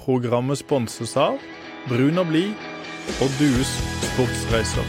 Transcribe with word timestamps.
Programmet 0.00 0.56
sponses 0.56 1.12
av 1.20 1.36
Brun 1.90 2.20
og 2.22 2.30
blid 2.30 2.54
og 3.20 3.34
Dues 3.36 3.72
sportsreiser. 4.06 4.86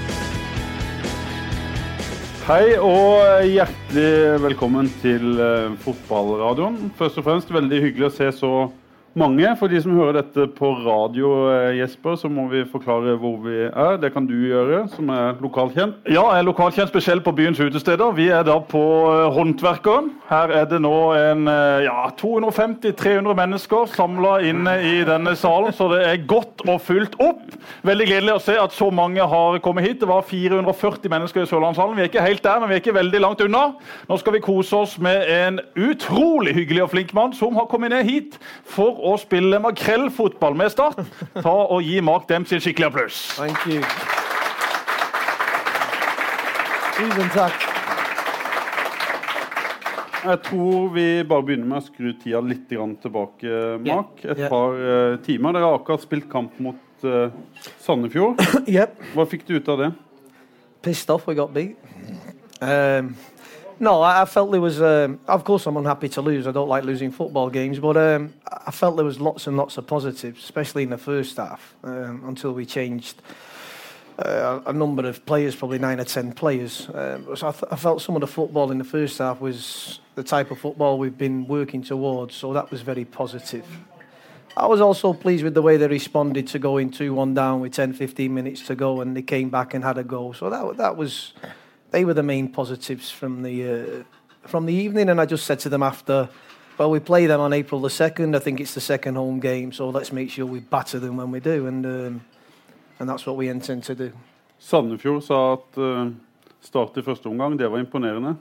Hei 2.46 2.78
og 2.80 3.44
hjertelig 3.44 4.40
velkommen 4.46 4.88
til 5.04 5.36
eh, 5.36 5.74
fotballradioen. 5.84 6.94
Først 6.96 7.20
og 7.20 7.28
fremst 7.28 7.52
veldig 7.52 7.82
hyggelig 7.84 8.08
å 8.08 8.14
se 8.16 8.30
så 8.40 8.54
mange. 9.18 9.48
For 9.60 9.72
de 9.72 9.82
som 9.84 9.96
hører 9.96 10.22
dette 10.22 10.48
på 10.56 10.72
radio, 10.86 11.32
eh, 11.52 11.78
Jesper, 11.80 12.16
så 12.16 12.30
må 12.32 12.48
vi 12.52 12.64
forklare 12.72 13.18
hvor 13.20 13.38
vi 13.44 13.58
er. 13.68 13.98
Det 14.02 14.14
kan 14.14 14.26
du 14.28 14.34
gjøre, 14.34 14.88
som 14.96 15.10
er 15.10 15.40
lokalkjent. 15.42 15.96
Ja, 16.08 16.24
jeg 16.32 16.40
er 16.40 16.48
lokalkjent 16.48 16.92
spesielt 16.92 17.24
på 17.24 17.34
byens 17.36 17.60
utesteder. 17.60 18.12
Vi 18.16 18.30
er 18.30 18.44
da 18.48 18.58
på 18.60 18.84
eh, 19.12 19.32
Håndverkeren. 19.36 20.12
Her 20.30 20.54
er 20.62 20.66
det 20.72 20.82
nå 20.82 20.96
en 21.18 21.48
eh, 21.52 21.88
ja, 21.88 22.08
250-300 22.22 23.36
mennesker 23.42 23.90
samla 23.92 24.38
inne 24.48 24.78
i 24.88 24.96
denne 25.08 25.36
salen, 25.36 25.74
så 25.76 25.90
det 25.92 26.02
er 26.08 26.26
godt 26.28 26.64
og 26.68 26.82
fullt 26.82 27.18
opp. 27.20 27.44
Veldig 27.88 28.08
gledelig 28.08 28.38
å 28.38 28.44
se 28.44 28.58
at 28.62 28.76
så 28.76 28.90
mange 28.94 29.22
har 29.22 29.60
kommet 29.66 29.88
hit. 29.88 30.00
Det 30.02 30.10
var 30.10 30.24
440 30.28 31.12
mennesker 31.12 31.44
i 31.44 31.50
Sørlandshallen. 31.50 31.98
Vi 31.98 32.06
er 32.06 32.12
ikke 32.12 32.26
helt 32.26 32.44
der, 32.46 32.62
men 32.62 32.72
vi 32.72 32.78
er 32.80 32.84
ikke 32.84 32.96
veldig 32.96 33.24
langt 33.24 33.44
unna. 33.44 33.68
Nå 34.08 34.18
skal 34.22 34.38
vi 34.38 34.44
kose 34.46 34.84
oss 34.86 34.98
med 35.02 35.28
en 35.28 35.60
utrolig 35.76 36.56
hyggelig 36.56 36.86
og 36.86 36.94
flink 36.96 37.14
mann 37.18 37.36
som 37.36 37.58
har 37.60 37.68
kommet 37.72 37.92
ned 37.94 38.08
hit 38.08 38.40
for 38.64 39.01
å 39.02 39.16
spille 39.22 39.60
makrellfotball 39.64 40.56
med 40.60 40.72
Start. 40.74 41.02
Ta 41.42 41.54
og 41.74 41.82
Gi 41.86 42.00
Mark 42.06 42.28
Dempsey 42.30 42.58
en 42.60 42.64
skikkelig 42.64 42.90
applaus. 42.92 43.22
Thank 43.38 43.66
you. 43.68 43.82
Tusen 46.98 47.30
takk. 47.34 47.68
Jeg 50.22 50.38
tror 50.46 50.92
vi 50.94 51.06
bare 51.26 51.42
begynner 51.48 51.66
med 51.72 51.80
å 51.80 51.86
skru 51.88 52.12
tida 52.22 52.42
litt 52.46 52.68
tilbake, 52.70 53.56
Mark. 53.88 54.20
Et 54.22 54.38
Yeah. 54.38 54.50
par 54.50 54.76
eh, 54.78 55.18
timer. 55.26 55.54
Dere 55.54 55.66
har 55.66 55.80
akkurat 55.80 56.02
spilt 56.04 56.30
kamp 56.30 56.60
mot 56.60 56.78
uh, 57.04 57.32
Sandefjord. 57.82 58.38
Yep. 58.70 59.02
Hva 59.16 59.26
fikk 59.26 59.48
du 59.48 59.56
ut 59.58 59.68
av 59.74 59.80
det? 59.82 59.92
Pissed 60.86 61.10
off 61.10 61.26
we 61.28 61.34
got 61.34 61.54
beat. 61.54 61.76
Um, 62.62 63.16
no, 63.82 64.04
I, 64.04 64.22
I 64.22 64.26
felt 64.26 64.52
there 64.52 64.62
was. 64.62 64.80
Um, 64.80 65.20
of 65.28 65.44
course, 65.44 65.66
I'm 65.66 65.76
unhappy 65.76 66.08
to 66.10 66.22
lose. 66.22 66.46
I 66.46 66.52
don't 66.52 66.70
like 66.70 66.84
losing 66.84 67.12
football 67.12 67.50
games, 67.50 67.80
but 67.80 67.98
um, 67.98 68.34
I 68.48 68.70
felt 68.70 68.96
there 68.96 69.04
was 69.04 69.20
lots 69.20 69.48
and 69.48 69.58
lots 69.58 69.76
of 69.78 69.88
positives, 69.88 70.44
especially 70.44 70.84
in 70.84 70.92
the 70.92 71.00
first 71.00 71.36
half, 71.38 71.76
um, 71.84 72.24
until 72.28 72.54
we 72.54 72.66
changed. 72.66 73.22
Uh, 74.20 74.62
a 74.68 74.74
number 74.74 75.08
of 75.08 75.26
players, 75.26 75.56
probably 75.56 75.80
nine 75.80 76.00
or 76.00 76.04
ten 76.04 76.32
players. 76.32 76.88
Um, 76.94 77.36
so 77.36 77.48
I, 77.48 77.52
th- 77.52 77.64
I 77.72 77.76
felt 77.76 78.04
some 78.04 78.16
of 78.16 78.22
the 78.22 78.28
football 78.28 78.70
in 78.70 78.78
the 78.78 78.84
first 78.84 79.18
half 79.18 79.42
was 79.42 80.00
the 80.14 80.22
type 80.22 80.52
of 80.52 80.60
football 80.60 81.00
we've 81.00 81.18
been 81.18 81.48
working 81.48 81.82
towards. 81.82 82.36
So 82.36 82.54
that 82.54 82.70
was 82.70 82.82
very 82.84 83.06
positive. 83.06 83.66
I 84.56 84.68
was 84.68 84.80
also 84.80 85.14
pleased 85.14 85.44
with 85.44 85.56
the 85.56 85.62
way 85.64 85.78
they 85.78 85.88
responded 85.88 86.46
to 86.50 86.60
going 86.60 86.92
2 86.92 87.16
1 87.16 87.34
down 87.34 87.62
with 87.62 87.74
10 87.74 87.94
15 87.94 88.32
minutes 88.32 88.62
to 88.68 88.76
go 88.76 89.02
and 89.02 89.16
they 89.16 89.22
came 89.24 89.50
back 89.50 89.74
and 89.74 89.84
had 89.84 89.98
a 89.98 90.04
go. 90.04 90.34
So 90.34 90.52
that, 90.52 90.78
that 90.78 90.98
was, 90.98 91.34
they 91.92 92.06
were 92.06 92.14
the 92.14 92.24
main 92.24 92.48
positives 92.50 93.12
from 93.12 93.44
the, 93.44 94.04
uh, 94.44 94.48
from 94.48 94.66
the 94.66 94.74
evening. 94.74 95.10
And 95.10 95.20
I 95.22 95.26
just 95.26 95.46
said 95.46 95.60
to 95.60 95.70
them 95.70 95.84
after, 95.84 96.30
well, 96.78 96.90
we 96.90 97.00
play 97.00 97.28
them 97.28 97.40
on 97.40 97.54
April 97.54 97.82
the 97.82 97.90
2nd. 97.90 98.36
I 98.36 98.40
think 98.40 98.60
it's 98.60 98.74
the 98.74 98.82
second 98.82 99.16
home 99.16 99.40
game. 99.40 99.72
So 99.72 99.90
let's 99.90 100.12
make 100.12 100.30
sure 100.30 100.46
we 100.46 100.60
batter 100.60 101.00
them 101.00 101.18
when 101.18 101.32
we 101.32 101.40
do. 101.40 101.68
And, 101.68 101.86
um, 101.86 102.22
and 103.00 103.10
that's 103.10 103.26
what 103.26 103.36
we 103.38 103.50
intend 103.50 103.84
to 103.84 103.96
do. 103.96 104.12
Sandefjord 104.62 105.24
sa 105.24 105.54
at 105.54 105.78
uh, 105.78 106.12
start 106.62 106.98
i 106.98 107.02
første 107.02 107.26
omgang, 107.28 107.58
det 107.60 107.72
var 107.72 107.80
imponerende. 107.80 108.36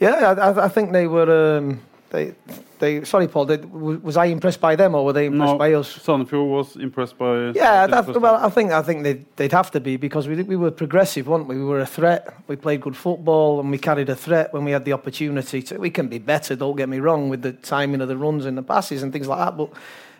Yeah, 0.00 0.32
I, 0.32 0.50
I- 0.50 0.64
I 0.64 0.68
think 0.68 0.92
they 0.92 1.06
were. 1.06 1.58
Um, 1.58 1.78
they, 2.10 2.34
they. 2.80 3.04
Sorry, 3.04 3.28
Paul. 3.28 3.46
They, 3.46 3.56
was 3.56 4.16
I 4.16 4.26
impressed 4.26 4.60
by 4.60 4.74
them 4.74 4.96
or 4.96 5.04
were 5.04 5.12
they 5.12 5.26
impressed 5.26 5.52
No, 5.52 5.58
by 5.58 5.74
us? 5.74 5.96
Sandefjord 5.96 6.48
was 6.48 6.76
impressed 6.76 7.16
by 7.16 7.50
Yeah, 7.50 7.86
that, 7.86 8.20
well, 8.20 8.34
I 8.34 8.50
think 8.50 8.72
I 8.72 8.82
think 8.82 9.04
they'd, 9.04 9.24
they'd 9.36 9.52
have 9.52 9.70
to 9.72 9.80
be 9.80 9.96
because 9.96 10.26
we 10.26 10.42
we 10.42 10.56
were 10.56 10.72
progressive, 10.72 11.28
weren't 11.28 11.46
we? 11.46 11.56
We 11.56 11.64
were 11.64 11.80
a 11.80 11.86
threat. 11.86 12.34
We 12.48 12.56
played 12.56 12.80
good 12.80 12.96
football 12.96 13.60
and 13.60 13.70
we 13.70 13.78
carried 13.78 14.08
a 14.08 14.16
threat 14.16 14.52
when 14.52 14.64
we 14.64 14.72
had 14.72 14.84
the 14.84 14.92
opportunity 14.92 15.62
to. 15.62 15.78
We 15.78 15.90
can 15.90 16.08
be 16.08 16.18
better. 16.18 16.56
Don't 16.56 16.76
get 16.76 16.88
me 16.88 16.98
wrong 16.98 17.28
with 17.28 17.42
the 17.42 17.52
timing 17.52 18.00
of 18.00 18.08
the 18.08 18.16
runs 18.16 18.44
and 18.44 18.58
the 18.58 18.62
passes 18.62 19.04
and 19.04 19.12
things 19.12 19.28
like 19.28 19.38
that, 19.38 19.56
but 19.56 19.70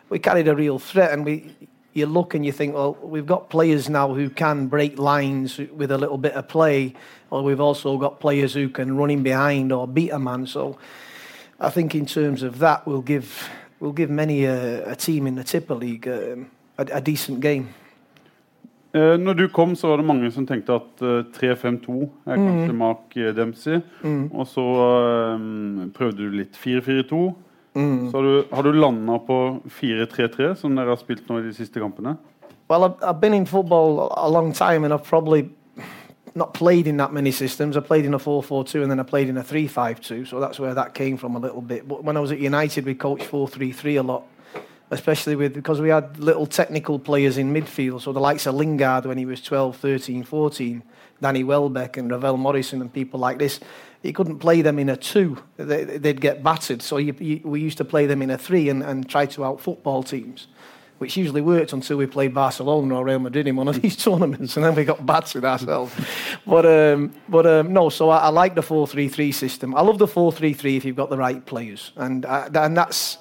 we 0.09 0.21
carried 0.21 0.47
a 0.47 0.55
real 0.55 0.79
threat. 0.79 1.13
And 1.13 1.25
we, 1.25 1.57
you 1.93 2.07
look 2.07 2.35
and 2.35 2.47
you 2.47 2.53
think, 2.53 2.75
well, 2.75 2.95
we've 3.03 3.27
got 3.27 3.51
players 3.51 3.89
now 3.89 4.15
who 4.15 4.31
can 4.31 4.69
break 4.69 4.97
lines 4.97 5.59
with 5.59 5.91
a 5.91 5.99
little 5.99 6.19
bit 6.19 6.35
of 6.35 6.47
play, 6.47 6.95
or 7.31 7.43
we've 7.43 7.61
also 7.61 7.99
got 7.99 8.21
players 8.21 8.55
who 8.55 8.69
can 8.69 8.97
run 8.97 9.11
in 9.11 9.25
behind 9.25 9.73
or 9.73 9.89
beat 9.89 10.11
a 10.11 10.21
man. 10.21 10.47
So. 10.47 10.79
I 11.61 11.71
think 11.71 11.95
in 11.95 12.07
terms 12.07 12.43
of 12.43 12.59
that, 12.59 12.87
we'll 12.87 13.03
give 13.07 13.27
we'll 13.81 13.93
give 13.97 14.11
many 14.11 14.45
a, 14.45 14.91
a 14.93 14.95
team 14.95 15.27
in 15.27 15.35
the 15.37 15.45
Tipper 15.45 15.75
League 15.75 16.07
a, 16.07 16.37
a, 16.79 16.87
a 16.97 17.01
decent 17.01 17.41
game. 17.43 17.67
Eh, 18.95 19.17
når 19.21 19.33
du 19.33 19.49
kom, 19.49 19.77
så 19.77 19.89
var 19.89 19.97
det 19.97 20.05
mange 20.07 20.31
som 20.35 20.47
tenkte 20.47 20.73
at 20.75 21.03
uh, 21.03 21.21
3-5-2 21.37 22.09
er 22.27 22.37
Mm. 22.37 22.47
kanskje 22.47 22.73
Mark 22.75 23.15
Dempsey. 23.37 23.81
Mm. 24.03 24.31
Og 24.33 24.47
så 24.47 24.65
eh, 24.65 25.91
prøvde 25.95 26.17
du 26.25 26.31
litt 26.31 26.57
4-4-2. 26.59 27.21
Mm. 27.75 28.11
Så 28.11 28.17
har 28.17 28.23
du, 28.23 28.43
har 28.53 28.63
du 28.63 28.73
landa 28.73 29.19
på 29.19 29.63
4-3-3, 29.81 30.55
som 30.57 30.75
dere 30.77 30.89
har 30.91 30.97
spilt 30.99 31.29
nå 31.31 31.39
i 31.39 31.43
de 31.47 31.55
siste 31.55 31.79
kampene? 31.81 32.17
Well, 32.69 32.85
I've, 32.85 32.97
I've 33.03 33.21
been 33.21 33.35
in 33.35 33.47
football 33.47 34.09
a 34.17 34.29
long 34.29 34.53
time, 34.53 34.85
and 34.85 34.93
I've 34.93 35.05
probably 35.05 35.49
not 36.35 36.55
played 36.55 36.87
in 36.87 36.97
that 36.99 37.13
many 37.13 37.33
systems. 37.33 37.77
I 37.77 37.81
played 37.81 38.05
in 38.05 38.15
a 38.15 38.19
4-4-2, 38.19 38.83
and 38.83 38.91
then 38.91 39.01
I 39.01 39.03
played 39.03 39.29
in 39.29 39.37
a 39.37 39.43
3-5-2. 39.43 40.29
So 40.29 40.41
that's 40.41 40.59
where 40.59 40.75
that 40.75 40.95
came 40.95 41.17
from 41.17 41.37
a 41.37 41.39
little 41.39 41.61
bit. 41.61 41.87
But 41.87 42.05
when 42.05 42.17
I 42.17 42.21
was 42.21 42.33
at 42.33 42.39
United, 42.39 42.85
we 42.85 42.95
coached 42.95 43.25
4-3-3 43.25 43.99
a 43.99 44.03
lot, 44.03 44.25
especially 44.91 45.37
with 45.37 45.55
because 45.55 45.81
we 45.81 45.89
had 45.89 46.19
little 46.19 46.47
technical 46.47 46.99
players 46.99 47.39
in 47.39 47.53
midfield. 47.53 48.03
So 48.03 48.13
the 48.13 48.21
likes 48.21 48.47
of 48.47 48.55
Lingard 48.55 49.07
when 49.07 49.19
he 49.19 49.27
was 49.27 49.43
12, 49.43 49.77
13, 49.77 50.25
14, 50.25 50.83
Danny 51.21 51.45
Welbeck 51.45 51.97
and 51.97 52.11
Ravel 52.11 52.37
Morrison 52.37 52.81
and 52.81 52.93
people 52.93 53.21
like 53.21 53.39
this. 53.39 53.61
You 54.03 54.15
couldn't 54.15 54.39
play 54.39 54.63
them 54.63 54.79
in 54.79 54.89
a 54.89 54.97
two; 54.97 55.37
they, 55.59 55.85
they'd 55.85 56.23
get 56.23 56.43
battered. 56.43 56.81
So 56.81 56.97
you, 56.97 57.15
you, 57.19 57.43
we 57.45 57.61
used 57.61 57.77
to 57.79 57.85
play 57.85 58.07
them 58.07 58.23
in 58.23 58.31
a 58.31 58.39
three 58.39 58.71
and, 58.71 58.83
and 58.83 59.07
try 59.07 59.27
to 59.27 59.45
out 59.45 59.61
football 59.61 60.03
teams 60.03 60.47
which 61.01 61.17
usually 61.17 61.41
worked 61.41 61.73
until 61.73 61.97
we 61.97 62.05
played 62.05 62.35
Barcelona 62.35 62.97
or 62.97 63.05
Real 63.07 63.19
Madrid 63.19 63.49
in 63.49 63.57
one 63.57 63.69
of 63.69 63.81
these 63.83 63.97
tournaments, 63.97 64.57
and 64.57 64.65
then 64.65 64.75
we 64.75 64.85
got 64.85 65.07
battered 65.07 65.47
ourselves. 65.47 65.95
but 66.47 66.67
um, 66.67 67.15
but 67.27 67.47
um, 67.47 67.73
no, 67.73 67.89
so 67.89 68.11
I, 68.11 68.19
I 68.19 68.29
like 68.29 68.55
the 68.55 68.63
four-three-three 68.63 69.33
system. 69.33 69.75
I 69.75 69.81
love 69.81 69.99
the 69.99 70.07
four-three-three 70.07 70.77
if 70.77 70.85
you've 70.85 70.97
got 70.97 71.09
the 71.09 71.17
right 71.17 71.45
players, 71.47 71.93
and 71.97 72.27
uh, 72.27 72.51
and 72.55 72.77
that's 72.77 73.17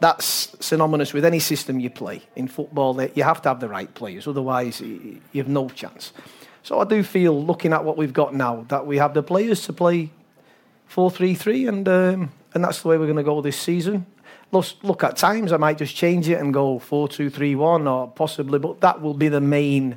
that's 0.00 0.56
synonymous 0.58 1.12
with 1.12 1.26
any 1.26 1.38
system 1.38 1.78
you 1.78 1.90
play 1.90 2.22
in 2.34 2.48
football. 2.48 2.94
That 2.94 3.14
you 3.14 3.24
have 3.24 3.42
to 3.42 3.50
have 3.50 3.60
the 3.60 3.68
right 3.68 3.92
players, 3.92 4.26
otherwise 4.26 4.80
you 4.80 5.20
have 5.34 5.48
no 5.48 5.68
chance. 5.68 6.14
So 6.62 6.80
I 6.80 6.84
do 6.84 7.02
feel, 7.02 7.44
looking 7.44 7.74
at 7.74 7.84
what 7.84 7.98
we've 7.98 8.12
got 8.12 8.34
now, 8.34 8.64
that 8.68 8.86
we 8.86 8.96
have 8.96 9.12
the 9.12 9.22
players 9.22 9.66
to 9.66 9.74
play 9.74 10.08
four-three-three, 10.86 11.66
and 11.66 11.86
um, 11.86 12.32
and 12.54 12.64
that's 12.64 12.80
the 12.80 12.88
way 12.88 12.96
we're 12.96 13.04
going 13.04 13.16
to 13.18 13.22
go 13.22 13.42
this 13.42 13.60
season. 13.60 14.06
Look, 14.52 15.02
at 15.02 15.16
times 15.16 15.50
I 15.50 15.56
might 15.56 15.78
just 15.78 15.96
change 15.96 16.28
it 16.28 16.38
and 16.38 16.52
go 16.52 16.78
four-two-three-one, 16.78 17.88
or 17.88 18.08
possibly, 18.08 18.58
but 18.58 18.82
that 18.82 19.00
will 19.00 19.14
be 19.14 19.28
the 19.28 19.40
main 19.40 19.96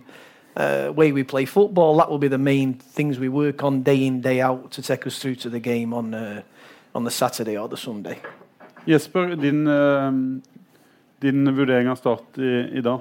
uh, 0.56 0.94
way 0.96 1.12
we 1.12 1.24
play 1.24 1.44
football. 1.44 1.98
That 1.98 2.10
will 2.10 2.20
be 2.20 2.30
the 2.30 2.38
main 2.38 2.76
things 2.76 3.20
we 3.20 3.28
work 3.28 3.64
on 3.64 3.84
day 3.84 4.06
in 4.06 4.22
day 4.22 4.40
out 4.40 4.72
to 4.72 4.82
take 4.82 5.06
us 5.06 5.20
through 5.20 5.36
to 5.36 5.50
the 5.50 5.60
game 5.60 5.94
on 5.94 6.14
uh, 6.14 6.42
on 6.94 7.04
the 7.04 7.12
Saturday 7.12 7.58
or 7.58 7.68
the 7.68 7.76
Sunday. 7.76 8.22
Jesper, 8.88 9.36
din, 9.36 9.68
eh, 9.68 10.12
din 11.22 11.46
vurdering 11.56 11.90
av 11.90 11.96
Start 12.00 12.38
i, 12.38 12.78
i 12.78 12.82
dag? 12.82 13.00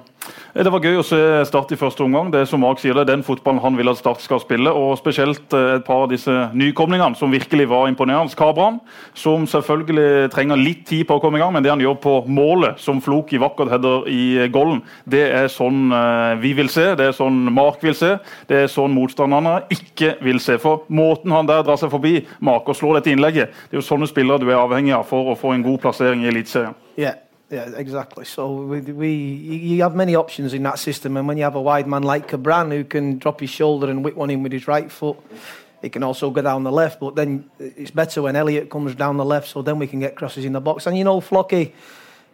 Eh, 0.53 0.63
Det 0.63 0.71
var 0.71 0.83
gøy 0.83 0.99
å 0.99 1.05
se 1.05 1.19
Start 1.45 1.71
i 1.75 1.77
første 1.79 2.03
omgang. 2.05 2.31
Det 2.31 2.41
er 2.41 2.49
som 2.49 2.61
Mark 2.63 2.79
sier, 2.81 2.95
det 2.95 3.05
er 3.05 3.11
den 3.13 3.25
fotballen 3.25 3.61
han 3.63 3.77
vil 3.77 3.91
at 3.91 3.99
Start 3.99 4.23
skal 4.23 4.41
spille. 4.43 4.71
og 4.71 4.97
Spesielt 4.99 5.53
eh, 5.53 5.75
et 5.77 5.85
par 5.87 6.05
av 6.05 6.11
disse 6.13 6.31
nykomlingene 6.55 7.17
som 7.19 7.33
virkelig 7.33 7.67
var 7.71 7.89
imponerende. 7.91 8.35
Kabran, 8.35 8.79
som 9.13 9.45
selvfølgelig 9.47 10.31
trenger 10.33 10.59
litt 10.59 10.85
tid 10.89 11.05
på 11.07 11.17
å 11.17 11.21
komme 11.23 11.39
i 11.39 11.43
gang, 11.43 11.53
men 11.55 11.63
det 11.65 11.71
han 11.73 11.83
gjør 11.83 11.97
på 12.03 12.15
målet, 12.31 12.79
som 12.81 13.01
Floki 13.03 13.39
vakkert 13.41 13.71
header 13.71 14.07
i 14.11 14.47
golden, 14.53 14.81
det 15.09 15.25
er 15.35 15.51
sånn 15.51 15.91
eh, 15.93 16.35
vi 16.41 16.55
vil 16.57 16.71
se. 16.71 16.91
Det 16.97 17.09
er 17.11 17.15
sånn 17.15 17.43
Mark 17.53 17.83
vil 17.85 17.95
se. 17.97 18.15
Det 18.49 18.63
er 18.63 18.71
sånn 18.71 18.95
motstanderne 18.95 19.59
ikke 19.73 20.15
vil 20.25 20.39
se. 20.43 20.57
For 20.61 20.85
måten 20.87 21.33
han 21.35 21.49
der 21.49 21.63
drar 21.67 21.79
seg 21.81 21.93
forbi 21.93 22.17
Mark 22.39 22.67
og 22.71 22.79
slår 22.79 22.99
dette 22.99 23.13
innlegget, 23.13 23.53
det 23.69 23.77
er 23.77 23.81
jo 23.81 23.85
sånne 23.85 24.09
spillere 24.09 24.41
du 24.41 24.49
er 24.49 24.59
avhengig 24.61 24.95
av 24.95 25.05
for 25.09 25.33
å 25.33 25.37
få 25.39 25.53
en 25.55 25.65
god 25.65 25.81
plassering 25.83 26.23
i 26.25 26.31
Eliteserien. 26.31 26.75
Yeah, 26.95 27.17
yeah, 27.49 27.69
exactly. 27.75 28.25
So 28.25 28.63
we, 28.63 28.81
we 28.81 29.13
you 29.13 29.83
have 29.83 29.95
many 29.95 30.15
options 30.15 30.53
in 30.53 30.63
that 30.63 30.79
system, 30.79 31.15
and 31.15 31.27
when 31.27 31.37
you 31.37 31.43
have 31.43 31.55
a 31.55 31.61
wide 31.61 31.87
man 31.87 32.03
like 32.03 32.27
Kabran 32.27 32.71
who 32.71 32.83
can 32.83 33.19
drop 33.19 33.39
his 33.39 33.51
shoulder 33.51 33.89
and 33.89 34.03
whip 34.03 34.15
one 34.15 34.31
in 34.31 34.41
with 34.41 34.51
his 34.51 34.67
right 34.67 34.91
foot, 34.91 35.17
he 35.81 35.89
can 35.89 36.01
also 36.01 36.31
go 36.31 36.41
down 36.41 36.63
the 36.63 36.71
left. 36.71 36.99
But 36.99 37.15
then 37.15 37.49
it's 37.59 37.91
better 37.91 38.23
when 38.23 38.35
Elliot 38.35 38.71
comes 38.71 38.95
down 38.95 39.17
the 39.17 39.25
left, 39.25 39.47
so 39.47 39.61
then 39.61 39.77
we 39.77 39.85
can 39.85 39.99
get 39.99 40.15
crosses 40.15 40.43
in 40.43 40.53
the 40.53 40.61
box. 40.61 40.87
And 40.87 40.97
you 40.97 41.03
know, 41.03 41.21
Floki, 41.21 41.75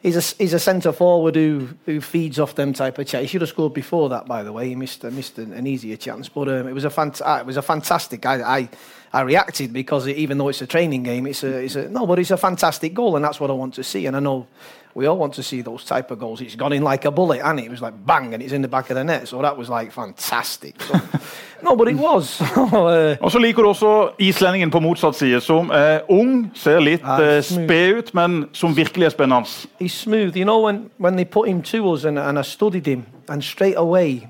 he's 0.02 0.16
a 0.16 0.36
he's 0.42 0.54
a 0.54 0.60
centre 0.60 0.94
forward 0.94 1.36
who 1.36 1.68
who 1.86 2.00
feeds 2.00 2.40
off 2.40 2.56
them 2.56 2.72
type 2.72 2.98
of 2.98 3.06
chance. 3.06 3.24
He 3.24 3.28
should 3.28 3.42
have 3.42 3.50
scored 3.50 3.74
before 3.74 4.08
that, 4.10 4.28
by 4.28 4.44
the 4.44 4.54
way. 4.54 4.70
He 4.70 4.76
missed 4.76 5.04
missed 5.04 5.38
an, 5.40 5.68
easier 5.68 5.98
chance, 5.98 6.30
but 6.30 6.48
um, 6.48 6.70
it 6.70 6.74
was 6.74 6.86
a 6.86 6.90
fant- 6.90 7.22
uh, 7.22 7.42
it 7.42 7.46
was 7.46 7.58
a 7.58 7.62
fantastic. 7.62 8.26
I, 8.26 8.60
I 8.60 8.70
I 9.14 9.22
reacted 9.22 9.74
because 9.74 10.08
it, 10.08 10.18
even 10.18 10.38
though 10.38 10.48
it's 10.48 10.62
a 10.62 10.68
training 10.68 11.04
game, 11.04 11.28
it's 11.28 11.44
a 11.44 11.64
it's 11.64 11.76
a 11.76 11.90
no, 11.90 12.08
but 12.08 12.20
it's 12.20 12.32
a 12.32 12.38
fantastic 12.38 12.94
goal, 12.94 13.16
and 13.16 13.26
that's 13.26 13.40
what 13.40 13.50
I 13.50 13.54
want 13.54 13.74
to 13.74 13.84
see. 13.84 14.06
And 14.06 14.16
I 14.16 14.20
know 14.20 14.48
we 14.94 15.06
all 15.06 15.18
want 15.18 15.34
to 15.34 15.44
see 15.44 15.62
those 15.62 15.84
type 15.84 16.12
of 16.12 16.20
goals. 16.20 16.42
It's 16.42 16.56
gone 16.56 16.74
in 16.74 16.84
like 16.84 17.04
a 17.06 17.12
bullet, 17.12 17.42
and 17.44 17.60
it? 17.60 17.66
it 17.66 17.72
was 17.72 17.82
like 17.82 17.94
bang, 18.06 18.34
and 18.34 18.42
it's 18.42 18.54
in 18.54 18.62
the 18.62 18.68
back 18.70 18.90
of 18.90 18.96
the 18.96 19.04
net. 19.04 19.28
So 19.28 19.42
that 19.42 19.58
was 19.58 19.70
like 19.70 19.92
fantastic. 19.92 20.82
So, 20.82 20.94
no, 21.64 21.76
but 21.76 21.90
it 21.90 21.98
was. 21.98 22.42
uh, 22.58 23.18
Og 23.22 23.32
så 23.32 23.40
liker 23.40 23.62
du 23.62 23.68
også 23.68 24.10
islendingen 24.20 24.72
på 24.72 24.80
motsatt 24.80 25.16
side, 25.16 25.42
som 25.42 25.70
er 25.70 26.00
ung, 26.10 26.52
ser 26.54 26.80
litt 26.80 27.02
smooth. 27.02 27.44
sped 27.44 27.98
ut, 27.98 28.14
men 28.14 28.46
som 28.54 28.76
virkelig 28.76 29.06
er 29.06 29.10
spennende. 29.10 29.68
he's 29.80 29.94
smooth. 29.94 30.38
You 30.38 30.46
know, 30.46 30.66
when, 30.66 30.90
when 30.98 31.16
they 31.16 31.26
put 31.26 31.50
him 31.50 31.62
to 31.62 31.94
us 31.94 32.06
and, 32.06 32.20
and 32.20 32.40
I 32.40 32.44
studied 32.44 32.86
him, 32.86 33.06
and 33.30 33.44
straight 33.44 33.78
away 33.78 34.28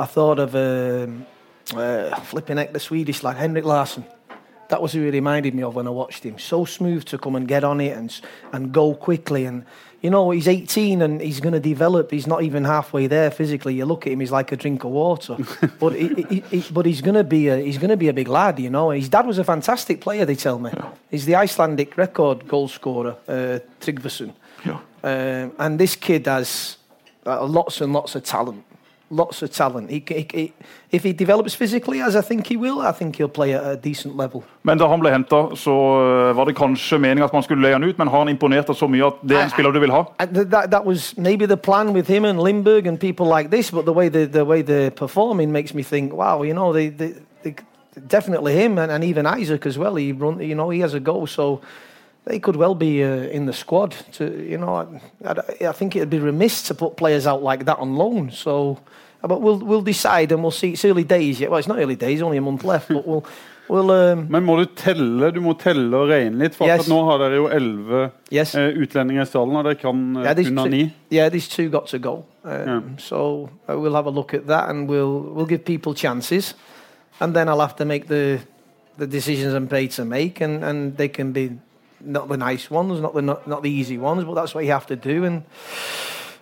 I 0.00 0.06
thought 0.06 0.38
of 0.38 0.54
um, 0.54 1.26
uh, 1.72 2.14
flipping 2.20 2.56
heck, 2.56 2.72
the 2.72 2.80
Swedish 2.80 3.22
lad, 3.22 3.36
Henrik 3.36 3.64
Larsson. 3.64 4.04
That 4.68 4.80
was 4.80 4.92
who 4.92 5.02
he 5.02 5.10
reminded 5.10 5.54
me 5.54 5.62
of 5.62 5.74
when 5.74 5.86
I 5.86 5.90
watched 5.90 6.24
him. 6.24 6.38
So 6.38 6.64
smooth 6.64 7.04
to 7.06 7.18
come 7.18 7.36
and 7.36 7.46
get 7.46 7.64
on 7.64 7.80
it 7.80 7.96
and, 7.96 8.20
and 8.52 8.72
go 8.72 8.94
quickly. 8.94 9.44
And, 9.44 9.64
you 10.00 10.10
know, 10.10 10.30
he's 10.30 10.48
18 10.48 11.02
and 11.02 11.20
he's 11.20 11.40
going 11.40 11.52
to 11.52 11.60
develop. 11.60 12.10
He's 12.10 12.26
not 12.26 12.42
even 12.42 12.64
halfway 12.64 13.06
there 13.06 13.30
physically. 13.30 13.74
You 13.74 13.84
look 13.84 14.06
at 14.06 14.12
him, 14.12 14.20
he's 14.20 14.32
like 14.32 14.52
a 14.52 14.56
drink 14.56 14.84
of 14.84 14.90
water. 14.90 15.36
but 15.78 15.94
he, 15.94 16.08
he, 16.28 16.40
he, 16.50 16.72
but 16.72 16.86
he's 16.86 17.02
going 17.02 17.14
to 17.14 17.24
be 17.24 17.48
a, 17.48 17.58
he's 17.58 17.78
going 17.78 17.90
to 17.90 17.96
be 17.96 18.08
a 18.08 18.12
big 18.12 18.28
lad, 18.28 18.58
you 18.58 18.70
know. 18.70 18.90
His 18.90 19.08
dad 19.08 19.26
was 19.26 19.38
a 19.38 19.44
fantastic 19.44 20.00
player, 20.00 20.24
they 20.24 20.34
tell 20.34 20.58
me. 20.58 20.70
He's 21.10 21.26
the 21.26 21.36
Icelandic 21.36 21.96
record 21.96 22.48
goal 22.48 22.68
scorer, 22.68 23.16
uh, 23.28 23.58
Tryggvason. 23.80 24.32
Ja. 24.64 24.80
Um, 25.02 25.52
and 25.58 25.78
this 25.78 25.96
kid 25.96 26.26
has 26.26 26.78
uh, 27.26 27.44
lots 27.44 27.80
and 27.80 27.92
lots 27.92 28.14
of 28.14 28.24
talent. 28.24 28.64
Lots 29.16 29.42
of 29.42 29.50
talent. 29.50 29.90
He, 29.90 30.02
he, 30.08 30.26
he, 30.34 30.52
if 30.90 31.02
he 31.04 31.12
develops 31.12 31.54
physically, 31.54 32.00
as 32.02 32.16
I 32.16 32.20
think 32.20 32.46
he 32.46 32.56
will, 32.56 32.80
I 32.80 32.92
think 32.98 33.16
he'll 33.16 33.28
play 33.28 33.54
at 33.54 33.64
a 33.64 33.76
decent 33.76 34.16
level. 34.16 34.42
Men 34.62 34.78
da 34.78 34.88
han 34.88 35.00
ble 35.00 35.10
henta, 35.14 35.40
så 35.56 35.70
eh, 35.70 36.36
var 36.36 36.44
det 36.48 36.56
kanskje 36.56 36.98
meningen 36.98 37.24
at 37.24 37.32
man 37.32 37.42
skulle 37.42 37.62
leie 37.62 37.76
han 37.78 37.84
ut, 37.84 37.98
men 37.98 38.08
har 38.08 38.24
han 38.24 38.28
imponert 38.32 38.66
deg 38.66 38.76
så 38.76 38.88
mye 38.90 39.06
at 39.06 39.22
det 39.22 39.36
er 39.36 39.44
en 39.44 39.52
spiller 39.54 39.76
du 39.76 39.80
vil 39.84 39.94
ha? 39.94 40.02
Uh, 40.18 40.26
th- 40.26 40.48
that, 40.50 40.70
that 40.70 40.84
was 40.84 41.14
maybe 41.16 41.46
the 41.46 41.56
plan 41.56 41.92
with 41.94 42.08
him 42.08 42.24
and 42.24 42.40
Limburg 42.40 42.86
and 42.86 42.98
people 42.98 43.26
like 43.36 43.50
this, 43.50 43.70
but 43.70 43.84
the 43.84 43.94
way 43.94 44.08
the, 44.08 44.26
the 44.26 44.44
way 44.44 44.62
they're 44.62 44.90
performing 44.90 45.52
makes 45.52 45.74
me 45.74 45.82
think, 45.82 46.12
wow, 46.12 46.42
you 46.42 46.54
know, 46.54 46.72
they, 46.72 46.88
they, 46.88 47.14
they 47.42 47.54
definitely 48.08 48.54
him 48.54 48.78
and, 48.78 48.90
and 48.90 49.04
even 49.04 49.26
Isaac 49.26 49.66
as 49.66 49.78
well. 49.78 49.94
He 49.96 50.12
run, 50.12 50.40
you 50.40 50.54
know, 50.54 50.70
he 50.70 50.80
has 50.80 50.94
a 50.94 51.00
go, 51.00 51.26
so 51.26 51.60
they 52.24 52.38
could 52.38 52.56
well 52.56 52.74
be 52.74 53.04
uh, 53.04 53.36
in 53.36 53.46
the 53.46 53.52
squad. 53.52 53.94
To 54.12 54.24
you 54.24 54.58
know, 54.58 54.74
I, 54.76 55.30
I, 55.30 55.68
I 55.68 55.72
think 55.72 55.94
it'd 55.94 56.10
be 56.10 56.18
remiss 56.18 56.62
to 56.68 56.74
put 56.74 56.96
players 56.96 57.26
out 57.26 57.42
like 57.42 57.64
that 57.66 57.78
on 57.78 57.96
loan. 57.96 58.30
So, 58.30 58.78
but 59.26 59.40
we'll 59.40 59.58
we'll 59.58 59.82
decide 59.82 60.32
and 60.32 60.42
we'll 60.42 60.50
see. 60.50 60.72
It's 60.72 60.84
early 60.84 61.04
days 61.04 61.40
yet. 61.40 61.50
Well, 61.50 61.58
it's 61.58 61.68
not 61.68 61.78
early 61.78 61.96
days, 61.96 62.22
only 62.22 62.36
a 62.38 62.40
month 62.40 62.64
left, 62.64 62.88
but 62.88 63.06
we'll 63.06 63.24
we'll. 63.68 63.90
Um, 63.90 64.26
Men 64.30 64.44
må 64.44 64.56
du 64.58 64.64
telle 64.66 65.30
du 65.32 65.40
må 65.40 65.54
telle 65.58 65.94
og 65.96 66.08
regne 66.10 66.38
litt? 66.38 66.54
For 66.54 66.66
Yes. 66.66 66.88
nå 66.88 66.98
har 67.04 67.18
dere 67.18 67.36
jo 67.36 67.48
elleve 67.48 68.10
yes. 68.30 68.54
eh, 68.54 68.72
utlendinger 68.76 69.22
i 69.22 69.26
stallen, 69.26 69.56
og 69.56 69.64
dere 69.64 69.74
kan 69.80 70.16
eh, 70.16 70.22
Yeah, 70.22 70.30
under 70.30 70.64
two, 70.64 70.68
ni. 70.70 70.92
yeah, 71.10 71.28
these 71.30 71.48
two 71.48 71.68
got 71.70 71.86
to 71.88 71.98
go. 71.98 72.24
Um, 72.44 72.50
Yeah. 72.52 72.80
So 72.98 73.48
uh, 73.68 73.78
we'll 73.78 73.94
have 73.94 74.06
a 74.06 74.10
look 74.10 74.34
at 74.34 74.46
that, 74.46 74.68
and 74.68 74.88
we'll 74.88 75.20
we'll 75.34 75.46
give 75.46 75.64
people 75.64 75.94
chances, 75.94 76.54
and 77.20 77.34
then 77.34 77.48
I'll 77.48 77.60
have 77.60 77.76
to 77.76 77.84
make 77.84 78.06
the 78.08 78.40
the 78.98 79.06
decisions 79.06 79.54
I'm 79.54 79.66
paid 79.68 79.90
to 79.92 80.04
make, 80.04 80.40
and, 80.40 80.62
and 80.62 80.96
they 80.96 81.08
can 81.08 81.32
be 81.32 81.50
not 82.00 82.28
the 82.28 82.36
nice 82.36 82.70
ones, 82.70 83.00
not 83.00 83.14
the 83.14 83.22
not, 83.22 83.46
not 83.48 83.62
the 83.62 83.70
easy 83.70 83.96
ones, 83.98 84.24
but 84.24 84.34
that's 84.34 84.54
what 84.54 84.64
you 84.64 84.72
have 84.72 84.86
to 84.86 84.96
do. 84.96 85.24
And 85.24 85.42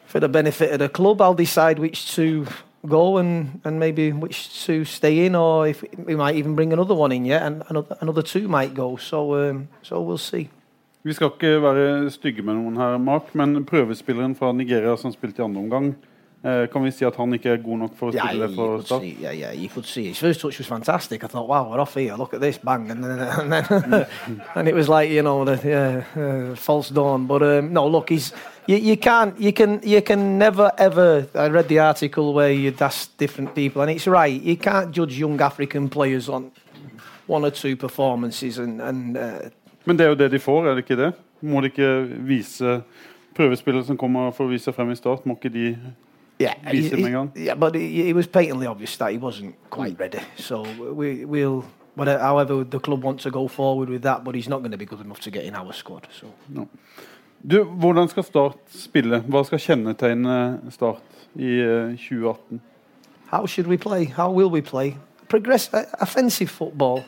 for 0.06 0.20
the 0.20 0.28
benefit 0.28 0.72
of 0.72 0.78
the 0.80 0.88
club, 0.88 1.22
I'll 1.22 1.34
decide 1.38 1.78
which 1.78 2.14
to 2.16 2.46
go 2.88 3.18
and, 3.18 3.60
and 3.64 3.78
maybe 3.78 4.12
which 4.12 4.64
two 4.66 4.84
stay 4.84 5.26
in, 5.26 5.34
or 5.34 5.68
if 5.68 5.84
we 6.06 6.16
might 6.16 6.36
even 6.36 6.54
bring 6.54 6.72
another 6.72 6.94
one 6.94 7.12
in, 7.12 7.24
yeah, 7.24 7.46
and 7.46 7.62
another 7.68 7.96
another 8.00 8.22
two 8.22 8.48
might 8.48 8.74
go. 8.74 8.96
So 8.96 9.34
um, 9.34 9.68
so 9.82 10.00
we'll 10.00 10.18
see. 10.18 10.48
Vi 11.04 11.12
skal 11.12 11.30
ikke 11.34 11.62
være 11.62 12.10
stygge 12.10 12.42
med 12.42 12.54
noen 12.54 12.76
her, 12.76 12.98
Mark, 12.98 13.34
men 13.34 13.64
prøvespilleren 13.66 14.36
fra 14.38 14.52
Nigeria 14.52 14.96
som 14.96 15.10
spilte 15.12 15.42
i 15.42 15.44
andre 15.44 15.60
omgang, 15.60 15.94
kan 16.42 16.82
vi 16.84 16.90
si 16.90 17.04
at 17.04 17.16
han 17.16 17.32
ikke 17.34 17.50
er 17.52 17.60
god 17.62 17.78
nok 17.78 17.92
for 17.96 18.10
å 18.10 18.14
Yeah, 18.14 18.28
spille 18.28 18.46
det 18.48 18.56
for 18.56 18.80
Start? 18.82 19.02
Yeah, 19.04 19.30
yeah, 19.30 19.52
you 19.54 19.68
could 19.68 19.86
see. 19.86 20.08
His 20.08 20.18
first 20.18 20.40
touch 20.40 20.58
was 20.58 20.66
fantastic. 20.66 21.22
I 21.22 21.28
thought, 21.28 21.46
wow, 21.48 21.70
we're 21.70 21.80
off 21.80 21.94
here. 21.94 22.16
Look 22.16 22.34
at 22.34 22.40
this, 22.40 22.58
bang, 22.58 22.90
and 22.90 23.04
then 23.04 23.20
and, 23.20 23.52
then, 23.52 24.06
and 24.54 24.68
it 24.68 24.74
was 24.74 24.88
like 24.88 25.10
you 25.10 25.22
know 25.22 25.44
the 25.44 25.60
yeah, 25.62 26.02
uh, 26.22 26.56
false 26.56 26.88
dawn. 26.88 27.26
But 27.26 27.42
um, 27.42 27.72
no, 27.72 27.86
look, 27.86 28.10
he's 28.10 28.32
you, 28.66 28.76
you 28.76 28.96
can't 28.96 29.38
you 29.40 29.52
can 29.52 29.80
you 29.84 30.02
can 30.02 30.38
never 30.38 30.72
ever. 30.78 31.26
I 31.34 31.48
read 31.48 31.68
the 31.68 31.78
article 31.78 32.34
where 32.34 32.50
you 32.50 32.72
that's 32.72 33.06
different 33.18 33.54
people, 33.54 33.82
and 33.82 33.90
it's 33.90 34.06
right. 34.08 34.42
You 34.42 34.56
can't 34.56 34.90
judge 34.90 35.16
young 35.18 35.40
African 35.40 35.88
players 35.88 36.28
on 36.28 36.50
one 37.28 37.44
or 37.44 37.50
two 37.50 37.76
performances 37.76 38.58
and 38.58 38.80
and. 38.80 39.16
Uh, 39.16 39.50
Men 39.84 39.96
det 39.98 40.04
er 40.04 40.08
jo 40.08 40.14
det 40.14 40.30
de 40.30 40.38
får, 40.38 40.66
er 40.66 40.74
det 40.74 40.84
ikke 40.84 40.96
det? 40.96 41.12
Må 41.40 41.60
de 41.60 41.66
ikke 41.66 42.06
vise 42.26 42.82
prøvespillere 43.34 43.84
som 43.84 43.96
kommer 43.98 44.30
for 44.30 44.46
å 44.46 44.52
vise 44.52 44.70
frem 44.72 44.92
i 44.92 44.94
Start? 44.94 45.26
Må 45.26 45.34
ikke 45.34 45.50
de 45.50 45.76
Yeah, 46.38 46.54
he- 46.70 46.88
he- 46.88 47.44
yeah, 47.44 47.54
but 47.54 47.76
it, 47.76 48.08
it 48.08 48.14
was 48.14 48.26
patently 48.26 48.66
obvious 48.66 48.96
that 48.96 49.12
he 49.12 49.18
wasn't 49.18 49.54
quite 49.70 49.98
ready. 49.98 50.18
So 50.36 50.62
we, 50.92 51.24
we'll, 51.24 51.64
whatever, 51.94 52.22
however 52.22 52.64
the 52.64 52.80
club 52.80 53.04
wants 53.04 53.22
to 53.22 53.30
go 53.30 53.48
forward 53.48 53.88
with 53.88 54.02
that, 54.02 54.24
but 54.24 54.34
he's 54.34 54.48
not 54.48 54.58
going 54.60 54.72
to 54.72 54.78
be 54.78 54.86
good 54.86 55.00
enough 55.00 55.20
to 55.20 55.30
get 55.30 55.44
in 55.44 55.54
our 55.54 55.72
squad. 55.72 56.08
So 56.20 56.26
No. 56.48 56.68
Du, 57.46 57.64
Hvordan 57.64 58.08
skal 58.08 58.22
Start 58.22 58.56
spille? 58.70 59.20
Hva 59.28 59.44
skal 59.44 59.58
kjennetegne 59.58 60.70
Start 60.70 61.00
i 61.38 61.42
eh, 61.60 61.96
2018? 61.96 62.60
how 63.26 63.46
should 63.46 63.66
we 63.66 63.76
play? 63.76 64.04
How 64.04 64.30
will 64.30 64.50
we 64.50 64.60
play? 64.60 64.96
Progress, 65.28 65.72
uh, 65.74 65.84
offensive 66.00 66.50
football. 66.50 67.02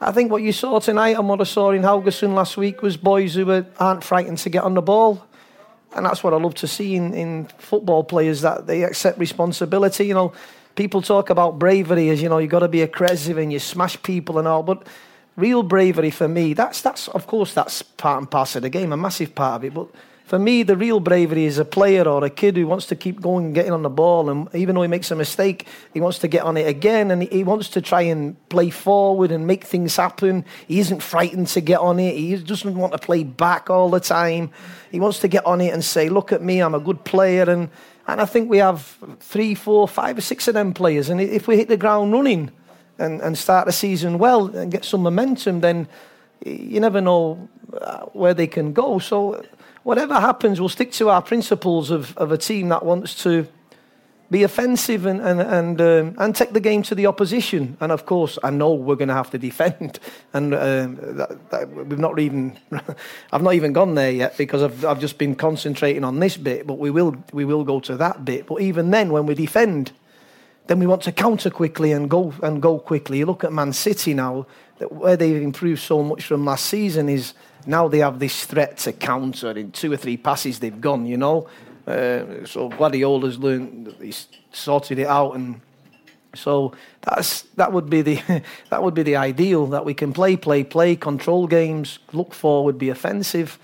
I 0.00 0.12
think 0.12 0.30
what 0.32 0.42
you 0.42 0.52
saw 0.52 0.80
tonight 0.80 1.16
and 1.18 1.28
what 1.28 1.40
I 1.40 1.44
saw 1.44 1.70
in 1.72 1.82
Haugesund 1.82 2.34
last 2.34 2.56
week 2.56 2.82
was 2.82 2.96
boys 2.96 3.34
who 3.34 3.44
were, 3.44 3.66
aren't 3.78 4.02
frightened 4.02 4.38
to 4.38 4.48
get 4.50 4.64
on 4.64 4.74
the 4.74 4.80
ball. 4.82 5.26
And 5.94 6.06
that's 6.06 6.22
what 6.22 6.32
I 6.32 6.36
love 6.36 6.54
to 6.56 6.68
see 6.68 6.94
in, 6.94 7.14
in 7.14 7.48
football 7.58 8.04
players 8.04 8.42
that 8.42 8.66
they 8.66 8.84
accept 8.84 9.18
responsibility. 9.18 10.06
You 10.06 10.14
know, 10.14 10.32
people 10.76 11.02
talk 11.02 11.30
about 11.30 11.58
bravery 11.58 12.10
as 12.10 12.22
you 12.22 12.28
know 12.28 12.38
you've 12.38 12.50
got 12.50 12.60
to 12.60 12.68
be 12.68 12.82
aggressive 12.82 13.38
and 13.38 13.52
you 13.52 13.58
smash 13.58 14.00
people 14.02 14.38
and 14.38 14.46
all, 14.46 14.62
but 14.62 14.86
real 15.36 15.62
bravery 15.62 16.10
for 16.10 16.28
me 16.28 16.52
that's 16.54 16.82
that's 16.82 17.08
of 17.08 17.26
course 17.26 17.54
that's 17.54 17.82
part 17.82 18.18
and 18.18 18.30
parcel 18.30 18.58
of 18.58 18.62
the 18.62 18.70
game, 18.70 18.92
a 18.92 18.96
massive 18.96 19.34
part 19.34 19.56
of 19.56 19.64
it. 19.64 19.74
But 19.74 19.88
for 20.30 20.38
me, 20.38 20.62
the 20.62 20.76
real 20.76 21.00
bravery 21.00 21.44
is 21.44 21.58
a 21.58 21.64
player 21.64 22.04
or 22.06 22.24
a 22.24 22.30
kid 22.30 22.56
who 22.56 22.64
wants 22.64 22.86
to 22.86 22.94
keep 22.94 23.20
going 23.20 23.46
and 23.46 23.54
getting 23.54 23.72
on 23.72 23.82
the 23.82 23.90
ball, 23.90 24.30
and 24.30 24.48
even 24.54 24.76
though 24.76 24.82
he 24.82 24.86
makes 24.86 25.10
a 25.10 25.16
mistake, 25.16 25.66
he 25.92 26.00
wants 26.00 26.20
to 26.20 26.28
get 26.28 26.44
on 26.44 26.56
it 26.56 26.68
again, 26.68 27.10
and 27.10 27.24
he 27.24 27.42
wants 27.42 27.68
to 27.70 27.80
try 27.80 28.02
and 28.02 28.36
play 28.48 28.70
forward 28.70 29.32
and 29.32 29.44
make 29.44 29.64
things 29.64 29.96
happen. 29.96 30.44
He 30.68 30.78
isn't 30.78 31.02
frightened 31.02 31.48
to 31.48 31.60
get 31.60 31.80
on 31.80 31.98
it. 31.98 32.14
He 32.14 32.36
doesn't 32.36 32.76
want 32.76 32.92
to 32.92 32.98
play 32.98 33.24
back 33.24 33.70
all 33.70 33.90
the 33.90 33.98
time. 33.98 34.52
He 34.92 35.00
wants 35.00 35.18
to 35.18 35.26
get 35.26 35.44
on 35.44 35.60
it 35.60 35.74
and 35.74 35.84
say, 35.84 36.08
"Look 36.08 36.30
at 36.30 36.42
me, 36.42 36.60
I'm 36.60 36.76
a 36.76 36.80
good 36.80 37.02
player." 37.02 37.50
And 37.50 37.68
and 38.06 38.20
I 38.20 38.24
think 38.24 38.48
we 38.48 38.58
have 38.58 38.98
three, 39.18 39.56
four, 39.56 39.88
five, 39.88 40.16
or 40.16 40.20
six 40.20 40.46
of 40.46 40.54
them 40.54 40.72
players, 40.72 41.10
and 41.10 41.20
if 41.20 41.48
we 41.48 41.56
hit 41.56 41.66
the 41.66 41.76
ground 41.76 42.12
running 42.12 42.52
and, 42.98 43.20
and 43.20 43.36
start 43.36 43.66
the 43.66 43.72
season 43.72 44.18
well 44.18 44.46
and 44.54 44.70
get 44.70 44.84
some 44.84 45.02
momentum, 45.02 45.58
then 45.60 45.88
you 46.46 46.78
never 46.78 47.00
know 47.00 47.48
uh, 47.80 48.02
where 48.12 48.32
they 48.32 48.46
can 48.46 48.72
go. 48.72 49.00
So, 49.00 49.42
whatever 49.82 50.14
happens, 50.20 50.60
we'll 50.60 50.68
stick 50.68 50.92
to 50.92 51.08
our 51.08 51.22
principles 51.22 51.90
of, 51.90 52.16
of 52.16 52.32
a 52.32 52.38
team 52.38 52.68
that 52.68 52.84
wants 52.84 53.22
to 53.22 53.46
be 54.30 54.44
offensive 54.44 55.06
and 55.06 55.20
and 55.20 55.40
and, 55.40 55.80
um, 55.80 56.14
and 56.18 56.36
take 56.36 56.52
the 56.52 56.60
game 56.60 56.84
to 56.84 56.94
the 56.94 57.06
opposition. 57.06 57.76
And 57.80 57.90
of 57.90 58.06
course, 58.06 58.38
I 58.44 58.50
know 58.50 58.74
we're 58.74 58.94
going 58.94 59.08
to 59.08 59.14
have 59.14 59.30
to 59.30 59.38
defend, 59.38 59.98
and 60.32 60.54
um, 60.54 60.96
that, 61.16 61.50
that 61.50 61.70
we've 61.70 61.98
not 61.98 62.18
even 62.20 62.56
I've 63.32 63.42
not 63.42 63.54
even 63.54 63.72
gone 63.72 63.96
there 63.96 64.12
yet 64.12 64.36
because 64.38 64.62
I've 64.62 64.84
I've 64.84 65.00
just 65.00 65.18
been 65.18 65.34
concentrating 65.34 66.04
on 66.04 66.20
this 66.20 66.36
bit. 66.36 66.66
But 66.66 66.78
we 66.78 66.90
will 66.90 67.16
we 67.32 67.44
will 67.44 67.64
go 67.64 67.80
to 67.80 67.96
that 67.96 68.24
bit. 68.24 68.46
But 68.46 68.60
even 68.60 68.90
then, 68.90 69.10
when 69.10 69.26
we 69.26 69.34
defend 69.34 69.92
then 70.70 70.78
we 70.78 70.86
want 70.86 71.02
to 71.02 71.10
counter 71.10 71.50
quickly 71.50 71.90
and 71.90 72.08
go 72.08 72.32
and 72.44 72.62
go 72.62 72.78
quickly. 72.78 73.18
You 73.18 73.26
look 73.26 73.42
at 73.42 73.52
Man 73.52 73.72
City 73.72 74.14
now, 74.14 74.46
that 74.78 74.92
where 74.92 75.16
they've 75.16 75.42
improved 75.42 75.80
so 75.80 76.00
much 76.00 76.24
from 76.26 76.44
last 76.44 76.66
season 76.66 77.08
is 77.08 77.34
now 77.66 77.88
they 77.88 77.98
have 77.98 78.18
this 78.18 78.44
threat 78.44 78.78
to 78.78 78.92
counter 78.92 79.50
in 79.50 79.72
two 79.72 79.92
or 79.92 79.96
three 79.96 80.16
passes 80.16 80.58
they've 80.58 80.80
gone. 80.80 81.06
You 81.06 81.16
know, 81.16 81.48
uh, 81.86 82.44
so 82.44 82.68
Guardiola's 82.68 83.38
learned, 83.38 83.94
he's 84.00 84.28
sorted 84.52 84.98
it 84.98 85.06
out, 85.06 85.32
and 85.32 85.60
so 86.34 86.72
that's 87.02 87.42
that 87.56 87.72
would 87.72 87.90
be 87.90 88.02
the 88.02 88.42
that 88.70 88.82
would 88.82 88.94
be 88.94 89.02
the 89.02 89.16
ideal 89.16 89.66
that 89.68 89.84
we 89.84 89.94
can 89.94 90.12
play, 90.12 90.36
play, 90.36 90.64
play, 90.64 90.96
control 90.96 91.46
games, 91.46 91.98
look 92.12 92.34
forward, 92.34 92.78
be 92.78 92.88
offensive, 92.88 93.58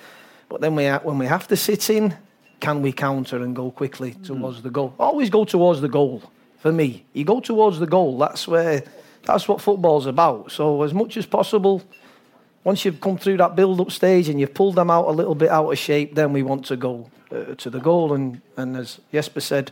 but 0.49 0.61
then 0.61 0.75
we 0.75 0.88
when 0.88 1.19
we 1.19 1.26
have 1.26 1.47
to 1.49 1.57
sit 1.57 1.91
in, 1.91 2.17
can 2.61 2.83
we 2.83 2.93
counter 2.93 3.43
and 3.43 3.55
go 3.55 3.71
quickly 3.71 4.12
towards 4.12 4.62
the 4.62 4.71
goal? 4.71 4.95
Always 4.99 5.31
go 5.31 5.45
towards 5.45 5.81
the 5.81 5.88
goal. 5.88 6.23
For 6.59 6.73
me, 6.73 7.05
you 7.12 7.25
go 7.25 7.41
towards 7.41 7.79
the 7.79 7.87
goal. 7.87 8.19
That's 8.19 8.49
where 8.49 8.83
that's 9.25 9.47
what 9.49 9.61
football's 9.61 10.07
about. 10.07 10.53
So 10.53 10.83
as 10.83 10.95
much 10.95 11.17
as 11.17 11.26
possible, 11.26 11.83
once 12.67 12.85
you've 12.85 13.01
come 13.01 13.17
through 13.17 13.37
that 13.37 13.55
build-up 13.55 13.91
stage 13.93 14.29
and 14.29 14.41
you've 14.41 14.55
pulled 14.55 14.75
them 14.75 14.91
out 14.91 15.07
a 15.07 15.13
little 15.13 15.37
bit 15.37 15.51
out 15.51 15.71
of 15.73 15.79
shape, 15.79 16.17
then 16.17 16.33
we 16.33 16.43
want 16.43 16.67
to 16.67 16.77
go 16.77 17.09
uh, 17.31 17.55
to 17.55 17.71
the 17.71 17.79
goal. 17.79 18.13
And, 18.13 18.41
and 18.57 18.77
as 18.77 18.99
Jesper 19.13 19.41
said, 19.41 19.71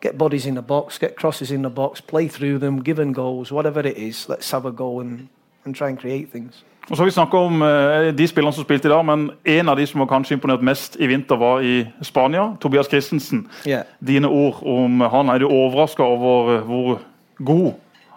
get 0.00 0.18
bodies 0.18 0.44
in 0.44 0.54
the 0.54 0.62
box, 0.62 0.98
get 0.98 1.16
crosses 1.16 1.50
in 1.50 1.62
the 1.62 1.70
box, 1.70 2.02
play 2.02 2.28
through 2.28 2.58
them, 2.58 2.82
give 2.82 2.98
and 2.98 3.14
goals, 3.14 3.50
whatever 3.50 3.80
it 3.80 3.96
is. 3.96 4.28
Let's 4.28 4.50
have 4.50 4.66
a 4.66 4.70
go 4.70 5.00
and, 5.00 5.28
and 5.64 5.74
try 5.74 5.88
and 5.88 5.98
create 5.98 6.30
things. 6.30 6.64
Og 6.90 6.96
så 6.96 7.02
har 7.02 7.04
Vi 7.04 7.10
snakket 7.10 7.38
om 7.38 7.62
uh, 7.62 8.18
de 8.18 8.26
spillerne 8.28 8.52
som 8.52 8.64
spilte 8.64 8.88
i 8.88 8.90
dag, 8.90 9.04
men 9.04 9.30
en 9.44 9.68
av 9.68 9.76
de 9.76 9.86
som 9.86 10.00
har 10.00 10.06
kanskje 10.06 10.34
imponert 10.34 10.62
mest 10.62 10.96
i 11.00 11.06
vinter, 11.06 11.36
var 11.36 11.60
i 11.60 11.86
Spania. 12.02 12.56
Tobias 12.60 12.86
Christensen. 12.86 13.48
Yeah. 13.66 13.84
Dine 14.06 14.28
ord 14.28 14.62
om 14.66 15.00
han. 15.00 15.28
Er 15.28 15.38
du 15.38 15.46
overraska 15.46 16.02
over 16.02 16.60
hvor 16.60 17.00
god 17.44 17.72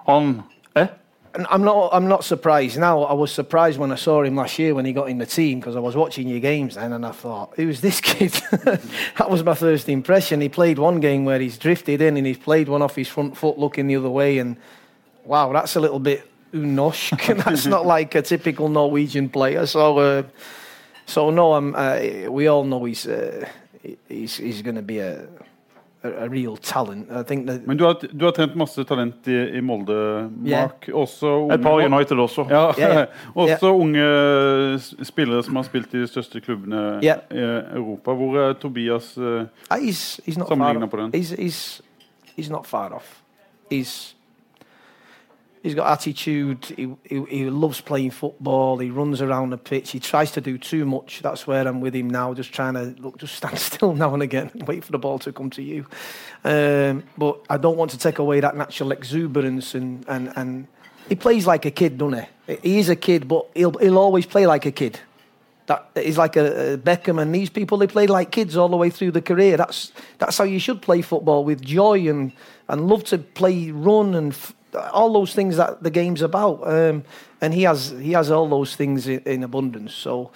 han 0.08 0.41
er? 0.75 0.88
I'm 1.33 1.63
not. 1.63 1.89
I'm 1.93 2.07
not 2.07 2.23
surprised 2.25 2.77
now. 2.77 3.03
I 3.03 3.13
was 3.13 3.31
surprised 3.31 3.79
when 3.79 3.91
I 3.91 3.95
saw 3.95 4.21
him 4.23 4.35
last 4.35 4.59
year 4.59 4.75
when 4.75 4.85
he 4.85 4.91
got 4.91 5.09
in 5.09 5.17
the 5.17 5.25
team 5.25 5.59
because 5.59 5.75
I 5.75 5.79
was 5.79 5.95
watching 5.95 6.27
your 6.27 6.39
games 6.39 6.75
then, 6.75 6.91
and 6.91 7.05
I 7.05 7.11
thought, 7.11 7.53
"Who's 7.55 7.79
this 7.79 8.01
kid?" 8.01 8.31
that 8.51 9.29
was 9.29 9.43
my 9.43 9.53
first 9.53 9.88
impression. 9.88 10.41
He 10.41 10.50
played 10.50 10.77
one 10.77 11.00
game 11.00 11.23
where 11.23 11.39
he's 11.39 11.57
drifted 11.57 12.01
in 12.01 12.17
and 12.17 12.27
he's 12.27 12.38
played 12.38 12.67
one 12.67 12.81
off 12.81 12.95
his 12.95 13.07
front 13.07 13.38
foot, 13.38 13.57
looking 13.57 13.88
the 13.88 13.95
other 13.95 14.09
way, 14.09 14.39
and 14.39 14.57
wow, 15.23 15.53
that's 15.53 15.75
a 15.75 15.79
little 15.79 16.00
bit 16.00 16.29
unosh. 16.53 17.11
that's 17.45 17.65
not 17.65 17.85
like 17.85 18.13
a 18.15 18.21
typical 18.21 18.67
Norwegian 18.67 19.29
player. 19.29 19.65
So, 19.65 19.97
uh, 20.00 20.23
so 21.05 21.29
no, 21.29 21.53
I'm. 21.53 21.75
Uh, 21.75 22.29
we 22.29 22.47
all 22.47 22.65
know 22.65 22.83
he's 22.83 23.07
uh, 23.07 23.47
he's 24.09 24.35
he's 24.35 24.61
going 24.61 24.75
to 24.75 24.81
be 24.81 25.00
a, 25.00 25.27
a 26.03 26.27
real 26.29 26.58
talent. 26.58 27.08
I 27.12 27.24
think 27.24 27.48
that. 27.48 27.67
Men 27.67 27.77
du 27.77 27.84
har, 27.86 27.96
du 28.12 28.25
har 28.25 28.31
trent 28.31 28.55
masse 28.55 28.84
talent 28.84 29.27
i, 29.27 29.38
i 29.58 29.62
Molde, 29.62 30.29
Mark. 30.38 30.89
Også 30.93 31.27
unge, 31.27 31.53
Et 31.53 31.62
par 31.62 31.81
United 31.86 32.17
også. 32.17 32.46
Ja, 32.50 32.72
yeah. 32.79 33.08
også 33.36 33.74
unge 33.74 35.05
spillere 35.05 35.43
som 35.43 35.55
har 35.55 35.63
spilt 35.63 35.93
i 35.93 36.01
de 36.01 36.08
største 36.08 36.41
klubbene 36.41 37.00
i 37.03 37.13
Europa. 37.77 38.13
Hvor 38.13 38.39
er 38.39 38.53
Tobias 38.53 39.17
Uh, 39.17 39.46
he's 39.72 40.20
he's 40.25 40.38
på 40.89 40.98
den. 40.98 41.12
He's 41.15 41.34
he's 41.36 41.81
he's 42.38 42.50
not 42.50 42.67
far 42.67 42.93
off. 42.93 43.22
He's 43.72 44.15
he's 45.62 45.75
got 45.75 45.91
attitude. 45.91 46.65
He, 46.65 46.96
he 47.03 47.24
he 47.25 47.50
loves 47.50 47.82
playing 47.82 48.12
football. 48.12 48.77
He 48.77 48.89
runs 48.89 49.22
around 49.22 49.51
the 49.51 49.58
pitch. 49.58 49.91
He 49.91 50.00
tries 50.00 50.32
to 50.34 50.41
do 50.41 50.58
too 50.58 50.86
much. 50.86 51.22
That's 51.22 51.46
where 51.48 51.68
I'm 51.68 51.82
with 51.82 51.96
him 51.96 52.10
now. 52.10 52.34
Just 52.34 52.53
trying 52.53 52.74
to 52.74 52.96
look, 53.01 53.18
just 53.18 53.36
stand 53.36 53.58
still 53.72 53.94
now 53.94 54.13
and 54.13 54.24
again, 54.24 54.51
wait 54.65 54.84
for 54.84 54.91
the 54.91 55.00
ball 55.00 55.20
to 55.20 55.32
come 55.32 55.50
to 55.51 55.62
you. 55.62 55.86
Um, 56.44 57.03
but 57.18 57.39
I 57.50 57.58
don't 57.58 57.77
want 57.77 57.91
to 57.91 57.98
take 57.98 58.20
away 58.20 58.39
that 58.39 58.56
natural 58.56 58.91
exuberance 58.91 59.75
and 59.75 60.06
and 60.08 60.34
and. 60.36 60.68
He 61.10 61.15
plays 61.15 61.46
like 61.46 61.65
a 61.65 61.72
kid, 61.72 61.98
doesn't 61.98 62.25
he? 62.48 62.56
He 62.62 62.80
is 62.80 62.88
a 62.88 62.96
kid, 62.96 63.27
but 63.27 63.50
he'll 63.53 63.77
he'll 63.80 63.98
always 63.98 64.25
play 64.25 64.48
like 64.48 64.65
a 64.65 64.72
kid. 64.72 65.00
That 65.68 65.89
is 65.96 66.18
like 66.18 66.36
a, 66.36 66.74
a 66.74 66.77
Beckham 66.77 67.22
and 67.22 67.34
these 67.34 67.50
people. 67.50 67.77
They 67.77 67.88
play 67.88 68.08
like 68.08 68.32
kids 68.32 68.58
all 68.58 68.70
the 68.70 68.77
way 68.77 68.89
through 68.89 69.12
the 69.12 69.22
career. 69.22 69.58
That's 69.58 69.91
that's 70.18 70.38
how 70.38 70.44
you 70.44 70.60
should 70.60 70.82
play 70.82 71.01
football 71.01 71.44
with 71.44 71.62
joy 71.62 72.10
and 72.10 72.32
and 72.68 72.88
love 72.88 73.03
to 73.06 73.18
play, 73.18 73.72
run, 73.72 74.15
and 74.15 74.32
f- 74.32 74.53
all 74.93 75.13
those 75.13 75.33
things 75.33 75.57
that 75.57 75.83
the 75.83 75.89
game's 75.89 76.21
about. 76.21 76.61
Um, 76.67 77.03
and 77.41 77.53
he 77.53 77.63
has 77.63 77.93
he 78.01 78.13
has 78.13 78.31
all 78.31 78.47
those 78.49 78.75
things 78.75 79.07
in, 79.07 79.19
in 79.25 79.43
abundance. 79.43 79.93
So 79.93 80.31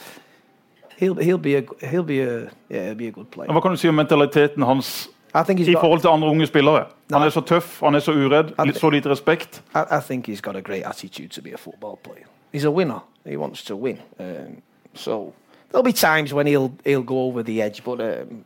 he'll 0.98 1.16
he'll 1.16 1.38
be 1.38 1.56
a 1.56 1.64
he'll 1.82 2.04
be 2.04 2.22
a 2.22 2.50
yeah 2.70 2.86
he'll 2.86 2.96
be 2.96 3.08
a 3.08 3.12
good 3.12 3.32
player. 3.32 3.50
Hva 3.50 3.62
kan 3.62 3.72
du 3.72 3.78
si 3.78 3.88
om 3.88 3.96
mentaliteten 3.96 4.64
hans 4.64 5.10
I 5.36 5.44
think 5.44 5.60
he's 5.60 5.68
i 5.70 5.74
got, 5.74 5.82
forhold 5.82 6.02
til 6.02 6.10
andre 6.10 6.30
unge 6.30 6.48
spillere? 6.48 6.86
Han 7.12 7.20
Nei. 7.22 7.26
er 7.26 7.30
så 7.30 7.42
tøff, 7.42 7.80
han 7.84 7.96
er 7.96 8.00
så 8.00 8.12
uredd, 8.12 8.54
Han- 8.58 8.68
litt 8.68 8.80
så 8.80 8.90
lite 8.90 9.10
respekt. 9.10 9.62
I, 9.76 9.84
I 9.98 10.00
think 10.00 10.28
he's 10.28 10.42
got 10.42 10.56
a 10.56 10.62
great 10.62 10.84
attitude 10.86 11.30
to 11.32 11.42
be 11.42 11.52
a 11.54 11.58
football 11.58 12.00
player. 12.04 12.26
He's 12.54 12.66
a 12.66 12.72
winner. 12.72 13.00
He 13.26 13.38
wants 13.38 13.64
to 13.64 13.76
win. 13.76 13.98
Um, 14.20 14.62
so 14.94 15.34
there'll 15.70 15.84
be 15.84 15.94
times 15.94 16.34
when 16.34 16.48
he'll 16.48 16.72
he'll 16.86 17.04
go 17.04 17.20
over 17.28 17.44
the 17.44 17.62
edge, 17.62 17.84
but 17.84 18.00
um, 18.00 18.46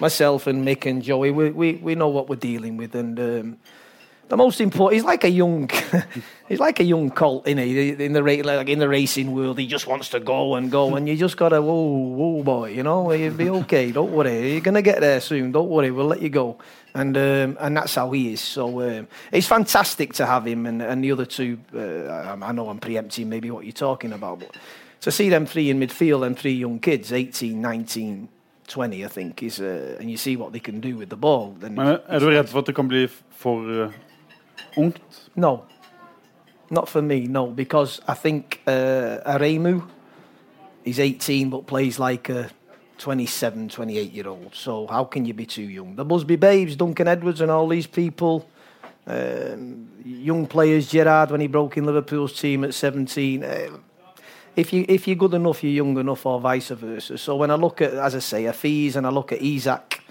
myself 0.00 0.46
and 0.46 0.64
Mick 0.64 0.86
and 0.86 1.02
Joey, 1.02 1.32
we, 1.32 1.50
we, 1.50 1.72
we 1.82 1.94
know 1.94 2.08
what 2.08 2.28
we're 2.28 2.36
dealing 2.36 2.76
with, 2.76 2.94
and 2.94 3.18
um, 3.18 3.56
the 4.28 4.36
most 4.36 4.60
important, 4.60 4.94
he's 4.94 5.04
like 5.04 5.24
a 5.24 5.30
young, 5.30 5.70
he's 6.48 6.60
like 6.60 6.80
a 6.80 6.84
young 6.84 7.10
colt, 7.10 7.46
in 7.46 7.58
in 7.58 8.12
the 8.12 8.20
like 8.22 8.68
in 8.68 8.78
the 8.78 8.88
racing 8.88 9.32
world. 9.32 9.58
He 9.58 9.66
just 9.66 9.86
wants 9.86 10.10
to 10.10 10.20
go 10.20 10.54
and 10.54 10.70
go, 10.70 10.96
and 10.96 11.08
you 11.08 11.16
just 11.16 11.36
gotta 11.36 11.62
whoa, 11.62 11.82
whoa, 11.82 12.42
boy, 12.42 12.70
you 12.70 12.82
know, 12.82 13.10
you'll 13.12 13.34
be 13.34 13.48
okay. 13.48 13.90
Don't 13.90 14.12
worry, 14.12 14.52
you're 14.52 14.60
gonna 14.60 14.82
get 14.82 15.00
there 15.00 15.20
soon. 15.20 15.52
Don't 15.52 15.68
worry, 15.68 15.90
we'll 15.90 16.06
let 16.06 16.20
you 16.20 16.28
go. 16.28 16.58
And 16.94 17.16
um, 17.16 17.56
and 17.60 17.76
that's 17.76 17.94
how 17.94 18.10
he 18.10 18.32
is. 18.32 18.40
So 18.40 18.82
um, 18.82 19.08
it's 19.32 19.46
fantastic 19.46 20.12
to 20.14 20.26
have 20.26 20.46
him, 20.46 20.66
and, 20.66 20.82
and 20.82 21.02
the 21.02 21.12
other 21.12 21.26
two. 21.26 21.58
Uh, 21.74 21.80
I, 21.80 22.48
I 22.48 22.52
know 22.52 22.68
I'm 22.68 22.80
preempting 22.80 23.28
maybe 23.28 23.50
what 23.50 23.64
you're 23.64 23.72
talking 23.72 24.12
about, 24.12 24.40
but 24.40 24.56
to 25.00 25.10
see 25.10 25.30
them 25.30 25.46
three 25.46 25.70
in 25.70 25.78
midfield 25.78 26.26
and 26.26 26.38
three 26.38 26.52
young 26.52 26.80
kids, 26.80 27.12
18, 27.12 27.60
19, 27.60 28.28
20, 28.66 29.04
I 29.04 29.08
think, 29.08 29.42
is 29.42 29.60
uh, 29.60 29.96
and 30.00 30.10
you 30.10 30.16
see 30.16 30.36
what 30.36 30.52
they 30.52 30.60
can 30.60 30.80
do 30.80 30.96
with 30.96 31.08
the 31.08 31.16
ball. 31.16 31.56
Then 31.60 31.74
Men 31.74 31.86
er- 31.86 32.00
er 32.08 32.18
du 32.18 32.26
redd 32.26 32.48
for 32.48 32.58
at 32.58 32.66
det 32.66 32.74
kan 32.74 32.88
bli 32.88 33.08
for 33.30 33.90
eh. 34.76 34.90
No, 35.36 35.64
not 36.70 36.88
for 36.88 37.02
me. 37.02 37.26
No, 37.26 37.46
because 37.46 38.00
I 38.06 38.14
think 38.14 38.60
uh, 38.66 39.18
Aremu, 39.26 39.88
he's 40.84 41.00
18 41.00 41.50
but 41.50 41.66
plays 41.66 41.98
like 41.98 42.28
a 42.28 42.50
27, 42.98 43.68
28 43.68 44.12
year 44.12 44.28
old. 44.28 44.54
So 44.54 44.86
how 44.86 45.04
can 45.04 45.24
you 45.24 45.34
be 45.34 45.46
too 45.46 45.62
young? 45.62 45.96
The 45.96 46.04
Busby 46.04 46.36
Babes, 46.36 46.76
Duncan 46.76 47.08
Edwards, 47.08 47.40
and 47.40 47.50
all 47.50 47.68
these 47.68 47.86
people. 47.86 48.48
Um, 49.06 49.88
young 50.04 50.46
players, 50.46 50.90
Gerrard 50.90 51.30
when 51.30 51.40
he 51.40 51.46
broke 51.46 51.78
in 51.78 51.86
Liverpool's 51.86 52.38
team 52.38 52.64
at 52.64 52.74
17. 52.74 53.42
Uh, 53.42 53.78
if 54.54 54.72
you 54.72 54.84
if 54.88 55.06
you're 55.06 55.16
good 55.16 55.34
enough, 55.34 55.62
you're 55.62 55.72
young 55.72 55.96
enough, 55.96 56.26
or 56.26 56.40
vice 56.40 56.68
versa. 56.68 57.16
So 57.16 57.36
when 57.36 57.50
I 57.50 57.54
look 57.54 57.80
at, 57.80 57.94
as 57.94 58.14
I 58.14 58.18
say, 58.18 58.44
Afeez 58.44 58.96
and 58.96 59.06
I 59.06 59.10
look 59.10 59.32
at 59.32 59.40
Isaac, 59.40 60.02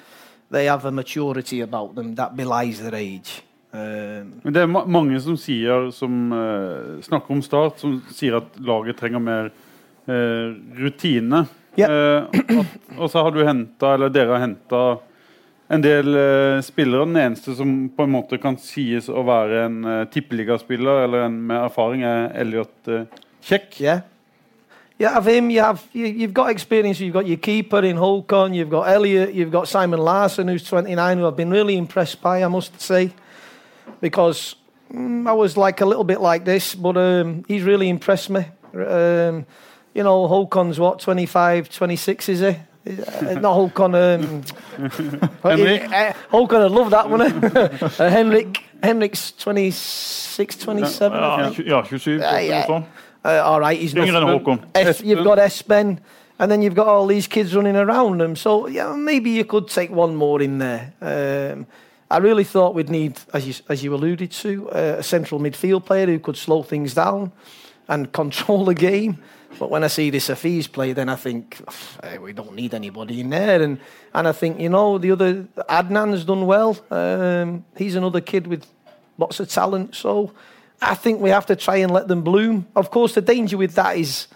they 0.50 0.66
have 0.66 0.86
a 0.86 0.92
maturity 0.92 1.62
about 1.62 1.96
them 1.96 2.16
that 2.16 2.36
belies 2.36 2.82
their 2.82 2.96
age. 2.96 3.44
Um, 3.74 4.38
Men 4.44 4.54
det 4.56 4.62
er 4.64 4.70
ma 4.72 4.86
mange 4.88 5.20
som 5.22 5.36
sier, 5.40 5.90
som 5.92 6.32
uh, 6.32 6.98
snakker 7.04 7.36
om 7.36 7.44
Start, 7.44 7.82
som 7.84 7.98
sier 8.16 8.40
at 8.40 8.56
laget 8.64 8.98
trenger 9.00 9.24
mer 9.24 9.52
uh, 10.08 10.56
rutine. 10.80 11.46
Yeah. 11.78 11.92
Uh, 11.92 12.40
at, 12.62 12.78
og 12.98 13.12
så 13.12 13.26
har 13.26 13.36
du 13.36 13.44
henta, 13.46 13.94
eller 13.98 14.14
dere 14.14 14.38
har 14.38 14.46
henta 14.48 14.84
en 15.68 15.84
del 15.84 16.16
eh, 16.16 16.62
spillere. 16.62 17.06
Den 17.06 17.18
eneste 17.18 17.56
som 17.56 17.90
på 17.96 18.04
en 18.04 18.12
måte 18.12 18.40
kan 18.42 18.58
sies 18.62 19.10
å 19.10 19.24
være 19.28 19.64
en 19.66 19.80
uh, 19.86 20.04
tippeligaspiller 20.12 21.04
eller 21.06 21.26
en 21.28 21.42
med 21.50 21.60
erfaring, 21.60 22.06
er 22.08 22.30
Elliot 22.40 22.92
uh, 22.92 23.04
Kjekk. 23.44 23.82
Yeah. 23.82 24.06
Yeah, 25.00 25.14
have 25.14 25.28
him. 25.28 25.52
You 25.52 25.62
have 25.62 25.84
you, 25.94 26.08
you've 26.08 26.34
got 26.34 26.50
experience. 26.50 27.00
You've 27.00 27.14
got 27.14 27.28
your 27.28 27.38
keeper 27.38 27.84
in 27.86 27.98
Holcon. 27.98 28.56
You've 28.56 28.72
got 28.72 28.88
Elliot. 28.90 29.34
You've 29.34 29.52
got 29.52 29.68
Simon 29.68 30.00
Larson, 30.00 30.48
who's 30.48 30.64
29, 30.64 31.20
who 31.20 31.28
I've 31.28 31.38
been 31.38 31.52
really 31.52 31.78
impressed 31.78 32.22
by. 32.22 32.44
I 32.44 32.48
must 32.48 32.82
say, 32.82 33.12
because 34.02 34.56
mm, 34.94 35.28
I 35.28 35.34
was 35.34 35.58
like 35.58 35.82
a 35.82 35.86
little 35.86 36.04
bit 36.04 36.20
like 36.22 36.46
this, 36.46 36.76
but 36.76 36.98
um, 36.98 37.44
he's 37.48 37.64
really 37.64 37.90
impressed 37.90 38.30
me. 38.30 38.46
Um, 38.74 39.46
you 39.94 40.04
know, 40.04 40.28
Håkon's 40.28 40.80
what 40.80 41.00
25, 41.00 41.70
26, 41.70 42.30
is 42.30 42.40
he? 42.40 42.48
Uh, 42.48 43.34
not 43.40 43.56
Håkon. 43.58 43.96
Um, 43.96 44.44
Henrik? 45.44 45.84
uh, 45.92 46.14
Håkon, 46.32 46.66
I'd 46.66 46.72
love 46.72 46.90
that, 46.92 47.10
wouldn't 47.10 47.44
it? 47.44 47.84
uh, 48.00 48.10
Henrik. 48.10 48.64
Henrik's 48.84 49.32
26, 49.32 50.58
27. 50.58 51.18
I 51.18 51.22
Ja, 51.22 51.50
think. 51.50 51.56
tju- 51.58 51.68
ja 51.68 51.82
27. 51.82 52.20
Ja, 52.22 52.38
ja. 52.40 52.60
noe 52.60 52.66
sånt. 52.68 52.86
Uh, 53.26 53.42
all 53.44 53.60
right, 53.60 53.80
he's 53.80 53.94
not 53.96 54.08
Yngre 54.08 54.22
enn 54.22 54.28
Håkon. 54.30 55.04
You've 55.04 55.24
got 55.24 55.40
Espen, 55.40 55.98
and 56.40 56.52
then 56.52 56.62
you've 56.62 56.76
got 56.76 56.88
all 56.88 57.08
these 57.08 57.28
kids 57.28 57.56
running 57.56 57.76
around 57.76 58.20
them. 58.22 58.36
So 58.36 58.68
yeah, 58.68 58.94
maybe 58.96 59.32
you 59.32 59.44
could 59.46 59.68
take 59.68 59.90
one 59.92 60.16
more 60.16 60.42
in 60.44 60.60
there. 60.60 60.94
Um, 61.02 61.66
I 62.10 62.18
really 62.20 62.46
thought 62.46 62.74
we'd 62.74 62.90
need, 62.90 63.20
as 63.34 63.48
you 63.48 63.54
as 63.68 63.84
you 63.84 63.94
alluded 63.94 64.32
to, 64.32 64.70
uh, 64.70 64.96
a 65.00 65.04
central 65.04 65.42
midfield 65.42 65.86
player 65.86 66.06
who 66.06 66.20
could 66.20 66.38
slow 66.38 66.64
things 66.64 66.94
down 66.94 67.32
and 67.88 68.12
control 68.22 68.66
the 68.66 68.74
game. 68.74 69.18
But 69.60 69.70
when 69.70 69.84
I 69.84 69.88
see 69.88 70.10
this 70.10 70.30
Afeez 70.30 70.72
play, 70.72 70.94
then 70.94 71.10
I 71.10 71.16
think 71.16 71.62
"Eh, 72.04 72.18
we 72.18 72.34
don't 72.34 72.54
need 72.54 72.74
anybody 72.74 73.20
in 73.20 73.30
there. 73.30 73.62
And 73.62 73.80
and 74.14 74.28
I 74.28 74.32
think 74.32 74.60
you 74.60 74.70
know 74.70 74.98
the 74.98 75.12
other 75.12 75.48
Adnan's 75.70 76.24
done 76.24 76.46
well. 76.46 76.78
Um, 76.92 77.66
he's 77.76 77.96
another 77.96 78.22
kid 78.22 78.48
with 78.48 78.66
lots 79.18 79.40
of 79.40 79.50
talent. 79.50 79.96
So 79.96 80.32
I 80.82 80.96
think 80.96 81.20
we 81.22 81.30
have 81.32 81.46
to 81.48 81.56
try 81.56 81.78
and 81.78 81.92
let 81.92 82.08
them 82.08 82.22
bloom. 82.22 82.68
Of 82.76 82.90
course, 82.90 83.16
the 83.16 83.22
danger 83.22 83.58
with 83.58 83.74
that 83.76 83.98
is 83.98 84.28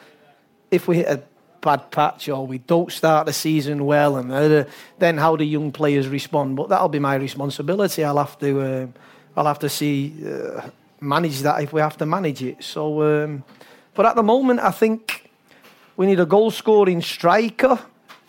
if 0.71 0.87
we 0.87 0.97
hit 0.97 1.07
a 1.07 1.23
bad 1.61 1.91
patch 1.91 2.29
or 2.29 2.45
we 2.45 2.57
don't 2.57 2.91
start 2.91 3.25
the 3.27 3.33
season 3.33 3.85
well, 3.85 4.17
and 4.17 4.31
uh, 4.31 4.65
then 4.99 5.17
how 5.17 5.35
the 5.35 5.45
young 5.45 5.71
players 5.71 6.07
respond. 6.07 6.55
But 6.55 6.69
that'll 6.69 6.89
be 6.89 6.99
my 6.99 7.15
responsibility. 7.15 8.03
I'll 8.03 8.17
have 8.17 8.37
to, 8.39 8.83
um 8.83 8.93
I'll 9.35 9.45
have 9.45 9.59
to 9.59 9.69
see 9.69 10.13
uh, 10.25 10.69
manage 10.99 11.41
that 11.41 11.61
if 11.63 11.71
we 11.71 11.81
have 11.81 11.97
to 11.97 12.05
manage 12.05 12.43
it. 12.43 12.63
So, 12.63 13.23
um, 13.23 13.43
but 13.93 14.05
at 14.05 14.15
the 14.15 14.23
moment, 14.23 14.59
I 14.59 14.71
think 14.71 15.29
we 15.95 16.05
need 16.05 16.19
a 16.19 16.25
goal 16.25 16.51
scoring 16.51 17.01
striker 17.01 17.79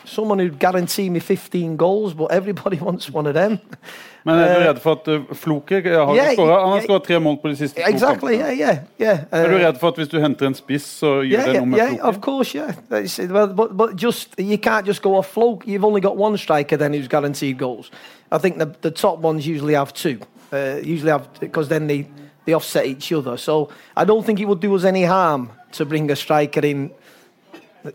someone 0.05 0.39
who'd 0.39 0.59
guarantee 0.59 1.11
me 1.11 1.21
15 1.21 1.77
goals, 1.77 2.15
but 2.15 2.27
everybody 2.27 2.77
wants 2.81 3.11
one 3.11 3.27
of 3.27 3.35
them. 3.35 3.61
Men 4.25 4.35
er 4.38 4.55
du 4.55 4.61
Eh, 4.61 4.69
redd 4.69 4.79
for 4.81 4.93
at 4.93 5.09
uh, 5.09 5.21
Floki 5.35 5.75
har 5.75 6.14
Yeah, 6.14 6.33
skåret- 6.37 6.61
Han 6.62 6.73
har 6.73 6.81
skåret 6.81 7.02
tre 7.02 7.19
mål 7.21 7.37
på 7.43 7.49
de 7.49 7.57
siste 7.57 7.81
to 7.83 7.88
Exactly. 7.88 8.37
kampene. 8.37 8.57
Yeah, 8.59 8.59
yeah, 8.59 8.76
yeah. 9.00 9.19
Er 9.33 9.49
du 9.49 9.55
Uh, 9.55 9.61
redd 9.67 9.79
for 9.81 9.88
at 9.88 9.95
hvis 9.97 10.09
du 10.09 10.21
henter 10.21 10.47
en 10.47 10.55
spiss, 10.55 10.83
så 10.85 11.07
gjør 11.23 11.45
det 11.47 11.55
noe 11.57 11.67
med 11.67 11.79
Floki? 11.79 11.99
of 12.02 12.21
course, 12.21 12.55
yeah. 12.59 12.73
But 13.57 13.76
but 13.76 14.02
just 14.02 14.29
you 14.38 14.57
can't 14.59 14.87
just 14.87 15.02
go 15.02 15.17
off 15.17 15.26
flow. 15.26 15.61
You've 15.67 15.85
only 15.85 16.00
got 16.00 16.17
one 16.17 16.38
striker 16.38 16.76
then 16.76 16.93
who's 16.95 17.09
guaranteed 17.09 17.59
goals. 17.59 17.91
I 18.33 18.38
think 18.38 18.59
the 18.59 18.67
the 18.83 18.91
top 18.91 19.19
ones 19.25 19.47
usually 19.47 19.75
have 19.75 19.93
two. 19.93 20.17
Uh, 20.52 20.59
usually 20.93 21.11
have 21.11 21.23
because 21.41 21.69
then 21.69 21.87
they 21.88 22.07
they 22.47 22.55
offset 22.55 22.87
each 22.87 23.12
other. 23.12 23.37
So 23.38 23.69
I 23.97 24.05
don't 24.05 24.25
think 24.25 24.38
it 24.41 24.47
would 24.47 24.61
do 24.61 24.75
us 24.76 24.85
any 24.85 25.05
harm 25.05 25.49
to 25.73 25.85
bring 25.85 26.11
a 26.11 26.17
striker 26.17 26.64
in 26.67 26.91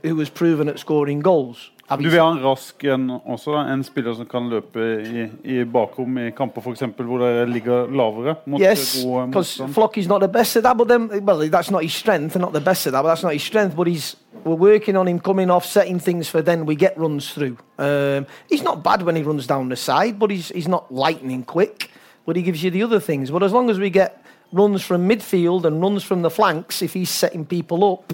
who 0.04 0.16
was 0.16 0.30
proven 0.30 0.70
at 0.70 0.80
scoring 0.80 1.24
goals. 1.24 1.72
Having 1.90 2.04
Du 2.04 2.10
vil 2.10 2.20
ha 2.20 2.32
en 2.32 2.44
rask 2.44 2.84
en 2.84 3.12
også, 3.26 3.52
da? 3.52 3.74
En 3.74 3.84
spiller 3.84 4.14
som 4.14 4.26
kan 4.28 4.50
løpe 4.50 4.84
i, 5.08 5.22
i 5.48 5.64
bakrom 5.64 6.18
i 6.18 6.30
kamper 6.36 6.62
for 6.62 6.72
eksempel, 6.76 7.06
hvor 7.06 7.18
dere 7.18 7.46
ligger 7.50 7.88
lavere? 7.88 8.36
Mot 8.46 8.60
Yes, 8.62 8.98
because 9.06 9.60
motstand? 9.60 9.74
Floki's 9.74 10.08
not 10.08 10.20
the 10.22 10.28
best 10.28 10.58
at 10.58 10.64
that, 10.64 10.78
but 10.78 10.90
then, 10.90 11.26
well, 11.26 11.50
that's 11.50 11.72
not 11.72 11.84
his 11.84 11.94
strength, 11.94 12.36
not 12.36 12.52
the 12.54 12.60
best 12.60 12.88
at 12.88 12.94
that, 12.94 13.04
but 13.04 13.10
that's 13.10 13.24
not 13.24 13.32
his 13.34 13.42
strength. 13.42 13.76
But 13.76 13.88
he's, 13.88 14.18
we're 14.44 14.74
working 14.74 14.98
on 14.98 15.08
him 15.08 15.20
coming 15.20 15.50
off, 15.50 15.66
setting 15.66 16.00
things 16.00 16.28
for 16.28 16.42
then 16.42 16.66
we 16.66 16.76
get 16.76 16.98
runs 16.98 17.34
through. 17.34 17.58
Um, 17.78 18.26
he's 18.50 18.64
not 18.64 18.84
bad 18.84 19.04
when 19.04 19.16
he 19.16 19.24
runs 19.24 19.48
down 19.48 19.70
the 19.70 19.78
side, 19.78 20.20
but 20.20 20.30
he's, 20.30 20.50
he's 20.50 20.68
not 20.68 20.92
lightning 20.92 21.44
quick, 21.44 21.90
but 22.26 22.36
he 22.36 22.42
gives 22.42 22.62
you 22.62 22.70
the 22.70 22.84
other 22.84 23.00
things. 23.00 23.32
But 23.32 23.44
as 23.44 23.54
long 23.54 23.70
as 23.70 23.80
we 23.80 23.90
get 23.90 24.26
runs 24.52 24.84
from 24.84 25.08
midfield 25.08 25.64
and 25.64 25.82
runs 25.82 26.04
from 26.04 26.22
the 26.22 26.30
flanks, 26.30 26.82
if 26.82 26.94
he's 26.94 27.10
setting 27.10 27.46
people 27.46 27.94
up, 27.94 28.14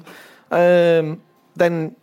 um, 0.51 1.21
then, 1.55 1.95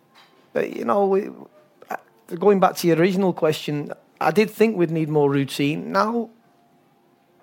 uh, 0.55 0.61
you 0.61 0.85
know, 0.85 1.49
uh, 1.91 1.97
going 2.39 2.61
back 2.61 2.77
to 2.77 2.87
your 2.87 2.97
original 2.97 3.33
question, 3.33 3.93
I 4.21 4.31
did 4.31 4.51
think 4.51 4.77
we'd 4.77 4.91
need 4.91 5.09
more 5.09 5.31
routine. 5.31 5.93
Now, 5.93 6.31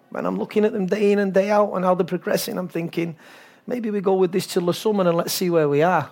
when 0.09 0.25
I'm 0.25 0.37
looking 0.37 0.65
at 0.65 0.73
them 0.73 0.85
day 0.85 1.11
in 1.11 1.19
and 1.19 1.33
day 1.33 1.49
out 1.51 1.73
and 1.73 1.83
how 1.83 1.95
they're 1.95 2.05
progressing, 2.05 2.57
I'm 2.57 2.67
thinking 2.67 3.15
maybe 3.65 3.89
we 3.89 4.01
go 4.01 4.13
with 4.13 4.31
this 4.31 4.47
till 4.47 4.65
the 4.65 4.73
summer 4.73 5.07
and 5.07 5.17
let's 5.17 5.33
see 5.33 5.49
where 5.49 5.67
we 5.67 5.81
are. 5.83 6.11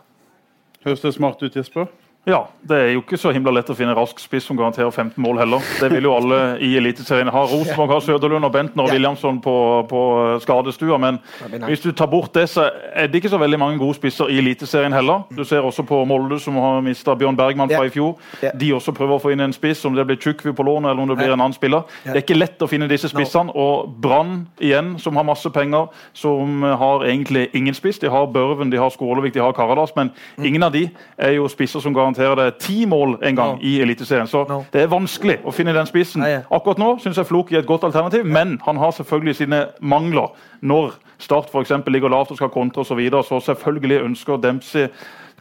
Høres 0.86 1.02
det 1.02 1.14
smart 1.14 1.42
ut, 1.42 1.54
Jesper? 1.54 1.86
Ja, 2.28 2.48
Det 2.66 2.78
er 2.82 2.88
jo 2.96 3.02
ikke 3.04 3.18
så 3.22 3.30
himla 3.30 3.52
lett 3.54 3.68
å 3.70 3.76
finne 3.78 3.94
rask 3.94 4.18
spiss 4.18 4.48
som 4.50 4.58
garanterer 4.58 4.90
15 4.90 5.22
mål 5.22 5.38
heller. 5.44 5.62
Det 5.80 5.92
vil 5.92 6.08
jo 6.08 6.16
alle 6.16 6.58
i 6.66 6.72
Eliteserien 6.80 7.28
ha. 7.30 7.44
Rosenborg 7.46 7.92
har 7.94 8.00
Søderlund 8.02 8.48
og 8.48 8.52
Bentner 8.56 8.84
og. 8.88 8.90
Williamson 8.90 9.38
på, 9.44 9.54
på 9.90 10.00
skadestua. 10.42 10.98
Men 10.98 11.20
hvis 11.68 11.84
du 11.84 11.92
tar 11.92 12.08
bort 12.10 12.34
det, 12.34 12.48
så 12.50 12.66
er 12.96 13.06
det 13.08 13.20
ikke 13.22 13.30
så 13.30 13.38
veldig 13.38 13.60
mange 13.62 13.78
gode 13.78 13.94
spisser 14.00 14.32
i 14.34 14.40
Eliteserien 14.42 14.94
heller. 14.98 15.22
Du 15.38 15.44
ser 15.46 15.62
også 15.62 15.86
på 15.86 16.00
Molde, 16.10 16.40
som 16.42 16.58
har 16.58 16.82
mista 16.82 17.14
Bjørn 17.16 17.38
Bergman 17.38 17.70
fra 17.70 17.84
i 17.86 17.92
fjor. 17.94 18.16
De 18.58 18.72
også 18.74 18.96
prøver 18.98 19.20
å 19.20 19.22
få 19.22 19.36
inn 19.36 19.46
en 19.46 19.54
spiss, 19.54 19.86
om 19.86 19.94
det 19.94 20.08
blir 20.10 20.18
Tjukvi 20.18 20.56
på 20.58 20.66
lån 20.66 20.90
eller 20.90 21.02
om 21.06 21.14
det 21.14 21.20
blir 21.22 21.36
en 21.36 21.38
annen 21.46 21.54
spiller. 21.54 21.86
Det 22.08 22.16
er 22.16 22.24
ikke 22.24 22.40
lett 22.40 22.66
å 22.66 22.70
finne 22.72 22.90
disse 22.90 23.12
spissene. 23.14 23.54
Og 23.54 23.94
Brann 24.02 24.48
igjen, 24.58 24.96
som 25.00 25.16
har 25.22 25.28
masse 25.30 25.54
penger, 25.54 25.94
som 26.18 26.64
har 26.66 27.06
egentlig 27.06 27.52
ingen 27.54 27.78
spiss. 27.78 28.02
De 28.02 28.10
har 28.10 28.26
Børven, 28.34 28.74
de 28.74 28.82
har 28.82 28.90
Skålevik, 28.90 29.38
de 29.38 29.46
har 29.46 29.54
Karadas, 29.54 29.94
men 29.96 30.10
Mm. 30.40 30.46
ingen 30.46 30.64
av 30.64 30.72
de 30.74 30.90
er 31.20 31.32
jo 31.38 31.46
spisser 31.48 31.80
som 31.82 31.94
garanterer 31.94 32.15
deg 32.16 32.58
ti 32.60 32.86
mål 32.86 33.18
en 33.24 33.36
gang 33.36 33.56
No. 33.56 33.60
i 33.62 33.82
Eliteserien. 33.82 34.28
Så 34.28 34.46
No. 34.50 34.66
det 34.74 34.82
er 34.82 34.88
vanskelig 34.88 35.40
å 35.46 35.52
finne 35.54 35.74
den 35.74 35.86
spissen. 35.86 36.22
Nei. 36.22 36.30
ja. 36.32 36.42
Akkurat 36.52 36.78
nå 36.78 37.00
syns 37.00 37.16
jeg 37.18 37.26
Floki 37.26 37.56
er 37.56 37.60
et 37.60 37.68
godt 37.68 37.84
alternativ, 37.84 38.26
men 38.26 38.60
han 38.66 38.78
har 38.78 38.92
selvfølgelig 38.92 39.36
sine 39.36 39.68
mangler. 39.82 40.32
Når 40.62 40.94
Start 41.18 41.50
for 41.50 41.62
eksempel 41.62 41.94
ligger 41.94 42.10
lavt 42.10 42.32
og 42.32 42.38
skal 42.38 42.50
kontre 42.50 42.82
osv., 42.82 42.88
så, 42.90 42.96
videre, 42.96 43.24
så 43.24 43.40
selvfølgelig 43.40 44.02
ønsker 44.04 44.38
Dempsey 44.42 44.88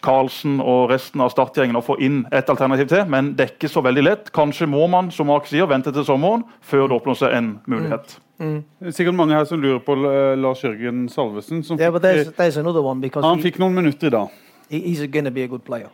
Karlsen 0.03 0.61
og 0.61 0.91
resten 0.91 1.21
av 1.25 1.31
startgjengen 1.33 1.77
å 1.77 1.83
få 1.83 1.97
inn 1.99 2.27
et 2.31 2.49
alternativ 2.53 2.87
til, 2.89 3.05
men 3.09 3.33
det 3.35 3.41
er 3.47 3.53
ikke 3.55 3.71
så 3.73 3.83
veldig 3.83 4.03
lett. 4.05 4.31
Kanskje 4.33 4.67
må 4.69 4.87
man 4.91 5.11
som 5.11 5.27
Mark 5.27 5.47
sier, 5.47 5.67
vente 5.67 5.91
til 5.93 6.05
sommeren 6.05 6.45
før 6.61 6.89
det 6.89 6.99
åpner 7.01 7.15
seg 7.17 7.33
en 7.39 7.49
mulighet. 7.67 8.19
Det 8.39 8.89
er 8.91 8.91
sikkert 8.93 9.15
mange 9.15 9.35
her 9.35 9.45
som 9.49 9.61
lurer 9.63 9.79
på 9.81 9.95
eh, 10.05 10.35
Lars 10.37 10.61
Jørgen 10.63 11.09
Salvesen. 11.09 11.63
Som 11.65 11.79
Yeah, 11.81 11.91
fikk, 11.95 12.03
there's, 12.03 12.33
there's 12.37 12.59
one 12.59 13.03
han 13.23 13.39
he- 13.39 13.43
fikk 13.43 13.59
noen 13.59 13.75
minutter 13.75 14.07
i 14.07 14.11
dag. 14.11 14.29
he, 14.71 14.81
he's 14.81 15.07
going 15.07 15.25
to 15.25 15.31
be 15.31 15.43
a 15.43 15.47
good 15.49 15.65
player. 15.65 15.89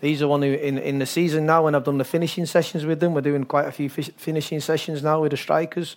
He's 0.00 0.20
the 0.20 0.28
one 0.28 0.42
who, 0.42 0.52
in, 0.52 0.78
in 0.78 0.98
the 0.98 1.06
season 1.06 1.46
now, 1.46 1.64
when 1.64 1.74
I've 1.74 1.84
done 1.84 1.98
the 1.98 2.04
finishing 2.04 2.46
sessions 2.46 2.84
with 2.84 3.00
them, 3.00 3.14
we're 3.14 3.22
doing 3.22 3.44
quite 3.44 3.66
a 3.66 3.72
few 3.72 3.88
fish, 3.88 4.10
finishing 4.16 4.60
sessions 4.60 5.02
now 5.02 5.22
with 5.22 5.30
the 5.30 5.36
strikers. 5.36 5.96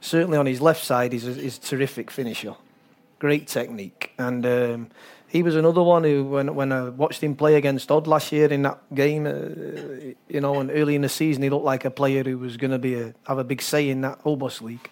Certainly 0.00 0.38
on 0.38 0.46
his 0.46 0.60
left 0.60 0.84
side, 0.84 1.12
he's 1.12 1.26
a, 1.26 1.32
he's 1.32 1.58
a 1.58 1.60
terrific 1.60 2.10
finisher. 2.10 2.54
Great 3.18 3.48
technique. 3.48 4.12
And 4.18 4.46
um, 4.46 4.90
he 5.26 5.42
was 5.42 5.56
another 5.56 5.82
one 5.82 6.04
who, 6.04 6.24
when, 6.24 6.54
when 6.54 6.72
I 6.72 6.90
watched 6.90 7.22
him 7.22 7.34
play 7.34 7.56
against 7.56 7.90
Odd 7.90 8.06
last 8.06 8.30
year 8.30 8.52
in 8.52 8.62
that 8.62 8.78
game, 8.94 9.26
uh, 9.26 10.14
you 10.28 10.40
know, 10.40 10.60
and 10.60 10.70
early 10.70 10.94
in 10.94 11.02
the 11.02 11.08
season, 11.08 11.42
he 11.42 11.50
looked 11.50 11.64
like 11.64 11.84
a 11.84 11.90
player 11.90 12.22
who 12.22 12.38
was 12.38 12.56
going 12.56 12.70
to 12.70 12.78
be 12.78 12.94
a, 12.94 13.14
have 13.26 13.38
a 13.38 13.44
big 13.44 13.62
say 13.62 13.88
in 13.88 14.02
that 14.02 14.22
Obos 14.24 14.60
League. 14.60 14.90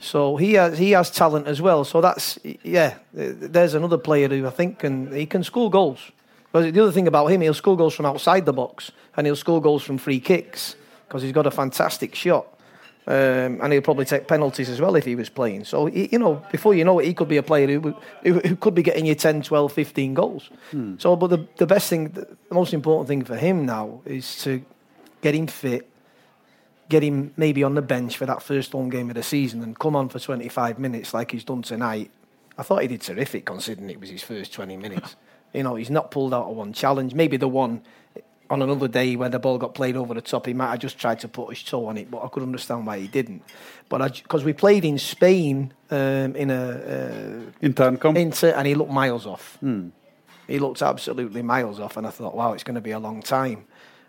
So 0.00 0.36
he 0.36 0.54
has 0.54 0.76
he 0.76 0.90
has 0.90 1.08
talent 1.08 1.46
as 1.46 1.62
well. 1.62 1.84
So 1.84 2.00
that's 2.00 2.36
yeah. 2.64 2.98
There's 3.12 3.74
another 3.74 3.96
player 3.96 4.28
who 4.28 4.44
I 4.44 4.50
think 4.50 4.80
can 4.80 5.12
he 5.12 5.24
can 5.24 5.44
score 5.44 5.70
goals. 5.70 6.00
But 6.52 6.72
the 6.72 6.82
other 6.82 6.92
thing 6.92 7.06
about 7.06 7.26
him, 7.26 7.40
he'll 7.42 7.54
score 7.54 7.76
goals 7.76 7.94
from 7.94 8.06
outside 8.06 8.46
the 8.46 8.52
box 8.52 8.90
and 9.16 9.26
he'll 9.26 9.36
score 9.36 9.60
goals 9.60 9.82
from 9.82 9.98
free 9.98 10.20
kicks 10.20 10.76
because 11.06 11.22
he's 11.22 11.32
got 11.32 11.46
a 11.46 11.50
fantastic 11.50 12.14
shot. 12.14 12.46
Um, 13.06 13.60
and 13.62 13.72
he'll 13.72 13.80
probably 13.80 14.04
take 14.04 14.28
penalties 14.28 14.68
as 14.68 14.82
well 14.82 14.94
if 14.94 15.06
he 15.06 15.14
was 15.14 15.30
playing. 15.30 15.64
So, 15.64 15.86
he, 15.86 16.10
you 16.12 16.18
know, 16.18 16.44
before 16.52 16.74
you 16.74 16.84
know 16.84 16.98
it, 16.98 17.06
he 17.06 17.14
could 17.14 17.28
be 17.28 17.38
a 17.38 17.42
player 17.42 17.66
who, 17.66 17.96
who, 18.22 18.34
who 18.40 18.56
could 18.56 18.74
be 18.74 18.82
getting 18.82 19.06
you 19.06 19.14
10, 19.14 19.42
12, 19.42 19.72
15 19.72 20.12
goals. 20.12 20.50
So, 20.98 21.16
but 21.16 21.28
the, 21.28 21.48
the 21.56 21.66
best 21.66 21.88
thing, 21.88 22.08
the 22.10 22.36
most 22.50 22.74
important 22.74 23.08
thing 23.08 23.24
for 23.24 23.36
him 23.36 23.64
now 23.64 24.02
is 24.04 24.42
to 24.42 24.62
get 25.22 25.34
him 25.34 25.46
fit, 25.46 25.88
get 26.90 27.02
him 27.02 27.32
maybe 27.38 27.64
on 27.64 27.74
the 27.74 27.82
bench 27.82 28.18
for 28.18 28.26
that 28.26 28.42
first 28.42 28.72
home 28.72 28.90
game 28.90 29.08
of 29.08 29.14
the 29.16 29.22
season 29.22 29.62
and 29.62 29.78
come 29.78 29.96
on 29.96 30.10
for 30.10 30.18
25 30.18 30.78
minutes 30.78 31.14
like 31.14 31.30
he's 31.30 31.44
done 31.44 31.62
tonight. 31.62 32.10
I 32.58 32.62
thought 32.62 32.82
he 32.82 32.88
did 32.88 33.00
terrific 33.00 33.46
considering 33.46 33.88
it 33.88 34.00
was 34.00 34.10
his 34.10 34.22
first 34.22 34.52
20 34.52 34.76
minutes. 34.76 35.16
You 35.54 35.62
know, 35.62 35.74
he's 35.76 35.90
not 35.90 36.10
pulled 36.10 36.34
out 36.34 36.46
of 36.46 36.56
one 36.56 36.72
challenge. 36.72 37.14
Maybe 37.14 37.36
the 37.36 37.48
one 37.48 37.82
on 38.50 38.62
another 38.62 38.88
day 38.88 39.16
when 39.16 39.30
the 39.30 39.38
ball 39.38 39.58
got 39.58 39.74
played 39.74 39.96
over 39.96 40.14
the 40.14 40.20
top, 40.20 40.46
he 40.46 40.54
might 40.54 40.70
have 40.70 40.78
just 40.78 40.98
tried 40.98 41.20
to 41.20 41.28
put 41.28 41.50
his 41.50 41.62
toe 41.62 41.86
on 41.86 41.96
it, 41.98 42.10
but 42.10 42.24
I 42.24 42.28
could 42.28 42.42
understand 42.42 42.86
why 42.86 42.98
he 42.98 43.06
didn't. 43.06 43.42
But 43.88 44.02
I 44.02 44.08
because 44.08 44.44
we 44.44 44.52
played 44.52 44.84
in 44.84 44.98
Spain 44.98 45.72
um, 45.90 46.34
in 46.36 46.50
a 46.50 46.70
uh, 46.70 47.66
Inter, 48.16 48.50
and 48.50 48.66
he 48.66 48.74
looked 48.74 48.92
miles 48.92 49.26
off. 49.26 49.58
He 50.46 50.58
looked 50.58 50.80
absolutely 50.80 51.42
miles 51.42 51.78
off, 51.78 51.98
and 51.98 52.06
I 52.06 52.10
thought, 52.10 52.34
wow, 52.34 52.54
it's 52.54 52.64
going 52.64 52.76
to 52.76 52.80
be 52.80 52.92
a 52.92 52.98
long 52.98 53.22
time. 53.22 53.64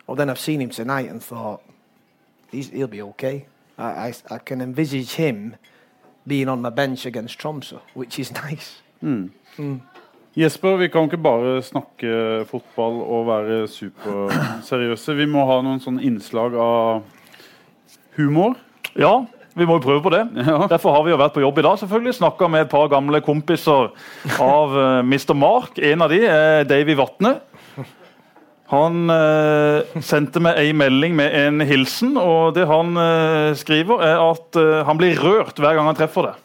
Well, 0.07 0.15
then 0.15 0.29
I've 0.29 0.39
seen 0.39 0.61
him 0.61 0.69
tonight 0.69 1.09
and 1.09 1.21
thought, 1.21 1.61
he's, 2.49 2.69
he'll 2.69 2.87
be 2.87 3.01
okay. 3.01 3.45
I, 3.77 3.83
I, 3.85 4.13
I 4.31 4.37
can 4.37 4.61
envisage 4.61 5.11
him 5.11 5.57
being 6.25 6.47
on 6.47 6.61
my 6.61 6.69
bench 6.69 7.05
against 7.05 7.37
Tromsø, 7.39 7.81
which 7.93 8.17
is 8.19 8.31
nice. 8.45 8.81
Jesper, 10.39 10.77
vi 10.79 10.87
kan 10.87 11.09
ikke 11.09 11.19
bare 11.19 11.57
snakke 11.65 12.45
fotball 12.47 13.01
og 13.03 13.25
være 13.27 13.57
superseriøse. 13.67 15.17
Vi 15.17 15.27
må 15.27 15.43
ha 15.49 15.57
noen 15.65 15.81
sånne 15.83 16.05
innslag 16.07 16.55
av 16.55 17.01
humor. 18.15 18.55
Ja, 18.95 19.25
vi 19.59 19.67
må 19.67 19.75
jo 19.75 19.83
prøve 19.83 20.03
på 20.05 20.13
det. 20.13 20.21
Ja. 20.39 20.61
Derfor 20.71 20.95
har 20.95 21.03
vi 21.03 21.11
jo 21.11 21.19
vært 21.19 21.35
på 21.35 21.43
jobb 21.43 21.59
i 21.59 21.65
dag. 21.67 21.75
selvfølgelig. 21.81 22.15
Snakka 22.21 22.47
med 22.47 22.63
et 22.63 22.71
par 22.71 22.87
gamle 22.87 23.19
kompiser 23.25 23.91
av 24.39 24.75
uh, 24.77 25.01
Mr. 25.03 25.35
Mark. 25.35 25.75
En 25.75 26.07
av 26.07 26.13
de 26.13 26.21
er 26.23 26.63
Davy 26.69 26.95
Vatne. 26.95 27.35
Han 28.69 29.09
uh, 29.09 29.99
sendte 30.05 30.39
meg 30.45 30.59
ei 30.61 30.71
melding 30.77 31.19
med 31.19 31.35
en 31.35 31.67
hilsen, 31.67 32.15
og 32.21 32.53
det 32.55 32.67
han 32.69 32.95
uh, 32.95 33.51
skriver, 33.57 34.03
er 34.05 34.21
at 34.21 34.59
eh, 34.61 34.83
han 34.85 34.99
blir 34.99 35.17
rørt 35.19 35.57
hver 35.57 35.75
gang 35.75 35.89
han 35.89 35.97
treffer 35.97 36.29
det. 36.29 36.35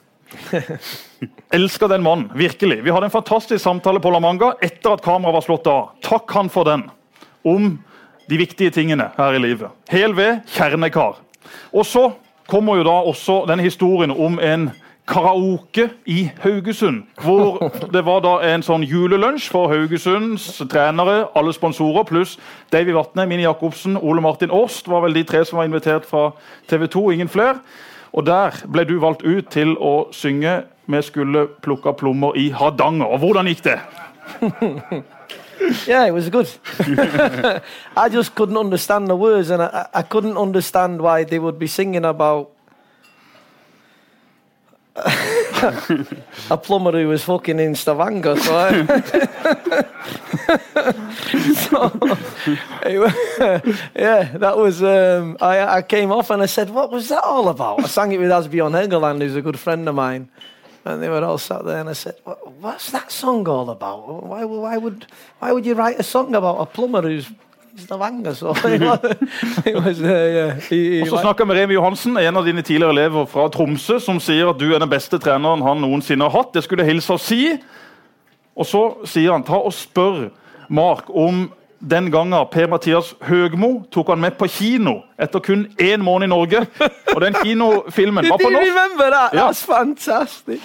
Elsker 1.54 1.90
den 1.90 2.04
mannen, 2.04 2.30
virkelig. 2.34 2.80
Vi 2.84 2.92
hadde 2.92 3.08
en 3.08 3.14
fantastisk 3.14 3.62
samtale 3.62 4.00
på 4.02 4.12
La 4.12 4.20
Manga 4.22 4.54
etter 4.62 4.96
at 4.96 5.04
kameraet 5.04 5.38
var 5.38 5.46
slått 5.46 5.70
av. 5.70 5.90
Takk 6.04 6.32
han 6.36 6.50
for 6.52 6.68
den. 6.68 6.86
Om 7.44 7.76
de 8.30 8.38
viktige 8.40 8.72
tingene 8.72 9.10
her 9.18 9.36
i 9.36 9.42
livet. 9.42 9.72
Hel 9.92 10.16
ved, 10.16 10.44
kjernekar. 10.54 11.20
Og 11.72 11.86
så 11.86 12.08
kommer 12.48 12.80
jo 12.80 12.86
da 12.86 12.96
også 13.04 13.44
den 13.48 13.60
historien 13.64 14.12
om 14.12 14.38
en 14.40 14.70
karaoke 15.08 15.90
i 16.08 16.30
Haugesund. 16.40 17.02
Hvor 17.20 17.70
det 17.92 18.04
var 18.06 18.22
da 18.24 18.38
en 18.48 18.64
sånn 18.64 18.84
julelunsj 18.88 19.50
for 19.52 19.68
Haugesunds 19.72 20.46
trenere, 20.70 21.26
alle 21.36 21.52
sponsorer, 21.52 22.06
pluss 22.08 22.38
Davy 22.72 22.94
Vatne, 22.96 23.26
Mini 23.28 23.44
Jacobsen, 23.44 23.98
Ole 24.00 24.24
Martin 24.24 24.52
Årst 24.54 24.88
var 24.88 25.04
vel 25.04 25.16
de 25.16 25.24
tre 25.28 25.44
som 25.44 25.60
var 25.60 25.68
invitert 25.68 26.08
fra 26.08 26.30
TV 26.70 26.86
2, 26.88 27.10
ingen 27.12 27.32
flere. 27.32 27.60
Og 28.14 28.24
der 28.26 28.56
ble 28.70 28.86
du 28.88 28.96
valgt 29.02 29.26
ut 29.26 29.50
til 29.52 29.74
å 29.76 30.08
synge 30.14 30.62
'Vi 30.86 31.02
skulle 31.02 31.46
plukka 31.62 31.92
plommer 31.92 32.36
i 32.36 32.50
Hardanger'. 32.50 33.12
Og 33.12 33.18
hvordan 33.18 33.46
gikk 33.46 33.64
det? 33.64 33.80
Yeah, 35.86 36.06
it 36.06 36.12
was 36.12 36.28
good. 36.30 36.48
I 37.96 38.08
just 38.08 38.34
couldn't 38.34 38.56
understand 38.56 39.08
the 39.08 39.16
words, 39.16 39.50
and 39.50 39.62
I, 39.62 39.86
I 39.94 40.02
couldn't 40.02 40.36
understand 40.36 41.00
why 41.00 41.24
they 41.24 41.38
would 41.38 41.58
be 41.58 41.66
singing 41.66 42.04
about. 42.04 42.50
a 46.50 46.56
plumber 46.56 46.92
who 46.92 47.08
was 47.08 47.24
fucking 47.24 47.58
in 47.58 47.74
Stavanger. 47.74 48.36
So, 48.36 48.56
I, 48.56 48.86
so 51.54 51.90
yeah, 53.96 54.30
that 54.38 54.54
was. 54.56 54.82
Um, 54.82 55.36
I, 55.40 55.78
I 55.78 55.82
came 55.82 56.12
off 56.12 56.30
and 56.30 56.42
I 56.42 56.46
said, 56.46 56.70
"What 56.70 56.92
was 56.92 57.08
that 57.08 57.24
all 57.24 57.48
about?" 57.48 57.80
I 57.80 57.86
sang 57.88 58.12
it 58.12 58.18
with 58.18 58.30
Asbjorn 58.30 58.72
Hegerland, 58.72 59.20
who's 59.20 59.34
a 59.34 59.42
good 59.42 59.58
friend 59.58 59.88
of 59.88 59.94
mine. 59.96 60.28
And 60.86 61.02
they 61.02 61.08
were 61.08 61.24
all 61.24 61.38
sat 61.38 61.64
there, 61.64 61.80
and 61.80 61.88
I 61.88 61.94
said, 61.94 62.14
"What's 62.60 62.90
that 62.90 63.10
song 63.10 63.48
all 63.48 63.70
about? 63.70 64.24
Why, 64.24 64.44
why 64.44 64.76
would, 64.76 65.06
why 65.40 65.52
would 65.52 65.64
you 65.64 65.74
write 65.74 65.98
a 65.98 66.02
song 66.02 66.34
about 66.34 66.60
a 66.60 66.66
plumber 66.66 67.00
who's 67.02 67.30
Stavanger?" 67.76 68.34
Så 68.34 68.50
it 69.66 69.74
was, 69.74 70.00
uh, 70.00 71.02
Og 71.02 71.08
så 71.08 71.18
snakker 71.22 71.44
jeg 71.44 71.46
med 71.46 71.56
Remi 71.56 71.74
Johansen, 71.74 72.16
en 72.16 72.36
av 72.36 72.44
dine 72.44 72.62
tidligere 72.62 72.92
elever 72.92 73.24
fra 73.24 73.48
Tromsø, 73.48 73.98
som 73.98 74.20
sier 74.20 74.50
at 74.50 74.60
du 74.60 74.74
er 74.74 74.78
den 74.78 74.90
beste 74.90 75.18
treneren 75.18 75.62
han 75.62 75.80
noensinne 75.80 76.28
har 76.28 76.36
hatt. 76.36 76.52
Det 76.54 76.64
skulle 76.64 76.84
jeg 76.84 76.92
hilse 76.92 77.12
og 77.12 77.20
si. 77.20 77.56
Og 78.54 78.66
så 78.66 78.84
sier 79.08 79.32
han 79.32 79.42
ta 79.42 79.56
og 79.56 79.72
spør 79.72 80.28
Mark 80.68 81.08
om 81.08 81.48
den 81.90 82.10
gangen 82.10 82.46
Per-Mathias 82.50 83.14
Høgmo 83.20 83.82
tok 83.92 84.08
han 84.08 84.20
med 84.20 84.38
på 84.38 84.46
kino 84.48 85.02
etter 85.20 85.40
kun 85.44 85.66
én 85.80 86.02
måned 86.02 86.26
i 86.26 86.32
Norge. 86.32 86.66
Og 87.14 87.20
den 87.20 87.34
kinofilmen 87.34 88.28
var 88.28 88.36
på 88.36 88.50
norsk. 88.54 88.70
remember 88.70 89.10
that? 89.10 89.34
Yeah. 89.34 89.46
That's 89.46 89.62
fantastic. 89.66 90.60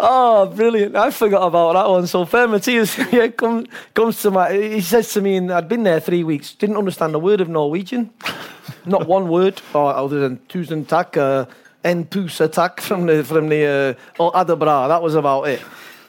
Oh, 0.00 0.46
brilliant. 0.46 0.96
I 0.96 1.10
forgot 1.10 1.42
about 1.42 1.74
that 1.74 1.90
one. 1.90 2.06
So 2.06 2.24
fair 2.24 2.46
Matthias 2.46 2.98
yeah, 3.12 3.28
come, 3.28 3.66
comes 3.94 4.22
to 4.22 4.30
my, 4.30 4.52
he 4.52 4.80
says 4.80 5.12
to 5.14 5.20
me, 5.20 5.36
and 5.36 5.50
I'd 5.50 5.68
been 5.68 5.82
there 5.82 6.00
three 6.00 6.22
weeks, 6.22 6.54
didn't 6.54 6.76
understand 6.76 7.14
a 7.14 7.18
word 7.18 7.40
of 7.40 7.48
Norwegian. 7.48 8.10
Not 8.86 9.08
one 9.08 9.28
word, 9.28 9.60
or 9.74 9.94
other 9.94 10.20
than 10.20 10.38
tusen 10.48 10.86
tak, 10.86 11.16
uh, 11.16 11.46
en 11.84 12.04
pus 12.04 12.40
attack 12.40 12.80
from 12.80 13.06
the, 13.06 13.24
from 13.24 13.48
the, 13.48 13.96
uh, 14.18 14.22
or 14.22 14.32
adabra. 14.32 14.88
That 14.88 15.02
was 15.02 15.16
about 15.16 15.48
it. 15.48 15.60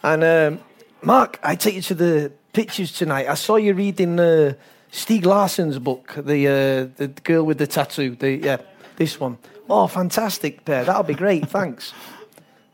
And 0.04 0.24
um, 0.24 0.60
Mark, 1.02 1.40
I 1.42 1.56
take 1.56 1.76
you 1.76 1.82
to 1.82 1.96
the 1.96 2.32
pictures 2.60 2.92
tonight. 2.92 3.26
I 3.30 3.36
saw 3.36 3.56
you 3.56 3.74
reading 3.74 4.20
uh, 4.20 4.54
Stieg 4.92 5.24
Larsson's 5.24 5.80
book, 5.80 6.14
the, 6.18 6.46
uh, 6.46 6.98
the 6.98 7.08
girl 7.24 7.46
with 7.46 7.58
the 7.58 7.68
tattoo. 7.68 8.16
The, 8.16 8.32
yeah, 8.36 8.58
this 8.98 9.18
one. 9.18 9.38
Oh, 9.70 9.88
fantastic, 9.88 10.66
Per. 10.66 10.84
That'll 10.84 11.04
be 11.04 11.14
great. 11.14 11.48
Thanks. 11.58 11.94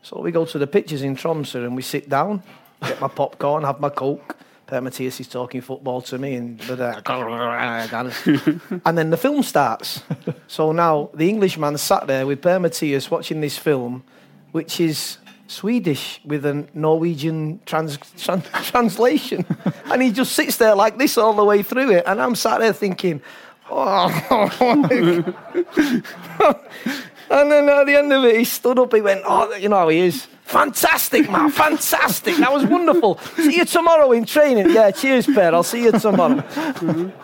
So 0.02 0.18
we 0.20 0.32
go 0.32 0.44
to 0.44 0.58
the 0.58 0.66
pictures 0.66 1.02
in 1.02 1.14
Tromsø 1.14 1.64
and 1.64 1.76
we 1.76 1.82
sit 1.82 2.08
down, 2.08 2.42
get 2.82 3.00
my 3.00 3.06
popcorn, 3.06 3.62
have 3.62 3.78
my 3.78 3.90
coke. 3.90 4.36
Per 4.66 4.80
Matthias 4.80 5.20
is 5.20 5.28
talking 5.28 5.60
football 5.60 6.02
to 6.02 6.18
me, 6.18 6.34
and 6.34 6.60
but, 6.66 6.80
uh, 6.80 7.00
and 8.84 8.98
then 8.98 9.10
the 9.10 9.16
film 9.16 9.44
starts. 9.44 10.02
So 10.48 10.72
now 10.72 11.10
the 11.14 11.28
Englishman 11.28 11.78
sat 11.78 12.08
there 12.08 12.26
with 12.26 12.42
Per 12.42 12.58
Matthias 12.58 13.08
watching 13.08 13.40
this 13.40 13.56
film, 13.56 14.02
which 14.50 14.80
is 14.80 15.18
Swedish 15.48 16.20
with 16.24 16.44
a 16.44 16.66
Norwegian 16.74 17.60
trans- 17.66 17.98
tran- 17.98 18.44
translation, 18.70 19.44
and 19.86 20.02
he 20.02 20.10
just 20.10 20.32
sits 20.32 20.56
there 20.56 20.74
like 20.74 20.98
this 20.98 21.16
all 21.18 21.32
the 21.32 21.44
way 21.44 21.62
through 21.62 21.92
it, 21.92 22.04
and 22.06 22.20
I'm 22.20 22.34
sat 22.34 22.60
there 22.60 22.72
thinking, 22.72 23.20
oh. 23.70 24.10
And 27.28 27.50
then 27.50 27.68
at 27.68 27.86
the 27.86 27.96
end 27.96 28.12
of 28.12 28.24
it, 28.24 28.36
he 28.36 28.44
stood 28.44 28.78
up. 28.78 28.94
He 28.94 29.00
went, 29.00 29.22
"Oh, 29.26 29.52
you 29.54 29.68
know 29.68 29.76
how 29.76 29.88
he 29.88 29.98
is. 29.98 30.26
Fantastic, 30.44 31.28
man. 31.28 31.50
Fantastic. 31.50 32.36
That 32.36 32.52
was 32.52 32.64
wonderful. 32.64 33.18
See 33.36 33.56
you 33.56 33.64
tomorrow 33.64 34.12
in 34.12 34.24
training. 34.24 34.70
Yeah, 34.70 34.92
cheers, 34.92 35.26
Per. 35.26 35.50
I'll 35.52 35.64
see 35.64 35.84
you 35.84 35.92
tomorrow." 35.92 36.44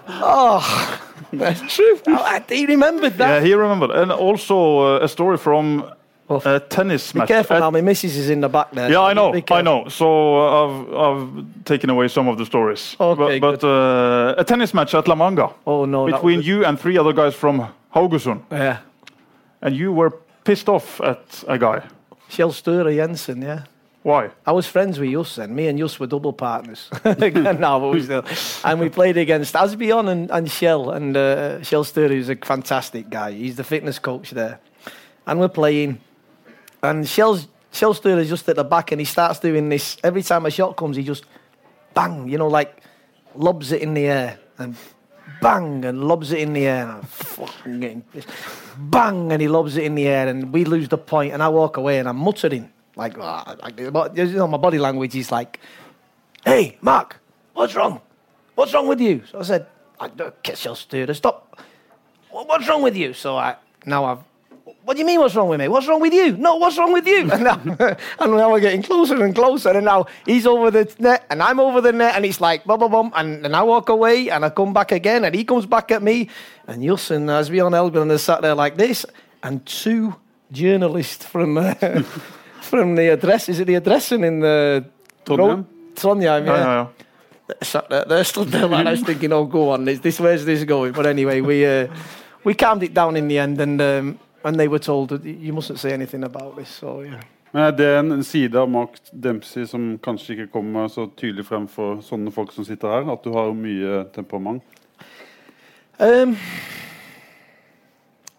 oh, 0.09 1.01
that's 1.33 1.75
true. 1.75 2.01
He 2.49 2.67
remembered 2.67 3.17
that. 3.19 3.29
Yeah, 3.29 3.41
he 3.47 3.55
remembered. 3.55 3.93
And 3.93 4.11
also 4.11 4.97
uh, 4.97 5.05
a 5.05 5.09
story 5.09 5.39
from 5.39 5.89
A 6.29 6.61
tennis 6.61 7.13
Be 7.13 7.19
match. 7.19 7.29
careful 7.29 7.59
now. 7.61 7.71
My 7.71 7.81
missus 7.83 8.17
is 8.17 8.31
in 8.31 8.41
the 8.41 8.49
back 8.49 8.71
there. 8.73 8.89
Yeah, 8.89 8.95
so 8.97 9.05
I 9.05 9.13
know, 9.13 9.35
I 9.51 9.63
know. 9.63 9.89
So 9.89 10.07
uh, 10.39 10.65
I've 10.65 10.95
I've 10.95 11.65
taken 11.65 11.91
away 11.91 12.09
some 12.09 12.27
of 12.29 12.39
the 12.39 12.45
stories. 12.47 12.97
Okay, 12.99 13.39
but 13.39 13.61
but 13.61 13.65
uh, 13.67 14.35
a 14.41 14.45
tennis 14.45 14.73
match 14.73 14.95
at 14.95 15.07
La 15.09 15.15
Manga 15.15 15.51
Oh 15.67 15.85
no, 15.85 16.07
that 16.07 16.13
between 16.15 16.39
was- 16.39 16.47
you 16.47 16.65
and 16.65 16.79
three 16.81 16.97
other 16.99 17.13
guys 17.13 17.35
from 17.35 17.69
Haugesund, 17.95 18.41
Yeah, 18.51 18.79
and 19.61 19.77
you 19.77 19.93
were 19.93 20.11
pissed 20.45 20.69
off 20.69 21.01
at 21.01 21.45
a 21.49 21.59
guy. 21.59 21.83
Kjell 22.31 22.53
Sture 22.53 22.91
Jensen. 22.95 23.43
Yeah. 23.43 23.65
Why? 24.05 24.31
I 24.47 24.53
was 24.53 24.67
friends 24.67 24.99
with 24.99 25.11
Jus 25.13 25.37
then. 25.37 25.55
Me 25.55 25.69
and 25.69 25.79
Jus 25.79 26.01
were 26.01 26.09
double 26.09 26.33
partners. 26.33 26.89
no, 27.05 27.79
but 27.81 27.91
we 27.93 28.03
still. 28.03 28.25
And 28.65 28.81
we 28.81 28.89
played 28.89 29.17
against 29.17 29.55
Asbjorn 29.55 30.09
and, 30.09 30.31
and 30.31 30.49
Kjell. 30.49 30.93
And 30.97 31.17
uh, 31.17 31.59
Kjell 31.61 31.85
Sture 31.85 32.11
is 32.11 32.29
a 32.29 32.35
fantastic 32.37 33.11
guy. 33.11 33.31
He's 33.33 33.55
the 33.57 33.65
fitness 33.65 33.99
coach 34.01 34.31
there. 34.31 34.59
And 35.27 35.39
we're 35.39 35.49
playing. 35.49 36.01
And 36.83 37.05
Kjell's, 37.05 37.49
Shell 37.71 37.93
is 37.93 38.29
just 38.29 38.49
at 38.49 38.57
the 38.57 38.65
back 38.65 38.93
and 38.93 39.01
he 39.01 39.05
starts 39.05 39.39
doing 39.39 39.69
this. 39.69 39.97
Every 40.03 40.23
time 40.23 40.47
a 40.47 40.51
shot 40.51 40.77
comes, 40.77 40.97
he 40.97 41.05
just 41.05 41.25
bang, 41.95 42.29
you 42.29 42.39
know, 42.39 42.49
like 42.49 42.83
lobs 43.35 43.73
it 43.73 43.83
in 43.83 43.95
the 43.95 44.07
air. 44.07 44.39
And 44.59 44.77
bang, 45.41 45.85
and 45.85 46.05
lobs 46.05 46.33
it 46.33 46.41
in 46.41 46.53
the 46.53 46.67
air. 46.67 46.83
And 46.83 46.93
I'm 46.93 47.03
fucking 47.03 47.81
getting 47.81 48.03
pissed. 48.03 48.29
Bang, 48.77 49.33
and 49.33 49.41
he 49.41 49.49
lobs 49.49 49.77
it 49.77 49.85
in 49.85 49.95
the 49.95 50.07
air. 50.07 50.29
And 50.29 50.53
we 50.53 50.65
lose 50.65 50.89
the 50.89 50.99
point, 50.99 51.33
And 51.33 51.43
I 51.43 51.49
walk 51.49 51.77
away 51.77 51.99
and 51.99 52.09
I'm 52.09 52.19
muttering. 52.19 52.71
Like, 52.97 53.17
ah, 53.19 53.57
like 53.63 53.79
you 53.79 53.91
know, 53.91 54.47
my 54.47 54.59
body 54.59 54.79
language 54.79 55.15
is 55.15 55.33
like, 55.33 55.61
hey, 56.45 56.77
Mark, 56.83 57.21
what's 57.55 57.75
wrong? 57.75 58.01
What's 58.55 58.75
wrong 58.75 58.87
with 58.87 59.01
you? 59.01 59.23
So 59.31 59.39
I 59.39 59.43
said, 59.43 59.67
I 59.99 60.09
don't 60.09 60.43
kiss 60.43 60.65
your 60.65 60.77
stir, 60.77 61.13
stop. 61.15 61.59
What's 62.31 62.69
wrong 62.69 62.83
with 62.83 62.97
you? 62.97 63.15
So 63.15 63.37
I 63.37 63.57
now 63.87 64.05
I've. 64.05 64.32
What 64.85 64.95
do 64.95 65.01
you 65.01 65.07
mean? 65.07 65.21
What's 65.21 65.37
wrong 65.37 65.49
with 65.49 65.61
me? 65.61 65.69
What's 65.69 65.87
wrong 65.87 66.01
with 66.01 66.13
you? 66.13 66.37
No, 66.37 66.57
what's 66.57 66.77
wrong 66.77 66.93
with 66.93 67.07
you? 67.07 67.31
And 67.33 67.45
now, 67.45 67.61
and 68.19 68.33
now 68.33 68.51
we're 68.51 68.61
getting 68.61 68.83
closer 68.83 69.23
and 69.23 69.35
closer. 69.35 69.71
And 69.71 69.85
now 69.85 70.07
he's 70.27 70.47
over 70.47 70.71
the 70.71 70.93
net, 70.99 71.25
and 71.31 71.43
I'm 71.43 71.61
over 71.61 71.81
the 71.81 71.93
net, 71.93 72.17
and 72.17 72.25
it's 72.25 72.41
like 72.41 72.65
bum 72.65 72.81
bum 72.81 72.91
bum. 72.91 73.13
And, 73.15 73.47
and 73.47 73.55
I 73.55 73.63
walk 73.63 73.89
away, 73.89 74.29
and 74.31 74.45
I 74.45 74.51
come 74.51 74.73
back 74.73 74.91
again, 74.91 75.25
and 75.25 75.35
he 75.35 75.45
comes 75.45 75.67
back 75.67 75.93
at 75.93 76.03
me, 76.03 76.29
and 76.67 76.83
Jussin, 76.83 77.31
as 77.31 77.51
we 77.51 77.61
on 77.61 77.75
Elgin, 77.75 78.11
are 78.11 78.19
sat 78.19 78.43
there 78.43 78.55
like 78.55 78.77
this, 78.77 79.07
and 79.43 79.65
two 79.67 80.15
journalists 80.51 81.25
from 81.25 81.59
uh, 81.59 81.75
from 82.61 82.97
the 82.97 83.13
address. 83.13 83.49
Is 83.49 83.61
it 83.61 83.67
the 83.67 83.77
addressing 83.77 84.25
in 84.25 84.41
the 84.41 84.85
Trondheim? 85.25 85.65
Trondheim, 85.95 86.45
yeah. 86.47 86.57
ja, 86.57 86.75
ja. 86.75 86.87
Sat 87.63 87.89
there, 87.89 88.05
they 88.05 88.25
stood 88.25 88.49
there 88.49 88.67
like 88.67 88.87
I 88.87 88.93
was 88.93 89.03
thinking, 89.03 89.33
oh, 89.33 89.45
go 89.45 89.71
on, 89.71 89.85
this, 89.85 90.01
this 90.01 90.19
where's 90.19 90.45
this 90.45 90.65
going? 90.65 90.93
But 90.93 91.07
anyway, 91.07 91.41
we 91.41 91.67
uh, 91.67 91.87
we 92.45 92.55
calmed 92.55 92.83
it 92.83 92.95
down 92.95 93.17
in 93.17 93.29
the 93.29 93.39
end, 93.39 93.61
and 93.61 93.81
um, 93.81 94.19
and 94.45 94.57
they 94.57 94.69
were 94.69 94.79
told 94.79 95.09
that 95.09 95.25
you 95.25 95.53
mustn't 95.53 95.79
say 95.79 95.93
anything 95.93 96.25
about 96.25 96.57
this. 96.57 96.69
So 96.69 97.03
yeah. 97.03 97.23
Men 97.53 97.63
er 97.63 97.71
det 97.71 97.99
en 97.99 98.25
side 98.25 98.57
av 98.57 98.71
Mark 98.71 98.97
Dempsey 99.13 99.67
som 99.69 99.99
kanskje 100.01 100.33
ikke 100.33 100.53
kommer 100.55 100.89
så 100.89 101.05
tydelig 101.21 101.45
frem 101.45 101.67
for 101.69 102.01
sånne 102.01 102.33
folk 102.33 102.53
som 102.55 102.65
sitter 102.65 102.89
her? 102.89 103.11
At 103.13 103.25
du 103.25 103.35
har 103.35 103.53
mye 103.53 104.07
temperament? 104.15 104.65
Um, 106.01 106.33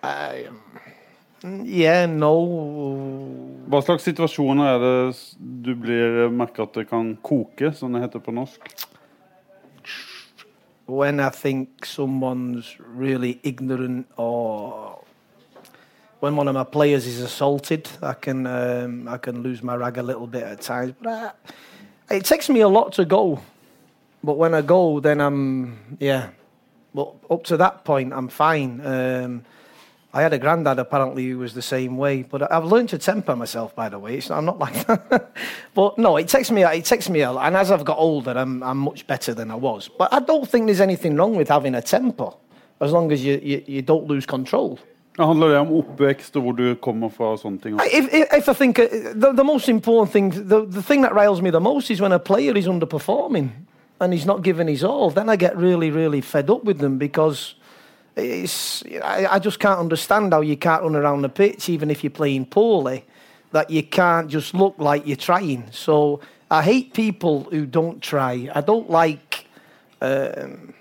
I, 0.01 0.47
yeah, 1.45 2.09
no. 2.09 2.33
Hva 3.69 3.83
slags 3.85 4.09
situasjoner 4.09 4.71
er 4.71 4.81
det 4.81 4.97
du 5.37 5.75
blir 5.77 6.33
merker 6.33 6.65
at 6.65 6.73
det 6.81 6.87
kan 6.89 7.13
koke, 7.21 7.69
som 7.77 7.93
det 7.93 8.01
heter 8.07 8.23
på 8.23 8.33
norsk? 8.33 8.73
When 10.89 11.21
I 11.21 11.29
think 11.29 11.85
someone's 11.85 12.73
really 12.81 13.39
ignorant 13.43 14.07
or 14.17 14.92
when 16.23 16.37
one 16.37 16.47
of 16.47 16.53
my 16.53 16.63
players 16.63 17.05
is 17.05 17.19
assaulted, 17.19 17.89
I 18.01 18.13
can 18.13 18.47
um, 18.47 19.09
I 19.09 19.17
can 19.17 19.43
lose 19.43 19.61
my 19.61 19.75
rag 19.75 19.97
a 19.97 20.01
little 20.03 20.25
bit 20.25 20.43
at 20.43 20.61
times. 20.61 20.93
But 21.01 21.37
I, 22.09 22.13
it 22.15 22.23
takes 22.23 22.47
me 22.47 22.61
a 22.61 22.67
lot 22.69 22.93
to 22.93 23.03
go. 23.03 23.41
But 24.23 24.37
when 24.37 24.53
I 24.53 24.61
go, 24.61 25.01
then 25.01 25.19
I'm 25.19 25.97
yeah. 25.99 26.29
But 26.93 27.13
up 27.29 27.43
to 27.45 27.57
that 27.57 27.83
point, 27.83 28.13
I'm 28.13 28.29
fine. 28.29 28.79
Um, 28.85 29.43
I 30.13 30.21
had 30.21 30.31
a 30.31 30.37
granddad 30.37 30.79
apparently 30.79 31.27
who 31.27 31.39
was 31.39 31.55
the 31.55 31.61
same 31.61 31.97
way, 31.97 32.21
but 32.23 32.49
I've 32.49 32.63
learned 32.63 32.89
to 32.89 32.97
temper 32.97 33.35
myself. 33.35 33.75
By 33.75 33.89
the 33.89 33.99
way, 33.99 34.19
it's, 34.19 34.31
I'm 34.31 34.45
not 34.45 34.59
like 34.59 34.87
that. 34.87 35.29
but 35.73 35.97
no, 35.97 36.15
it 36.15 36.29
takes 36.29 36.49
me. 36.51 36.63
It 36.63 36.85
takes 36.85 37.09
me, 37.09 37.19
a, 37.19 37.33
and 37.33 37.57
as 37.57 37.69
I've 37.69 37.83
got 37.83 37.97
older, 37.97 38.31
I'm 38.31 38.63
I'm 38.63 38.77
much 38.77 39.05
better 39.07 39.33
than 39.33 39.51
I 39.51 39.55
was. 39.55 39.89
But 39.89 40.13
I 40.13 40.21
don't 40.21 40.47
think 40.49 40.67
there's 40.67 40.79
anything 40.79 41.17
wrong 41.17 41.35
with 41.35 41.49
having 41.49 41.75
a 41.75 41.81
temper, 41.81 42.31
as 42.79 42.93
long 42.93 43.11
as 43.11 43.25
you 43.25 43.41
you, 43.43 43.61
you 43.67 43.81
don't 43.81 44.07
lose 44.07 44.25
control. 44.25 44.79
Det 45.17 45.23
om 46.35 46.55
du 46.55 46.75
kommer 46.75 47.57
ting? 47.57 47.79
If, 47.93 48.13
if, 48.13 48.33
if 48.33 48.49
I 48.49 48.53
think 48.53 48.79
uh, 48.79 48.85
the, 49.13 49.31
the 49.33 49.43
most 49.43 49.69
important 49.69 50.11
thing, 50.11 50.31
the, 50.31 50.65
the 50.65 50.81
thing 50.81 51.03
that 51.03 51.13
riles 51.13 51.41
me 51.41 51.51
the 51.51 51.59
most 51.59 51.91
is 51.91 52.01
when 52.01 52.11
a 52.11 52.19
player 52.19 52.57
is 52.57 52.67
underperforming 52.67 53.49
and 53.99 54.13
he's 54.13 54.25
not 54.25 54.41
giving 54.41 54.67
his 54.67 54.83
all. 54.83 55.11
Then 55.11 55.29
I 55.29 55.35
get 55.35 55.55
really, 55.55 55.91
really 55.91 56.21
fed 56.21 56.49
up 56.49 56.63
with 56.63 56.79
them 56.79 56.97
because 56.97 57.55
it's, 58.15 58.83
I, 59.03 59.27
I 59.35 59.39
just 59.39 59.59
can't 59.59 59.79
understand 59.79 60.33
how 60.33 60.41
you 60.41 60.57
can't 60.57 60.81
run 60.81 60.95
around 60.95 61.21
the 61.21 61.29
pitch, 61.29 61.69
even 61.69 61.91
if 61.91 62.03
you're 62.03 62.11
playing 62.11 62.47
poorly, 62.47 63.05
that 63.51 63.69
you 63.69 63.83
can't 63.83 64.29
just 64.29 64.53
look 64.53 64.75
like 64.79 65.05
you're 65.05 65.15
trying. 65.15 65.63
So 65.71 66.21
I 66.49 66.63
hate 66.63 66.93
people 66.93 67.43
who 67.51 67.65
don't 67.65 68.01
try. 68.01 68.49
I 68.53 68.61
don't 68.61 68.89
like. 68.89 69.45
Um, 70.01 70.73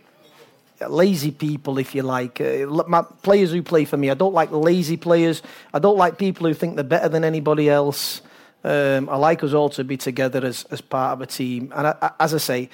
lazy 0.91 1.31
people, 1.31 1.79
if 1.79 1.95
you 1.95 2.03
like. 2.03 2.41
Uh, 2.41 2.67
my 2.87 3.03
players 3.23 3.53
who 3.53 3.63
play 3.63 3.85
for 3.85 3.97
me, 3.97 4.11
I 4.11 4.15
don't 4.15 4.35
like 4.35 4.51
lazy 4.51 4.97
players. 4.97 5.43
I 5.73 5.79
don't 5.79 5.97
like 5.97 6.19
people 6.19 6.47
who 6.47 6.55
think 6.55 6.75
they're 6.75 6.85
better 6.85 7.09
than 7.09 7.25
anybody 7.25 7.69
else. 7.69 8.23
Um, 8.65 9.09
I 9.09 9.17
like 9.17 9.43
us 9.43 9.53
all 9.53 9.69
to 9.71 9.85
be 9.85 9.97
together 9.97 10.45
as, 10.45 10.65
as 10.71 10.81
part 10.81 11.15
of 11.15 11.21
a 11.21 11.27
team. 11.27 11.73
And 11.75 11.89
I, 11.89 11.95
I, 12.01 12.11
as 12.21 12.35
I 12.35 12.39
say, 12.39 12.71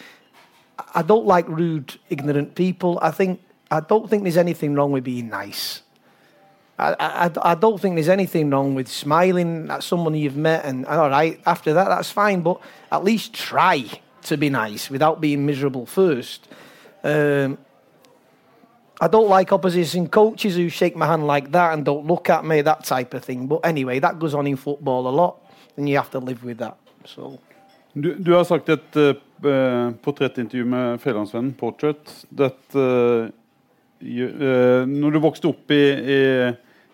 I 0.94 1.02
don't 1.02 1.26
like 1.26 1.48
rude, 1.48 1.98
ignorant 2.10 2.54
people. 2.54 2.98
I 3.02 3.10
think 3.10 3.40
I 3.70 3.80
don't 3.80 4.08
think 4.08 4.22
there's 4.22 4.36
anything 4.36 4.74
wrong 4.74 4.92
with 4.92 5.04
being 5.04 5.28
nice. 5.28 5.82
I, 6.78 6.94
I, 7.00 7.50
I 7.50 7.54
don't 7.54 7.80
think 7.80 7.96
there's 7.96 8.08
anything 8.08 8.50
wrong 8.50 8.74
with 8.74 8.88
smiling 8.88 9.68
at 9.68 9.82
someone 9.82 10.14
you've 10.14 10.36
met 10.36 10.64
and 10.64 10.86
all 10.86 11.10
right 11.10 11.40
after 11.44 11.74
that 11.74 11.88
that's 11.88 12.10
fine. 12.10 12.40
But 12.40 12.60
at 12.92 13.02
least 13.02 13.32
try 13.34 13.84
to 14.24 14.36
be 14.36 14.48
nice 14.48 14.88
without 14.88 15.20
being 15.20 15.44
miserable 15.44 15.86
first. 15.86 16.48
Um, 17.02 17.58
I 19.00 19.06
don't 19.06 19.28
like 19.28 19.52
opposition 19.52 20.08
coaches 20.08 20.56
who 20.56 20.68
shake 20.68 20.96
my 20.96 21.06
hand 21.06 21.26
like 21.26 21.52
that 21.52 21.72
and 21.74 21.84
don't 21.84 22.06
look 22.06 22.28
at 22.30 22.44
me, 22.44 22.62
that 22.62 22.84
type 22.84 23.14
of 23.14 23.24
thing. 23.24 23.46
But 23.46 23.60
anyway, 23.64 24.00
that 24.00 24.18
goes 24.18 24.34
on 24.34 24.46
in 24.46 24.56
football 24.56 25.06
a 25.06 25.14
lot, 25.14 25.36
and 25.76 25.88
you 25.88 25.96
have 25.96 26.10
to 26.10 26.18
live 26.18 26.42
with 26.44 26.58
that. 26.58 26.76
So. 27.04 27.38
Du, 27.94 28.14
du 28.14 28.32
har 28.34 28.44
sagt 28.44 28.68
et 28.68 28.96
uh, 28.96 29.14
portrettintervju 30.02 30.64
med 30.64 31.00
Fjellandsvennen, 31.00 31.54
Portrait, 31.58 32.26
at 32.38 32.76
uh, 32.76 33.30
uh, 34.02 34.82
når 34.86 35.14
du 35.14 35.18
vokste 35.22 35.48
opp 35.48 35.72
i, 35.72 35.82
i, 35.94 36.20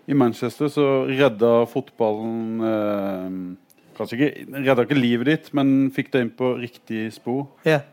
i, 0.06 0.14
Manchester, 0.14 0.68
så 0.68 0.86
redda 1.08 1.64
fotballen 1.68 2.60
uh, 2.60 3.60
Kanskje 3.94 4.16
ikke 4.18 4.62
redda 4.64 4.82
ikke 4.82 4.96
livet 4.98 5.28
ditt, 5.28 5.52
men 5.54 5.68
fikk 5.94 6.08
deg 6.10 6.24
inn 6.24 6.30
på 6.34 6.48
riktig 6.58 7.04
spor? 7.14 7.44
Yeah. 7.62 7.84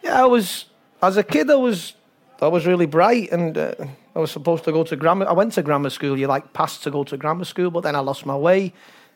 Yeah, 0.00 0.22
I 0.22 0.30
was, 0.32 0.70
as 1.02 1.18
a 1.20 1.22
kid, 1.22 1.50
I 1.52 1.58
was 1.60 1.92
I 2.40 2.48
was 2.48 2.66
really 2.66 2.86
bright 2.86 3.30
and 3.32 3.56
uh, 3.56 3.74
I 4.14 4.18
was 4.18 4.30
supposed 4.30 4.64
to 4.64 4.72
go 4.72 4.84
to 4.84 4.96
grammar. 4.96 5.26
I 5.26 5.32
went 5.32 5.52
to 5.54 5.62
grammar 5.62 5.90
school. 5.90 6.18
You 6.18 6.26
like 6.26 6.52
passed 6.52 6.82
to 6.84 6.90
go 6.90 7.04
to 7.04 7.16
grammar 7.16 7.44
school, 7.44 7.70
but 7.70 7.82
then 7.82 7.96
I 7.96 8.00
lost 8.00 8.26
my 8.26 8.36
way. 8.36 8.72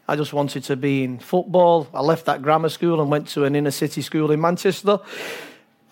I 0.09 0.17
just 0.17 0.33
wanted 0.33 0.65
to 0.65 0.77
be 0.77 1.05
in 1.05 1.19
football. 1.19 1.87
I 1.93 2.01
left 2.01 2.25
that 2.27 2.41
grammar 2.43 2.71
school 2.71 3.01
and 3.01 3.11
went 3.11 3.29
to 3.29 3.45
an 3.45 3.55
inner 3.55 3.71
city 3.71 4.01
school 4.01 4.31
in 4.31 4.41
Manchester. 4.41 5.01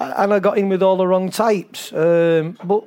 And 0.00 0.32
I 0.32 0.38
got 0.38 0.56
in 0.56 0.68
with 0.68 0.82
all 0.82 0.96
the 0.96 1.06
wrong 1.06 1.30
types. 1.30 1.92
Um, 1.92 2.56
but 2.64 2.84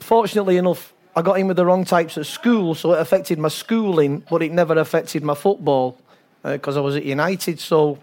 fortunately 0.00 0.58
enough, 0.58 0.92
I 1.14 1.22
got 1.22 1.38
in 1.38 1.46
with 1.46 1.56
the 1.56 1.66
wrong 1.66 1.84
types 1.84 2.18
at 2.18 2.26
school, 2.26 2.74
so 2.74 2.92
it 2.92 3.00
affected 3.00 3.38
my 3.38 3.48
schooling, 3.48 4.24
but 4.30 4.42
it 4.42 4.52
never 4.52 4.78
affected 4.78 5.22
my 5.22 5.34
football 5.34 5.98
because 6.42 6.76
uh, 6.76 6.80
I 6.80 6.82
was 6.82 6.96
at 6.96 7.04
United. 7.04 7.60
So 7.60 7.98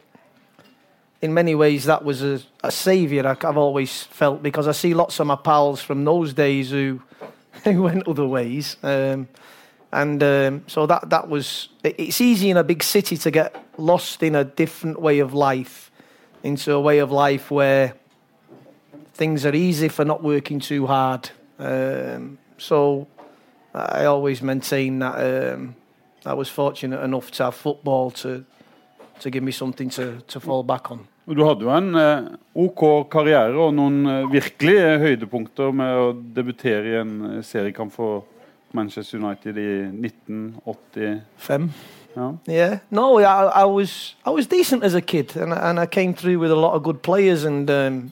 in 1.22 1.34
many 1.34 1.54
ways, 1.56 1.86
that 1.86 2.04
was 2.04 2.24
a, 2.24 2.42
a 2.64 2.72
saviour. 2.72 3.28
I've 3.28 3.58
always 3.58 4.04
felt 4.04 4.42
because 4.42 4.68
I 4.68 4.72
see 4.72 4.94
lots 4.94 5.20
of 5.20 5.28
my 5.28 5.36
pals 5.36 5.82
from 5.82 6.06
those 6.06 6.34
days 6.34 6.72
who, 6.72 7.02
who 7.64 7.84
went 7.84 8.08
other 8.08 8.26
ways, 8.26 8.78
um, 8.84 9.28
and 9.92 10.22
um, 10.22 10.64
so 10.68 10.86
that 10.86 11.10
that 11.10 11.28
was. 11.28 11.70
It's 11.84 12.22
easy 12.22 12.50
in 12.50 12.58
a 12.58 12.64
big 12.64 12.84
city 12.84 13.18
to 13.18 13.32
get 13.32 13.56
lost 13.78 14.22
in 14.24 14.36
a 14.36 14.44
different 14.44 15.02
way 15.02 15.20
of 15.20 15.34
life, 15.34 15.92
into 16.44 16.74
a 16.74 16.80
way 16.80 17.00
of 17.00 17.12
life 17.12 17.50
where 17.50 17.96
things 19.14 19.46
are 19.46 19.56
easy 19.56 19.90
for 19.90 20.06
not 20.06 20.24
working 20.24 20.60
too 20.60 20.88
hard. 20.88 21.32
Um, 21.58 22.38
so 22.58 23.08
I 23.74 24.06
always 24.06 24.42
maintain 24.42 25.00
that 25.00 25.54
um, 25.54 25.76
I 26.26 26.34
was 26.34 26.50
fortunate 26.50 27.02
enough 27.02 27.32
to 27.32 27.46
have 27.46 27.56
football 27.56 28.12
to 28.12 28.46
to 29.20 29.30
give 29.30 29.44
me 29.44 29.52
something 29.52 29.90
to, 29.90 30.22
to 30.28 30.40
fall 30.40 30.64
back 30.64 30.92
on. 30.92 31.08
Du 31.36 31.44
hadde 31.46 31.62
jo 31.62 31.70
en 31.70 31.94
eh, 31.96 32.24
OK 32.58 32.82
karriere 33.12 33.54
og 33.62 33.76
noen 33.78 34.02
eh, 34.10 34.32
virkelig 34.32 34.78
høydepunkter 35.04 35.76
med 35.78 35.98
å 36.02 36.08
debutere 36.36 36.90
i 36.90 36.96
en 37.04 37.12
eh, 37.28 37.44
seriekamp 37.46 37.94
for 37.94 38.24
Manchester 38.74 39.20
United 39.20 39.58
i 39.62 39.68
1985. 39.94 41.70
Yeah. 42.16 42.34
yeah. 42.48 42.80
No, 42.90 43.20
I, 43.20 43.62
I 43.62 43.66
was 43.66 44.16
I 44.26 44.32
was 44.32 44.48
decent 44.48 44.84
as 44.84 44.96
a 44.96 45.02
kid, 45.02 45.36
and 45.38 45.54
and 45.54 45.80
I 45.80 45.86
came 45.86 46.16
through 46.16 46.40
with 46.40 46.52
a 46.52 46.56
lot 46.56 46.74
of 46.74 46.82
good 46.82 47.04
players, 47.04 47.46
and 47.46 47.70
um, 47.70 48.12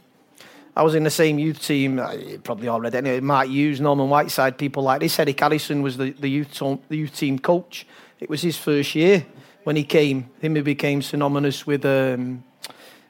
I 0.76 0.84
was 0.84 0.93
in 0.93 1.04
the 1.04 1.10
same 1.10 1.39
youth 1.39 1.60
team. 1.60 2.00
Probably 2.43 2.70
already 2.70 2.98
anyway. 2.98 3.20
Mark 3.20 3.48
Hughes, 3.48 3.82
Norman 3.82 4.10
Whiteside, 4.10 4.58
people 4.58 4.84
like 4.84 5.00
this. 5.00 5.20
Eric 5.20 5.39
Harrison 5.39 5.82
was 5.82 5.98
the 5.98 6.12
the 6.12 6.30
youth 6.30 6.62
the 6.89 6.98
youth 6.98 7.15
team 7.15 7.39
coach. 7.39 7.88
It 8.20 8.30
was 8.30 8.41
his 8.41 8.58
first 8.58 8.93
year 8.93 9.26
when 9.68 9.76
he 9.76 9.84
came. 9.84 10.30
Him 10.40 10.56
who 10.56 10.64
became 10.64 11.02
synonymous 11.02 11.68
with. 11.68 11.86
Um, 11.86 12.46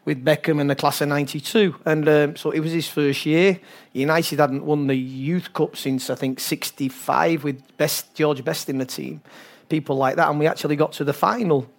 with 0.06 0.24
Beckham 0.24 0.62
and 0.62 0.70
the 0.70 0.76
class 0.76 1.02
of 1.02 1.10
92. 1.10 1.76
And 1.86 2.08
um, 2.08 2.36
so 2.38 2.52
it 2.52 2.62
was 2.62 2.72
his 2.72 2.88
first 2.88 3.26
year. 3.26 3.60
United 3.92 4.40
hadn't 4.40 4.64
won 4.64 4.88
the 4.88 4.96
Youth 4.96 5.52
Cup 5.52 5.76
since, 5.76 6.10
I 6.10 6.16
think, 6.16 6.40
65 6.40 7.44
with 7.44 7.62
Best 7.76 8.16
George 8.16 8.42
Best 8.46 8.70
in 8.70 8.78
the 8.78 8.86
team. 8.86 9.20
People 9.68 9.98
like 9.98 10.16
that. 10.16 10.30
And 10.30 10.40
we 10.40 10.48
actually 10.48 10.78
got 10.78 10.94
to 10.94 11.04
the 11.04 11.12
final. 11.12 11.70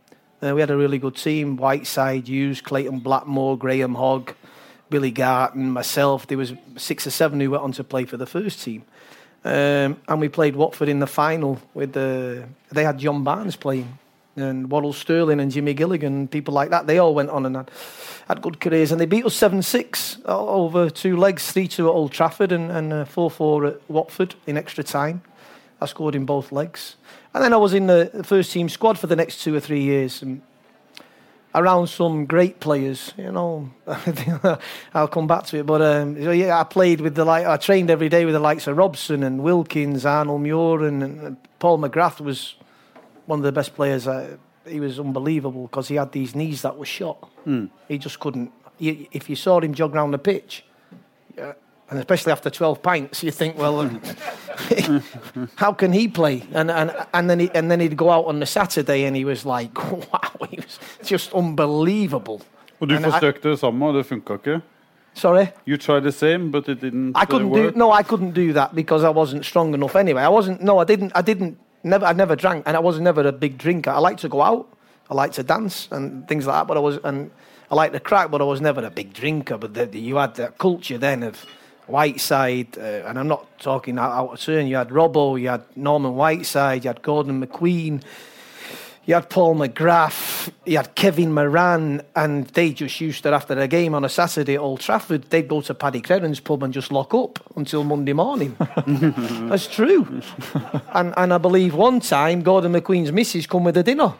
Uh, 0.42 0.54
we 0.54 0.60
had 0.60 0.70
a 0.70 0.76
really 0.76 0.98
good 0.98 1.16
team 1.16 1.56
Whiteside, 1.56 2.28
Hughes, 2.28 2.60
Clayton 2.60 2.98
Blackmore, 2.98 3.56
Graham 3.56 3.94
Hogg, 3.94 4.34
Billy 4.90 5.10
Garton, 5.10 5.70
myself. 5.70 6.26
There 6.26 6.36
was 6.36 6.52
six 6.76 7.06
or 7.06 7.10
seven 7.10 7.40
who 7.40 7.52
went 7.52 7.62
on 7.62 7.72
to 7.72 7.82
play 7.82 8.04
for 8.04 8.18
the 8.18 8.26
first 8.26 8.62
team. 8.62 8.84
Um, 9.42 9.96
and 10.06 10.20
we 10.20 10.28
played 10.28 10.54
Watford 10.54 10.90
in 10.90 10.98
the 10.98 11.06
final 11.06 11.58
with 11.72 11.94
the. 11.94 12.46
They 12.70 12.84
had 12.84 12.98
John 12.98 13.24
Barnes 13.24 13.56
playing, 13.56 13.98
and 14.40 14.70
Worrell 14.70 14.92
Sterling 14.92 15.40
and 15.40 15.50
Jimmy 15.50 15.74
Gilligan, 15.74 16.28
people 16.28 16.54
like 16.54 16.70
that. 16.70 16.86
They 16.86 16.98
all 16.98 17.14
went 17.14 17.30
on 17.30 17.46
and 17.46 17.56
had 17.56 17.70
had 18.28 18.42
good 18.42 18.60
careers, 18.60 18.92
and 18.92 19.00
they 19.00 19.06
beat 19.06 19.24
us 19.24 19.34
7 19.34 19.62
6 19.62 20.18
over 20.26 20.90
two 20.90 21.16
legs 21.16 21.50
3 21.50 21.66
2 21.66 21.88
at 21.88 21.90
Old 21.90 22.12
Trafford 22.12 22.52
and 22.52 23.08
4 23.08 23.30
4 23.30 23.66
at 23.66 23.90
Watford 23.90 24.34
in 24.46 24.56
extra 24.56 24.84
time. 24.84 25.22
I 25.80 25.86
scored 25.86 26.14
in 26.14 26.24
both 26.24 26.52
legs. 26.52 26.96
And 27.32 27.44
then 27.44 27.52
I 27.52 27.56
was 27.56 27.72
in 27.72 27.86
the 27.86 28.22
first 28.24 28.52
team 28.52 28.68
squad 28.68 28.98
for 28.98 29.06
the 29.06 29.16
next 29.16 29.42
two 29.42 29.54
or 29.54 29.60
three 29.60 29.82
years. 29.82 30.22
And 30.22 30.42
around 31.54 31.88
some 31.88 32.26
great 32.26 32.60
players, 32.60 33.12
you 33.16 33.32
know. 33.32 33.70
I'll 34.94 35.08
come 35.08 35.26
back 35.26 35.46
to 35.46 35.58
it, 35.58 35.66
but 35.66 35.82
um, 35.82 36.16
yeah, 36.16 36.58
I 36.58 36.64
played 36.64 37.00
with 37.00 37.14
the 37.14 37.24
like. 37.24 37.46
I 37.46 37.56
trained 37.56 37.90
every 37.90 38.08
day 38.08 38.24
with 38.24 38.34
the 38.34 38.40
likes 38.40 38.66
of 38.66 38.76
Robson 38.76 39.22
and 39.22 39.42
Wilkins, 39.42 40.04
Arnold 40.04 40.42
Mühren, 40.42 41.02
and, 41.02 41.20
and 41.20 41.36
Paul 41.58 41.78
McGrath 41.78 42.20
was 42.20 42.54
one 43.28 43.38
of 43.40 43.44
the 43.44 43.52
best 43.52 43.74
players 43.74 44.08
I, 44.08 44.38
he 44.66 44.80
was 44.80 44.98
unbelievable 44.98 45.62
because 45.62 45.88
he 45.88 45.96
had 45.96 46.12
these 46.12 46.34
knees 46.34 46.62
that 46.62 46.76
were 46.76 46.86
shot. 46.86 47.30
Mm. 47.46 47.70
He 47.88 47.98
just 47.98 48.18
couldn't. 48.18 48.50
if 48.80 49.28
you 49.30 49.36
saw 49.36 49.60
him 49.60 49.74
jog 49.74 49.94
around 49.94 50.12
the 50.12 50.18
pitch, 50.18 50.64
yeah, 51.36 51.52
and 51.90 51.98
especially 51.98 52.32
after 52.32 52.50
12 52.50 52.82
pints, 52.82 53.22
you 53.22 53.30
think, 53.30 53.56
well, 53.56 53.90
how 55.56 55.72
can 55.72 55.92
he 55.92 56.08
play? 56.08 56.42
And 56.52 56.70
and 56.70 56.90
and 57.12 57.30
then 57.30 57.40
he, 57.40 57.50
and 57.54 57.70
then 57.70 57.80
he'd 57.80 57.96
go 57.96 58.10
out 58.10 58.26
on 58.26 58.40
the 58.40 58.46
Saturday, 58.46 59.04
and 59.04 59.16
he 59.16 59.24
was 59.24 59.44
like, 59.44 59.74
wow, 60.12 60.46
he 60.50 60.56
was 60.56 60.78
just 61.04 61.32
unbelievable. 61.32 62.40
Og 62.80 62.88
du 62.88 62.96
forsøkte 62.96 63.50
det 63.50 63.58
samme, 63.58 63.86
og 63.86 63.94
det 63.94 64.06
funka 64.06 64.32
ikke? 64.32 64.60
Sorry? 65.14 65.46
You 65.66 65.76
tried 65.76 66.00
the 66.00 66.12
same, 66.12 66.52
but 66.52 66.68
it 66.68 66.80
didn't 66.80 67.12
I 67.16 67.24
couldn't 67.24 67.50
work? 67.50 67.72
do 67.72 67.78
no, 67.78 67.90
I 67.90 68.02
couldn't 68.02 68.34
do 68.34 68.52
that 68.52 68.74
because 68.74 69.02
I 69.02 69.10
wasn't 69.10 69.44
strong 69.44 69.74
enough 69.74 69.96
anyway. 69.96 70.22
I 70.22 70.28
wasn't 70.28 70.60
no, 70.60 70.78
I 70.78 70.84
didn't 70.84 71.12
I 71.14 71.22
didn't 71.22 71.58
never, 71.88 72.06
I 72.06 72.12
never 72.12 72.36
drank, 72.36 72.64
and 72.66 72.76
I 72.76 72.80
was 72.80 73.00
never 73.00 73.26
a 73.26 73.32
big 73.32 73.58
drinker. 73.58 73.90
I 73.90 73.98
like 73.98 74.18
to 74.18 74.28
go 74.28 74.42
out, 74.42 74.68
I 75.10 75.14
like 75.14 75.32
to 75.32 75.42
dance 75.42 75.88
and 75.90 76.26
things 76.28 76.46
like 76.46 76.56
that, 76.56 76.66
but 76.66 76.76
I 76.76 76.80
was, 76.80 76.98
and 77.02 77.30
I 77.70 77.74
like 77.74 77.92
to 77.92 78.00
crack, 78.00 78.30
but 78.30 78.40
I 78.40 78.44
was 78.44 78.60
never 78.60 78.84
a 78.84 78.90
big 78.90 79.12
drinker. 79.12 79.58
But 79.58 79.74
the, 79.74 79.86
the, 79.86 79.98
you 79.98 80.16
had 80.16 80.34
that 80.36 80.58
culture 80.58 80.98
then 80.98 81.22
of 81.22 81.44
Whiteside, 81.86 82.76
uh, 82.78 83.08
and 83.08 83.18
I'm 83.18 83.28
not 83.28 83.58
talking 83.58 83.98
out, 83.98 84.12
out 84.12 84.32
of 84.34 84.40
turn. 84.40 84.66
You 84.66 84.76
had 84.76 84.90
Robbo, 84.90 85.40
you 85.40 85.48
had 85.48 85.64
Norman 85.76 86.14
Whiteside, 86.14 86.84
you 86.84 86.88
had 86.88 87.02
Gordon 87.02 87.44
McQueen, 87.44 88.02
you 89.08 89.14
had 89.14 89.30
Paul 89.30 89.54
McGrath, 89.54 90.52
you 90.66 90.76
had 90.76 90.94
Kevin 90.94 91.32
Moran, 91.32 92.02
and 92.14 92.46
they 92.48 92.72
just 92.74 93.00
used 93.00 93.22
to, 93.22 93.32
after 93.32 93.58
a 93.58 93.66
game 93.66 93.94
on 93.94 94.04
a 94.04 94.08
Saturday 94.10 94.56
at 94.56 94.60
Old 94.60 94.80
Trafford, 94.80 95.22
they'd 95.30 95.48
go 95.48 95.62
to 95.62 95.72
Paddy 95.72 96.02
Crerand's 96.02 96.40
pub 96.40 96.62
and 96.62 96.74
just 96.74 96.92
lock 96.92 97.14
up 97.14 97.38
until 97.56 97.84
Monday 97.84 98.12
morning. 98.12 98.54
That's 98.86 99.66
true. 99.66 100.20
and, 100.92 101.14
and 101.16 101.32
I 101.32 101.38
believe 101.38 101.74
one 101.74 102.00
time 102.00 102.42
Gordon 102.42 102.74
McQueen's 102.74 103.10
missus 103.10 103.46
come 103.46 103.64
with 103.64 103.78
a 103.78 103.82
dinner, 103.82 104.12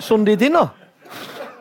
Sunday 0.00 0.36
dinner, 0.36 0.70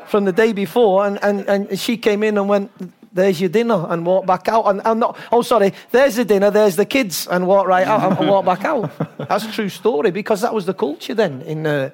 from 0.08 0.24
the 0.24 0.32
day 0.32 0.54
before, 0.54 1.06
and, 1.06 1.22
and, 1.22 1.42
and 1.50 1.78
she 1.78 1.98
came 1.98 2.24
in 2.24 2.38
and 2.38 2.48
went, 2.48 2.72
there's 3.16 3.42
your 3.42 3.50
dinner 3.50 3.88
and 3.90 4.06
walk 4.06 4.26
back 4.26 4.48
out. 4.48 4.68
And 4.68 4.82
I'm 4.86 5.00
not, 5.00 5.18
oh, 5.32 5.42
sorry, 5.42 5.74
there's 5.92 6.18
the 6.18 6.26
dinner, 6.26 6.52
there's 6.52 6.76
the 6.76 6.86
kids, 6.86 7.28
and 7.28 7.48
walk 7.48 7.66
right 7.66 7.88
out 7.88 8.12
and, 8.12 8.20
and 8.20 8.30
walk 8.30 8.46
back 8.46 8.64
out. 8.64 8.92
That's 9.18 9.46
a 9.46 9.52
true 9.52 9.70
story 9.70 10.12
because 10.12 10.42
that 10.42 10.54
was 10.54 10.66
the 10.66 10.74
culture 10.74 11.14
then 11.14 11.42
in, 11.42 11.66
uh, 11.66 11.90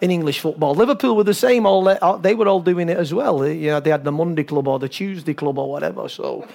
in 0.00 0.10
English 0.10 0.40
football. 0.40 0.74
Liverpool 0.74 1.14
were 1.16 1.24
the 1.24 1.34
same. 1.34 1.66
All 1.66 1.84
they 2.18 2.34
were 2.34 2.48
all 2.48 2.60
doing 2.60 2.88
it 2.88 2.96
as 2.96 3.12
well. 3.12 3.46
You 3.46 3.70
know, 3.70 3.80
they 3.80 3.90
had 3.90 4.04
the 4.04 4.12
Monday 4.12 4.44
club 4.44 4.68
or 4.68 4.78
the 4.78 4.88
Tuesday 4.88 5.34
club 5.34 5.58
or 5.58 5.70
whatever. 5.70 6.08
So 6.08 6.46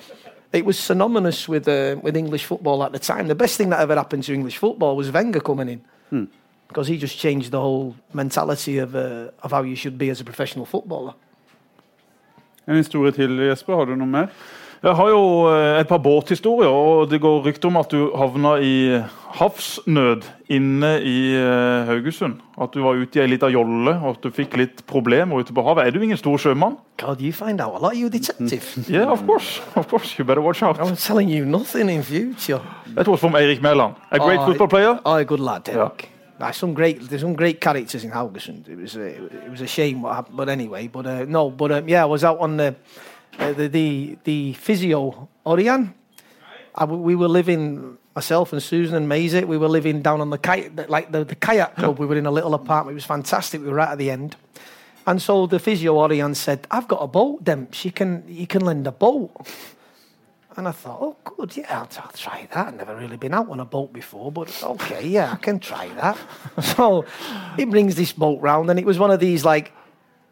it 0.51 0.65
was 0.65 0.79
synonymous 0.79 1.47
with 1.47 1.67
uh, 1.67 1.95
with 2.01 2.15
English 2.15 2.45
football 2.45 2.83
at 2.83 2.91
the 2.91 2.99
time. 2.99 3.27
The 3.27 3.35
best 3.35 3.57
thing 3.57 3.69
that 3.69 3.79
ever 3.79 3.95
happened 3.95 4.23
to 4.23 4.33
English 4.33 4.57
football 4.57 4.95
was 4.95 5.11
Wenger 5.11 5.41
coming 5.41 5.69
in. 5.69 5.81
Hmm. 6.09 6.25
Because 6.67 6.87
he 6.87 6.97
just 6.97 7.17
changed 7.17 7.51
the 7.51 7.59
whole 7.59 7.95
mentality 8.13 8.79
of, 8.79 8.95
uh, 8.95 9.29
of 9.43 9.51
how 9.51 9.61
you 9.61 9.75
should 9.75 9.97
be 9.97 10.09
as 10.09 10.19
a 10.19 10.23
professional 10.23 10.65
footballer. 10.65 11.13
En 12.67 12.75
historie 12.75 13.11
til, 13.11 13.37
Jesper. 13.37 13.75
Har 13.75 13.85
du 13.85 13.95
noe 13.95 14.07
mer? 14.07 14.27
Jeg 14.83 14.95
har 14.95 15.09
jo 15.09 15.21
eh, 15.49 15.79
et 15.79 15.87
par 15.87 15.97
båthistorier, 16.03 16.69
og 16.69 17.09
det 17.09 17.21
går 17.23 17.45
rykter 17.45 17.69
om 17.71 17.77
at 17.79 17.91
du 17.91 18.11
havna 18.17 18.55
i 18.61 18.73
havsnød 19.35 20.25
inne 20.53 20.91
i 21.01 21.15
eh, 21.35 21.87
Haugesund. 21.89 22.39
At 22.61 22.73
du 22.75 22.81
var 22.83 22.99
ute 22.99 23.19
i 23.19 23.23
ei 23.23 23.27
lita 23.31 23.49
jolle 23.51 23.95
og 23.97 24.09
at 24.13 24.23
du 24.23 24.29
fikk 24.35 24.55
litt 24.59 24.83
problemer 24.87 25.41
ute 25.41 25.53
på 25.55 25.63
havet. 25.65 25.87
Er 25.87 25.95
du 25.95 26.03
ingen 26.05 26.17
stor 26.19 26.37
sjømann? 26.39 26.77
God, 27.01 27.21
you 27.21 27.31
find 27.33 27.61
out 27.61 27.81
Are 27.83 27.95
you 27.95 28.09
detective. 28.09 28.63
Yeah, 28.89 29.11
of 29.11 29.25
course. 29.25 29.61
Of 29.75 29.87
course. 29.89 30.15
You 30.19 30.25
better 30.25 30.41
watch 30.41 30.61
out. 30.63 30.79
I'm 30.79 30.95
telling 30.95 31.29
you 31.29 31.45
nothing 31.45 31.89
in 31.89 32.03
future. 32.03 32.61
That 32.95 33.07
was 33.07 33.19
from 33.19 33.33
Eirik 33.35 33.61
Mæland. 33.61 33.95
A 34.11 34.19
great 34.19 34.39
Oh, 34.39 34.45
football 34.45 34.67
player. 34.67 34.99
Oh, 35.05 35.23
good 35.23 35.39
lad, 35.39 35.63
Derek. 35.65 36.09
There's 36.37 36.57
some 36.57 36.73
great, 36.73 36.99
there's 37.09 37.21
some 37.21 37.33
great 37.35 37.59
characters 37.61 38.03
in 38.03 38.11
Haugesund. 38.11 38.67
It 38.67 38.77
was, 38.77 38.95
a, 38.97 39.07
it 39.07 39.49
was 39.49 39.61
a 39.61 39.67
shame 39.67 40.01
what 40.01 40.15
happened, 40.15 40.35
but 40.37 40.49
anyway. 40.49 40.87
But 40.87 41.05
uh, 41.05 41.25
no, 41.27 41.49
but 41.49 41.71
um, 41.71 41.87
yeah, 41.87 42.03
I 42.03 42.05
was 42.05 42.23
out 42.25 42.39
on 42.39 42.57
the, 42.57 42.67
uh, 42.67 42.73
Uh, 43.39 43.53
the, 43.53 43.67
the, 43.67 44.17
the 44.23 44.53
physio 44.53 45.27
Orion. 45.45 45.93
I 46.73 46.85
we 46.85 47.15
were 47.15 47.27
living 47.27 47.97
myself 48.15 48.53
and 48.53 48.61
Susan 48.61 48.95
and 48.95 49.07
Maisie. 49.07 49.43
We 49.43 49.57
were 49.57 49.67
living 49.67 50.01
down 50.01 50.21
on 50.21 50.29
the 50.29 50.37
kayak, 50.37 50.89
like 50.89 51.11
the, 51.11 51.23
the 51.23 51.35
kayak 51.35 51.75
club. 51.77 51.99
We 51.99 52.05
were 52.05 52.15
in 52.15 52.25
a 52.25 52.31
little 52.31 52.53
apartment. 52.53 52.93
It 52.93 52.95
was 52.95 53.05
fantastic. 53.05 53.61
We 53.61 53.67
were 53.67 53.75
right 53.75 53.89
at 53.89 53.97
the 53.97 54.11
end. 54.11 54.35
And 55.07 55.21
so 55.21 55.45
the 55.45 55.59
physio 55.59 55.97
Orion 55.97 56.33
said, 56.33 56.65
"I've 56.71 56.87
got 56.87 56.97
a 57.03 57.07
boat, 57.07 57.43
Demps. 57.43 57.85
You 57.85 57.91
can 57.91 58.23
you 58.27 58.47
can 58.47 58.65
lend 58.65 58.87
a 58.87 58.91
boat." 58.91 59.31
And 60.57 60.69
I 60.69 60.71
thought, 60.71 60.99
oh, 61.01 61.17
good, 61.25 61.57
yeah, 61.57 61.79
I'll, 61.79 61.89
I'll 62.01 62.11
try 62.13 62.47
that. 62.53 62.67
I've 62.67 62.75
never 62.75 62.95
really 62.95 63.17
been 63.17 63.33
out 63.33 63.49
on 63.49 63.59
a 63.59 63.65
boat 63.65 63.91
before, 63.91 64.31
but 64.31 64.63
okay, 64.63 65.05
yeah, 65.05 65.33
I 65.33 65.35
can 65.35 65.59
try 65.59 65.89
that. 65.89 66.17
so 66.63 67.03
he 67.57 67.65
brings 67.65 67.95
this 67.95 68.13
boat 68.13 68.39
round, 68.41 68.69
and 68.69 68.79
it 68.79 68.85
was 68.85 68.97
one 68.97 69.11
of 69.11 69.19
these 69.19 69.43
like 69.43 69.73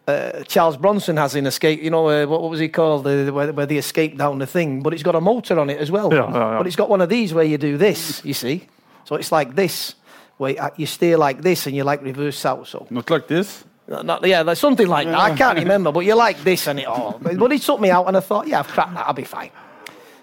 uh, 0.08 0.44
Charles 0.44 0.78
Bronson 0.78 1.18
has 1.18 1.36
in 1.36 1.46
Escape. 1.46 1.82
You 1.82 1.90
know, 1.90 2.08
uh, 2.10 2.26
what, 2.26 2.42
what 2.42 2.52
was 2.52 2.60
he 2.60 2.68
called? 2.70 3.04
The, 3.06 3.32
where, 3.32 3.52
where 3.54 3.66
they 3.66 3.78
escape 3.78 4.18
down 4.18 4.40
the 4.40 4.48
thing, 4.48 4.82
but 4.82 4.94
it's 4.94 5.04
got 5.04 5.16
a 5.16 5.22
motor 5.22 5.60
on 5.60 5.70
it 5.70 5.80
as 5.80 5.90
well. 5.92 6.14
Yeah, 6.14 6.30
yeah, 6.32 6.34
yeah. 6.52 6.58
But 6.58 6.68
it's 6.68 6.76
got 6.76 6.90
one 6.90 7.02
of 7.02 7.10
these 7.10 7.34
where 7.34 7.44
you 7.46 7.58
do 7.58 7.78
this, 7.78 8.24
you 8.26 8.34
see. 8.34 8.68
So 9.06 9.16
it's 9.16 9.32
like 9.32 9.56
this, 9.56 9.96
where 10.38 10.52
you- 10.52 10.70
you 10.78 10.86
steer 10.86 11.18
like 11.18 11.42
this, 11.42 11.68
and 11.68 11.76
you 11.76 11.84
like 11.84 12.02
reverse 12.02 12.38
south. 12.38 12.68
So 12.68 12.86
Not 12.90 13.10
like 13.10 13.28
this. 13.28 13.64
not, 13.88 14.26
yeah, 14.26 14.42
like 14.42 14.58
something 14.58 14.88
like 14.88 15.08
that. 15.08 15.18
I 15.20 15.36
can't 15.36 15.60
remember, 15.60 15.92
but 15.92 16.02
you 16.06 16.16
like 16.16 16.44
this 16.44 16.68
and 16.68 16.80
it 16.80 16.86
all. 16.88 17.20
But 17.22 17.52
he 17.52 17.60
took 17.60 17.80
me 17.80 17.90
out, 17.90 18.08
and 18.08 18.16
I 18.18 18.22
thought, 18.22 18.48
yeah, 18.48 18.60
I've 18.60 18.68
cracked 18.68 18.94
that. 18.96 19.08
I'll 19.08 19.14
be 19.14 19.24
fine. 19.26 19.52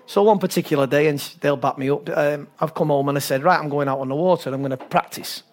So 0.07 0.25
one 0.25 0.38
particular 0.40 0.87
day, 0.88 1.07
and 1.07 1.19
they'll 1.40 1.57
back 1.57 1.79
me 1.79 1.88
up. 1.88 2.09
Um, 2.11 2.49
I've 2.59 2.75
come 2.75 2.88
home 2.88 3.09
and 3.09 3.16
I 3.16 3.21
said, 3.21 3.45
right, 3.45 3.59
I'm 3.61 3.69
going 3.69 3.87
out 3.87 4.01
on 4.01 4.09
the 4.09 4.14
water. 4.16 4.49
And 4.49 4.55
I'm 4.57 4.61
going 4.61 4.77
to 4.77 4.85
practice. 4.85 5.45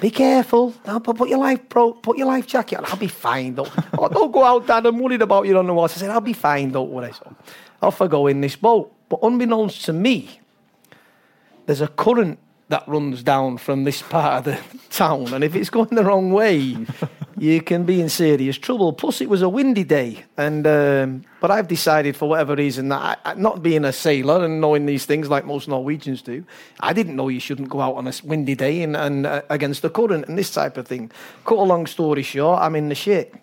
Be 0.00 0.10
careful. 0.10 0.74
No, 0.86 1.00
but 1.00 1.16
put 1.16 1.28
your 1.28 1.38
life, 1.38 1.68
bro. 1.68 1.92
Put 1.92 2.18
your 2.18 2.26
life 2.26 2.46
jacket 2.46 2.76
on. 2.78 2.84
I'll 2.86 2.96
be 2.96 3.08
fine. 3.08 3.54
Don't, 3.54 3.70
oh, 3.98 4.08
don't 4.08 4.30
go 4.30 4.44
out, 4.44 4.66
Dad. 4.66 4.86
I'm 4.86 4.98
worried 4.98 5.22
about 5.22 5.46
you 5.46 5.58
on 5.58 5.66
the 5.66 5.74
water. 5.74 5.94
I 5.96 5.98
said, 5.98 6.10
I'll 6.10 6.20
be 6.20 6.32
fine. 6.32 6.70
Don't 6.70 6.90
worry. 6.90 7.12
So 7.12 7.34
off 7.82 8.00
I 8.00 8.06
go 8.06 8.26
in 8.26 8.40
this 8.40 8.56
boat. 8.56 8.92
But 9.08 9.20
unbeknownst 9.22 9.84
to 9.86 9.92
me, 9.92 10.40
there's 11.66 11.80
a 11.80 11.88
current 11.88 12.38
that 12.68 12.86
runs 12.86 13.22
down 13.22 13.58
from 13.58 13.84
this 13.84 14.02
part 14.02 14.38
of 14.38 14.44
the 14.44 14.78
town, 14.90 15.32
and 15.32 15.42
if 15.42 15.54
it's 15.54 15.70
going 15.70 15.88
the 15.88 16.04
wrong 16.04 16.32
way, 16.32 16.76
you 17.38 17.62
can 17.62 17.84
be 17.84 18.00
in 18.00 18.08
serious 18.08 18.58
trouble. 18.58 18.92
Plus, 18.92 19.20
it 19.20 19.28
was 19.28 19.42
a 19.42 19.48
windy 19.48 19.84
day, 19.84 20.24
and 20.36 20.66
um, 20.66 21.24
but 21.40 21.50
I've 21.50 21.68
decided 21.68 22.16
for 22.16 22.28
whatever 22.28 22.54
reason 22.54 22.88
that 22.88 23.20
I, 23.24 23.34
not 23.34 23.62
being 23.62 23.84
a 23.84 23.92
sailor 23.92 24.44
and 24.44 24.60
knowing 24.60 24.86
these 24.86 25.06
things 25.06 25.28
like 25.28 25.44
most 25.44 25.68
Norwegians 25.68 26.22
do, 26.22 26.44
I 26.80 26.92
didn't 26.92 27.16
know 27.16 27.28
you 27.28 27.40
shouldn't 27.40 27.68
go 27.68 27.80
out 27.80 27.96
on 27.96 28.06
a 28.06 28.12
windy 28.24 28.54
day 28.54 28.82
and, 28.82 28.96
and 28.96 29.26
uh, 29.26 29.42
against 29.50 29.82
the 29.82 29.90
current 29.90 30.26
and 30.28 30.36
this 30.36 30.50
type 30.50 30.76
of 30.76 30.86
thing. 30.86 31.10
Cut 31.44 31.58
a 31.58 31.62
long 31.62 31.86
story 31.86 32.22
short, 32.22 32.60
I'm 32.60 32.76
in 32.76 32.88
the 32.88 32.94
shit. 32.94 33.34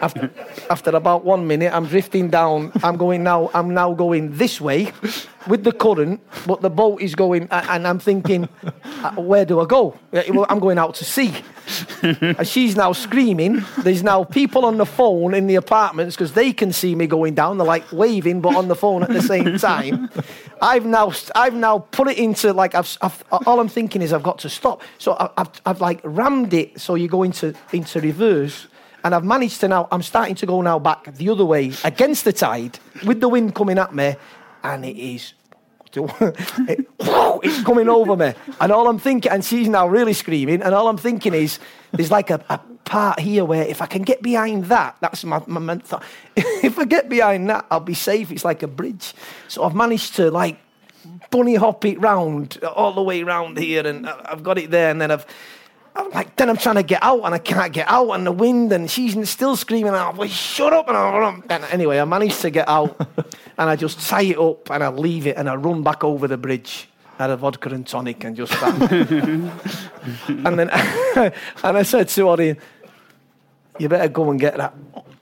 After, 0.00 0.30
after 0.70 0.90
about 0.90 1.24
one 1.24 1.46
minute, 1.46 1.72
I'm 1.72 1.86
drifting 1.86 2.28
down. 2.30 2.72
I'm 2.82 2.96
going 2.96 3.22
now. 3.22 3.50
I'm 3.54 3.72
now 3.74 3.94
going 3.94 4.36
this 4.36 4.60
way 4.60 4.92
with 5.46 5.64
the 5.64 5.72
current, 5.72 6.20
but 6.46 6.60
the 6.60 6.70
boat 6.70 7.00
is 7.02 7.14
going, 7.14 7.48
and 7.50 7.86
I'm 7.86 7.98
thinking, 7.98 8.48
uh, 9.02 9.12
where 9.12 9.44
do 9.44 9.60
I 9.60 9.66
go? 9.66 9.98
Uh, 10.12 10.22
I'm 10.48 10.58
going 10.58 10.78
out 10.78 10.94
to 10.96 11.04
sea. 11.04 11.34
And 12.02 12.46
she's 12.46 12.76
now 12.76 12.92
screaming. 12.92 13.64
There's 13.78 14.02
now 14.02 14.24
people 14.24 14.64
on 14.66 14.76
the 14.76 14.84
phone 14.86 15.32
in 15.34 15.46
the 15.46 15.54
apartments 15.54 16.14
because 16.14 16.32
they 16.34 16.52
can 16.52 16.72
see 16.72 16.94
me 16.94 17.06
going 17.06 17.34
down. 17.34 17.56
They're 17.58 17.66
like 17.66 17.90
waving, 17.90 18.42
but 18.42 18.54
on 18.56 18.68
the 18.68 18.74
phone 18.76 19.02
at 19.02 19.08
the 19.10 19.22
same 19.22 19.58
time. 19.58 20.10
I've 20.60 20.84
now, 20.84 21.12
I've 21.34 21.54
now 21.54 21.78
put 21.78 22.08
it 22.08 22.18
into 22.18 22.52
like 22.52 22.74
I've, 22.74 22.96
I've 23.00 23.24
all 23.46 23.60
I'm 23.60 23.68
thinking 23.68 24.02
is 24.02 24.12
I've 24.12 24.22
got 24.22 24.38
to 24.40 24.50
stop. 24.50 24.82
So 24.98 25.12
I- 25.14 25.30
I've, 25.38 25.50
I've 25.64 25.80
like 25.80 26.00
rammed 26.04 26.52
it 26.52 26.80
so 26.80 26.94
you 26.96 27.08
go 27.08 27.22
into 27.22 27.54
into 27.72 28.00
reverse. 28.00 28.66
And 29.04 29.14
I've 29.14 29.24
managed 29.24 29.60
to 29.60 29.68
now, 29.68 29.86
I'm 29.92 30.02
starting 30.02 30.34
to 30.36 30.46
go 30.46 30.62
now 30.62 30.78
back 30.78 31.14
the 31.14 31.28
other 31.28 31.44
way 31.44 31.72
against 31.84 32.24
the 32.24 32.32
tide 32.32 32.78
with 33.04 33.20
the 33.20 33.28
wind 33.28 33.54
coming 33.54 33.78
at 33.78 33.94
me. 33.94 34.16
And 34.62 34.84
it 34.84 34.96
is, 34.96 35.34
it- 35.94 36.88
it's 37.00 37.62
coming 37.64 37.88
over 37.88 38.16
me. 38.16 38.32
And 38.60 38.72
all 38.72 38.88
I'm 38.88 38.98
thinking, 38.98 39.30
and 39.30 39.44
she's 39.44 39.68
now 39.68 39.86
really 39.86 40.14
screaming. 40.14 40.62
And 40.62 40.74
all 40.74 40.88
I'm 40.88 40.96
thinking 40.96 41.34
is, 41.34 41.58
there's 41.92 42.10
like 42.10 42.30
a, 42.30 42.42
a 42.48 42.58
part 42.86 43.20
here 43.20 43.44
where 43.44 43.64
if 43.64 43.82
I 43.82 43.86
can 43.86 44.02
get 44.02 44.22
behind 44.22 44.64
that, 44.66 44.96
that's 45.00 45.22
my, 45.24 45.42
my 45.46 45.78
if 46.36 46.78
I 46.78 46.84
get 46.86 47.08
behind 47.10 47.48
that, 47.50 47.66
I'll 47.70 47.80
be 47.80 47.94
safe. 47.94 48.30
It's 48.32 48.44
like 48.44 48.62
a 48.62 48.66
bridge. 48.68 49.12
So 49.48 49.64
I've 49.64 49.74
managed 49.74 50.16
to 50.16 50.30
like 50.30 50.58
bunny 51.30 51.56
hop 51.56 51.84
it 51.84 52.00
round 52.00 52.58
all 52.64 52.92
the 52.92 53.02
way 53.02 53.22
round 53.22 53.58
here, 53.58 53.86
and 53.86 54.08
I've 54.08 54.42
got 54.42 54.56
it 54.56 54.70
there, 54.70 54.90
and 54.90 55.00
then 55.00 55.10
I've. 55.10 55.26
I'm 55.96 56.10
like, 56.10 56.34
then 56.36 56.50
I'm 56.50 56.56
trying 56.56 56.74
to 56.74 56.82
get 56.82 57.02
out 57.02 57.22
and 57.22 57.34
I 57.34 57.38
can't 57.38 57.72
get 57.72 57.86
out, 57.88 58.10
and 58.10 58.26
the 58.26 58.32
wind, 58.32 58.72
and 58.72 58.90
she's 58.90 59.30
still 59.30 59.54
screaming 59.54 59.94
out, 59.94 60.16
well, 60.16 60.28
shut 60.28 60.72
up. 60.72 60.88
And, 60.88 60.96
I, 60.96 61.40
and 61.50 61.64
anyway, 61.70 62.00
I 62.00 62.04
managed 62.04 62.40
to 62.40 62.50
get 62.50 62.68
out 62.68 62.96
and 63.58 63.70
I 63.70 63.76
just 63.76 64.00
tie 64.00 64.22
it 64.22 64.38
up 64.38 64.70
and 64.70 64.82
I 64.82 64.88
leave 64.88 65.26
it 65.26 65.36
and 65.36 65.48
I 65.48 65.54
run 65.54 65.82
back 65.82 66.02
over 66.02 66.26
the 66.26 66.36
bridge, 66.36 66.88
had 67.16 67.30
a 67.30 67.36
vodka 67.36 67.68
and 67.68 67.86
tonic, 67.86 68.24
and 68.24 68.34
just 68.34 68.52
that. 68.52 68.90
and 70.28 70.58
then 70.58 70.70
and 71.62 71.76
I 71.76 71.82
said 71.84 72.08
to 72.08 72.22
Orion, 72.28 72.56
you 73.78 73.88
better 73.88 74.08
go 74.08 74.30
and 74.30 74.40
get 74.40 74.56
that 74.56 74.74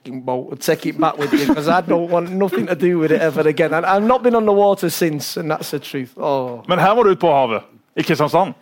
fucking 0.03 0.21
boat 0.21 0.51
and 0.51 0.61
take 0.61 0.85
it 0.87 0.99
back 0.99 1.17
with 1.17 1.33
you 1.33 1.47
because 1.47 1.67
I 1.67 1.81
don't 1.81 2.09
want 2.09 2.31
nothing 2.31 2.65
to 2.67 2.75
do 2.75 2.99
with 2.99 3.11
it 3.11 3.21
ever 3.21 3.47
again. 3.47 3.73
And 3.73 3.85
I've 3.85 4.03
not 4.03 4.23
been 4.23 4.35
on 4.35 4.45
the 4.45 4.53
water 4.53 4.89
since, 4.89 5.37
and 5.37 5.51
that's 5.51 5.71
the 5.71 5.79
truth. 5.79 6.13
Oh. 6.17 6.63
Men 6.67 6.79
her 6.79 6.95
må 6.95 7.03
du 7.03 7.11
ut 7.11 7.19
på 7.19 7.27
havet. 7.27 7.63
I 7.95 8.01
Kristiansand. 8.01 8.53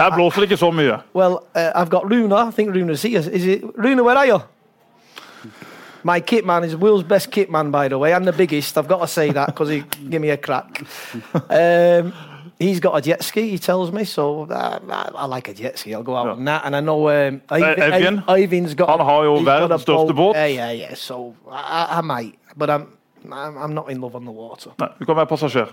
Her 0.00 0.10
blåser 0.10 0.40
det 0.40 0.50
ikke 0.50 0.56
så 0.56 0.70
mye. 0.70 0.98
Well, 1.14 1.32
uh, 1.54 1.70
I've 1.74 1.90
got 1.90 2.04
Runa. 2.10 2.48
I 2.48 2.50
think 2.50 2.74
Runa's 2.74 3.02
here. 3.02 3.18
Is 3.20 3.44
it 3.46 3.62
Runa? 3.76 4.02
Where 4.02 4.16
are 4.18 4.26
you? 4.26 4.38
My 6.04 6.20
kit 6.20 6.44
man 6.44 6.64
is 6.64 6.70
the 6.72 6.78
world's 6.78 7.04
best 7.08 7.30
kit 7.30 7.50
man, 7.50 7.70
by 7.70 7.88
the 7.88 7.96
way, 7.98 8.12
and 8.12 8.26
the 8.26 8.32
biggest. 8.32 8.76
I've 8.76 8.88
got 8.88 9.00
to 9.00 9.06
say 9.06 9.30
that 9.32 9.46
because 9.46 9.68
he 9.68 9.84
gave 10.10 10.20
me 10.20 10.30
a 10.30 10.36
crack. 10.36 10.82
Um, 11.50 12.12
he's 12.58 12.80
got 12.80 12.96
a 12.96 13.00
jet 13.00 13.22
ski. 13.22 13.50
He 13.50 13.58
tells 13.58 13.92
me 13.92 14.04
so. 14.04 14.46
Uh, 14.50 14.78
I, 14.90 15.10
I 15.14 15.26
like 15.26 15.48
a 15.48 15.54
jet 15.54 15.78
ski. 15.78 15.94
I'll 15.94 16.02
go 16.02 16.16
out 16.16 16.26
Yeah. 16.26 16.32
on 16.32 16.44
that, 16.44 16.62
and 16.64 16.76
I 16.76 16.80
know 16.80 17.08
um, 17.08 17.40
Ivan, 17.50 17.82
Evian? 17.92 18.22
Ivan's 18.28 18.74
got. 18.74 18.88
Han 18.88 19.00
har 19.00 19.24
jo 19.24 19.36
he's 19.36 19.44
got 19.44 19.60
verdens 19.60 19.82
a 19.82 19.84
største 19.84 20.14
båt. 20.14 20.34
Yeah, 20.36 20.46
yeah, 20.46 20.70
yeah. 20.72 20.94
So 20.94 21.34
I, 21.50 21.98
I 21.98 22.00
might, 22.00 22.34
but 22.56 22.70
I'm, 22.70 22.86
I'm, 23.32 23.56
I'm 23.58 23.74
not 23.74 23.90
in 23.90 24.00
love 24.00 24.14
on 24.16 24.24
the 24.24 24.32
water. 24.32 24.70
Nei, 24.78 24.88
du 24.98 25.04
kan 25.04 25.16
være 25.16 25.26
passasjer. 25.26 25.66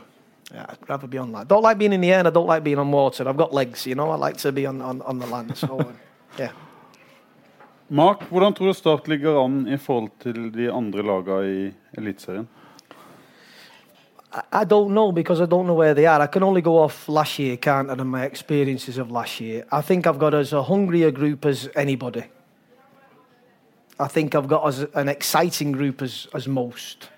Yeah, 0.54 0.66
I'd 0.70 0.90
rather 0.90 1.08
be 1.08 1.18
on 1.20 1.32
land. 1.32 1.48
Don't 1.48 1.62
like 1.62 1.78
being 1.78 1.94
in 1.94 2.02
the 2.02 2.12
air, 2.12 2.20
and 2.20 2.28
I 2.28 2.32
don't 2.32 2.48
like 2.48 2.64
being 2.64 2.80
on 2.80 2.92
water. 2.92 3.28
I've 3.30 3.38
got 3.38 3.54
legs, 3.54 3.86
you 3.86 3.96
know. 3.96 4.10
I 4.10 4.16
like 4.16 4.38
to 4.38 4.52
be 4.52 4.66
on, 4.66 4.82
on, 4.82 5.02
on 5.04 5.20
the 5.20 5.28
land. 5.28 5.56
So, 5.58 5.92
yeah. 6.40 6.52
Mark, 7.90 8.22
hvordan 8.30 8.54
tror 8.54 8.68
du 8.68 8.74
Start 8.74 9.08
ligger 9.08 9.46
an 9.46 9.68
i 9.68 9.78
forhold 9.78 10.10
til 10.20 10.54
de 10.54 10.72
andre 10.72 11.02
lagene 11.04 11.68
i 11.68 11.74
Eliteserien? 11.98 12.48
I- 14.32 14.62
I 14.62 14.64
don't 14.66 14.94
know 14.94 15.12
because 15.12 15.42
I 15.42 15.46
don't 15.48 15.66
know 15.66 15.74
where 15.76 15.94
they 15.96 16.06
are. 16.06 16.22
I 16.22 16.28
can 16.28 16.44
only 16.44 16.62
go 16.62 16.78
off 16.78 17.10
last 17.10 17.40
year, 17.40 17.58
can't 17.58 17.90
I, 17.90 17.94
and 17.94 18.10
my 18.12 18.26
experiences 18.26 18.98
of 18.98 19.12
last 19.12 19.40
year. 19.42 19.64
I 19.72 19.82
think 19.82 20.06
I've 20.06 20.20
got 20.20 20.34
as 20.34 20.54
a 20.54 20.62
hungrier 20.64 21.12
group 21.12 21.46
as 21.46 21.70
anybody. 21.76 22.24
I 24.00 24.08
think 24.08 24.36
I've 24.36 24.48
got 24.48 24.68
as 24.68 24.86
an 24.94 25.10
exciting 25.10 25.72
group 25.72 26.02
as, 26.02 26.28
as 26.34 26.48
most. 26.48 27.10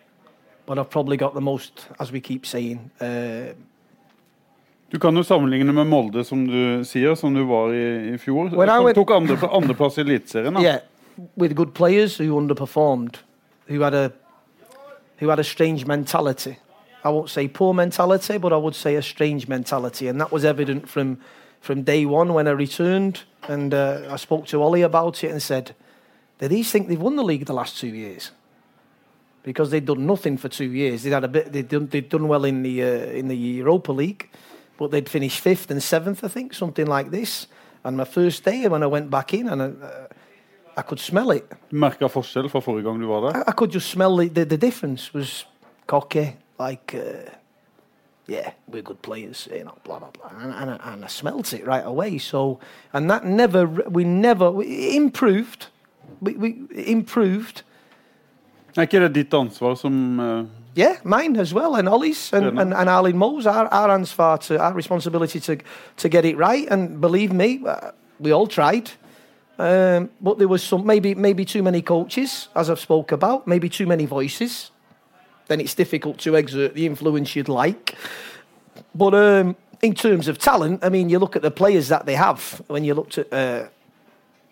But 0.65 0.77
I've 0.79 0.89
probably 0.89 1.17
got 1.17 1.33
the 1.33 1.41
most, 1.41 1.87
as 1.99 2.11
we 2.11 2.19
keep 2.19 2.45
saying. 2.45 2.91
Uh, 3.01 3.53
Du 4.91 4.99
kan 4.99 5.15
jo 5.15 5.23
sammenligne 5.23 5.71
med 5.73 5.85
Molde, 5.87 6.23
som 6.23 6.47
du 6.47 6.83
sier, 6.83 7.15
som 7.15 7.33
du 7.33 7.45
var 7.47 7.71
i, 7.71 8.13
i 8.13 8.17
fjor. 8.17 8.49
When 8.51 8.67
I 8.69 8.71
Som 8.71 8.85
went- 8.85 8.95
tok 8.95 9.11
andre, 9.11 9.37
andreplass 9.55 9.97
i 9.97 10.01
Eliteserien. 10.01 10.61
yeah, 10.61 10.79
with 11.37 11.55
good 11.55 11.73
players 11.73 12.17
who 12.17 12.35
underperformed, 12.37 13.15
who 13.69 13.79
had 13.83 13.93
a 13.93 14.11
who 15.21 15.29
had 15.29 15.39
a 15.39 15.43
strange 15.43 15.85
mentality. 15.87 16.55
I 17.05 17.09
won't 17.09 17.29
say 17.29 17.47
poor 17.47 17.73
mentality, 17.73 18.37
but 18.37 18.51
I 18.51 18.57
would 18.57 18.75
say 18.75 18.95
a 18.97 19.01
strange 19.01 19.47
mentality, 19.47 20.09
and 20.09 20.19
that 20.19 20.31
was 20.31 20.43
evident 20.43 20.89
from 20.89 21.17
from 21.61 21.83
day 21.83 22.05
one 22.05 22.33
when 22.33 22.47
I 22.47 22.51
returned. 22.51 23.23
And 23.49 23.73
uh, 23.73 24.13
I 24.13 24.17
spoke 24.17 24.45
to 24.47 24.61
Ollie 24.61 24.83
about 24.83 25.23
it 25.23 25.31
and 25.31 25.41
said, 25.41 25.73
"Do 26.39 26.47
these 26.49 26.69
think 26.71 26.87
they've 26.89 27.01
won 27.03 27.15
the 27.15 27.23
league 27.23 27.45
the 27.45 27.53
last 27.55 27.79
two 27.79 27.87
years?" 27.95 28.31
Because 29.43 29.71
they'd 29.71 29.85
done 29.85 30.05
nothing 30.05 30.37
for 30.37 30.49
two 30.49 30.71
years. 30.71 31.01
They'd 31.01 31.13
had 31.13 31.23
a 31.23 31.27
bit. 31.27 31.51
They'd 31.51 31.67
done, 31.67 31.87
they'd 31.87 32.09
done 32.09 32.27
well 32.27 32.45
in 32.45 32.61
the 32.61 32.83
uh, 32.83 33.19
in 33.19 33.27
the 33.27 33.35
Europa 33.35 33.91
League, 33.91 34.29
but 34.77 34.91
they'd 34.91 35.09
finished 35.09 35.39
fifth 35.39 35.71
and 35.71 35.81
seventh, 35.81 36.23
I 36.23 36.27
think, 36.27 36.53
something 36.53 36.85
like 36.85 37.09
this. 37.09 37.47
And 37.83 37.97
my 37.97 38.05
first 38.05 38.43
day 38.43 38.67
when 38.67 38.83
I 38.83 38.87
went 38.87 39.09
back 39.09 39.33
in, 39.33 39.49
and 39.49 39.61
I, 39.61 39.65
uh, 39.65 40.07
I 40.77 40.83
could 40.83 40.99
smell 40.99 41.31
it. 41.31 41.51
Merka 41.71 42.07
forskjell 42.07 42.49
fra 42.49 42.61
forrige 42.61 42.83
gang 42.83 42.99
du 42.99 43.07
var 43.07 43.21
der? 43.21 43.39
I, 43.39 43.43
I 43.47 43.51
could 43.53 43.71
just 43.71 43.89
smell 43.89 44.15
the, 44.17 44.27
the, 44.27 44.45
the 44.45 44.57
difference 44.57 45.13
was 45.13 45.45
cocky, 45.87 46.37
like, 46.59 46.93
uh, 46.93 47.29
yeah, 48.27 48.51
we're 48.67 48.83
good 48.83 49.01
players, 49.01 49.47
you 49.51 49.63
know, 49.63 49.75
blah, 49.83 49.99
blah, 49.99 50.11
blah. 50.11 50.29
And, 50.39 50.53
and, 50.53 50.79
and 50.81 51.03
I 51.03 51.07
smelt 51.07 51.51
it 51.53 51.65
right 51.65 51.85
away. 51.85 52.19
So, 52.19 52.59
and 52.93 53.09
that 53.09 53.25
never, 53.25 53.65
we 53.65 54.03
never, 54.03 54.51
we 54.51 54.95
improved. 54.95 55.67
We, 56.21 56.33
we 56.35 56.67
improved. 56.75 57.63
Er 58.77 58.81
ikke 58.81 58.99
det 58.99 59.15
ditt 59.15 59.33
ansvar 59.33 59.75
som 59.75 60.19
uh, 60.19 60.45
Yeah, 60.75 60.95
mine 61.03 61.37
as 61.37 61.53
well, 61.53 61.75
and 61.75 61.89
Ollie's 61.89 62.31
and, 62.33 62.45
Yeah, 62.45 62.61
and, 62.61 62.73
and 62.73 62.89
Erling 62.89 63.17
Moe's, 63.17 63.45
our, 63.45 63.67
our 63.73 63.91
answer 63.91 64.37
to 64.37 64.57
our 64.57 64.73
responsibility 64.73 65.39
to, 65.39 65.57
to 65.97 66.09
get 66.09 66.23
it 66.23 66.37
right. 66.37 66.65
And 66.71 67.01
believe 67.01 67.33
me, 67.33 67.61
uh, 67.65 67.91
we 68.19 68.31
all 68.31 68.47
tried. 68.47 68.91
Um, 69.59 70.09
but 70.21 70.37
there 70.37 70.47
was 70.47 70.63
some, 70.63 70.85
maybe, 70.85 71.13
maybe 71.13 71.43
too 71.43 71.61
many 71.61 71.81
coaches, 71.81 72.47
as 72.55 72.69
I've 72.69 72.79
spoke 72.79 73.11
about, 73.11 73.47
maybe 73.47 73.67
too 73.67 73.85
many 73.85 74.05
voices. 74.05 74.71
Then 75.47 75.59
it's 75.59 75.75
difficult 75.75 76.17
to 76.19 76.35
exert 76.35 76.73
the 76.73 76.85
influence 76.85 77.35
you'd 77.35 77.49
like. 77.49 77.95
But 78.95 79.13
um, 79.13 79.55
in 79.81 79.93
terms 79.93 80.29
of 80.29 80.37
talent, 80.37 80.85
I 80.85 80.89
mean, 80.89 81.09
you 81.09 81.19
look 81.19 81.35
at 81.35 81.41
the 81.41 81.51
players 81.51 81.89
that 81.89 82.05
they 82.05 82.15
have. 82.15 82.61
When 82.67 82.85
you 82.85 82.93
looked 82.93 83.17
at 83.17 83.33
uh, 83.33 83.67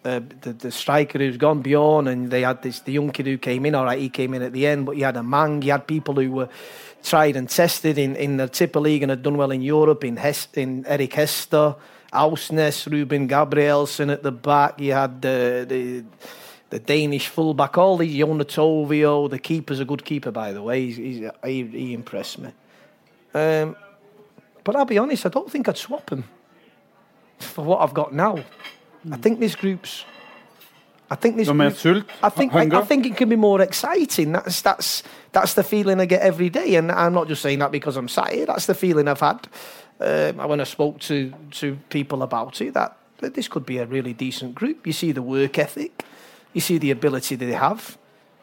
the, 0.04 0.54
the 0.54 0.72
striker 0.72 1.20
who's 1.20 1.38
gone 1.38 1.64
Bjørn, 1.64 2.08
and 2.08 2.32
they 2.32 2.42
had 2.42 2.62
this 2.62 2.80
the 2.80 2.94
young 2.94 3.12
kid 3.12 3.26
who 3.26 3.38
came 3.38 3.66
in. 3.66 3.76
All 3.76 3.86
right, 3.86 4.00
he 4.00 4.10
came 4.10 4.34
in 4.34 4.42
at 4.42 4.54
the 4.54 4.66
end, 4.66 4.86
but 4.86 4.98
you 4.98 5.06
had 5.06 5.18
a 5.18 5.24
Mang. 5.24 5.62
You 5.62 5.72
had 5.72 5.88
people 5.88 6.16
who 6.16 6.32
were 6.32 6.50
tried 7.04 7.36
and 7.36 7.50
tested 7.50 7.98
in, 7.98 8.16
in 8.16 8.38
the 8.38 8.48
Tipper 8.48 8.80
League 8.80 9.04
and 9.04 9.10
had 9.10 9.24
done 9.24 9.38
well 9.38 9.52
in 9.52 9.62
Europe. 9.62 10.04
In 10.04 10.18
Hes- 10.18 10.48
in 10.54 10.86
Eric 10.88 11.12
Hestad, 11.12 11.78
Aursnes, 12.14 12.90
Ruben 12.90 13.28
Gabrielsen 13.28 14.10
at 14.10 14.24
the 14.24 14.32
back. 14.32 14.80
You 14.80 14.94
had 14.94 15.22
the 15.22 15.66
the 15.68 16.04
the 16.70 16.80
Danish 16.80 17.28
fullback, 17.28 17.78
all 17.78 17.98
these 17.98 18.16
Jonatovio. 18.16 19.30
The 19.30 19.40
keeper's 19.40 19.80
a 19.80 19.86
good 19.86 20.06
keeper, 20.06 20.32
by 20.32 20.54
the 20.54 20.62
way. 20.62 20.86
He's, 20.86 20.98
he's, 20.98 21.32
he, 21.44 21.64
he 21.66 21.94
impressed 21.94 22.40
me. 22.40 22.52
Um, 23.34 23.76
but 24.64 24.76
I'll 24.76 24.86
be 24.86 24.98
honest, 24.98 25.26
I 25.26 25.30
don't 25.30 25.52
think 25.52 25.68
I'd 25.68 25.78
swap 25.78 26.12
him 26.12 26.26
for 27.40 27.64
what 27.64 27.82
I've 27.82 27.94
got 27.94 28.14
now. 28.14 28.44
I 29.12 29.18
think 29.18 29.40
this 29.40 29.56
group's. 29.56 30.06
I 31.12 31.16
think 31.16 31.38
this. 31.38 31.50
Group- 31.50 31.76
sult? 31.76 32.06
I 32.22 32.30
think 32.30 32.54
I, 32.54 32.80
I 32.80 32.84
think 32.84 33.06
it 33.06 33.18
can 33.18 33.30
be 33.30 33.36
more 33.36 33.62
exciting. 33.62 34.34
That's 34.34 34.62
that's 34.62 35.04
that's 35.32 35.54
the 35.54 35.64
feeling 35.64 36.00
I 36.00 36.06
get 36.06 36.22
every 36.22 36.50
day, 36.50 36.76
and 36.76 36.92
I'm 36.92 37.14
not 37.14 37.28
just 37.28 37.42
saying 37.42 37.60
that 37.60 37.72
because 37.72 37.98
I'm 37.98 38.08
sat 38.08 38.34
here. 38.34 38.46
That's 38.46 38.66
the 38.66 38.76
feeling 38.76 39.08
I've 39.08 39.20
had 39.20 39.48
um, 40.00 40.38
when 40.50 40.62
I 40.62 40.66
spoke 40.66 41.00
to 41.02 41.34
to 41.52 41.78
people 41.90 42.22
about 42.24 42.62
it. 42.62 42.74
That, 42.74 42.98
that 43.20 43.34
this 43.34 43.48
could 43.48 43.66
be 43.66 43.78
a 43.80 43.86
really 43.86 44.14
decent 44.14 44.56
group. 44.56 44.86
You 44.86 44.94
see 44.94 45.12
the 45.12 45.22
work 45.22 45.58
ethic, 45.58 46.04
you 46.54 46.62
see 46.62 46.78
the 46.78 46.92
ability 46.92 47.36
that 47.36 47.46
they 47.46 47.54
have. 47.54 47.98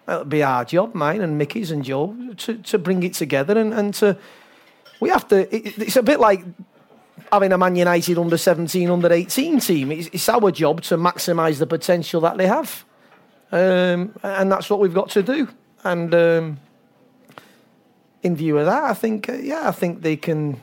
It'll 0.09 0.25
be 0.25 0.43
our 0.43 0.65
job, 0.65 0.95
mine 0.95 1.21
and 1.21 1.37
Mickey's 1.37 1.71
and 1.71 1.85
Joe, 1.85 2.17
to 2.39 2.59
to 2.59 2.79
bring 2.79 3.03
it 3.03 3.15
together 3.15 3.59
and 3.59 3.75
and 3.75 3.95
to. 3.95 4.17
We 4.99 5.11
have 5.11 5.29
to. 5.29 5.55
It, 5.55 5.79
it's 5.79 5.97
a 5.97 6.03
bit 6.03 6.21
like 6.21 6.43
having 7.33 7.53
a 7.53 7.59
Man 7.59 7.77
United 7.77 8.19
under 8.19 8.37
17, 8.37 8.91
under 8.91 9.13
18 9.13 9.61
team. 9.61 9.93
It's, 9.93 10.09
it's 10.13 10.29
our 10.29 10.51
job 10.51 10.83
to 10.83 10.97
maximise 10.97 11.59
the 11.59 11.67
potential 11.67 12.21
that 12.23 12.37
they 12.37 12.47
have. 12.47 12.85
Um, 13.53 14.15
and 14.23 14.51
that's 14.51 14.69
what 14.71 14.81
we've 14.81 14.95
got 14.95 15.11
to 15.11 15.23
do. 15.23 15.49
And 15.85 16.15
um, 16.15 16.59
in 18.23 18.37
view 18.37 18.59
of 18.59 18.67
that, 18.67 18.85
I 18.85 18.95
think, 18.95 19.29
uh, 19.29 19.35
yeah, 19.35 19.69
I 19.69 19.73
think 19.73 20.03
they 20.03 20.17
can. 20.17 20.61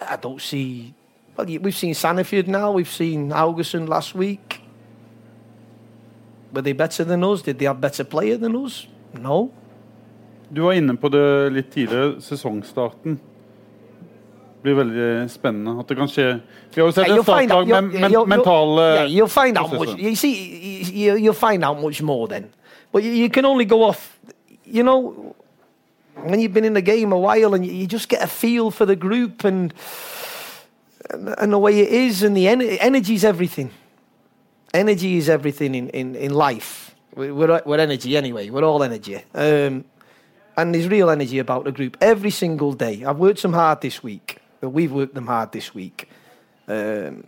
I 0.00 0.16
don't 0.16 0.40
see. 0.40 0.94
Well, 1.36 1.46
we've 1.46 1.74
seen 1.74 1.94
Sandefjord 1.94 2.46
now, 2.46 2.72
we've 2.72 2.90
seen 2.90 3.30
Augusten 3.30 3.88
last 3.88 4.14
week. 4.14 4.60
Were 6.52 6.60
they 6.60 6.72
better 6.72 7.04
than 7.04 7.24
us? 7.24 7.42
Did 7.42 7.58
they 7.58 7.64
have 7.64 7.80
better 7.80 8.04
player 8.04 8.36
than 8.36 8.54
us? 8.56 8.86
No. 9.14 9.50
Du 10.48 10.62
var 10.62 10.72
inne 10.72 10.96
på 10.96 11.08
det 11.08 11.52
litt 11.52 11.70
tidligere. 11.72 12.20
Sesongstarten 12.20 13.20
blir 14.62 14.74
veldig 14.74 15.30
spennende. 15.30 15.74
At 15.80 15.88
det 15.88 15.96
kan 15.96 16.08
skje 16.08 16.26
Vi 16.74 16.80
har 16.80 16.86
jo 16.86 16.90
sett 16.92 17.06
Yeah, 17.06 17.14
et 17.14 17.16
you'll 17.18 17.38
find 17.38 17.52
out. 17.52 17.66
startlag 17.66 17.68
You'll, 17.68 18.00
med 18.00 18.10
men, 18.10 18.28
mentale 18.28 18.82
yeah, 18.94 19.06
you'll 19.16 19.28
find 19.44 19.58
out 19.58 19.72
much. 19.72 19.98
You 19.98 20.14
see, 20.16 20.34
you, 21.04 21.16
you'll 21.16 21.34
find 21.50 21.64
out 21.64 21.80
much 21.82 22.02
more 22.02 22.28
then. 22.28 22.44
But 22.92 23.02
you, 23.02 23.10
you 23.12 23.28
can 23.30 23.44
only 23.44 23.64
go 23.64 23.82
off. 23.82 24.18
You 24.64 24.82
know, 24.82 25.34
when 26.28 26.40
you've 26.40 26.52
been 26.54 26.64
in 26.64 26.74
the 26.74 26.82
game 26.82 27.12
a 27.12 27.18
while 27.18 27.54
and 27.54 27.64
you, 27.66 27.86
just 27.86 28.08
get 28.08 28.22
a 28.22 28.26
feel 28.26 28.70
for 28.70 28.86
the 28.86 28.96
group 28.96 29.44
and 29.44 29.72
and, 31.38 31.52
the 31.52 31.58
way 31.58 31.80
it 31.80 31.88
is 31.90 32.22
and 32.22 32.36
the 32.36 32.48
en- 32.48 32.62
energy 32.62 33.14
is 33.14 33.24
everything. 33.24 33.70
Energy 34.72 35.16
is 35.18 35.28
everything 35.28 35.74
in, 35.74 35.88
in, 35.90 36.14
in 36.14 36.32
life. 36.32 36.94
We- 37.16 37.32
We're, 37.32 37.60
we're 37.66 37.78
energy 37.80 38.16
anyway. 38.16 38.48
We're 38.50 38.64
all 38.64 38.82
energy. 38.82 39.16
Um, 39.34 39.84
and 40.56 40.74
there's 40.74 40.88
real 40.88 41.10
energy 41.10 41.38
about 41.38 41.64
the 41.64 41.72
group 41.72 41.96
every 42.00 42.30
single 42.30 42.72
day. 42.72 43.04
I've 43.04 43.18
worked 43.18 43.38
some 43.40 43.52
hard 43.52 43.80
this 43.80 44.02
week. 44.02 44.38
Well, 44.62 44.70
We've 44.70 44.92
worked 44.92 45.14
them 45.14 45.26
hard 45.26 45.52
this 45.52 45.74
week. 45.74 46.08
Um, 46.68 47.26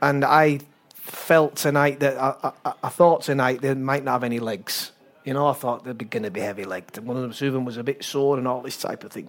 and 0.00 0.24
I 0.24 0.60
felt 0.94 1.56
tonight 1.56 2.00
that 2.00 2.16
I, 2.16 2.52
I, 2.64 2.72
I 2.84 2.88
thought 2.88 3.22
tonight 3.22 3.60
they 3.60 3.74
might 3.74 4.02
not 4.02 4.12
have 4.12 4.24
any 4.24 4.40
legs. 4.40 4.92
You 5.24 5.34
know, 5.34 5.46
I 5.46 5.52
thought 5.52 5.84
they'd 5.84 5.98
be 5.98 6.06
going 6.06 6.22
to 6.22 6.30
be 6.30 6.40
heavy 6.40 6.64
legged. 6.64 6.96
One 7.04 7.16
of 7.16 7.22
them, 7.22 7.32
two 7.32 7.60
was 7.60 7.76
a 7.76 7.84
bit 7.84 8.02
sore 8.02 8.38
and 8.38 8.48
all 8.48 8.62
this 8.62 8.78
type 8.78 9.04
of 9.04 9.12
thing. 9.12 9.28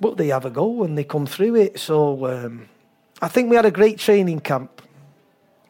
But 0.00 0.16
they 0.16 0.28
have 0.28 0.44
a 0.44 0.50
go 0.50 0.82
and 0.82 0.98
they 0.98 1.04
come 1.04 1.26
through 1.26 1.54
it. 1.54 1.78
So 1.78 2.26
um, 2.26 2.68
I 3.22 3.28
think 3.28 3.48
we 3.48 3.54
had 3.54 3.66
a 3.66 3.70
great 3.70 3.98
training 3.98 4.40
camp. 4.40 4.82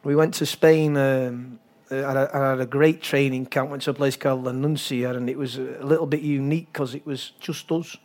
We 0.04 0.16
went 0.16 0.34
to 0.34 0.46
Spain. 0.46 0.96
Um, 0.96 1.58
uh, 1.92 1.96
and 1.96 2.18
I 2.18 2.50
had 2.50 2.60
a 2.60 2.66
great 2.66 3.02
training 3.02 3.46
camp. 3.46 3.68
Went 3.68 3.82
to 3.82 3.90
a 3.90 3.94
place 3.94 4.16
called 4.16 4.44
La 4.44 4.52
Nucía, 4.52 5.14
and 5.14 5.28
it 5.28 5.36
was 5.36 5.58
a 5.58 5.84
little 5.84 6.06
bit 6.06 6.22
unique 6.22 6.72
because 6.72 6.94
it 6.94 7.04
was 7.04 7.32
just 7.40 7.70
us 7.72 7.96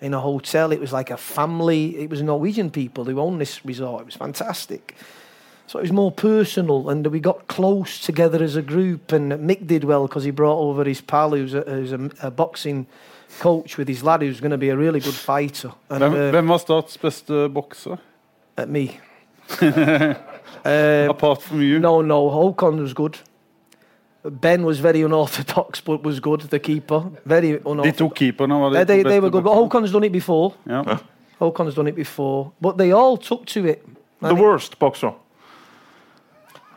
in 0.00 0.14
a 0.14 0.20
hotel. 0.20 0.72
It 0.72 0.80
was 0.80 0.92
like 0.92 1.10
a 1.10 1.16
family. 1.16 1.96
It 1.98 2.10
was 2.10 2.22
Norwegian 2.22 2.70
people 2.70 3.04
who 3.04 3.18
owned 3.20 3.40
this 3.40 3.64
resort. 3.64 4.02
It 4.02 4.06
was 4.06 4.16
fantastic. 4.16 4.94
So 5.66 5.78
it 5.78 5.82
was 5.82 5.92
more 5.92 6.10
personal, 6.10 6.90
and 6.90 7.06
we 7.06 7.20
got 7.20 7.46
close 7.46 8.00
together 8.00 8.42
as 8.42 8.56
a 8.56 8.62
group. 8.62 9.12
And 9.12 9.32
Mick 9.32 9.66
did 9.66 9.84
well 9.84 10.06
because 10.08 10.24
he 10.24 10.32
brought 10.32 10.58
over 10.58 10.84
his 10.84 11.00
pal, 11.00 11.30
who's 11.30 11.54
a, 11.54 11.60
who's 11.60 11.92
a, 11.92 12.10
a 12.22 12.30
boxing 12.30 12.86
coach 13.38 13.78
with 13.78 13.86
his 13.86 14.02
lad, 14.02 14.22
who's 14.22 14.40
going 14.40 14.50
to 14.50 14.58
be 14.58 14.70
a 14.70 14.76
really 14.76 14.98
good 15.00 15.14
fighter. 15.14 15.70
And, 15.88 16.02
Hvem, 16.02 16.12
uh, 16.14 16.30
hvem 16.32 16.48
var 16.48 16.58
Starts 16.58 16.96
beste 16.96 17.48
bokser? 17.52 17.98
at 18.56 18.68
me. 18.68 18.98
uh, 19.62 21.06
Apart 21.08 21.42
from 21.42 21.62
you? 21.62 21.78
no, 21.78 22.02
no, 22.02 22.28
Håkon 22.30 22.80
was 22.80 22.92
good. 22.92 23.18
Ben 24.22 24.64
was 24.64 24.78
very 24.80 25.02
unorthodox, 25.02 25.80
but 25.80 26.02
was 26.02 26.20
good. 26.20 26.40
The 26.40 26.58
keeper, 26.58 27.10
very 27.24 27.58
unorthodox. 27.64 27.96
to 27.96 28.10
keeperne 28.10 28.58
var 28.58 28.70
de 28.70 28.74
They, 28.74 28.84
they, 28.84 29.02
they 29.02 29.20
were 29.20 29.30
good, 29.30 29.44
but. 29.44 29.54
Håkon's 29.54 29.92
done 29.92 30.06
it 30.06 30.12
before. 30.12 30.52
Ja. 30.66 30.98
Håkon's 31.38 31.74
done 31.74 31.88
it 31.88 31.94
before, 31.94 32.50
but 32.60 32.76
they 32.76 32.92
all 32.92 33.16
took 33.16 33.46
to 33.46 33.60
it. 33.66 33.84
The 34.20 34.34
worst 34.34 34.78
boxer. 34.78 35.12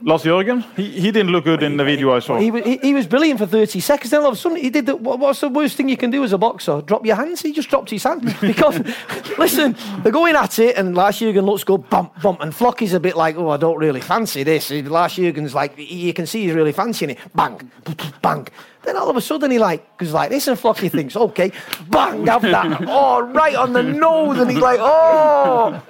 Lars 0.05 0.23
Jørgen, 0.23 0.63
he, 0.75 0.83
he 0.83 1.11
didn't 1.11 1.31
look 1.31 1.45
good 1.45 1.63
in 1.63 1.77
the 1.77 1.83
video 1.83 2.15
I 2.17 2.19
saw. 2.19 2.37
He, 2.37 2.51
he, 2.61 2.77
he 2.83 2.93
was 2.93 3.07
brilliant 3.07 3.39
for 3.39 3.45
30 3.45 3.79
seconds. 3.79 4.11
Then 4.11 4.19
all 4.21 4.27
of 4.27 4.33
a 4.33 4.37
sudden, 4.37 4.57
he 4.57 4.69
did 4.69 4.85
the, 4.85 4.97
what, 4.97 5.17
what's 5.19 5.39
the 5.39 5.47
worst 5.47 5.77
thing 5.77 5.87
you 5.87 5.95
can 5.95 6.11
do 6.11 6.23
as 6.23 6.33
a 6.33 6.37
boxer? 6.37 6.81
Drop 6.81 7.05
your 7.05 7.15
hands. 7.15 7.41
He 7.41 7.53
just 7.53 7.69
dropped 7.69 7.89
his 7.89 8.03
hand. 8.03 8.21
Because, 8.41 8.79
listen, 9.37 9.75
they're 10.03 10.11
going 10.11 10.35
at 10.35 10.59
it, 10.59 10.77
and 10.77 10.95
Lars 10.95 11.19
Jørgen 11.19 11.45
looks 11.45 11.63
good, 11.63 11.89
bump, 11.89 12.21
bump. 12.21 12.41
And 12.41 12.53
Floki's 12.53 12.93
a 12.93 12.99
bit 12.99 13.15
like, 13.15 13.37
oh, 13.37 13.49
I 13.49 13.57
don't 13.57 13.77
really 13.77 14.01
fancy 14.01 14.43
this. 14.43 14.69
Lars 14.71 15.13
Jørgen's 15.13 15.55
like, 15.55 15.73
you 15.77 16.13
can 16.13 16.27
see 16.27 16.45
he's 16.45 16.53
really 16.53 16.73
fancying 16.73 17.11
it. 17.11 17.19
Bang, 17.33 17.71
bang. 18.21 18.47
Then 18.83 18.97
all 18.97 19.09
of 19.09 19.15
a 19.15 19.21
sudden, 19.21 19.49
he 19.51 19.59
like 19.59 19.97
goes 19.97 20.11
like 20.11 20.29
this, 20.29 20.47
and 20.47 20.59
Floki 20.59 20.89
thinks, 20.89 21.15
okay, 21.15 21.51
bang, 21.89 22.25
have 22.27 22.41
that. 22.41 22.83
Oh, 22.87 23.21
right 23.21 23.55
on 23.55 23.71
the 23.73 23.81
nose. 23.81 24.37
And 24.39 24.51
he's 24.51 24.59
like, 24.59 24.79
oh. 24.81 25.81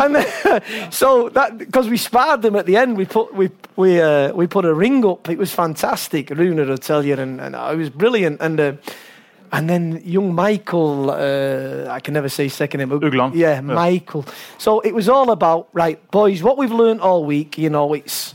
And 0.00 0.14
then, 0.14 0.90
so 0.92 1.28
that, 1.30 1.58
because 1.58 1.88
we 1.88 1.96
sparred 1.96 2.42
them 2.42 2.54
at 2.54 2.66
the 2.66 2.76
end, 2.76 2.96
we 2.96 3.06
put, 3.06 3.34
we, 3.34 3.50
we, 3.74 4.00
uh, 4.00 4.32
we 4.34 4.46
put 4.46 4.64
a 4.64 4.72
ring 4.72 5.04
up. 5.04 5.28
It 5.28 5.36
was 5.38 5.52
fantastic. 5.52 6.30
Runa 6.30 6.64
will 6.64 6.78
tell 6.78 7.04
you, 7.04 7.14
and, 7.14 7.40
and 7.40 7.56
it 7.56 7.76
was 7.76 7.90
brilliant. 7.90 8.40
And, 8.40 8.60
uh, 8.60 8.72
and 9.50 9.68
then 9.68 10.00
young 10.04 10.32
Michael, 10.34 11.10
uh, 11.10 11.86
I 11.90 11.98
can 12.00 12.14
never 12.14 12.28
say 12.28 12.48
second 12.48 12.78
name. 12.78 12.88
but- 12.90 13.02
Yeah, 13.34 13.54
Yeah. 13.54 13.60
Michael. 13.62 14.24
So 14.58 14.78
it 14.80 14.94
was 14.94 15.08
all 15.08 15.32
about, 15.32 15.68
right, 15.72 15.98
boys, 16.12 16.42
what 16.42 16.56
we've 16.56 16.70
learned 16.70 17.00
all 17.00 17.24
week, 17.24 17.58
you 17.58 17.70
know, 17.70 17.94
it's, 17.94 18.34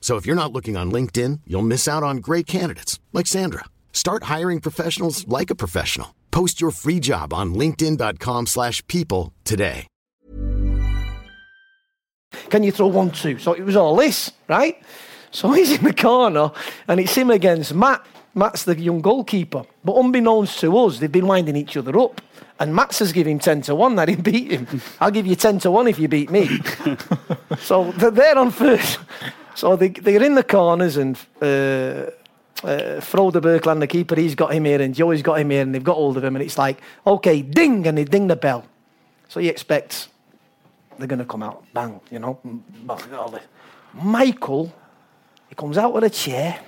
So 0.00 0.16
if 0.16 0.24
you're 0.24 0.42
not 0.42 0.52
looking 0.52 0.76
on 0.76 0.92
LinkedIn, 0.92 1.40
you'll 1.46 1.62
miss 1.62 1.88
out 1.88 2.04
on 2.04 2.18
great 2.18 2.46
candidates 2.46 3.00
like 3.12 3.26
Sandra. 3.26 3.64
Start 3.92 4.24
hiring 4.24 4.60
professionals 4.60 5.26
like 5.26 5.50
a 5.50 5.56
professional. 5.56 6.14
Post 6.30 6.60
your 6.60 6.70
free 6.70 7.00
job 7.00 7.32
on 7.32 7.54
linkedin.com/people 7.54 8.46
slash 8.46 8.86
people 8.86 9.32
today. 9.42 9.86
Can 12.50 12.62
you 12.62 12.72
throw 12.72 12.86
one, 12.86 13.10
two? 13.10 13.38
So 13.38 13.52
it 13.52 13.64
was 13.64 13.76
all 13.76 13.96
this, 13.96 14.32
right? 14.48 14.80
So 15.30 15.52
he's 15.56 15.72
in 15.72 15.84
the 15.84 15.94
corner 15.94 16.50
and 16.88 17.00
it's 17.00 17.14
him 17.14 17.30
against 17.30 17.74
Matt. 17.74 18.04
Matt's 18.34 18.64
the 18.64 18.78
young 18.78 19.00
goalkeeper. 19.00 19.64
But 19.82 19.94
unbeknownst 19.96 20.60
to 20.60 20.76
us, 20.78 20.98
they've 20.98 21.10
been 21.10 21.26
winding 21.26 21.56
each 21.56 21.76
other 21.76 21.98
up. 21.98 22.20
And 22.58 22.74
Matt 22.74 22.92
says 22.92 23.12
give 23.12 23.26
him 23.26 23.38
10 23.38 23.62
to 23.62 23.74
1 23.74 23.96
that 23.96 24.08
he 24.08 24.16
beat 24.16 24.50
him. 24.50 24.66
I'll 25.00 25.10
give 25.10 25.26
you 25.26 25.36
10 25.36 25.58
to 25.60 25.70
1 25.70 25.88
if 25.88 25.98
you 25.98 26.08
beat 26.08 26.30
me. 26.30 26.48
so 27.58 27.92
they're 27.92 28.38
on 28.38 28.50
first. 28.50 28.98
So 29.56 29.74
they, 29.74 29.88
they're 29.88 30.22
in 30.22 30.34
the 30.34 30.44
corners 30.44 30.98
and 30.98 31.18
uh, 31.40 32.10
uh, 32.62 33.00
Frode 33.00 33.34
Berkland, 33.34 33.80
the 33.80 33.86
keeper, 33.86 34.14
he's 34.14 34.34
got 34.34 34.52
him 34.52 34.66
here 34.66 34.82
and 34.82 34.94
Joey's 34.94 35.22
got 35.22 35.40
him 35.40 35.48
here 35.48 35.62
and 35.62 35.74
they've 35.74 35.82
got 35.82 35.94
hold 35.94 36.18
of 36.18 36.24
him 36.24 36.36
and 36.36 36.44
it's 36.44 36.58
like, 36.58 36.82
okay, 37.06 37.40
ding, 37.40 37.86
and 37.86 37.96
they 37.96 38.04
ding 38.04 38.26
the 38.26 38.36
bell. 38.36 38.66
So 39.28 39.40
you 39.40 39.48
expect 39.48 40.08
they're 40.98 41.06
going 41.06 41.20
to 41.20 41.24
come 41.24 41.42
out, 41.42 41.64
bang, 41.72 42.00
you 42.10 42.18
know. 42.18 42.38
Michael, 43.94 44.74
he 45.48 45.54
comes 45.54 45.78
out 45.78 45.94
with 45.94 46.04
a 46.04 46.10
chair, 46.10 46.60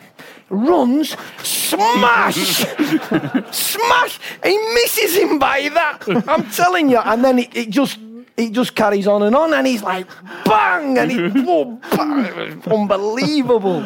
runs, 0.49 1.15
smash, 1.43 2.37
smash. 3.53 4.19
He 4.43 4.57
misses 4.75 5.15
him 5.15 5.39
by 5.39 5.69
that. 5.75 6.05
I'm 6.27 6.51
telling 6.51 6.89
you. 6.89 6.99
And 6.99 7.23
then 7.23 7.39
it, 7.39 7.55
it 7.55 7.71
just 7.71 7.99
it 8.39 8.53
just 8.53 8.75
carries 8.75 9.07
on 9.07 9.23
and 9.23 9.35
on, 9.37 9.53
and 9.55 9.67
he's 9.67 9.83
like 9.83 10.07
bang, 10.45 10.97
and 10.99 11.11
he, 11.11 11.19
whoa, 11.47 11.79
bang. 11.97 12.63
unbelievable. 12.71 13.83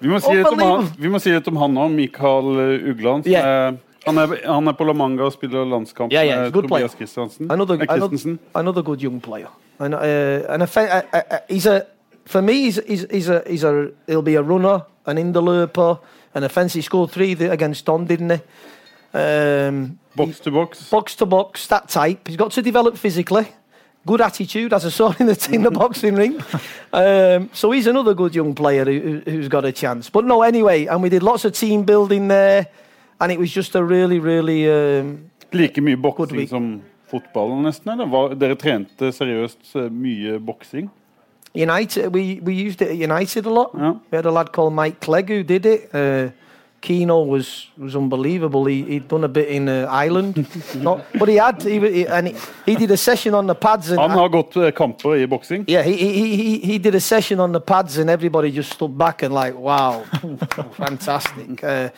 Vi 0.00 0.08
må, 0.10 0.18
si 0.20 0.34
litt 0.36 0.46
om 0.50 0.58
han, 0.60 0.88
vi 0.98 1.08
må 1.08 1.18
si 1.22 1.30
litt 1.32 1.46
om 1.48 1.56
han 1.62 1.72
nå, 1.76 1.88
Mikael 1.94 2.48
eh, 2.60 2.90
Ugland. 2.92 3.26
Yeah. 3.26 3.72
er- 3.72 3.80
Han 4.06 4.18
er, 4.20 4.34
han 4.44 4.66
er 4.68 4.72
på 4.76 4.84
La 4.84 4.92
Manga 4.92 5.24
og 5.24 5.32
spiller 5.32 5.64
landskamp 5.64 6.12
Yeah, 6.12 6.26
yeah, 6.28 6.42
med. 6.42 6.52
Tobias 6.52 6.92
Christiansen. 6.92 7.46
Another, 7.50 7.74
Eh, 7.80 7.86
Christensen. 7.88 8.32
another, 8.52 8.60
another 8.60 8.82
good 8.82 9.00
young 9.00 9.18
player. 9.18 9.48
And, 9.80 9.94
uh, 9.94 10.52
and 10.52 10.62
a, 10.62 10.66
fa- 10.66 11.04
uh, 11.14 11.20
uh, 11.30 11.38
he's 11.48 11.64
a, 11.64 11.86
for 12.26 12.42
me, 12.42 12.52
he's, 12.64 12.76
he's, 12.86 13.06
he's, 13.10 13.28
a, 13.30 13.42
he's 13.48 13.64
a, 13.64 13.88
he'll 14.06 14.20
be 14.20 14.34
a 14.34 14.42
runner, 14.42 14.82
an 15.06 15.16
interloper, 15.16 15.96
an 16.34 16.44
offence. 16.44 16.74
He 16.74 16.82
scored 16.82 17.12
three 17.12 17.32
against 17.32 17.86
Don, 17.86 18.04
didn't 18.04 18.28
he? 18.30 18.40
Um, 19.18 19.98
Box 20.14 20.38
to 20.40 20.50
box. 20.50 20.90
box 20.90 21.14
to 21.16 21.24
box, 21.26 21.66
that 21.68 21.88
type. 21.88 22.28
He's 22.28 22.36
got 22.36 22.50
to 22.52 22.60
develop 22.62 22.98
physically. 22.98 23.46
Good 24.06 24.20
attitude, 24.20 24.72
as 24.74 24.84
I 24.84 24.90
saw 24.90 25.14
in 25.18 25.26
the, 25.26 25.48
in 25.52 25.62
the 25.62 25.70
boxing 25.70 26.14
ring. 26.14 26.38
Um, 26.92 27.48
so 27.52 27.70
he's 27.70 27.86
another 27.86 28.12
good 28.14 28.34
young 28.34 28.54
player 28.54 28.84
who, 28.84 29.22
who's 29.24 29.48
got 29.48 29.64
a 29.64 29.72
chance. 29.72 30.10
But 30.10 30.24
no, 30.26 30.42
anyway, 30.42 30.86
and 30.86 31.02
we 31.02 31.08
did 31.08 31.22
lots 31.22 31.44
of 31.44 31.52
team 31.52 31.84
building 31.84 32.28
there, 32.28 32.66
and 33.20 33.32
it 33.32 33.38
was 33.38 33.50
just 33.50 33.74
a 33.74 33.82
really, 33.82 34.18
really. 34.18 34.68
Um, 34.70 35.30
Like 35.52 35.80
mye 35.80 35.96
boksing 35.96 36.48
som 36.48 36.82
fotballen, 37.10 37.62
nesten? 37.62 37.92
eller? 37.92 38.06
Var, 38.06 38.34
dere 38.34 38.54
trente 38.56 39.12
seriøst 39.12 39.76
eh, 39.76 39.88
mye 39.90 40.38
boksing? 40.40 40.90
United, 41.54 42.12
we, 42.12 42.40
we 42.42 42.52
used 42.54 42.82
it 42.82 42.88
at 42.90 42.96
United 42.96 43.46
a 43.46 43.50
lot. 43.50 43.70
Yeah. 43.74 43.94
We 44.10 44.16
had 44.16 44.26
a 44.26 44.30
lad 44.32 44.50
called 44.52 44.74
Mike 44.74 45.00
Clegg 45.00 45.28
who 45.28 45.44
did 45.44 45.64
it. 45.66 45.94
Uh, 45.94 46.30
Keano 46.84 47.16
was 47.26 47.48
was 47.78 47.94
unbelievable. 47.96 48.64
He 48.70 48.82
he'd 48.84 49.08
done 49.08 49.24
a 49.24 49.28
bit 49.28 49.48
in 49.48 49.68
uh, 49.68 49.86
Ireland, 50.04 50.46
Not, 50.82 51.04
but 51.18 51.28
he 51.28 51.36
had 51.36 51.62
he, 51.62 51.78
he- 51.80 52.06
and 52.06 52.28
he, 52.28 52.34
he 52.66 52.74
did 52.76 52.90
a 52.90 52.96
session 52.96 53.34
on 53.34 53.46
the 53.46 53.54
pads 53.54 53.90
and 53.90 53.98
Han 54.00 54.10
har 54.10 54.28
gått 54.28 54.56
eh, 54.56 54.70
kamper 54.70 55.14
i 55.22 55.26
boksing. 55.26 55.64
yeah, 55.66 55.82
he, 55.82 55.96
he 55.96 56.36
he 56.36 56.58
he 56.58 56.78
did 56.78 56.94
a 56.94 57.00
session 57.00 57.40
on 57.40 57.52
the 57.52 57.60
pads 57.60 57.98
and 57.98 58.10
everybody 58.10 58.50
just 58.50 58.72
stood 58.72 58.96
back 58.98 59.22
and 59.22 59.32
like, 59.34 59.54
wow, 59.56 60.04
fantastic. 60.76 61.62
Uh, 61.64 61.88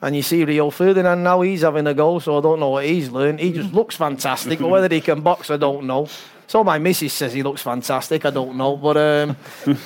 and 0.00 0.16
you 0.16 0.22
see 0.22 0.44
Rio 0.44 0.70
Ferdinand 0.70 1.22
now, 1.22 1.40
he's 1.42 1.62
having 1.62 1.86
a 1.86 1.94
go, 1.94 2.18
so 2.18 2.38
I 2.38 2.40
don't 2.40 2.58
know 2.58 2.70
what 2.70 2.84
he's 2.84 3.08
learned. 3.10 3.38
He 3.38 3.52
just 3.52 3.72
looks 3.72 3.94
fantastic, 3.96 4.58
but 4.58 4.68
whether 4.68 4.92
he 4.92 5.00
can 5.00 5.20
box, 5.20 5.48
I 5.50 5.56
don't 5.56 5.86
know. 5.86 6.08
So 6.52 6.62
my 6.62 6.78
missus 6.78 7.14
says 7.14 7.32
he 7.32 7.42
looks 7.42 7.62
fantastic. 7.62 8.26
I 8.26 8.30
don't 8.30 8.56
know, 8.56 8.76
but 8.76 8.98
um, 8.98 9.36
Well, 9.66 9.78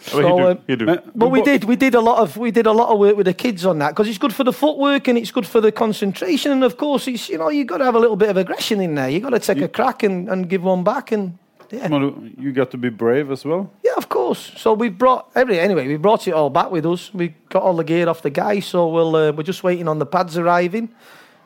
So, 0.00 0.16
he 0.18 0.24
do, 0.24 0.48
um, 0.48 0.58
he 0.66 0.74
do. 0.74 0.98
But 1.14 1.28
we 1.28 1.42
did 1.42 1.62
we 1.62 1.76
did 1.76 1.94
a 1.94 2.00
lot 2.00 2.18
of 2.18 2.36
we 2.36 2.50
did 2.50 2.66
a 2.66 2.72
lot 2.72 2.88
of 2.88 2.98
work 2.98 3.16
with 3.16 3.26
the 3.26 3.34
kids 3.34 3.64
on 3.64 3.78
that 3.78 3.90
because 3.90 4.08
it's 4.08 4.18
good 4.18 4.34
for 4.34 4.42
the 4.42 4.52
footwork 4.52 5.06
and 5.06 5.16
it's 5.16 5.30
good 5.30 5.46
for 5.46 5.60
the 5.60 5.70
concentration 5.70 6.50
and 6.50 6.64
of 6.64 6.76
course 6.76 7.06
it's 7.06 7.28
you 7.28 7.38
know 7.38 7.50
you 7.50 7.64
got 7.64 7.78
to 7.78 7.84
have 7.84 7.94
a 7.94 8.00
little 8.00 8.16
bit 8.16 8.30
of 8.30 8.36
aggression 8.36 8.80
in 8.80 8.96
there. 8.96 9.08
You 9.08 9.20
got 9.20 9.30
to 9.30 9.38
take 9.38 9.62
a 9.62 9.68
crack 9.68 10.02
and, 10.02 10.28
and 10.28 10.48
give 10.48 10.64
one 10.64 10.82
back 10.82 11.12
and 11.12 11.38
yeah. 11.70 11.86
må 11.86 12.00
You 12.36 12.50
got 12.50 12.72
to 12.72 12.78
be 12.78 12.90
brave 12.90 13.30
as 13.30 13.44
well. 13.44 13.70
Yeah, 13.84 13.94
of 13.96 14.08
course. 14.08 14.50
So 14.56 14.74
we 14.74 14.88
brought 14.88 15.30
every 15.36 15.60
anyway. 15.60 15.86
We 15.86 15.98
brought 15.98 16.26
it 16.26 16.34
all 16.34 16.50
back 16.50 16.72
with 16.72 16.84
us. 16.84 17.14
We 17.14 17.28
got 17.48 17.62
all 17.62 17.76
the 17.76 17.84
gear 17.84 18.08
off 18.08 18.22
the 18.22 18.30
guy, 18.30 18.60
so 18.60 18.88
we'll 18.88 19.14
uh, 19.14 19.30
we're 19.30 19.46
just 19.46 19.62
waiting 19.62 19.86
on 19.88 20.00
the 20.00 20.06
pads 20.06 20.36
arriving, 20.36 20.88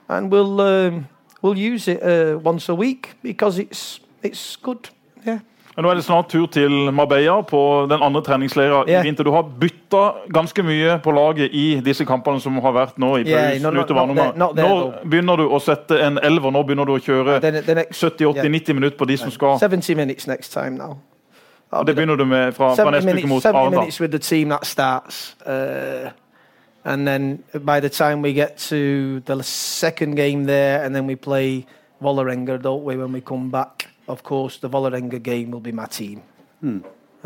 and 0.08 0.32
we'll 0.32 0.60
um, 0.60 1.08
we'll 1.42 1.58
use 1.58 1.88
it 1.88 2.02
uh, 2.02 2.38
once 2.38 2.70
a 2.70 2.74
week 2.74 3.16
because 3.22 3.58
it's 3.58 4.00
it's 4.26 4.56
good. 4.62 4.90
Yeah. 5.26 5.38
Nå 5.76 5.90
er 5.90 5.94
det 5.94 6.04
snart 6.04 6.30
tur 6.32 6.46
til 6.46 6.70
Marbella 6.92 7.42
på 7.44 7.86
den 7.90 8.02
andre 8.02 8.22
treningsleira 8.24 8.84
yeah. 8.88 9.04
i 9.04 9.08
vinter. 9.08 9.24
Du 9.24 9.30
har 9.30 9.42
bytta 9.60 10.04
ganske 10.32 10.62
mye 10.62 10.94
på 11.04 11.12
laget 11.12 11.52
i 11.52 11.80
disse 11.84 12.04
kampene 12.04 12.40
som 12.40 12.56
har 12.64 12.72
vært 12.72 12.96
nå 12.98 13.10
i 13.18 13.26
yeah, 13.28 13.60
no, 13.60 13.70
no, 13.70 14.06
no, 14.32 14.48
Når 14.56 15.02
begynner 15.04 15.36
du 15.36 15.44
å 15.52 15.60
sette 15.60 15.98
en 16.00 16.16
elver? 16.24 16.50
Når 16.50 16.64
begynner 16.64 16.88
du 16.88 16.94
å 16.94 17.02
kjøre 17.02 17.40
Then 17.44 17.60
70-80-90 17.92 18.72
minutter 18.72 18.96
på 18.96 19.04
de 19.04 19.18
som 19.20 19.30
skal 19.30 19.58
seventy 19.60 19.94
minutes 19.94 20.26
next 20.26 20.52
time 20.52 20.78
now. 20.80 20.96
Og 21.70 21.86
Det 21.86 21.94
begynner 21.94 22.16
du 22.16 22.24
med 22.24 22.54
fra, 22.54 22.72
fra 22.74 22.90
neste 22.90 23.12
uke 23.12 23.26
mot 23.26 23.34
mot 23.36 23.42
70 23.42 23.56
Arendal. 23.56 23.80
minutes 23.80 24.00
with 24.00 24.10
the 24.12 24.18
team 24.18 24.48
that 24.48 24.64
starts. 24.66 25.36
Uh, 25.46 26.10
and 26.84 27.06
then 27.06 27.42
by 27.52 27.80
the 27.80 27.88
time 27.88 28.22
we 28.22 28.32
get 28.32 28.56
to 28.70 29.20
the 29.26 29.42
second 29.42 30.16
game 30.16 30.46
there, 30.46 30.84
and 30.84 30.94
then 30.94 31.06
we 31.06 31.16
play 31.16 31.66
Vålerenga, 32.00 32.62
don't 32.62 32.84
we, 32.84 32.96
when 32.96 33.12
we 33.12 33.20
come 33.20 33.50
back? 33.50 33.85
Of 34.08 34.22
course, 34.22 34.58
the 34.58 34.68
Volarenga 34.68 35.22
game 35.22 35.50
will 35.50 35.60
be 35.60 35.72
my 35.72 35.86
team. 35.86 36.22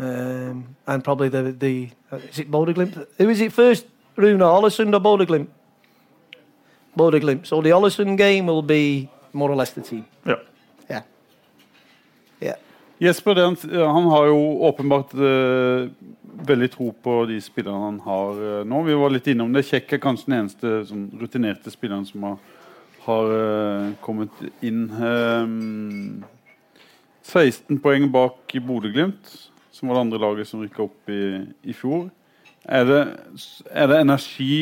Um, 0.01 0.75
and 0.87 1.03
probably 1.03 1.29
the, 1.29 1.51
the 1.51 1.89
uh, 2.11 2.17
is 2.17 2.39
it 2.39 2.49
Bodeglimt? 2.49 3.05
Who 3.17 3.29
is 3.29 3.39
it 3.39 3.53
first? 3.53 3.85
Runa 4.15 4.45
Ollison 4.45 4.93
or 4.95 4.99
Bodeglimt? 4.99 5.47
Bodeglimt. 6.97 7.45
So 7.45 7.61
the 7.61 7.69
Ollison 7.69 8.17
game 8.17 8.47
will 8.47 8.63
be 8.63 9.09
more 9.31 9.51
or 9.51 9.55
less 9.55 9.71
the 9.71 9.81
team. 9.81 10.05
Yeah. 10.25 10.35
Yeah. 10.89 11.03
Yeah. 12.41 12.55
Jesper 12.99 13.35
han, 13.35 13.55
han 13.71 14.03
har 14.03 14.25
jo 14.25 14.39
åpenbart 14.61 15.13
uh, 15.13 15.89
veldig 16.47 16.71
tro 16.71 16.91
på 16.91 17.25
de 17.25 17.37
spillerne 17.41 17.85
han 17.85 17.99
har 17.99 18.41
uh, 18.41 18.65
nå. 18.65 18.81
Vi 18.83 18.93
var 18.93 19.13
litt 19.13 19.27
innom 19.27 19.53
det. 19.53 19.67
Kjekk 19.69 19.93
er 19.93 20.01
kanskje 20.01 20.31
den 20.31 20.39
eneste 20.39 20.73
sånn, 20.89 21.07
rutinerte 21.21 21.71
spilleren 21.73 22.05
som 22.09 22.25
har, 22.25 22.37
har 23.05 23.33
uh, 23.37 23.89
kommet 24.01 24.45
inn. 24.65 24.87
Ehm, 24.97 26.23
16 27.23 27.79
poeng 27.83 28.07
bak 28.11 28.55
Bodø-Glimt, 28.65 29.35
som 29.71 29.89
var 29.89 29.97
det 29.97 30.05
andre 30.05 30.21
laget 30.21 30.49
som 30.49 30.63
rykka 30.63 30.83
opp 30.87 31.11
i, 31.11 31.23
i 31.63 31.75
fjor. 31.77 32.09
Er 32.65 32.85
det, 32.85 33.01
er 33.71 33.89
det 33.89 34.01
energi 34.01 34.55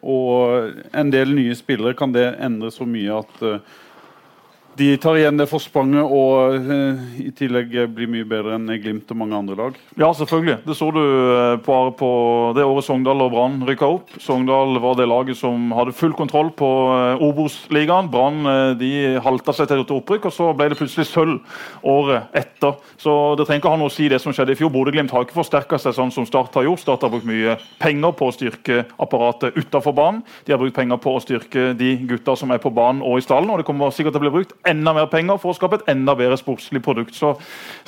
og 0.00 0.72
en 0.96 1.12
del 1.12 1.32
nye 1.36 1.56
spillere? 1.56 1.96
Kan 1.96 2.12
det 2.16 2.26
endre 2.40 2.72
så 2.72 2.86
mye 2.88 3.20
at 3.20 3.44
eh, 3.46 3.62
de 4.78 4.96
tar 5.02 5.18
igjen 5.18 5.38
det 5.38 5.48
forspranget 5.50 6.12
og 6.14 6.66
uh, 6.68 7.00
i 7.20 7.30
tillegg 7.36 7.72
blir 7.94 8.10
mye 8.10 8.26
bedre 8.28 8.54
enn 8.56 8.70
Glimt 8.80 9.10
og 9.12 9.18
mange 9.18 9.36
andre 9.36 9.56
lag. 9.58 9.78
Ja, 9.98 10.12
selvfølgelig. 10.16 10.60
Det 10.64 10.76
så 10.78 10.90
du 10.94 11.00
uh, 11.00 11.56
på, 11.64 11.76
på 11.98 12.10
det 12.56 12.64
året 12.64 12.86
Sogndal 12.86 13.24
og 13.24 13.32
Brann 13.34 13.58
rykka 13.66 13.88
opp. 13.96 14.14
Sogndal 14.22 14.78
var 14.82 14.96
det 14.98 15.08
laget 15.10 15.40
som 15.40 15.72
hadde 15.76 15.94
full 15.96 16.14
kontroll 16.16 16.52
på 16.56 16.68
uh, 16.90 17.24
Obos-ligaen. 17.26 18.10
Brann 18.12 18.46
de 18.80 18.90
halta 19.24 19.54
seg 19.56 19.68
til 19.70 19.82
et 19.82 19.92
opprykk, 19.94 20.28
og 20.30 20.34
så 20.34 20.50
ble 20.56 20.70
det 20.70 20.78
plutselig 20.78 21.08
sølv 21.10 21.40
året 21.86 22.30
etter. 22.38 22.78
Så 23.00 23.16
det 23.38 23.48
trenger 23.48 23.64
ikke 23.64 23.74
ha 23.74 23.80
noe 23.80 23.90
å 23.90 23.94
si 23.94 24.08
det 24.10 24.20
som 24.22 24.34
skjedde 24.34 24.54
i 24.54 24.60
fjor. 24.60 24.72
Bodø-Glimt 24.74 25.12
har 25.14 25.26
ikke 25.26 25.36
forsterka 25.36 25.80
seg 25.82 25.96
sånn 25.96 26.14
som 26.14 26.28
Start 26.28 26.54
har 26.56 26.68
gjort. 26.68 26.84
Start 26.84 27.04
har 27.04 27.12
brukt 27.12 27.28
mye 27.28 27.58
penger 27.82 28.14
på 28.16 28.30
å 28.30 28.34
styrke 28.34 28.84
apparatet 29.02 29.58
utafor 29.58 29.96
banen. 29.96 30.22
De 30.46 30.54
har 30.54 30.62
brukt 30.62 30.78
penger 30.78 31.00
på 31.02 31.16
å 31.16 31.22
styrke 31.22 31.72
de 31.78 31.92
gutta 32.10 32.36
som 32.38 32.54
er 32.54 32.62
på 32.62 32.72
banen 32.74 33.02
og 33.06 33.18
i 33.18 33.24
stallen, 33.24 33.50
og 33.50 33.60
det 33.60 33.68
kommer 33.68 33.92
sikkert 33.94 34.16
til 34.16 34.22
å 34.22 34.26
bli 34.28 34.34
brukt 34.38 34.56
enda 34.68 34.92
mer 34.96 35.08
penger 35.10 35.38
for 35.40 35.52
å 35.52 35.56
skape 35.56 35.80
et 35.80 35.90
enda 35.92 36.14
bedre 36.18 36.36
sportslig 36.40 36.82
produkt. 36.84 37.16
Så 37.16 37.34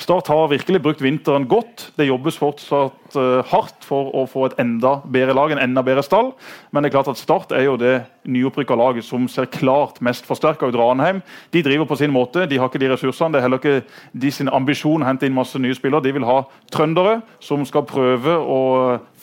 Start 0.01 0.27
har 0.31 0.49
virkelig 0.51 0.81
brukt 0.83 1.03
vinteren 1.03 1.45
godt. 1.47 1.91
Det 1.97 2.07
jobbes 2.07 2.39
fortsatt 2.41 3.17
uh, 3.17 3.43
hardt 3.51 3.85
for 3.85 4.09
å 4.17 4.25
få 4.29 4.47
et 4.47 4.57
enda 4.61 4.97
bedre 5.05 5.35
lag, 5.37 5.53
en 5.53 5.61
enda 5.61 5.83
bedre 5.85 6.03
stall. 6.05 6.33
Men 6.71 6.83
det 6.83 6.89
er 6.89 6.95
klart 6.97 7.11
at 7.13 7.21
Start 7.21 7.53
er 7.55 7.67
jo 7.67 7.77
det 7.79 7.95
nyopprykka 8.23 8.75
laget 8.79 9.05
som 9.05 9.27
ser 9.27 9.49
klart 9.51 9.99
mest 10.03 10.25
forsterka 10.27 10.67
ut. 10.69 10.77
Ranheim 10.79 11.21
de 11.53 11.63
driver 11.63 11.87
på 11.89 11.97
sin 11.99 12.13
måte. 12.13 12.47
De 12.49 12.57
har 12.57 12.71
ikke 12.71 12.81
de 12.81 12.91
ressursene. 12.93 13.33
Det 13.33 13.41
er 13.41 13.45
heller 13.47 13.61
ikke 13.61 14.21
de 14.23 14.31
sin 14.33 14.51
ambisjon 14.51 15.03
å 15.03 15.07
hente 15.07 15.27
inn 15.27 15.35
masse 15.35 15.59
nye 15.59 15.75
spillere. 15.77 16.03
De 16.03 16.15
vil 16.15 16.27
ha 16.27 16.41
trøndere 16.73 17.19
som 17.43 17.65
skal 17.67 17.85
prøve 17.87 18.33
å 18.33 18.61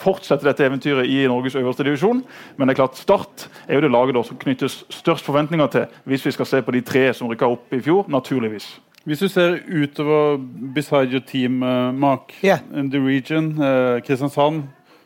fortsette 0.01 0.47
dette 0.47 0.65
eventyret 0.65 1.09
i 1.09 1.23
Norges 1.29 1.57
øverste 1.59 1.85
divisjon. 1.85 2.23
Men 2.57 2.67
det 2.67 2.75
er 2.75 2.81
klart 2.83 3.01
Start 3.01 3.47
er 3.67 3.77
jo 3.77 3.85
det 3.85 3.91
laget 3.93 4.19
som 4.27 4.39
knyttes 4.39 4.81
størst 4.93 5.25
forventninger 5.25 5.71
til 5.73 6.01
hvis 6.09 6.25
vi 6.25 6.33
skal 6.35 6.49
se 6.49 6.61
på 6.61 6.73
de 6.75 6.81
tre 6.85 7.07
som 7.17 7.29
rykka 7.41 7.51
opp 7.51 7.73
i 7.73 7.81
fjor, 7.81 8.05
naturligvis. 8.09 8.81
Hvis 9.03 9.19
du 9.19 9.27
ser 9.27 9.57
utover 9.83 10.37
beside 10.75 11.11
your 11.11 11.21
team, 11.27 11.63
uh, 11.63 11.91
Mark, 11.93 12.33
yeah. 12.43 12.59
in 12.73 12.91
the 12.91 12.99
region, 12.99 13.61
uh, 13.61 13.99
Kristiansand 14.01 14.63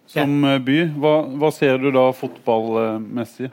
som 0.07 0.43
yeah. 0.43 0.59
by, 0.59 0.85
hva, 0.99 1.21
hva 1.37 1.51
ser 1.51 1.77
du 1.77 1.91
da 1.91 2.11
fotballmessig? 2.11 3.49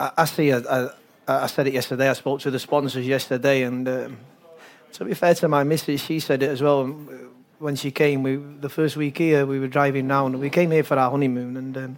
I, 0.00 0.08
I 0.18 0.26
see 0.26 0.50
a, 0.50 0.58
a, 0.58 0.88
I 1.28 1.46
said 1.46 1.66
it 1.66 1.74
yesterday. 1.74 2.08
I 2.08 2.14
spoke 2.14 2.40
to 2.40 2.50
the 2.50 2.58
sponsors 2.58 3.06
yesterday, 3.06 3.62
and 3.62 3.88
um, 3.88 4.16
to 4.92 5.04
be 5.04 5.14
fair 5.14 5.34
to 5.34 5.48
my 5.48 5.64
missus, 5.64 6.00
she 6.00 6.20
said 6.20 6.42
it 6.42 6.48
as 6.48 6.62
well. 6.62 6.86
When 7.58 7.76
she 7.76 7.90
came, 7.90 8.22
we 8.22 8.36
the 8.60 8.68
first 8.68 8.96
week 8.96 9.18
here, 9.18 9.46
we 9.46 9.58
were 9.58 9.68
driving 9.68 10.08
down. 10.08 10.40
We 10.40 10.50
came 10.50 10.70
here 10.70 10.82
for 10.82 10.98
our 10.98 11.10
honeymoon, 11.10 11.56
and 11.56 11.76
um, 11.76 11.96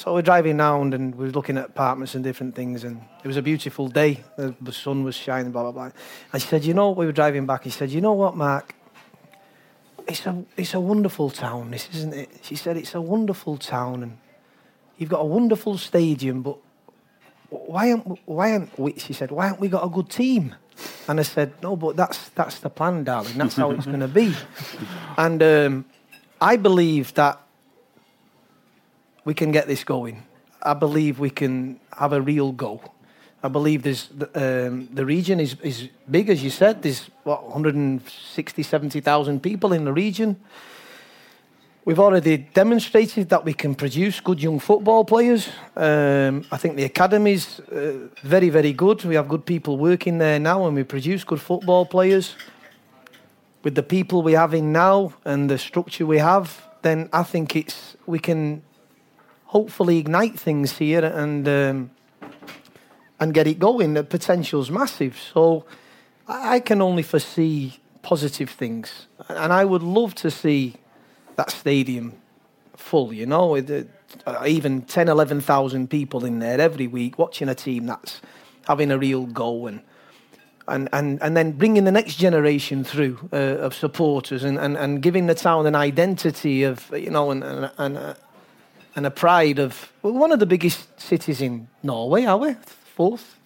so 0.00 0.14
we're 0.14 0.22
driving 0.22 0.56
round 0.56 0.94
and 0.94 1.14
we 1.14 1.26
were 1.26 1.30
looking 1.30 1.58
at 1.58 1.66
apartments 1.66 2.14
and 2.14 2.24
different 2.24 2.54
things, 2.54 2.84
and 2.84 3.02
it 3.22 3.26
was 3.28 3.36
a 3.36 3.42
beautiful 3.42 3.86
day. 3.86 4.24
The, 4.36 4.54
the 4.58 4.72
sun 4.72 5.04
was 5.04 5.14
shining, 5.14 5.52
blah 5.52 5.64
blah 5.64 5.72
blah. 5.72 5.90
And 6.32 6.40
she 6.40 6.48
said, 6.48 6.64
"You 6.64 6.72
know, 6.72 6.92
we 6.92 7.04
were 7.04 7.12
driving 7.12 7.44
back." 7.44 7.64
He 7.64 7.70
said, 7.70 7.90
"You 7.90 8.00
know 8.00 8.14
what, 8.14 8.34
Mark? 8.34 8.74
It's 10.08 10.24
a 10.24 10.42
it's 10.56 10.72
a 10.72 10.80
wonderful 10.80 11.28
town, 11.28 11.70
this 11.70 11.86
isn't 11.94 12.14
it?" 12.14 12.30
She 12.40 12.56
said, 12.56 12.78
"It's 12.78 12.94
a 12.94 13.00
wonderful 13.02 13.58
town, 13.58 14.02
and 14.02 14.16
you've 14.96 15.10
got 15.10 15.20
a 15.20 15.26
wonderful 15.26 15.76
stadium, 15.76 16.40
but 16.40 16.56
why 17.50 17.90
aren't 17.90 18.18
why 18.24 18.52
aren't 18.52 18.78
we?" 18.78 18.98
She 18.98 19.12
said, 19.12 19.30
"Why 19.30 19.48
aren't 19.48 19.60
we 19.60 19.68
got 19.68 19.84
a 19.84 19.90
good 19.90 20.08
team?" 20.08 20.54
And 21.08 21.20
I 21.20 21.24
said, 21.24 21.52
"No, 21.62 21.76
but 21.76 21.96
that's 21.96 22.30
that's 22.30 22.60
the 22.60 22.70
plan, 22.70 23.04
darling. 23.04 23.36
That's 23.36 23.56
how 23.56 23.70
it's 23.72 23.84
going 23.84 24.00
to 24.00 24.08
be." 24.08 24.34
And 25.18 25.42
um, 25.42 25.84
I 26.40 26.56
believe 26.56 27.12
that 27.14 27.38
we 29.24 29.34
can 29.34 29.52
get 29.52 29.66
this 29.66 29.84
going. 29.84 30.22
I 30.62 30.74
believe 30.74 31.18
we 31.18 31.30
can 31.30 31.80
have 31.96 32.12
a 32.12 32.20
real 32.20 32.52
go. 32.52 32.80
I 33.42 33.48
believe 33.48 33.82
there's 33.82 34.10
um, 34.34 34.88
the 34.92 35.04
region 35.06 35.40
is, 35.40 35.56
is 35.62 35.88
big, 36.10 36.28
as 36.28 36.42
you 36.42 36.50
said. 36.50 36.82
There's 36.82 37.10
what 37.24 37.44
160, 37.44 38.62
70,000 38.62 39.42
people 39.42 39.72
in 39.72 39.84
the 39.84 39.92
region. 39.92 40.36
We've 41.86 41.98
already 41.98 42.36
demonstrated 42.36 43.30
that 43.30 43.42
we 43.42 43.54
can 43.54 43.74
produce 43.74 44.20
good 44.20 44.42
young 44.42 44.58
football 44.58 45.06
players. 45.06 45.48
Um, 45.74 46.44
I 46.52 46.58
think 46.58 46.76
the 46.76 46.84
academy's 46.84 47.58
uh, 47.60 48.08
very, 48.22 48.50
very 48.50 48.74
good. 48.74 49.02
We 49.04 49.14
have 49.14 49.28
good 49.28 49.46
people 49.46 49.78
working 49.78 50.18
there 50.18 50.38
now, 50.38 50.66
and 50.66 50.76
we 50.76 50.84
produce 50.84 51.24
good 51.24 51.40
football 51.40 51.86
players. 51.86 52.36
With 53.62 53.74
the 53.74 53.82
people 53.82 54.22
we 54.22 54.34
have 54.34 54.52
in 54.52 54.72
now 54.72 55.14
and 55.24 55.48
the 55.48 55.56
structure 55.56 56.04
we 56.04 56.18
have, 56.18 56.68
then 56.82 57.08
I 57.14 57.22
think 57.22 57.56
it's 57.56 57.96
we 58.04 58.18
can 58.18 58.62
hopefully 59.50 59.98
ignite 59.98 60.38
things 60.38 60.78
here 60.78 61.04
and 61.04 61.48
um, 61.48 61.90
and 63.18 63.34
get 63.34 63.46
it 63.46 63.58
going. 63.58 63.94
The 63.94 64.04
potential's 64.04 64.70
massive. 64.70 65.18
So 65.18 65.64
I, 66.26 66.60
can 66.60 66.80
only 66.80 67.02
foresee 67.02 67.80
positive 68.02 68.50
things, 68.50 69.08
and 69.28 69.52
I 69.52 69.64
would 69.64 69.82
love 69.82 70.14
to 70.16 70.30
see 70.30 70.76
that 71.34 71.50
stadium 71.50 72.14
full. 72.76 73.12
You 73.12 73.26
know, 73.26 73.48
with 73.48 73.90
uh, 74.24 74.44
even 74.46 74.82
10, 74.82 75.08
11,000 75.08 75.90
people 75.90 76.24
in 76.24 76.38
there 76.38 76.60
every 76.60 76.86
week 76.86 77.18
watching 77.18 77.48
a 77.48 77.54
team 77.54 77.86
that's 77.86 78.20
having 78.66 78.90
a 78.90 78.98
real 78.98 79.26
go 79.26 79.66
and. 79.66 79.80
And, 80.68 80.88
and, 80.92 81.20
and 81.20 81.36
then 81.36 81.52
bringing 81.52 81.82
the 81.82 81.90
next 81.90 82.14
generation 82.14 82.84
through 82.84 83.28
uh, 83.32 83.66
of 83.66 83.74
supporters 83.74 84.44
and, 84.44 84.56
and, 84.56 84.76
and 84.76 85.02
giving 85.02 85.26
the 85.26 85.34
town 85.34 85.66
an 85.66 85.74
identity 85.74 86.62
of 86.62 86.88
you 86.96 87.10
know 87.10 87.32
and, 87.32 87.42
and, 87.42 87.72
and 87.76 87.98
uh, 87.98 88.14
and 89.00 89.06
a 89.06 89.10
pride 89.10 89.58
of 89.58 89.90
well, 90.02 90.12
one 90.12 90.30
of 90.30 90.40
the 90.40 90.46
biggest 90.46 91.00
cities 91.00 91.40
in 91.40 91.68
Norway, 91.82 92.26
are 92.26 92.36
we? 92.36 92.54
Fourth? 92.94 93.38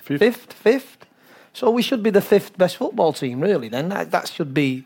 Fifth. 0.00 0.20
Fifth? 0.20 0.52
Fifth? 0.52 1.06
So 1.52 1.68
we 1.68 1.82
should 1.82 2.00
be 2.00 2.10
the 2.10 2.20
fifth 2.20 2.56
best 2.56 2.76
football 2.76 3.12
team, 3.12 3.40
really. 3.40 3.68
Then 3.68 3.88
that, 3.88 4.12
that 4.12 4.28
should 4.28 4.54
be 4.54 4.84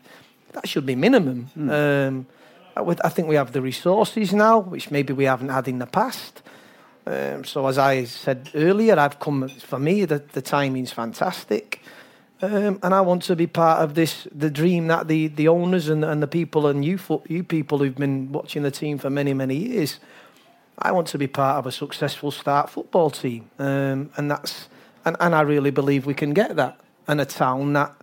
that 0.53 0.67
should 0.67 0.87
be 0.87 0.95
minimum. 0.95 1.51
Mm. 1.55 1.69
Um, 1.69 2.25
I, 3.03 3.09
think 3.09 3.27
we 3.27 3.35
have 3.35 3.51
the 3.51 3.61
resources 3.61 4.33
now, 4.33 4.57
which 4.57 4.89
maybe 4.89 5.13
we 5.13 5.25
haven't 5.25 5.49
had 5.49 5.67
in 5.67 5.77
the 5.77 5.85
past. 5.85 6.41
Um, 7.05 7.43
so 7.43 7.67
as 7.67 7.77
I 7.77 8.05
said 8.05 8.49
earlier, 8.55 8.97
I've 8.97 9.19
come 9.19 9.47
for 9.47 9.77
me 9.77 10.05
the, 10.05 10.23
the 10.33 10.41
timing's 10.41 10.91
fantastic. 10.91 11.83
Um, 12.45 12.79
and 12.83 12.93
I 12.93 13.01
want 13.01 13.23
to 13.23 13.35
be 13.35 13.47
part 13.47 13.81
of 13.81 13.95
this, 13.95 14.27
the 14.31 14.51
dream 14.51 14.87
that 14.87 15.07
the, 15.07 15.27
the 15.27 15.47
owners 15.47 15.89
and, 15.89 16.05
and 16.05 16.21
the 16.21 16.27
people 16.27 16.67
and 16.67 16.85
you, 16.85 16.99
you 17.27 17.43
people 17.43 17.79
who've 17.79 17.95
been 17.95 18.31
watching 18.31 18.61
the 18.61 18.71
team 18.71 18.99
for 18.99 19.09
many, 19.09 19.33
many 19.33 19.55
years, 19.55 19.99
I 20.77 20.91
want 20.91 21.07
to 21.07 21.17
be 21.17 21.27
part 21.27 21.57
of 21.57 21.65
a 21.65 21.71
successful 21.71 22.29
start 22.29 22.69
football 22.69 23.09
team. 23.09 23.49
Um, 23.57 24.11
and 24.17 24.29
that's, 24.29 24.69
and, 25.05 25.15
and 25.19 25.33
I 25.33 25.41
really 25.41 25.71
believe 25.71 26.05
we 26.05 26.13
can 26.13 26.33
get 26.33 26.55
that. 26.57 26.79
And 27.07 27.19
a 27.19 27.25
town 27.25 27.73
that 27.73 27.95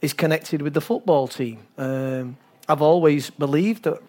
is 0.00 0.12
connected 0.12 0.62
with 0.62 0.74
the 0.74 0.80
football 0.80 1.26
team. 1.26 1.58
Um, 1.76 2.36
I've 2.68 2.82
always 2.82 3.30
believed 3.30 3.82
that, 3.84 4.00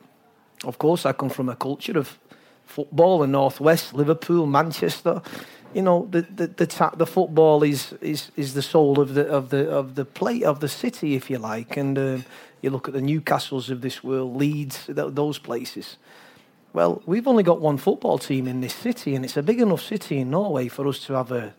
of 0.65 0.77
course, 0.77 1.05
I 1.05 1.13
come 1.13 1.29
from 1.29 1.49
a 1.49 1.55
culture 1.55 1.97
of 1.97 2.19
football 2.65 3.23
in 3.23 3.31
Northwest, 3.31 3.93
Liverpool, 3.93 4.45
Manchester 4.45 5.21
you 5.73 5.81
know 5.81 6.07
the 6.09 6.21
the 6.21 6.47
the, 6.47 6.67
ta- 6.67 6.95
the 6.95 7.05
football 7.05 7.63
is, 7.63 7.93
is 8.01 8.31
is 8.35 8.53
the 8.53 8.61
soul 8.61 8.99
of 8.99 9.13
the 9.13 9.27
of 9.27 9.49
the 9.49 9.69
of 9.69 9.95
the 9.95 10.05
play 10.05 10.43
of 10.43 10.59
the 10.59 10.67
city, 10.67 11.15
if 11.15 11.29
you 11.29 11.37
like. 11.37 11.77
And 11.77 11.97
um, 11.97 12.25
you 12.61 12.69
look 12.69 12.87
at 12.87 12.93
the 12.93 13.01
Newcastles 13.01 13.69
of 13.69 13.81
this 13.81 14.03
world, 14.03 14.35
Leeds, 14.35 14.85
th- 14.85 14.97
those 15.13 15.39
places. 15.39 15.97
Well, 16.73 17.01
we've 17.05 17.27
only 17.27 17.43
got 17.43 17.59
one 17.59 17.77
football 17.77 18.17
team 18.17 18.47
in 18.47 18.61
this 18.61 18.73
city, 18.73 19.15
and 19.15 19.25
it's 19.25 19.35
a 19.35 19.43
big 19.43 19.59
enough 19.59 19.81
city 19.81 20.19
in 20.19 20.29
Norway 20.29 20.67
for 20.67 20.87
us 20.87 20.99
to 21.05 21.13
have 21.13 21.31
a. 21.31 21.53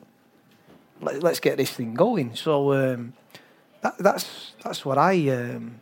Let, 1.01 1.25
us 1.25 1.41
get 1.41 1.57
this 1.57 1.73
thing 1.73 1.95
going. 1.95 2.37
So 2.37 2.73
um, 2.73 3.13
that, 3.83 3.99
that's 3.99 4.53
that's 4.63 4.85
what 4.85 4.97
I 4.97 5.29
um, 5.31 5.81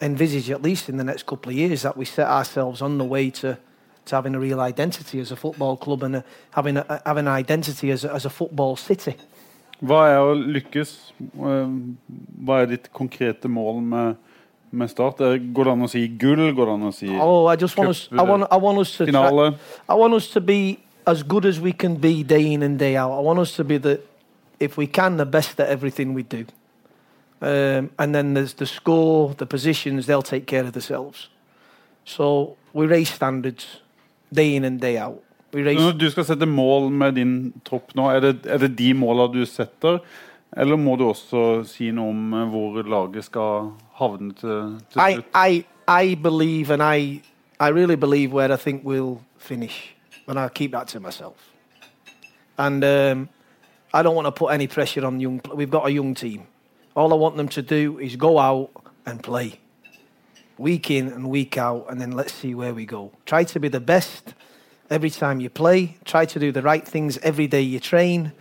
envisage, 0.00 0.50
at 0.50 0.62
least 0.62 0.88
in 0.88 0.96
the 0.96 1.04
next 1.04 1.26
couple 1.26 1.50
of 1.50 1.56
years, 1.56 1.82
that 1.82 1.96
we 1.96 2.04
set 2.04 2.28
ourselves 2.28 2.82
on 2.82 2.98
the 2.98 3.04
way 3.04 3.30
to 3.30 3.58
to 4.06 4.16
having 4.16 4.34
a 4.34 4.40
real 4.40 4.60
identity 4.60 5.20
as 5.20 5.30
a 5.30 5.36
football 5.36 5.76
club 5.76 6.02
and 6.02 6.16
a, 6.16 6.24
having, 6.50 6.76
a, 6.76 7.02
having 7.06 7.26
an 7.26 7.32
identity 7.32 7.90
as 7.90 8.04
a, 8.04 8.12
as 8.12 8.24
a 8.24 8.30
football 8.30 8.76
city. 8.76 9.14
Hva 9.82 10.02
er 10.12 10.20
å 10.22 10.34
lykkes? 10.38 10.92
Hva 11.34 12.60
er 12.62 12.70
ditt 12.70 12.86
konkrete 12.94 13.50
mål 13.50 13.80
med, 13.82 14.20
med 14.70 14.90
Start? 14.90 15.18
Går 15.18 15.68
det 15.68 15.74
an 15.74 15.86
å 15.86 15.90
si 15.90 16.04
gull? 16.06 16.44
Går 16.54 16.70
det 16.70 16.76
an 16.78 16.86
å 16.86 16.94
si 16.94 17.10
oh, 17.10 17.46
I 17.50 17.56
just 17.58 17.78
want 17.78 17.90
us, 17.90 18.06
I 18.12 18.22
want, 18.22 18.46
I 18.50 18.58
want 18.62 18.78
us 18.78 18.96
to 18.98 19.06
finale? 19.10 19.56
I 19.88 19.98
want 19.98 20.14
us 20.14 20.30
to 20.34 20.40
be 20.40 20.78
as 21.06 21.24
good 21.24 21.46
as 21.46 21.58
we 21.58 21.72
can 21.72 21.96
be 21.96 22.22
day 22.22 22.52
in 22.52 22.62
and 22.62 22.78
day 22.78 22.96
out. 22.96 23.10
I 23.10 23.20
want 23.20 23.40
us 23.40 23.56
to 23.56 23.64
be 23.64 23.78
the, 23.78 24.00
if 24.60 24.76
we 24.78 24.86
can, 24.86 25.16
the 25.16 25.26
best 25.26 25.58
at 25.58 25.68
everything 25.68 26.14
we 26.14 26.22
do. 26.22 26.46
Um, 27.40 27.90
and 27.98 28.14
then 28.14 28.34
there's 28.34 28.54
the 28.54 28.66
score, 28.66 29.34
the 29.34 29.46
positions, 29.46 30.06
they'll 30.06 30.22
take 30.22 30.46
care 30.46 30.62
of 30.62 30.74
themselves. 30.74 31.28
So 32.04 32.56
we 32.72 32.86
raise 32.86 33.10
standards 33.10 33.81
day 34.34 34.56
in 34.56 34.64
and 34.64 34.80
day 34.80 34.98
out. 34.98 35.22
Når 35.52 35.92
du 36.00 36.10
skal 36.10 36.24
sette 36.24 36.46
mål 36.48 36.90
med 36.90 37.12
din 37.20 37.52
tropp 37.64 37.92
nå, 37.94 38.06
er 38.08 38.20
det, 38.24 38.36
er 38.48 38.58
det 38.62 38.70
de 38.78 38.94
målene 38.96 39.34
du 39.34 39.44
setter? 39.46 39.98
Eller 40.56 40.76
må 40.76 40.96
du 40.96 41.04
også 41.08 41.62
si 41.68 41.90
noe 41.92 42.12
om 42.12 42.32
eh, 42.36 42.48
hvor 42.52 42.88
laget 42.88 43.24
skal 43.24 43.72
havne 44.00 44.32
til, 44.36 44.78
til 44.92 45.00
slutt? 45.00 45.28
I, 45.36 45.60
I, 45.60 45.64
I 45.88 46.14
believe 46.14 46.72
and 46.72 46.82
I, 46.82 47.20
I 47.60 47.68
really 47.68 47.96
believe 47.96 48.32
where 48.32 48.52
I 48.52 48.56
think 48.56 48.84
we'll 48.84 49.20
finish. 49.38 49.94
And 50.26 50.38
I'll 50.38 50.48
keep 50.48 50.72
that 50.72 50.88
to 50.88 51.00
myself. 51.00 51.36
And 52.58 52.84
um, 52.84 53.28
I 53.92 54.02
don't 54.02 54.14
want 54.14 54.26
to 54.26 54.32
put 54.32 54.52
any 54.52 54.66
pressure 54.66 55.04
on 55.04 55.20
young. 55.20 55.40
We've 55.54 55.70
got 55.70 55.86
a 55.86 55.92
young 55.92 56.14
team. 56.14 56.46
All 56.94 57.12
I 57.12 57.16
want 57.16 57.36
them 57.36 57.48
to 57.48 57.62
do 57.62 57.98
is 57.98 58.16
go 58.16 58.38
out 58.38 58.70
and 59.04 59.22
play 59.22 59.58
week 60.58 60.90
in 60.90 61.08
and 61.08 61.28
week 61.28 61.56
out, 61.56 61.86
and 61.88 62.00
then 62.00 62.12
let's 62.12 62.32
see 62.32 62.54
where 62.54 62.74
we 62.74 62.86
go. 62.86 63.12
Try 63.26 63.44
to 63.44 63.60
be 63.60 63.68
the 63.68 63.80
best 63.80 64.34
every 64.90 65.10
time 65.10 65.40
you 65.40 65.50
play. 65.50 65.96
Try 66.04 66.24
to 66.26 66.38
do 66.38 66.52
the 66.52 66.62
right 66.62 66.86
things 66.86 67.18
every 67.18 67.46
day 67.46 67.62
you 67.62 67.80
train, 67.80 68.32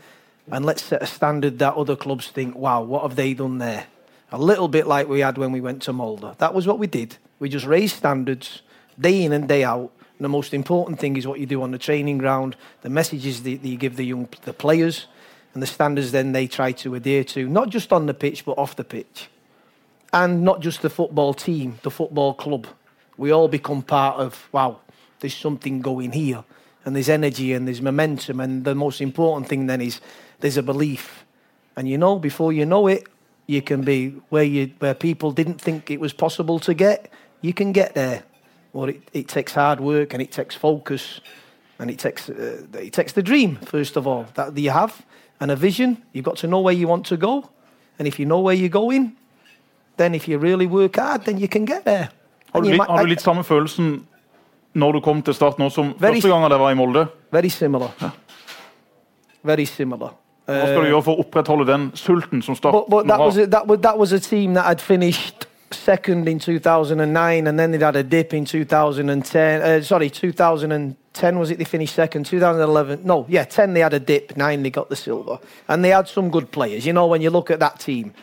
and 0.51 0.65
let's 0.65 0.83
set 0.83 1.01
a 1.01 1.05
standard 1.05 1.59
that 1.59 1.75
other 1.75 1.95
clubs 1.95 2.27
think, 2.27 2.55
wow, 2.55 2.81
what 2.81 3.03
have 3.03 3.15
they 3.15 3.33
done 3.33 3.57
there? 3.57 3.87
A 4.31 4.37
little 4.37 4.67
bit 4.67 4.87
like 4.87 5.07
we 5.07 5.19
had 5.19 5.37
when 5.37 5.51
we 5.51 5.61
went 5.61 5.81
to 5.83 5.93
Molde. 5.93 6.37
That 6.37 6.53
was 6.53 6.65
what 6.67 6.79
we 6.79 6.87
did. 6.87 7.17
We 7.39 7.49
just 7.49 7.65
raised 7.65 7.97
standards 7.97 8.61
day 8.99 9.23
in 9.23 9.33
and 9.33 9.47
day 9.47 9.63
out. 9.63 9.91
And 10.17 10.25
the 10.25 10.29
most 10.29 10.53
important 10.53 10.99
thing 10.99 11.17
is 11.17 11.27
what 11.27 11.39
you 11.39 11.45
do 11.45 11.63
on 11.63 11.71
the 11.71 11.77
training 11.77 12.17
ground, 12.19 12.55
the 12.81 12.89
messages 12.89 13.43
that 13.43 13.65
you 13.65 13.77
give 13.77 13.95
the 13.95 14.05
young 14.05 14.29
the 14.43 14.53
players, 14.53 15.07
and 15.53 15.61
the 15.61 15.67
standards 15.67 16.11
then 16.11 16.31
they 16.31 16.47
try 16.47 16.71
to 16.71 16.95
adhere 16.95 17.23
to, 17.25 17.47
not 17.49 17.69
just 17.69 17.91
on 17.91 18.05
the 18.05 18.13
pitch 18.13 18.45
but 18.45 18.57
off 18.57 18.75
the 18.75 18.83
pitch 18.83 19.29
and 20.13 20.43
not 20.43 20.59
just 20.59 20.81
the 20.81 20.89
football 20.89 21.33
team, 21.33 21.79
the 21.83 21.91
football 21.91 22.33
club. 22.33 22.67
We 23.17 23.31
all 23.31 23.47
become 23.47 23.81
part 23.81 24.19
of, 24.19 24.49
wow, 24.51 24.79
there's 25.19 25.35
something 25.35 25.81
going 25.81 26.11
here, 26.11 26.43
and 26.85 26.95
there's 26.95 27.09
energy 27.09 27.53
and 27.53 27.67
there's 27.67 27.81
momentum. 27.81 28.39
And 28.39 28.65
the 28.65 28.75
most 28.75 29.01
important 29.01 29.47
thing 29.47 29.67
then 29.67 29.81
is 29.81 30.01
there's 30.39 30.57
a 30.57 30.63
belief. 30.63 31.25
And 31.75 31.87
you 31.87 31.97
know, 31.97 32.19
before 32.19 32.51
you 32.51 32.65
know 32.65 32.87
it, 32.87 33.07
you 33.47 33.61
can 33.61 33.81
be 33.81 34.09
where, 34.29 34.43
you, 34.43 34.71
where 34.79 34.93
people 34.93 35.31
didn't 35.31 35.59
think 35.59 35.91
it 35.91 35.99
was 35.99 36.13
possible 36.13 36.59
to 36.59 36.73
get, 36.73 37.11
you 37.41 37.53
can 37.53 37.71
get 37.71 37.95
there. 37.95 38.23
Well, 38.73 38.89
it, 38.89 39.01
it 39.13 39.27
takes 39.27 39.53
hard 39.53 39.79
work 39.79 40.13
and 40.13 40.21
it 40.21 40.31
takes 40.31 40.55
focus 40.55 41.19
and 41.79 41.89
it 41.89 41.99
takes, 41.99 42.29
uh, 42.29 42.65
it 42.73 42.93
takes 42.93 43.13
the 43.13 43.23
dream, 43.23 43.57
first 43.57 43.97
of 43.97 44.07
all, 44.07 44.27
that 44.35 44.57
you 44.57 44.69
have 44.69 45.05
and 45.39 45.51
a 45.51 45.55
vision. 45.55 46.01
You've 46.13 46.25
got 46.25 46.37
to 46.37 46.47
know 46.47 46.61
where 46.61 46.73
you 46.73 46.87
want 46.87 47.05
to 47.07 47.17
go. 47.17 47.49
And 47.99 48.07
if 48.07 48.19
you 48.19 48.25
know 48.25 48.39
where 48.39 48.55
you're 48.55 48.69
going, 48.69 49.17
then 50.01 50.15
if 50.15 50.27
you 50.27 50.39
really 50.39 50.67
work 50.67 50.95
hard, 50.95 51.25
then 51.25 51.37
you 51.37 51.47
can 51.47 51.65
get 51.65 51.85
there. 51.85 52.09
Har 52.53 52.61
du, 52.61 52.69
litt, 52.69 52.81
har 52.81 53.05
du 53.05 53.09
litt 53.09 53.21
samme 53.21 53.43
følelsen 53.43 54.01
når 54.73 54.91
du 54.91 54.99
kom 54.99 55.21
til 55.21 55.33
Start 55.33 55.59
nå 55.59 55.69
som 55.69 55.93
very, 55.99 56.19
første 56.19 56.31
gang 56.31 56.43
dere 56.49 56.59
var 56.59 56.71
i 56.71 56.75
Molde? 56.79 57.05
Very 57.31 57.49
similar. 57.49 57.93
Ja. 58.01 58.09
very 59.43 59.65
similar. 59.65 60.17
Hva 60.45 60.65
skal 60.67 60.83
du 60.83 60.89
gjøre 60.89 61.05
for 61.05 61.15
å 61.15 61.23
opprettholde 61.23 61.65
den 61.69 61.91
sulten 61.95 62.41
som 62.43 62.57
Start 62.57 62.75
But, 62.75 62.89
but 62.89 63.07
that 63.07 63.19
was 63.19 63.37
a, 63.37 63.45
that 63.47 63.67
was 63.67 63.79
that 63.81 63.97
was 63.97 64.11
a 64.11 64.19
team 64.19 64.53
that 64.53 64.65
had 64.65 64.81
finished 64.81 65.47
second 65.71 66.27
in 66.27 66.39
2009, 66.39 67.47
and 67.47 67.59
then 67.59 67.71
they'd 67.71 67.81
had 67.81 67.95
a 67.95 68.03
dip 68.03 68.33
in 68.33 68.45
2010. 68.45 69.61
Uh, 69.61 69.81
sorry, 69.81 70.09
2010 70.09 71.39
was 71.39 71.51
it? 71.51 71.57
They 71.57 71.63
finished 71.63 71.95
second. 71.95 72.25
2011, 72.25 73.01
no, 73.05 73.25
yeah, 73.29 73.45
10 73.45 73.73
they 73.73 73.79
had 73.79 73.93
a 73.93 73.99
dip. 73.99 74.35
9 74.35 74.63
they 74.63 74.69
got 74.69 74.89
the 74.89 74.95
silver, 74.95 75.39
and 75.67 75.85
they 75.85 75.89
had 75.89 76.07
some 76.07 76.29
good 76.29 76.51
players. 76.51 76.85
You 76.85 76.93
know, 76.93 77.07
when 77.07 77.21
you 77.21 77.29
look 77.29 77.51
at 77.51 77.59
that 77.59 77.79
team. 77.79 78.13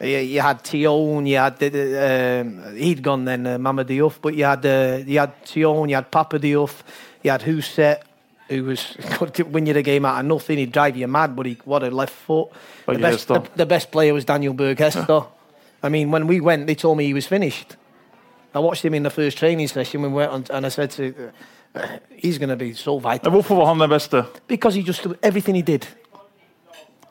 You, 0.00 0.18
you 0.18 0.40
had 0.40 0.62
Thioune, 0.64 1.28
you 1.28 1.36
had 1.36 1.58
the, 1.58 2.40
um, 2.40 2.76
he'd 2.76 3.02
gone 3.02 3.24
then, 3.26 3.46
uh, 3.46 3.58
Mame 3.58 3.84
Diouf, 3.84 4.18
but 4.22 4.34
you 4.34 4.44
had 4.44 4.64
uh, 4.64 5.02
you 5.06 5.18
had 5.18 5.44
Thioune, 5.44 5.88
you 5.90 5.94
had 5.94 6.10
Papa 6.10 6.38
Diouf, 6.38 6.82
you 7.22 7.30
had 7.30 7.42
Hoseth, 7.42 8.02
who 8.48 8.64
was 8.64 8.96
could 9.10 9.52
win 9.52 9.66
you 9.66 9.74
the 9.74 9.82
game 9.82 10.04
out 10.04 10.20
of 10.20 10.26
nothing. 10.26 10.58
He'd 10.58 10.72
drive 10.72 10.96
you 10.96 11.06
mad, 11.06 11.36
but 11.36 11.46
he 11.46 11.58
what 11.64 11.82
a 11.82 11.90
left 11.90 12.14
foot. 12.14 12.48
The 12.86 12.98
best, 12.98 13.28
the, 13.28 13.42
the 13.56 13.66
best 13.66 13.90
player 13.90 14.14
was 14.14 14.24
Daniel 14.24 14.54
Berg 14.54 14.78
Hestad. 14.78 15.26
I 15.82 15.88
mean, 15.88 16.10
when 16.10 16.26
we 16.26 16.40
went, 16.40 16.66
they 16.66 16.74
told 16.74 16.98
me 16.98 17.04
he 17.04 17.14
was 17.14 17.26
finished. 17.26 17.76
I 18.54 18.58
watched 18.58 18.84
him 18.84 18.94
in 18.94 19.02
the 19.02 19.10
first 19.10 19.38
training 19.38 19.68
session 19.68 20.02
we 20.02 20.08
went 20.08 20.32
on, 20.32 20.44
and 20.50 20.66
I 20.66 20.68
said 20.70 20.90
to, 20.92 21.32
uh, 21.74 21.86
he's 22.10 22.38
going 22.38 22.48
to 22.48 22.56
be 22.56 22.74
so 22.74 22.98
vital 22.98 23.30
Hvorfor 23.30 23.54
var 23.54 23.66
han 23.66 23.78
den 23.78 24.24
because 24.48 24.74
he 24.74 24.82
just 24.82 25.06
everything 25.22 25.54
he 25.54 25.62
did, 25.62 25.86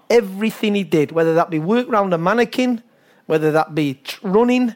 everything 0.10 0.76
he 0.76 0.84
did, 0.84 1.12
whether 1.12 1.34
that 1.36 1.50
be 1.50 1.60
work 1.60 1.88
round 1.90 2.14
a 2.14 2.18
mannequin, 2.18 2.84
whether 3.26 3.52
that 3.52 3.76
be 3.76 4.02
running. 4.22 4.76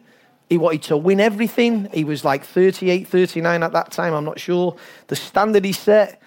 He 0.50 0.58
wanted 0.58 0.84
to 0.84 0.98
win 0.98 1.20
everything. 1.20 1.90
He 1.94 2.04
was 2.04 2.24
like 2.24 2.44
38, 2.44 3.08
39 3.08 3.64
at 3.64 3.72
that 3.72 3.92
time. 3.92 4.14
I'm 4.14 4.26
not 4.26 4.40
sure. 4.40 4.76
The 5.08 5.16
standard 5.16 5.66
he 5.66 5.72
set, 5.72 6.22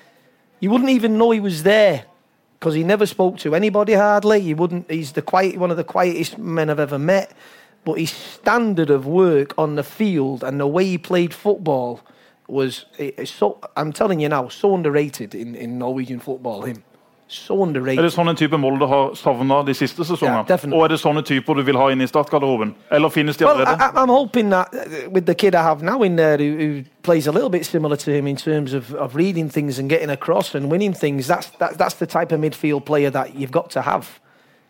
you 0.58 0.70
wouldn't 0.70 0.90
even 0.90 1.18
know 1.18 1.30
he 1.30 1.40
was 1.40 1.62
there 1.62 2.06
because 2.58 2.74
he 2.74 2.82
never 2.82 3.06
spoke 3.06 3.38
to 3.38 3.54
anybody 3.54 3.92
hardly. 3.92 4.40
He 4.40 4.54
wouldn't. 4.54 4.90
He's 4.90 5.12
the 5.12 5.22
quiet, 5.22 5.58
one 5.58 5.70
of 5.70 5.76
the 5.76 5.84
quietest 5.84 6.38
men 6.38 6.70
I've 6.70 6.80
ever 6.80 6.98
met. 6.98 7.32
But 7.84 8.00
his 8.00 8.10
standard 8.10 8.90
of 8.90 9.06
work 9.06 9.54
on 9.56 9.76
the 9.76 9.84
field 9.84 10.42
and 10.42 10.58
the 10.58 10.66
way 10.66 10.84
he 10.84 10.98
played 10.98 11.32
football 11.32 12.00
was 12.48 12.86
it's 12.98 13.30
so. 13.30 13.60
I'm 13.76 13.92
telling 13.92 14.18
you 14.18 14.28
now, 14.28 14.48
so 14.48 14.74
underrated 14.74 15.34
in, 15.34 15.54
in 15.54 15.78
Norwegian 15.78 16.18
football. 16.18 16.62
Him, 16.62 16.82
so 17.28 17.62
underrated. 17.62 17.98
Er 17.98 18.06
det 18.06 18.12
sånn 18.14 18.28
en 18.30 18.36
type 18.38 18.58
Molde 18.58 18.86
har 18.86 19.14
savna 19.18 19.62
de 19.66 19.74
siste 19.74 20.04
sesongene? 20.04 20.44
Definitely. 20.46 20.78
og 20.78 20.84
er 20.84 20.88
det 20.94 21.00
sånne 21.00 21.22
typer 21.26 21.54
du 21.54 21.62
vil 21.66 21.76
ha 21.76 21.88
inn 21.90 22.00
i 22.00 22.06
startgarderoben? 22.06 22.74
Eller 22.90 23.08
finnes 23.10 23.36
de 23.36 23.44
Well, 23.44 23.56
allerede? 23.60 23.82
I, 23.82 24.02
I'm 24.02 24.08
hoping 24.08 24.50
that 24.50 24.74
uh, 24.74 25.10
with 25.10 25.26
the 25.26 25.34
kid 25.34 25.54
I 25.54 25.62
have 25.62 25.82
now 25.82 26.02
in 26.02 26.16
there 26.16 26.36
who, 26.38 26.56
who 26.56 26.84
plays 27.02 27.26
a 27.26 27.32
little 27.32 27.50
bit 27.50 27.66
similar 27.66 27.96
to 27.96 28.10
him 28.10 28.26
in 28.26 28.36
terms 28.36 28.72
of, 28.74 28.94
of 28.94 29.16
reading 29.16 29.48
things 29.50 29.78
and 29.78 29.88
getting 29.90 30.10
across 30.10 30.54
and 30.54 30.70
winning 30.70 30.94
things, 30.94 31.26
that's, 31.26 31.50
that, 31.58 31.78
that's 31.78 31.94
the 31.94 32.06
type 32.06 32.30
of 32.32 32.40
midfield 32.40 32.84
player 32.84 33.10
that 33.10 33.34
you've 33.34 33.52
got 33.52 33.70
to 33.70 33.82
have. 33.82 34.20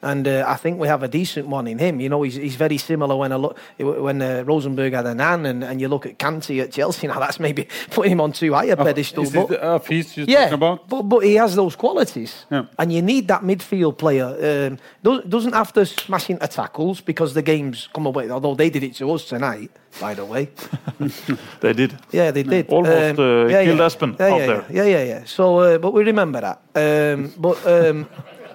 And 0.07 0.29
uh, 0.29 0.45
I 0.47 0.55
think 0.55 0.79
we 0.79 0.87
have 0.87 1.03
a 1.03 1.09
decent 1.09 1.49
one 1.49 1.67
in 1.67 1.79
him. 1.79 2.01
You 2.01 2.09
know, 2.09 2.23
he's, 2.23 2.37
he's 2.37 2.55
very 2.55 2.79
similar 2.79 3.17
when 3.17 3.33
I 3.33 3.37
look 3.37 3.59
when 3.79 4.23
uh, 4.23 4.45
Rosenborg 4.47 4.93
had 4.93 5.07
an 5.07 5.21
An 5.21 5.47
and, 5.47 5.65
and 5.65 5.81
you 5.81 5.89
look 5.89 6.07
at 6.07 6.17
Kanté 6.17 6.63
at 6.63 6.71
Chelsea. 6.73 7.07
Now 7.17 7.19
that's 7.19 7.41
maybe 7.41 7.67
putting 7.91 8.13
him 8.13 8.21
on 8.21 8.33
too 8.33 8.53
high 8.55 8.67
a 8.67 8.77
pedestal. 8.77 9.25
Is 9.25 9.33
but- 9.33 9.49
the 9.49 9.63
uh, 9.63 9.79
feast 9.81 10.17
you're 10.17 10.27
yeah, 10.29 10.45
talking 10.45 10.55
about? 10.55 10.89
but 10.89 11.03
but 11.03 11.21
he 11.25 11.35
has 11.35 11.55
those 11.57 11.77
qualities, 11.77 12.47
Yeah. 12.51 12.67
and 12.79 12.93
you 12.93 13.03
need 13.03 13.27
that 13.29 13.43
midfield 13.43 13.97
player. 13.97 14.29
Um, 14.49 14.79
does, 15.03 15.25
doesn't 15.25 15.55
have 15.55 15.73
to 15.73 15.85
smash 15.87 16.31
into 16.31 16.47
tackles 16.47 17.01
because 17.01 17.35
the 17.35 17.43
games 17.43 17.89
come 17.93 18.07
away. 18.07 18.31
Although 18.31 18.55
they 18.55 18.71
did 18.71 18.83
it 18.83 18.95
to 18.97 19.11
us 19.13 19.25
tonight, 19.25 19.71
by 20.01 20.15
the 20.15 20.25
way. 20.25 20.51
They 21.61 21.73
did. 21.73 21.97
Yeah, 22.13 22.31
they 22.33 22.43
did. 22.43 22.69
Almost, 22.69 23.19
uh, 23.19 23.49
killed 23.49 23.81
Espen 23.81 24.19
yeah, 24.19 24.27
out 24.27 24.41
yeah, 24.41 24.47
there. 24.47 24.65
Yeah, 24.71 24.85
yeah, 24.85 25.05
yeah. 25.05 25.25
So, 25.25 25.59
uh, 25.59 25.79
but 25.79 25.93
we 25.93 26.05
remember 26.05 26.41
that. 26.41 26.59
Um, 26.75 27.33
but. 27.39 27.57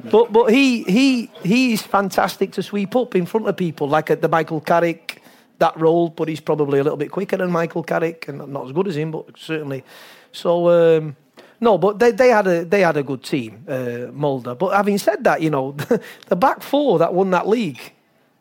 But 0.10 0.32
but 0.32 0.52
he 0.52 0.84
he 0.84 1.30
he's 1.44 1.82
fantastic 1.82 2.52
to 2.54 2.64
sweep 2.64 2.96
up 2.96 3.16
in 3.16 3.26
front 3.26 3.48
of 3.48 3.56
people 3.56 3.88
like 3.88 4.10
at 4.10 4.22
the 4.22 4.28
Michael 4.30 4.62
Carrick 4.62 5.22
that 5.60 5.80
role, 5.80 6.10
but 6.10 6.28
he's 6.28 6.42
probably 6.42 6.80
a 6.80 6.84
little 6.84 6.98
bit 6.98 7.12
quicker 7.12 7.38
than 7.38 7.52
Michael 7.52 7.84
Carrick 7.84 8.28
and 8.28 8.48
not 8.48 8.66
as 8.66 8.72
good 8.72 8.88
as 8.88 8.96
him, 8.96 9.12
but 9.12 9.26
certainly. 9.38 9.84
So 10.32 10.70
um, 10.70 11.16
no, 11.60 11.78
but 11.78 12.00
they, 12.00 12.12
they 12.12 12.30
had 12.30 12.48
a 12.48 12.66
they 12.66 12.82
had 12.82 12.98
a 12.98 13.04
good 13.04 13.24
team, 13.24 13.64
uh, 13.68 14.12
Molde. 14.12 14.58
But 14.58 14.74
having 14.76 14.98
said 14.98 15.24
that, 15.24 15.42
you 15.42 15.50
know, 15.50 15.76
the 16.30 16.36
back 16.36 16.62
four 16.64 17.00
that 17.00 17.14
won 17.14 17.30
that 17.32 17.48
league, 17.48 17.94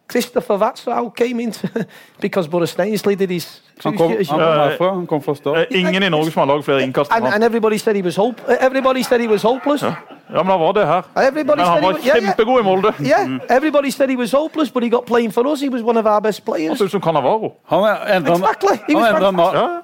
Kristoffer 0.08 0.58
Vatshaug 0.58 1.14
came 1.14 1.40
into 1.40 1.68
because 2.20 2.48
Boris 2.48 2.74
Stainssley 2.74 3.16
did 3.16 3.30
his. 3.30 3.60
Han 3.84 3.96
kom, 3.96 4.10
han 4.10 4.24
kom 4.24 4.40
Uh, 4.40 4.68
herfra, 4.68 4.94
han 4.94 5.06
kom 5.06 5.22
fra 5.22 5.32
Det 5.32 5.38
start. 5.38 5.58
er 5.58 5.76
ingen 5.76 6.02
i 6.02 6.08
Norge 6.08 6.30
som 6.30 6.40
har 6.40 6.46
laget 6.46 6.64
flere 6.64 6.82
innkast 6.82 7.10
enn 7.10 7.24
And, 7.24 7.34
and 7.34 7.44
everybody 7.44 7.78
said 7.78 7.96
he 7.96 8.02
was 8.02 8.16
hope. 8.16 8.42
Everybody 8.60 9.02
said 9.02 9.20
he 9.20 9.28
was 9.28 9.42
hopeless. 9.42 9.84
Ja, 10.32 10.42
men 10.42 10.50
han 10.50 10.60
var 10.60 10.72
det 10.72 10.86
her. 10.86 11.02
Everybody 11.28 11.58
Men 11.58 11.66
han 11.66 11.82
var 11.82 11.92
was, 11.92 12.04
yeah, 12.04 12.16
yeah. 12.16 12.26
kjempegod 12.26 12.60
i 12.60 12.62
Molde. 12.62 12.92
Yeah, 13.00 13.56
everybody 13.56 13.90
said 13.90 14.08
he 14.08 14.16
was 14.16 14.32
hopeless, 14.32 14.70
but 14.70 14.82
he 14.82 14.90
got 14.90 15.04
playing 15.06 15.32
for 15.34 15.52
us. 15.52 15.60
He 15.60 15.70
was 15.70 15.82
one 15.82 15.98
of 15.98 16.06
our 16.06 16.20
best 16.20 16.42
Han 16.46 16.76
ser 16.76 16.84
ut 16.84 16.90
som 16.90 17.00
Cannavaro. 17.00 17.52
Han 17.64 17.96
endra 18.16 18.34
Exactly. 18.34 18.94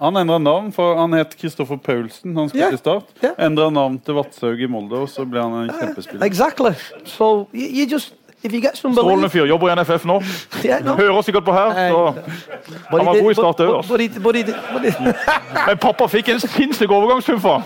navn, 0.00 0.42
navn, 0.42 0.72
for 0.72 0.96
han 0.96 1.12
het 1.12 1.36
Kristoffer 1.36 1.76
Paulsen. 1.76 2.36
Han 2.36 2.48
spilte 2.48 2.66
yeah. 2.66 2.74
i 2.74 2.76
Start. 2.76 3.04
Yeah. 3.24 3.46
Endra 3.46 3.70
navn 3.70 3.98
til 3.98 4.14
Vadshaug 4.14 4.60
i 4.60 4.66
Molde, 4.66 4.96
og 4.96 5.08
så 5.08 5.24
ble 5.24 5.42
han 5.42 5.52
en 5.52 5.70
kjempespiller. 5.80 6.26
Exactly. 6.26 6.72
So 7.04 7.48
you, 7.52 7.66
you 7.70 7.86
just 7.92 8.14
if 8.46 8.52
you 8.52 8.60
get 8.62 8.76
some 8.78 8.94
Strålende 8.94 9.30
fyr. 9.30 9.44
Jobber 9.50 9.70
i 9.70 9.76
NFF 9.76 10.04
nå. 10.10 10.16
Hører 10.98 11.22
sikkert 11.26 11.44
på 11.44 11.54
her. 11.56 11.72
Så. 11.90 12.02
Han 12.90 13.06
var 13.06 13.20
god 13.20 13.30
i 13.30 13.34
start 13.34 13.56
but, 13.56 13.66
òg, 13.66 13.76
altså. 13.76 15.14
Men 15.68 15.80
pappa 15.82 16.08
fikk 16.10 16.30
en 16.34 16.42
sinnssyk 16.42 16.90
overgangssum 16.90 17.40
for. 17.42 17.64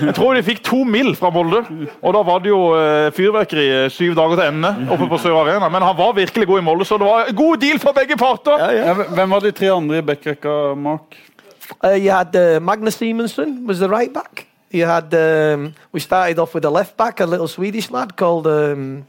Jeg 0.00 0.14
tror 0.16 0.34
de 0.38 0.44
fikk 0.46 0.62
to 0.66 0.82
mil 0.84 1.14
fra 1.18 1.32
Molde. 1.34 1.64
Og 2.02 2.14
da 2.16 2.22
var 2.26 2.44
det 2.44 2.52
jo 2.52 2.60
eh, 2.78 3.08
fyrverkeri 3.16 3.66
eh, 3.84 3.88
syv 3.92 4.14
dager 4.18 4.40
til 4.40 4.52
ende 4.52 4.74
oppe 4.90 5.08
på 5.10 5.18
Sør 5.22 5.42
Arena. 5.42 5.68
Men 5.68 5.84
han 5.86 5.98
var 5.98 6.14
virkelig 6.18 6.46
god 6.50 6.62
i 6.62 6.66
Molde, 6.70 6.88
så 6.88 6.98
det 7.00 7.08
var 7.08 7.30
en 7.30 7.40
god 7.42 7.64
deal 7.64 7.82
for 7.82 7.96
begge 7.96 8.18
parter. 8.20 9.04
Hvem 9.14 9.36
var 9.36 9.44
de 9.44 9.52
tre 9.56 9.74
andre 9.74 10.00
i 10.00 10.06
backrekka, 10.12 10.60
Mark? 10.78 11.18
uh, 11.84 11.90
you 11.90 12.10
had 12.10 12.34
uh, 12.36 12.60
Magnus 12.60 12.96
Simonsen 12.96 13.66
was 13.66 13.78
the 13.78 13.88
right 13.88 14.12
back. 14.12 14.46
You 14.70 14.86
had 14.86 15.12
um, 15.14 15.74
we 15.92 16.00
started 16.00 16.38
off 16.38 16.54
with 16.54 16.64
a 16.64 16.70
left 16.70 16.96
back, 16.96 17.20
a 17.20 17.26
little 17.26 17.48
Swedish 17.48 17.90
lad 17.90 18.16
called 18.16 18.46
um, 18.46 19.06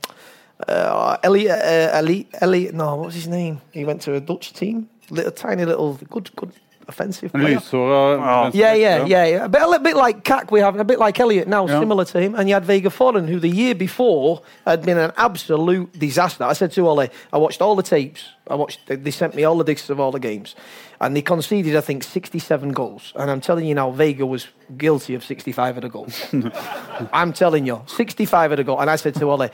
uh, 0.67 1.17
Elliot. 1.23 1.51
Uh, 1.51 1.97
Elliot, 1.97 2.27
Elliot. 2.41 2.73
No, 2.73 2.95
what 2.95 3.05
was 3.07 3.15
his 3.15 3.27
name? 3.27 3.61
He 3.71 3.85
went 3.85 4.01
to 4.03 4.15
a 4.15 4.19
Dutch 4.19 4.53
team. 4.53 4.87
Little 5.09 5.31
tiny 5.31 5.65
little 5.65 5.93
good 6.09 6.29
good 6.35 6.51
offensive 6.87 7.31
En 7.35 7.41
player. 7.41 7.57
lyshåra 7.59 8.51
Yeah, 8.53 8.73
yeah, 8.73 9.05
yeah, 9.05 9.25
yeah. 9.25 9.45
A 9.45 9.49
bit, 9.49 9.61
a 9.61 9.65
little 9.67 9.83
bit 9.83 9.95
like 9.95 10.23
Kak 10.23 10.51
we 10.51 10.59
have, 10.61 10.79
a 10.79 10.83
bit 10.83 10.99
like 10.99 11.19
Elliot 11.19 11.47
now, 11.47 11.65
Yeah. 11.67 11.79
similar 11.79 12.05
to 12.05 12.19
him. 12.19 12.35
And 12.35 12.47
you 12.49 12.55
had 12.55 12.65
Vega 12.65 12.89
Forren, 12.89 13.27
who 13.29 13.39
the 13.39 13.49
year 13.49 13.75
before 13.75 14.41
had 14.65 14.81
been 14.83 14.97
an 14.97 15.11
absolute 15.15 15.89
disaster. 15.99 16.43
I 16.43 16.53
said 16.53 16.71
to 16.73 16.87
Ollie, 16.87 17.09
I 17.33 17.37
watched 17.37 17.61
all 17.61 17.75
the 17.75 17.83
tapes. 17.83 18.21
I 18.49 18.55
watched. 18.55 18.79
They, 18.87 18.95
they 18.97 19.11
sent 19.11 19.35
me 19.35 19.43
all 19.43 19.57
the 19.57 19.63
discs 19.73 19.89
of 19.89 19.99
all 19.99 20.11
the 20.11 20.19
games, 20.19 20.55
and 20.99 21.15
they 21.15 21.21
conceded, 21.21 21.75
I 21.75 21.81
think, 21.81 22.03
67 22.03 22.71
goals. 22.73 23.13
And 23.15 23.29
I'm 23.31 23.41
telling 23.41 23.65
you 23.65 23.75
now, 23.75 23.91
Vega 23.91 24.25
was 24.25 24.47
guilty 24.77 25.15
of 25.15 25.23
65 25.23 25.77
of 25.77 25.83
the 25.83 25.89
goals. 25.89 26.25
I'm 27.13 27.33
telling 27.33 27.65
you, 27.65 27.81
65 27.87 28.51
of 28.51 28.57
the 28.57 28.63
goals. 28.63 28.81
And 28.81 28.89
I 28.89 28.95
said 28.97 29.13
to 29.15 29.29
Ollie, 29.29 29.49
"Y- 29.49 29.51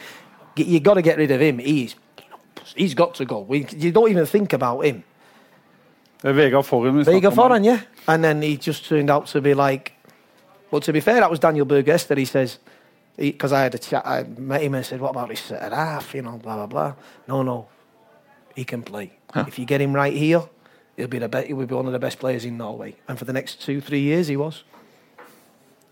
you 0.60 0.80
got 0.80 0.94
to 0.94 1.02
get 1.02 1.18
rid 1.18 1.32
of 1.32 1.42
him. 1.42 1.60
He's 1.60 1.96
he's 2.76 2.96
got 2.96 3.14
to 3.16 3.26
go. 3.26 3.40
We, 3.40 3.66
you 3.78 3.92
don't 3.92 4.10
even 4.10 4.26
think 4.26 4.54
about 4.54 4.86
him. 4.86 5.04
Det 6.22 6.30
er 6.30 6.34
Vegard 6.34 6.66
Forren 6.66 6.98
vi 6.98 7.04
Vega 7.06 7.32
snakker 7.32 7.56
om. 7.56 7.64
Yeah. 7.64 7.80
And 8.08 8.24
then 8.24 8.42
he 8.42 8.58
just 8.58 8.86
turned 8.90 9.10
out 9.10 9.28
to 9.28 9.42
be 9.42 9.54
like, 9.54 9.94
well, 10.72 10.82
to 10.82 10.92
be 10.92 11.00
fair, 11.00 11.20
that 11.20 11.30
was 11.30 11.40
Daniel 11.40 11.66
Burgess 11.66 12.06
that 12.06 12.18
he 12.18 12.26
says, 12.26 12.60
because 13.18 13.54
I 13.54 13.62
had 13.62 13.76
a 13.76 13.78
chat, 13.78 14.06
I 14.06 14.24
met 14.38 14.62
him 14.62 14.76
and 14.76 14.86
said, 14.86 15.00
what 15.00 15.10
about 15.10 15.30
this 15.30 15.40
set 15.40 15.74
half, 15.74 16.16
you 16.16 16.22
know, 16.22 16.38
blah, 16.38 16.56
blah, 16.56 16.68
blah. 16.68 16.94
No, 17.28 17.44
no, 17.44 17.68
he 18.56 18.64
can 18.64 18.82
play. 18.82 19.12
If 19.36 19.60
you 19.60 19.66
get 19.66 19.82
him 19.82 19.94
right 19.94 20.14
here, 20.14 20.42
he'll 20.96 21.08
be, 21.08 21.20
the 21.20 21.30
be- 21.30 21.48
he'll 21.48 21.66
be 21.66 21.76
one 21.76 21.86
of 21.86 21.94
the 21.94 22.00
best 22.00 22.20
players 22.20 22.46
in 22.46 22.58
Norway. 22.58 22.96
And 23.08 23.18
for 23.18 23.26
the 23.26 23.34
next 23.34 23.62
two, 23.62 23.82
three 23.82 24.02
years, 24.02 24.28
he 24.28 24.38
was. 24.38 24.64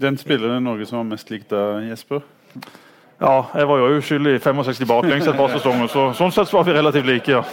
Den 0.01 0.17
spilleren 0.17 0.57
i 0.57 0.59
Norge 0.59 0.85
som 0.85 0.97
var 0.97 1.03
mest 1.03 1.29
lik 1.31 1.49
deg, 1.49 1.89
Jesper? 1.89 2.19
Ja, 3.21 3.45
jeg 3.55 3.67
var 3.67 3.77
jo 3.79 3.97
uskyldig 3.97 4.35
i 4.35 4.39
65 4.43 4.87
baklengs 4.87 5.27
et 5.27 5.37
par 5.37 5.53
sesonger, 5.53 5.87
så 5.87 6.09
sånn 6.17 6.33
sett 6.35 6.49
så 6.49 6.57
var 6.57 6.65
vi 6.67 6.73
relativt 6.75 7.07
like. 7.07 7.31
ja. 7.31 7.43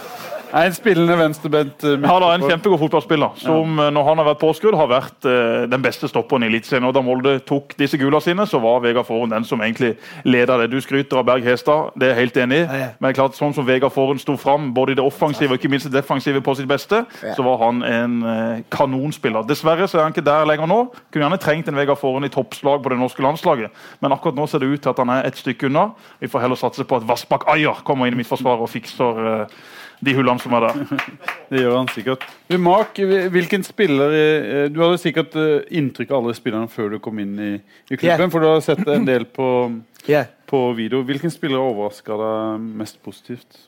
Nei, 0.53 0.67
En 0.69 0.75
spillende 0.75 1.15
venstrebent 1.17 1.83
eh, 1.83 1.95
Ja, 1.97 2.15
da, 2.21 2.29
En 2.35 2.45
kjempegod 2.45 2.79
fotballspiller 2.83 3.39
som 3.41 3.79
ja. 3.81 3.89
når 3.93 4.07
han 4.09 4.21
har 4.21 4.27
vært 4.27 4.41
påskrudd, 4.43 4.77
har 4.77 4.89
vært 4.91 5.27
eh, 5.29 5.63
den 5.71 5.81
beste 5.83 6.09
stopperen 6.09 6.45
i 6.45 6.49
Eliteserien. 6.51 6.85
Og 6.87 6.93
Da 6.95 7.01
Molde 7.05 7.35
tok 7.47 7.73
disse 7.79 7.97
gula 7.97 8.21
sine, 8.23 8.45
så 8.49 8.61
var 8.61 8.83
Vegard 8.83 9.07
Forhund 9.07 9.33
den 9.33 9.47
som 9.47 9.61
egentlig 9.65 9.95
leda 10.27 10.59
det. 10.61 10.69
Du 10.71 10.77
skryter 10.83 11.21
av 11.21 11.27
Berg 11.27 11.45
Hestad, 11.47 11.93
det 11.97 12.09
er 12.09 12.13
jeg 12.13 12.19
helt 12.21 12.39
enig 12.45 12.59
i. 12.61 12.63
Ja, 12.67 12.79
ja. 12.83 12.89
Men 13.01 13.17
klart, 13.17 13.37
sånn 13.37 13.55
som 13.55 13.65
Vegard 13.67 13.93
Forhund 13.95 14.21
sto 14.21 14.35
fram, 14.39 14.69
både 14.75 14.93
i 14.93 14.99
det 14.99 15.05
offensive 15.05 15.55
og 15.55 15.59
ikke 15.61 15.71
minst 15.73 15.89
det 15.89 15.95
defensive 15.97 16.43
på 16.45 16.55
sitt 16.59 16.69
beste, 16.69 17.03
så 17.23 17.45
var 17.45 17.61
han 17.65 17.81
en 17.87 18.17
eh, 18.21 18.63
kanonspiller. 18.73 19.47
Dessverre 19.49 19.87
så 19.89 19.99
er 19.99 20.07
han 20.07 20.15
ikke 20.15 20.25
der 20.25 20.47
lenger 20.49 20.69
nå. 20.69 20.79
Kunne 21.09 21.27
gjerne 21.27 21.41
trengt 21.41 21.71
en 21.71 21.79
Vegard 21.79 22.01
Forhund 22.01 22.29
i 22.29 22.33
toppslag 22.33 22.83
på 22.83 22.93
det 22.93 22.99
norske 23.01 23.25
landslaget, 23.25 23.73
men 24.03 24.15
akkurat 24.15 24.37
nå 24.37 24.47
ser 24.49 24.63
det 24.63 24.69
ut 24.73 24.83
til 24.85 24.93
at 24.93 25.01
han 25.01 25.15
er 25.17 25.29
et 25.29 25.39
stykke 25.39 25.71
unna. 25.71 25.89
Vi 26.21 26.29
får 26.29 26.45
heller 26.45 26.59
satse 26.59 26.85
på 26.85 26.99
at 26.99 27.07
Vassbakk 27.09 27.47
Ayer 27.53 27.81
kommer 27.87 28.09
inn 28.09 28.17
i 28.17 28.21
midtforsvaret 28.21 28.61
og 28.63 28.71
fikser 28.71 29.23
eh, 29.33 29.63
de 30.05 30.15
hullene 30.17 30.41
som 30.41 30.55
er 30.57 30.67
der. 30.67 31.01
Det 31.53 31.61
gjør 31.61 31.75
han 31.77 31.89
sikkert. 31.93 32.23
Mark, 32.59 32.97
hvilken 33.33 33.63
spiller 33.65 34.15
eh, 34.17 34.63
Du 34.73 34.79
hadde 34.81 34.97
sikkert 35.01 35.35
eh, 35.37 35.65
inntrykk 35.77 36.11
av 36.11 36.23
alle 36.23 36.37
spillerne 36.37 36.71
før 36.71 36.95
du 36.95 36.99
kom 37.03 37.19
inn 37.21 37.33
i, 37.37 37.51
i 37.91 37.97
klubben, 37.97 38.25
yeah. 38.25 38.31
for 38.33 38.43
du 38.43 38.49
har 38.49 38.63
sett 38.65 38.87
en 38.89 39.05
del 39.07 39.27
på, 39.29 39.49
Yeah. 40.09 40.31
på 40.49 40.65
video. 40.75 41.03
Hvilken 41.07 41.31
spiller 41.31 41.61
overraska 41.63 42.17
deg 42.19 42.65
mest 42.81 42.97
positivt? 43.05 43.61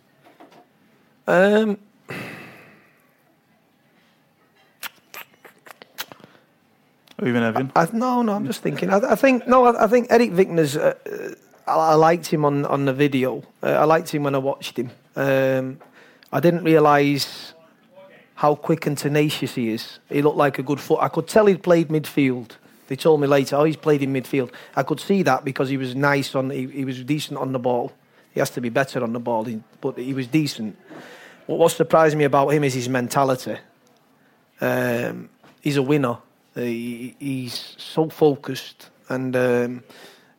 Um, 1.28 1.78
Øyvind 7.22 7.46
Evjen. 7.46 7.72
I, 7.76 7.86
no, 7.94 8.22
no, 8.22 8.36
I'm 8.36 8.46
just 8.46 8.62
thinking. 8.64 8.92
I, 8.92 9.14
I 9.14 9.16
think 9.16 9.48
no, 9.48 9.66
I, 9.66 9.86
I 9.86 9.88
think 9.88 10.08
Eric 10.10 10.32
Vickner's. 10.32 10.76
Uh, 10.76 10.92
uh, 11.06 11.32
I, 11.68 11.94
I 11.94 11.96
liked 12.12 12.28
him 12.28 12.46
on 12.46 12.66
on 12.66 12.86
the 12.86 12.94
video. 12.94 13.44
Uh, 13.64 13.68
I 13.68 13.86
liked 13.86 14.10
him 14.14 14.24
when 14.24 14.36
I 14.36 14.40
watched 14.40 14.78
him. 14.78 14.90
Um, 15.16 15.78
I 16.36 16.42
didn't 16.42 16.66
realise 16.66 17.54
how 18.34 18.56
quick 18.56 18.86
and 18.88 18.98
tenacious 18.98 19.56
he 19.56 19.70
is. 19.70 20.00
He 20.10 20.22
looked 20.22 20.36
like 20.36 20.60
a 20.60 20.64
good 20.64 20.82
foot. 20.82 21.00
I 21.02 21.08
could 21.08 21.30
tell 21.30 21.46
he'd 21.46 21.64
played 21.64 21.88
midfield. 21.88 22.52
They 22.88 22.98
told 22.98 23.22
me 23.22 23.28
later, 23.28 23.56
oh, 23.56 23.64
he's 23.64 23.78
played 23.78 24.02
in 24.04 24.12
midfield. 24.12 24.52
I 24.76 24.84
could 24.84 25.00
see 25.00 25.24
that 25.24 25.46
because 25.46 25.70
he 25.70 25.78
was 25.78 25.96
nice 25.96 26.36
on. 26.36 26.50
He, 26.50 26.68
he 26.68 26.84
was 26.84 27.02
decent 27.06 27.40
on 27.40 27.54
the 27.54 27.60
ball. 27.60 27.94
He 28.34 28.42
has 28.42 28.50
to 28.50 28.60
be 28.60 28.68
better 28.68 29.02
on 29.02 29.14
the 29.14 29.20
ball, 29.20 29.48
but 29.80 29.98
he 29.98 30.14
was 30.14 30.28
decent. 30.28 30.78
What, 31.46 31.72
surprised 31.72 32.18
me 32.18 32.26
about 32.26 32.50
him 32.50 32.66
is 32.66 32.74
his 32.74 32.90
mentality. 32.90 33.56
Um, 34.60 35.30
he's 35.62 35.78
a 35.78 35.84
winner. 35.84 36.18
He, 36.54 37.16
he's 37.18 37.76
so 37.78 38.10
focused, 38.10 38.90
and 39.08 39.34
um, 39.38 39.84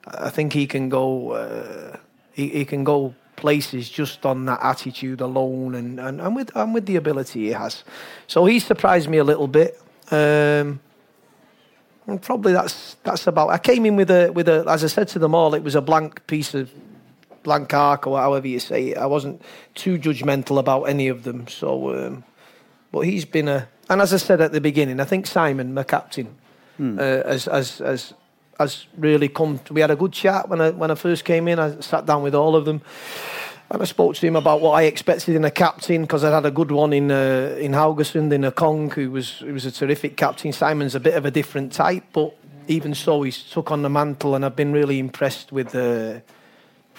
I 0.06 0.28
think 0.28 0.52
he 0.52 0.66
can 0.66 0.90
go. 0.90 1.30
Uh, 1.30 1.96
he, 2.34 2.50
he 2.50 2.64
can 2.66 2.84
go 2.84 3.14
places 3.36 3.88
just 3.88 4.24
on 4.26 4.46
that 4.46 4.60
attitude 4.62 5.20
alone, 5.20 5.74
and, 5.74 6.00
and, 6.00 6.20
and 6.20 6.34
with 6.34 6.54
and 6.56 6.74
with 6.74 6.86
the 6.86 6.96
ability 6.96 7.46
he 7.46 7.52
has. 7.52 7.84
So 8.26 8.44
he 8.44 8.58
surprised 8.58 9.08
me 9.08 9.18
a 9.18 9.24
little 9.24 9.48
bit. 9.48 9.80
Um, 10.10 10.80
and 12.06 12.22
probably 12.22 12.52
that's 12.52 12.96
that's 13.02 13.26
about. 13.26 13.50
I 13.50 13.58
came 13.58 13.84
in 13.86 13.96
with 13.96 14.10
a 14.10 14.30
with 14.30 14.48
a. 14.48 14.64
As 14.68 14.84
I 14.84 14.86
said 14.86 15.08
to 15.08 15.18
them 15.18 15.34
all, 15.34 15.54
it 15.54 15.62
was 15.62 15.74
a 15.74 15.80
blank 15.80 16.26
piece 16.26 16.54
of 16.54 16.70
blank 17.42 17.72
arc 17.74 18.06
or 18.06 18.18
however 18.18 18.46
you 18.46 18.60
say 18.60 18.90
it. 18.90 18.98
I 18.98 19.06
wasn't 19.06 19.42
too 19.74 19.98
judgmental 19.98 20.58
about 20.58 20.84
any 20.84 21.08
of 21.08 21.22
them. 21.22 21.48
So, 21.48 21.96
um, 21.96 22.24
but 22.92 23.00
he's 23.00 23.24
been 23.24 23.48
a. 23.48 23.68
And 23.88 24.00
as 24.00 24.12
I 24.12 24.16
said 24.18 24.40
at 24.40 24.52
the 24.52 24.60
beginning, 24.60 25.00
I 25.00 25.04
think 25.04 25.26
Simon, 25.26 25.72
my 25.72 25.84
captain, 25.84 26.34
uh, 26.98 27.28
has, 27.28 27.44
has 27.46 27.78
has 27.78 28.14
has 28.58 28.86
really 28.96 29.28
come. 29.28 29.58
To, 29.58 29.74
we 29.74 29.80
had 29.80 29.90
a 29.90 29.96
good 29.96 30.12
chat 30.12 30.48
when 30.48 30.60
I 30.60 30.70
when 30.70 30.90
I 30.90 30.94
first 30.94 31.24
came 31.24 31.48
in. 31.48 31.58
I 31.58 31.80
sat 31.80 32.06
down 32.06 32.22
with 32.22 32.34
all 32.34 32.56
of 32.56 32.64
them. 32.64 32.82
And 33.68 33.82
I 33.82 33.84
spoke 33.84 34.14
to 34.14 34.26
him 34.26 34.36
about 34.36 34.60
what 34.60 34.72
I 34.72 34.82
expected 34.84 35.34
in 35.34 35.44
a 35.44 35.50
captain 35.50 36.02
because 36.02 36.22
I 36.22 36.30
had 36.30 36.46
a 36.46 36.52
good 36.52 36.70
one 36.70 36.92
in 36.92 37.10
uh, 37.10 37.56
in 37.58 37.72
Haugesund 37.72 38.32
in 38.32 38.44
a 38.44 38.52
Kong 38.52 38.90
who 38.90 39.10
was 39.10 39.38
who 39.40 39.52
was 39.52 39.66
a 39.66 39.72
terrific 39.72 40.16
captain. 40.16 40.52
Simon's 40.52 40.94
a 40.94 41.00
bit 41.00 41.14
of 41.14 41.24
a 41.24 41.32
different 41.32 41.72
type, 41.72 42.04
but 42.12 42.36
even 42.68 42.94
so, 42.94 43.22
he's 43.22 43.42
took 43.42 43.70
on 43.70 43.82
the 43.82 43.88
mantle, 43.88 44.34
and 44.34 44.44
I've 44.44 44.56
been 44.56 44.72
really 44.72 44.98
impressed 44.98 45.52
with 45.52 45.70
the 45.70 46.22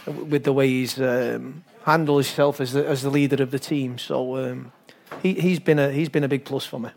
with 0.06 0.44
the 0.44 0.54
way 0.54 0.68
he's 0.68 1.00
um, 1.00 1.64
handled 1.84 2.26
himself 2.26 2.62
as 2.62 2.74
the, 2.74 2.86
as 2.86 3.02
the 3.02 3.10
leader 3.10 3.42
of 3.44 3.52
the 3.52 3.60
team. 3.60 3.98
So 3.98 4.38
um, 4.38 4.72
he, 5.22 5.34
he's 5.34 5.60
been 5.60 5.80
a 5.80 5.92
he's 5.92 6.10
been 6.10 6.24
a 6.24 6.28
big 6.28 6.46
plus 6.46 6.66
for 6.66 6.80
me. 6.80 6.90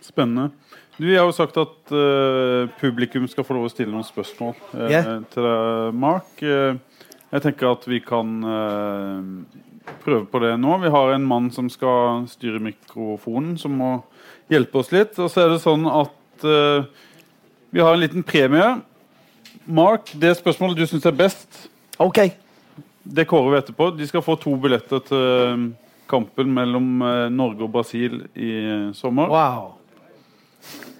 Spennende. 0.00 0.52
Du, 1.00 1.06
jeg 1.08 1.16
har 1.16 1.28
jo 1.28 1.32
sagt 1.32 1.56
at 1.56 1.92
uh, 1.94 2.68
publikum 2.80 3.24
skal 3.30 3.46
få 3.46 3.56
lov 3.56 3.68
å 3.68 3.72
stille 3.72 3.92
noen 3.92 4.04
spørsmål 4.04 4.52
uh, 4.74 4.84
yeah. 4.84 5.08
til 5.32 5.46
deg, 5.46 5.96
Mark. 5.96 6.28
Uh, 6.44 6.76
jeg 7.30 7.44
tenker 7.46 7.70
at 7.70 7.84
vi 7.86 8.00
kan 8.02 8.30
eh, 8.42 9.98
prøve 10.02 10.24
på 10.26 10.40
det 10.42 10.48
nå. 10.58 10.72
Vi 10.82 10.90
har 10.90 11.12
en 11.14 11.28
mann 11.30 11.46
som 11.54 11.68
skal 11.70 12.24
styre 12.26 12.58
mikrofonen, 12.58 13.52
som 13.54 13.76
må 13.78 13.92
hjelpe 14.50 14.80
oss 14.82 14.90
litt. 14.90 15.14
Og 15.14 15.30
så 15.30 15.44
er 15.44 15.52
det 15.52 15.60
sånn 15.62 15.86
at 15.86 16.42
eh, 16.42 16.90
vi 17.70 17.84
har 17.86 17.94
en 17.94 18.02
liten 18.02 18.26
premie. 18.26 18.72
Mark, 19.62 20.10
det 20.18 20.34
spørsmålet 20.40 20.82
du 20.82 20.88
syns 20.90 21.06
er 21.06 21.14
best, 21.22 21.68
Ok 22.02 22.24
det 23.02 23.24
kårer 23.24 23.50
vi 23.50 23.58
etterpå. 23.58 23.90
De 23.90 24.06
skal 24.08 24.24
få 24.24 24.36
to 24.40 24.54
billetter 24.60 25.02
til 25.06 25.18
eh, 25.18 25.66
kampen 26.10 26.52
mellom 26.54 27.02
eh, 27.06 27.26
Norge 27.32 27.66
og 27.66 27.72
Brasil 27.74 28.24
i 28.34 28.50
eh, 28.60 28.88
sommer. 28.96 29.30
Wow. 29.32 29.79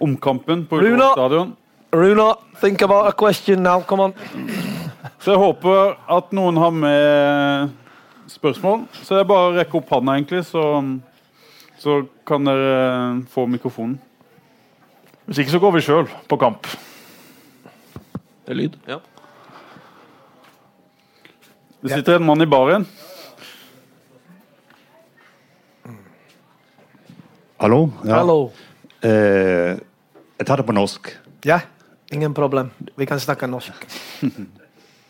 Omkampen 0.00 0.66
på 0.66 0.80
Runa! 0.80 0.92
Ullevål 0.94 1.12
stadion. 1.12 1.56
Runa, 1.92 2.34
think 2.61 2.82
about 2.82 3.08
a 3.08 3.12
question 3.12 3.62
now. 3.62 3.80
Come 3.82 4.02
on. 4.02 4.14
Så 5.20 5.34
jeg 5.34 5.40
håper 5.42 5.96
at 6.08 6.30
noen 6.36 6.56
har 6.61 6.70
med 6.70 7.72
spørsmål. 8.30 8.84
Så 9.02 9.16
det 9.16 9.24
er 9.24 9.28
bare 9.28 9.48
å 9.50 9.56
rekke 9.56 9.80
opp 9.80 9.90
hånda, 9.90 10.14
egentlig, 10.16 10.44
så, 10.48 10.62
så 11.82 11.98
kan 12.28 12.46
dere 12.46 13.26
få 13.32 13.44
mikrofonen. 13.50 13.98
Hvis 15.26 15.42
ikke 15.42 15.54
så 15.56 15.61
går 15.62 15.76
vi 15.76 15.84
sjøl 15.84 16.08
på 16.30 16.38
kamp. 16.40 16.66
Det 18.46 18.54
er 18.54 18.58
lyd. 18.62 18.78
Ja. 18.88 18.98
Det 21.80 21.92
sitter 21.92 22.18
en 22.18 22.26
mann 22.28 22.42
i 22.42 22.48
baren. 22.50 22.86
Hallo? 27.61 27.90
Ja. 28.08 28.22
Hello. 28.22 28.38
Eh, 29.03 29.78
jeg 30.40 30.46
tar 30.46 30.61
det 30.61 30.66
på 30.68 30.76
norsk. 30.76 31.12
Ja, 31.44 31.61
ingen 32.12 32.34
problem. 32.34 32.70
Vi 32.96 33.07
kan 33.07 33.20
snakke 33.20 33.46
norsk. 33.46 33.72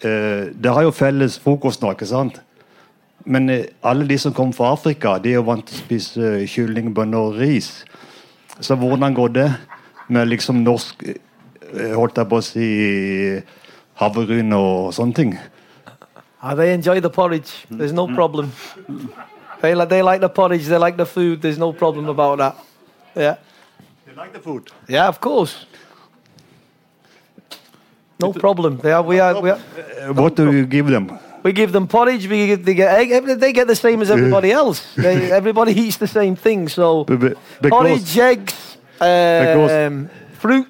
Eh, 0.01 0.47
det 0.57 0.70
har 0.72 0.80
jo 0.80 0.95
felles 0.97 1.34
frokost 1.45 1.82
nå, 1.82 1.91
ikke 1.93 2.07
sant? 2.09 2.38
Men 3.28 3.51
eh, 3.53 3.66
alle 3.84 4.07
de 4.09 4.16
som 4.18 4.32
kommer 4.32 4.57
fra 4.57 4.70
Afrika, 4.72 5.18
de 5.20 5.34
er 5.34 5.36
jo 5.36 5.43
vant 5.45 5.61
til 5.61 5.76
å 5.76 5.80
spise 5.82 6.30
eh, 6.38 6.47
kylling, 6.49 6.95
bønner 6.97 7.20
og 7.20 7.36
ris. 7.36 7.68
Så 8.64 8.78
hvordan 8.80 9.12
går 9.12 9.34
det 9.34 9.45
med 10.09 10.30
liksom 10.32 10.62
norsk 10.64 11.05
eh, 11.05 11.93
Holdt 11.93 12.16
jeg 12.16 12.30
på 12.30 12.38
å 12.41 12.47
si 12.47 12.70
havregryn 14.01 14.57
og 14.57 14.95
sånne 14.97 15.18
ting? 15.20 15.36
Uh, 16.41 16.55
they 16.55 16.72
enjoy 16.72 17.01
the 17.01 17.11
porridge. 17.11 17.66
There's 17.68 17.93
no 17.93 18.07
problem. 18.09 18.53
They, 19.61 19.74
they 19.84 20.03
like 20.03 20.20
the 20.20 20.28
porridge. 20.28 20.64
They 20.64 20.78
like 20.78 20.97
the 20.97 21.05
food. 21.05 21.43
There's 21.43 21.59
no 21.59 21.74
problem 21.74 22.09
about 22.09 22.38
that. 22.38 22.57
Yeah. 23.14 23.36
Like 24.16 24.32
the 24.32 24.40
food? 24.40 24.68
Yeah, 24.88 25.08
of 25.08 25.20
course. 25.20 25.66
No 28.18 28.32
problem. 28.32 28.78
They 28.78 28.92
are, 28.92 29.02
we 29.02 29.18
are, 29.20 29.40
we 29.40 29.50
are, 29.50 29.58
Eh, 29.98 30.08
What 30.11 30.36
do 30.36 30.52
you 30.52 30.66
give 30.66 30.86
them? 30.88 31.18
we 31.42 31.52
give 31.52 31.72
them 31.72 31.86
porridge. 31.86 32.28
We 32.28 32.46
give, 32.48 32.64
they 32.64 32.74
get 32.74 32.92
egg. 32.98 33.38
They 33.40 33.52
get 33.52 33.66
the 33.66 33.76
same 33.76 34.02
as 34.02 34.11
everybody 34.11 34.50
else. 34.52 34.82
They, 34.96 35.30
everybody 35.32 35.72
eats 35.72 35.96
the 35.96 36.06
same 36.06 36.36
thing. 36.36 36.68
So 36.68 37.04
Be- 37.04 37.16
be- 37.16 37.34
porridge, 37.70 38.14
Because, 38.14 38.76
eggs, 39.00 39.86
um, 39.86 40.11
fruit, 40.38 40.68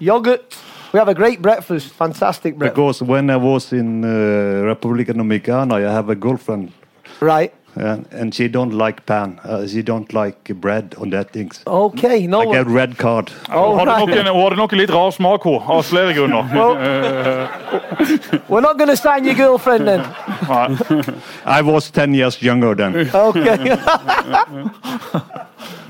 yogurt. 0.00 0.56
We 0.92 0.98
have 0.98 1.08
a 1.08 1.14
great 1.14 1.40
breakfast. 1.42 1.88
Fantastic 1.92 2.56
breakfast. 2.56 2.74
because 2.76 3.02
when 3.02 3.30
I 3.30 3.36
was 3.36 3.72
in 3.72 4.04
uh, 4.04 4.64
Republic 4.66 5.08
Dominicana, 5.08 5.74
I 5.74 5.92
have 5.92 6.08
a 6.10 6.14
girlfriend, 6.16 6.72
Right. 7.20 7.52
Uh, 7.76 7.96
and 8.10 8.34
she 8.34 8.48
don't 8.48 8.72
like 8.72 9.04
pan. 9.06 9.38
Uh, 9.44 9.66
she 9.66 9.82
don't 9.82 10.12
like 10.12 10.36
bread 10.60 10.94
on 10.98 11.10
that 11.10 11.30
things. 11.32 11.60
Okay. 11.66 12.26
No. 12.26 12.40
I 12.40 12.46
get 12.52 12.66
red 12.66 12.96
card. 12.96 13.30
Oh, 13.52 13.76
Hun 13.78 13.88
hadde 13.88 14.00
nok 14.00 14.10
en, 14.16 14.26
hun 14.26 14.42
hadde 14.42 14.56
nok 14.56 14.72
litt 14.72 14.90
rar 14.90 15.10
smak, 15.10 15.42
hun, 15.44 15.60
av 15.68 15.82
flere 15.84 16.14
grunner. 16.14 16.44
We're 18.48 18.60
not 18.60 18.78
going 18.78 18.90
to 18.90 18.96
sign 18.96 19.24
your 19.24 19.34
girlfriend 19.34 19.86
then. 19.86 20.00
I 21.44 21.62
was 21.62 21.90
10 21.90 22.14
years 22.14 22.42
younger 22.42 22.74
then. 22.74 23.10
Okay. 23.14 23.56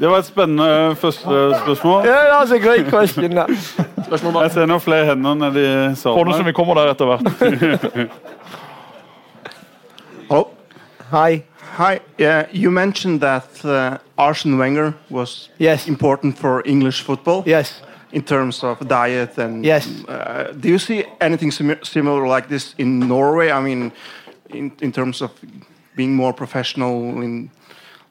Det 0.00 0.08
var 0.08 0.18
et 0.18 0.26
spennende 0.26 0.96
første 0.96 1.54
spørsmål. 1.64 2.04
yeah, 2.04 2.28
that 2.28 2.40
was 2.40 2.50
a 2.52 2.58
great 2.58 2.86
question. 2.88 3.32
Spørsmål. 4.06 4.42
Jeg 4.42 4.50
ser 4.50 4.66
noen 4.66 4.80
flere 4.80 5.04
hender 5.08 5.34
nedi 5.34 5.64
Hånden 6.04 6.34
som 6.36 6.46
vi 6.46 6.52
kommer 6.52 6.74
der 6.74 6.90
etter 6.92 7.04
hvert. 7.04 7.22
Hallo. 10.28 10.44
Hi. 11.16 11.40
Hi. 11.78 12.00
Yeah, 12.18 12.46
you 12.52 12.70
mentioned 12.70 13.20
that 13.20 13.64
uh, 13.64 13.98
Arsene 14.16 14.56
Wenger 14.58 14.94
was 15.10 15.50
Yes. 15.58 15.86
important 15.88 16.38
for 16.38 16.62
English 16.64 17.02
football 17.04 17.42
Yes. 17.46 17.82
in 18.12 18.22
terms 18.22 18.62
of 18.64 18.78
diet 18.88 19.38
and. 19.38 19.64
Yes. 19.64 19.86
Uh, 20.08 20.52
do 20.60 20.68
you 20.68 20.78
see 20.78 21.04
anything 21.20 21.52
simi- 21.52 21.82
similar 21.82 22.26
like 22.26 22.48
this 22.48 22.74
in 22.78 22.98
Norway? 23.08 23.50
I 23.50 23.60
mean, 23.60 23.92
in 24.48 24.72
in 24.80 24.92
terms 24.92 25.20
of 25.22 25.30
being 25.96 26.16
more 26.16 26.32
professional, 26.32 27.22
in 27.22 27.50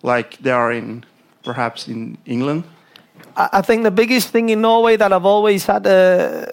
like 0.04 0.38
they 0.42 0.52
are 0.54 0.76
in 0.78 1.04
perhaps 1.44 1.88
in 1.88 2.18
England. 2.26 2.64
I, 3.36 3.48
I 3.60 3.62
think 3.64 3.84
the 3.84 3.92
biggest 3.92 4.32
thing 4.32 4.50
in 4.50 4.62
Norway 4.62 4.98
that 4.98 5.12
I've 5.12 5.26
always 5.28 5.66
had 5.66 5.88
a, 5.88 6.46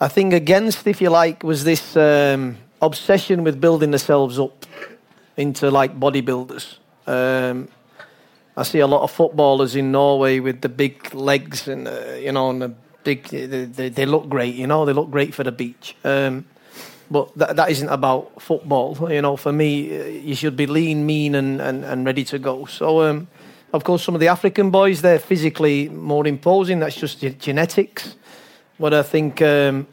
a 0.00 0.08
thing 0.08 0.32
against, 0.34 0.86
if 0.86 1.00
you 1.00 1.10
like, 1.24 1.42
was 1.46 1.62
this 1.64 1.96
um, 1.96 2.56
obsession 2.80 3.44
with 3.44 3.58
building 3.60 3.90
themselves 3.90 4.38
up 4.38 4.63
into 5.36 5.70
like 5.70 5.98
bodybuilders. 5.98 6.76
Um, 7.06 7.68
I 8.56 8.62
see 8.62 8.78
a 8.78 8.86
lot 8.86 9.02
of 9.02 9.10
footballers 9.10 9.74
in 9.74 9.90
Norway 9.90 10.38
with 10.38 10.60
the 10.60 10.68
big 10.68 11.14
legs 11.14 11.66
and 11.68 11.88
uh, 11.88 12.14
you 12.14 12.32
know 12.32 12.50
and 12.50 12.62
the 12.62 12.74
big. 13.04 13.24
They, 13.28 13.88
they, 13.88 14.06
look 14.06 14.28
great, 14.28 14.54
you 14.54 14.66
know. 14.66 14.84
They 14.84 14.92
look 14.92 15.10
great 15.10 15.34
for 15.34 15.44
the 15.44 15.52
beach. 15.52 15.96
Um, 16.04 16.46
but 17.10 17.36
that, 17.36 17.56
that 17.56 17.70
isn't 17.70 17.88
about 17.88 18.40
football. 18.40 18.96
You 19.12 19.22
know, 19.22 19.36
for 19.36 19.52
me, 19.52 20.00
uh, 20.00 20.04
you 20.04 20.34
should 20.34 20.56
be 20.56 20.66
lean, 20.66 21.06
mean, 21.06 21.34
and, 21.34 21.60
and, 21.60 21.84
and 21.84 22.06
ready 22.06 22.24
to 22.24 22.38
go. 22.38 22.64
So, 22.64 23.02
um, 23.02 23.28
of 23.72 23.84
course, 23.84 24.02
some 24.02 24.14
of 24.14 24.20
the 24.20 24.28
African 24.28 24.70
boys, 24.70 25.02
they're 25.02 25.18
physically 25.18 25.88
more 25.88 26.26
imposing. 26.26 26.78
That's 26.78 26.96
just 26.96 27.20
genetics. 27.38 28.16
But 28.80 28.94
I 28.94 29.02
think 29.02 29.42
um, 29.42 29.86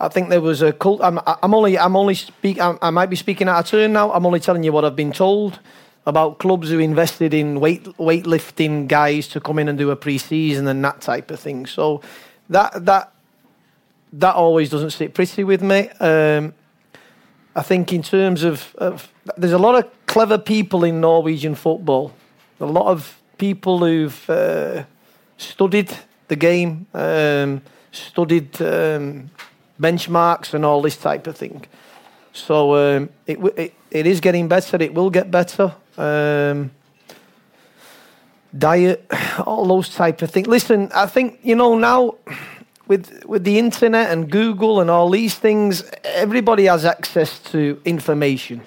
I 0.00 0.08
think 0.08 0.30
there 0.30 0.40
was 0.40 0.62
a 0.62 0.72
cult. 0.72 1.02
I'm, 1.02 1.20
I'm 1.26 1.54
only 1.54 1.78
I'm 1.78 1.94
only 1.94 2.14
speak. 2.14 2.58
I, 2.58 2.76
I 2.80 2.90
might 2.90 3.10
be 3.10 3.16
speaking 3.16 3.48
out 3.48 3.60
of 3.60 3.66
turn 3.66 3.92
now. 3.92 4.10
I'm 4.12 4.24
only 4.24 4.40
telling 4.40 4.64
you 4.64 4.72
what 4.72 4.84
I've 4.84 4.96
been 4.96 5.12
told 5.12 5.60
about 6.06 6.38
clubs 6.38 6.70
who 6.70 6.78
invested 6.78 7.34
in 7.34 7.60
weight 7.60 7.84
weightlifting 7.98 8.88
guys 8.88 9.28
to 9.28 9.40
come 9.40 9.58
in 9.58 9.68
and 9.68 9.78
do 9.78 9.90
a 9.90 9.96
pre-season 9.96 10.66
and 10.66 10.82
that 10.84 11.02
type 11.02 11.30
of 11.30 11.38
thing. 11.38 11.66
So 11.66 12.00
that 12.48 12.86
that 12.86 13.12
that 14.14 14.34
always 14.34 14.70
doesn't 14.70 14.90
sit 14.90 15.12
pretty 15.12 15.44
with 15.44 15.62
me. 15.62 15.90
Um, 16.00 16.54
I 17.54 17.62
think 17.62 17.92
in 17.92 18.02
terms 18.02 18.42
of, 18.42 18.74
of 18.76 19.12
there's 19.36 19.52
a 19.52 19.58
lot 19.58 19.74
of 19.74 19.90
clever 20.06 20.38
people 20.38 20.82
in 20.84 21.00
Norwegian 21.00 21.54
football. 21.54 22.12
A 22.58 22.66
lot 22.66 22.86
of 22.86 23.20
people 23.38 23.78
who've 23.78 24.30
uh, 24.30 24.84
studied 25.36 25.90
the 26.28 26.36
game, 26.36 26.86
um, 26.94 27.62
studied 27.90 28.60
um, 28.62 29.30
benchmarks 29.80 30.54
and 30.54 30.64
all 30.64 30.82
this 30.82 30.96
type 30.96 31.26
of 31.26 31.36
thing. 31.36 31.64
So 32.32 32.76
um, 32.76 33.08
it, 33.26 33.38
it 33.56 33.74
it 33.90 34.06
is 34.06 34.20
getting 34.20 34.48
better. 34.48 34.80
It 34.80 34.94
will 34.94 35.10
get 35.10 35.30
better. 35.30 35.74
Um, 35.96 36.70
diet, 38.56 39.06
all 39.46 39.66
those 39.66 39.88
type 39.94 40.22
of 40.22 40.30
things. 40.30 40.46
Listen, 40.46 40.90
I 40.94 41.06
think 41.06 41.40
you 41.42 41.56
know 41.56 41.76
now 41.76 42.16
with 42.86 43.24
with 43.24 43.44
the 43.44 43.58
internet 43.58 44.10
and 44.10 44.30
Google 44.30 44.80
and 44.80 44.90
all 44.90 45.10
these 45.10 45.34
things, 45.34 45.84
everybody 46.04 46.64
has 46.64 46.84
access 46.84 47.38
to 47.50 47.80
information. 47.84 48.62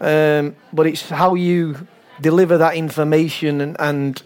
Um, 0.00 0.56
but 0.72 0.86
it's 0.86 1.10
how 1.10 1.34
you 1.34 1.86
deliver 2.20 2.58
that 2.58 2.74
information 2.74 3.60
and, 3.60 3.76
and 3.78 4.22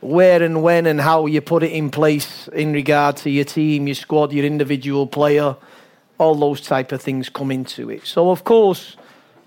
where 0.00 0.42
and 0.42 0.62
when 0.62 0.86
and 0.86 1.00
how 1.00 1.26
you 1.26 1.40
put 1.40 1.62
it 1.62 1.72
in 1.72 1.90
place 1.90 2.48
in 2.48 2.72
regard 2.72 3.16
to 3.18 3.30
your 3.30 3.44
team, 3.44 3.86
your 3.86 3.94
squad, 3.94 4.32
your 4.32 4.44
individual 4.44 5.06
player, 5.06 5.56
all 6.18 6.34
those 6.34 6.60
type 6.60 6.92
of 6.92 7.02
things 7.02 7.28
come 7.28 7.50
into 7.50 7.90
it. 7.90 8.06
So 8.06 8.30
of 8.30 8.44
course, 8.44 8.96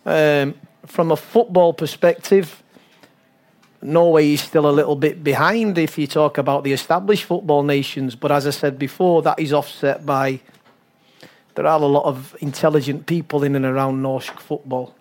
um, 0.06 0.54
from 0.86 1.12
a 1.12 1.16
football 1.16 1.74
perspective, 1.74 2.64
Norway 3.82 4.34
is 4.34 4.42
still 4.42 4.70
a 4.70 4.72
little 4.72 4.96
bit 4.96 5.24
behind 5.24 5.78
if 5.78 5.98
you 5.98 6.08
talk 6.08 6.38
about 6.38 6.64
the 6.64 6.72
established 6.72 7.26
football 7.26 7.64
nations. 7.64 8.16
But 8.16 8.32
as 8.32 8.48
I 8.48 8.52
said 8.52 8.80
before, 8.80 9.22
that 9.24 9.40
is 9.40 9.52
offset 9.52 10.06
by 10.06 10.40
there 11.56 11.68
are 11.68 11.82
a 11.82 11.86
lot 11.86 12.06
of 12.06 12.36
intelligent 12.40 13.06
people 13.06 13.44
in 13.44 13.56
and 13.56 13.66
around 13.66 14.02
norsk 14.02 14.40
football. 14.40 14.96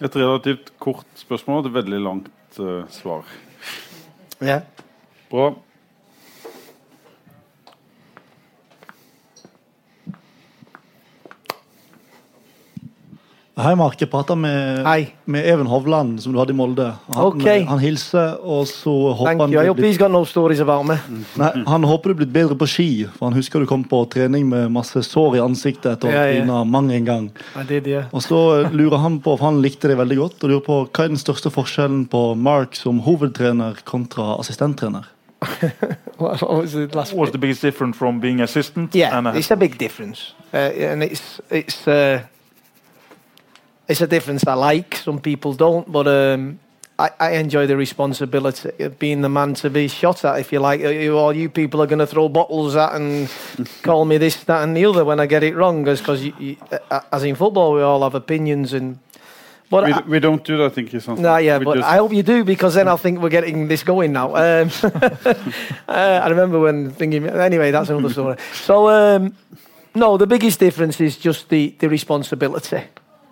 Et 0.00 0.16
relativt 0.16 0.72
kort 0.78 1.06
spørsmål 1.14 1.62
og 1.62 1.66
et 1.66 1.74
veldig 1.74 2.00
langt 2.00 2.58
eh, 2.58 2.84
svar. 2.90 3.24
Ja. 4.42 4.62
Bra. 5.30 5.56
Hei, 13.62 13.74
Mark. 13.78 13.94
Jeg 14.00 14.08
prata 14.10 14.34
med, 14.34 14.82
med 15.30 15.44
Even 15.46 15.68
Hovland, 15.70 16.16
som 16.22 16.32
du 16.34 16.38
hadde 16.40 16.50
i 16.50 16.56
Molde. 16.58 16.88
Han, 17.14 17.26
okay. 17.28 17.60
han 17.68 17.78
hilser, 17.78 18.32
og 18.42 18.64
så 18.66 18.90
håper 19.12 19.28
Thank 19.28 19.40
han 19.44 19.52
you. 19.52 19.60
I 19.60 19.62
du 19.62 19.68
hope 19.70 19.82
blir- 19.82 19.92
he's 19.92 19.98
got 20.00 20.10
no 20.10 20.24
stories. 20.26 20.58
Nei, 21.38 21.50
Han 21.68 21.84
håper 21.86 22.10
du 22.10 22.14
er 22.16 22.18
blitt 22.24 22.32
bedre 22.34 22.56
på 22.58 22.66
ski, 22.66 22.88
for 23.14 23.28
han 23.28 23.36
husker 23.38 23.60
du 23.62 23.66
kom 23.70 23.84
på 23.84 24.00
trening 24.10 24.48
med 24.50 24.72
masse 24.74 24.98
sår 25.06 25.36
i 25.38 25.42
ansiktet 25.44 25.92
etter 25.92 26.08
å 26.08 26.12
Ja, 26.12 26.24
ha 26.24 26.58
ja. 26.58 26.64
mang 26.64 26.90
en 26.90 27.04
gang. 27.04 27.30
Ja, 27.54 27.62
det 27.68 27.84
det. 27.84 28.04
Og 28.12 28.22
så 28.22 28.66
lurer 28.72 28.98
han 28.98 29.20
på, 29.20 29.36
for 29.38 29.44
han 29.44 29.62
likte 29.62 29.86
det 29.92 29.96
veldig 30.00 30.16
godt, 30.18 30.42
og 30.42 30.50
lurer 30.50 30.66
på 30.66 30.80
hva 30.90 31.04
er 31.04 31.08
den 31.14 31.22
største 31.22 31.50
forskjellen 31.54 32.08
på 32.10 32.34
Mark 32.34 32.74
som 32.74 32.98
hovedtrener 33.06 33.78
kontra 33.84 34.38
assistenttrener? 34.40 35.06
What, 36.18 36.42
was 36.42 36.72
the 36.72 36.88
last 36.94 37.12
What's 37.14 37.32
the 37.32 37.38
biggest 37.38 37.62
difference 37.62 37.96
from 37.98 38.20
being 38.20 38.40
assistant? 38.40 38.94
Yeah, 38.94 39.16
and 39.18 39.26
a- 39.28 39.32
it's 39.38 39.50
a 39.50 39.56
big 39.56 39.76
difference, 39.78 40.34
uh, 40.54 40.70
and 40.92 41.02
it's 41.02 41.40
it's 41.50 41.86
uh, 41.88 42.20
it's 43.92 44.00
a 44.00 44.06
difference 44.06 44.46
I 44.46 44.54
like. 44.54 44.96
Some 44.96 45.20
people 45.20 45.52
don't, 45.52 45.90
but 45.92 46.08
um, 46.08 46.58
I, 46.98 47.10
I 47.20 47.30
enjoy 47.32 47.66
the 47.66 47.76
responsibility 47.76 48.70
of 48.84 48.98
being 48.98 49.20
the 49.20 49.28
man 49.28 49.52
to 49.54 49.68
be 49.68 49.86
shot 49.88 50.24
at. 50.24 50.40
If 50.40 50.50
you 50.50 50.60
like, 50.60 50.80
Uh, 50.80 51.14
all 51.14 51.34
you 51.36 51.50
people 51.50 51.82
are 51.82 51.86
going 51.86 51.98
to 51.98 52.06
throw 52.06 52.28
bottles 52.28 52.74
at 52.74 52.94
and 52.94 53.28
call 53.82 54.04
me 54.06 54.16
this, 54.18 54.44
that, 54.44 54.62
and 54.62 54.74
the 54.76 54.86
other 54.86 55.04
when 55.04 55.20
I 55.20 55.26
get 55.26 55.42
it 55.42 55.54
wrong, 55.54 55.84
because 55.84 56.24
you, 56.24 56.56
uh, 56.90 57.00
as 57.12 57.22
in 57.24 57.34
football, 57.36 57.74
we 57.74 57.82
all 57.82 58.02
have 58.02 58.14
opinions 58.14 58.72
and. 58.72 58.98
But 59.70 59.84
we, 59.84 59.92
I- 59.92 60.08
we 60.08 60.20
don't 60.20 60.44
do 60.44 60.56
that, 60.58 60.72
I 60.72 60.74
think 60.74 60.92
no, 61.18 61.36
yeah, 61.36 61.58
We 61.58 61.64
but 61.64 61.78
I 61.82 61.96
hope 61.96 62.12
you 62.12 62.22
do 62.22 62.44
because 62.44 62.74
then 62.74 62.88
I'll 62.88 62.98
think 62.98 63.20
we're 63.20 63.30
getting 63.30 63.68
this 63.68 63.82
going 63.84 64.12
now. 64.12 64.28
Um, 64.36 64.70
uh, 65.88 66.20
I 66.24 66.28
remember 66.28 66.60
when 66.60 66.90
thinking. 66.90 67.26
Anyway, 67.26 67.70
that's 67.70 67.90
another 67.90 68.10
story. 68.12 68.36
So, 68.52 68.88
um, 68.88 69.34
no, 69.94 70.18
the 70.18 70.26
biggest 70.26 70.60
difference 70.60 71.00
is 71.00 71.16
just 71.16 71.48
the 71.48 71.74
the 71.78 71.88
responsibility 71.88 72.82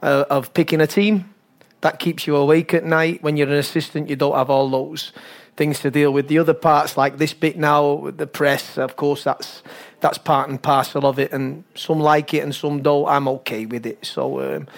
uh, 0.03 0.25
of 0.31 0.53
picking 0.55 0.81
a 0.81 0.87
team 0.87 1.33
that 1.81 1.99
keeps 1.99 2.27
you 2.27 2.37
awake 2.37 2.75
at 2.75 2.85
night. 2.85 3.23
When 3.23 3.37
you're 3.37 3.49
an 3.49 3.55
assistant, 3.55 4.09
you 4.09 4.17
don't 4.17 4.35
have 4.35 4.51
all 4.51 4.69
those 4.69 5.13
things 5.57 5.81
to 5.81 5.91
deal 5.91 6.13
with. 6.13 6.29
The 6.29 6.39
other 6.39 6.55
parts, 6.55 6.97
like 6.97 7.19
this 7.19 7.35
bit 7.35 7.57
now, 7.57 8.11
the 8.17 8.27
press, 8.27 8.79
of 8.79 8.97
course, 8.97 9.25
that's 9.25 9.63
that's 10.01 10.19
part 10.19 10.49
and 10.49 10.63
parcel 10.63 11.07
of 11.07 11.19
it. 11.19 11.33
And 11.33 11.65
some 11.75 12.01
like 12.01 12.35
it 12.35 12.43
and 12.43 12.55
some 12.55 12.83
don't. 12.83 13.09
I'm 13.09 13.29
okay 13.29 13.67
with 13.67 13.87
it. 13.87 14.05
So. 14.05 14.41
Um, 14.41 14.69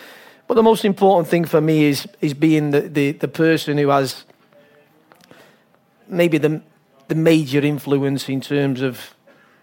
but 0.49 0.57
the 0.57 0.63
most 0.63 0.85
important 0.85 1.29
thing 1.29 1.47
for 1.47 1.61
me 1.61 1.85
is 1.85 2.07
is 2.21 2.35
being 2.35 2.73
the, 2.73 2.83
the, 2.83 3.13
the 3.13 3.29
person 3.29 3.79
who 3.79 3.89
has 3.89 4.25
maybe 6.09 6.39
the 6.39 6.63
the 7.09 7.15
major 7.15 7.61
influence 7.61 8.29
in 8.29 8.41
terms 8.41 8.83
of 8.83 9.15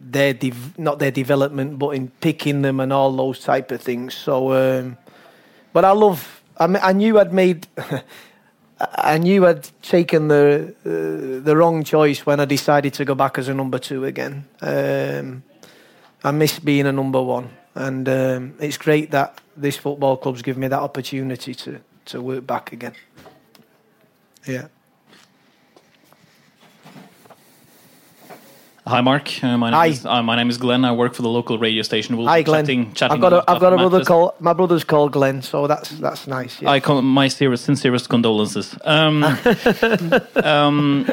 their 0.01 0.34
dev- 0.34 0.78
not 0.78 0.99
their 0.99 1.12
development, 1.12 1.78
but 1.78 1.89
in 1.89 2.10
picking 2.22 2.62
them 2.62 2.80
and 2.80 2.93
all 2.93 3.12
those 3.16 3.39
type 3.39 3.72
of 3.72 3.82
things. 3.82 4.14
So, 4.14 4.53
um, 4.53 4.97
but 5.74 5.86
I 5.86 5.91
love. 5.91 6.41
I, 6.57 6.65
I 6.65 6.93
knew 6.93 7.20
I'd 7.20 7.34
made. 7.34 7.67
I 8.80 9.17
knew 9.17 9.45
I'd 9.45 9.70
taken 9.82 10.30
the 10.30 10.74
uh, 10.86 11.43
the 11.43 11.55
wrong 11.55 11.84
choice 11.84 12.26
when 12.26 12.39
I 12.39 12.45
decided 12.45 12.93
to 12.93 13.05
go 13.05 13.15
back 13.15 13.38
as 13.38 13.47
a 13.47 13.53
number 13.53 13.80
two 13.80 14.05
again. 14.05 14.45
Um, 14.61 15.43
I 16.24 16.32
miss 16.32 16.59
being 16.59 16.86
a 16.86 16.91
number 16.91 17.22
one, 17.22 17.49
and 17.76 18.07
um, 18.07 18.55
it's 18.59 18.78
great 18.78 19.11
that 19.11 19.41
this 19.57 19.78
football 19.78 20.17
club's 20.17 20.41
given 20.41 20.61
me 20.61 20.67
that 20.70 20.80
opportunity 20.80 21.53
to 21.55 21.80
to 22.05 22.22
work 22.22 22.47
back 22.47 22.72
again. 22.72 22.93
Yeah. 24.47 24.67
Hi, 28.89 29.01
Mark. 29.01 29.43
Uh, 29.43 29.55
my 29.55 29.69
name 29.69 29.77
Hi. 29.77 29.85
is 29.87 30.03
uh, 30.03 30.23
my 30.23 30.35
name 30.35 30.49
is 30.49 30.57
Glenn. 30.57 30.83
I 30.83 30.91
work 30.91 31.13
for 31.13 31.21
the 31.21 31.29
local 31.29 31.59
radio 31.59 31.83
station. 31.83 32.17
We'll 32.17 32.25
Hi, 32.25 32.41
Glenn. 32.41 32.65
chatting, 32.65 32.93
chatting 32.93 33.13
I've 33.13 33.21
got 33.21 33.33
a, 33.33 33.43
I've 33.47 33.59
got 33.61 33.71
a 33.71 33.77
brother 33.77 34.03
called 34.03 34.33
my 34.39 34.53
brother's 34.53 34.83
called 34.83 35.11
Glenn, 35.11 35.43
so 35.43 35.67
that's 35.67 35.89
that's 35.99 36.25
nice. 36.25 36.59
Yeah. 36.59 36.71
I 36.71 36.79
call 36.79 36.99
my 37.03 37.27
serious, 37.27 37.61
sincerest 37.61 38.09
condolences. 38.09 38.75
Um, 38.83 39.23
um, 40.43 41.07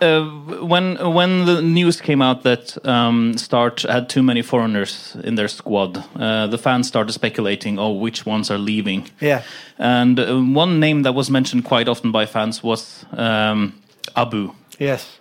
uh, 0.00 0.24
when 0.60 0.96
when 1.14 1.44
the 1.46 1.62
news 1.62 2.00
came 2.00 2.20
out 2.20 2.42
that 2.42 2.84
um, 2.84 3.38
Start 3.38 3.82
had 3.82 4.08
too 4.08 4.24
many 4.24 4.42
foreigners 4.42 5.16
in 5.22 5.36
their 5.36 5.48
squad, 5.48 6.04
uh, 6.18 6.48
the 6.48 6.58
fans 6.58 6.88
started 6.88 7.12
speculating, 7.12 7.78
oh, 7.78 7.92
which 7.92 8.26
ones 8.26 8.50
are 8.50 8.58
leaving? 8.58 9.08
Yeah. 9.20 9.44
And 9.78 10.18
uh, 10.18 10.36
one 10.40 10.80
name 10.80 11.02
that 11.02 11.14
was 11.14 11.30
mentioned 11.30 11.64
quite 11.64 11.86
often 11.86 12.10
by 12.10 12.26
fans 12.26 12.64
was 12.64 13.04
um, 13.12 13.80
Abu. 14.16 14.52
Yes. 14.80 15.20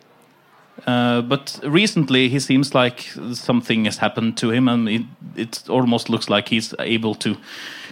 Uh, 0.86 1.22
but 1.22 1.60
recently, 1.64 2.30
he 2.30 2.40
seems 2.40 2.76
like 2.76 3.10
something 3.34 3.86
has 3.86 3.98
happened 3.98 4.38
to 4.38 4.52
him, 4.52 4.68
and 4.68 4.88
it, 4.88 5.02
it 5.36 5.64
almost 5.70 6.10
looks 6.10 6.30
like 6.30 6.50
he's 6.50 6.76
able 6.80 7.16
to 7.16 7.36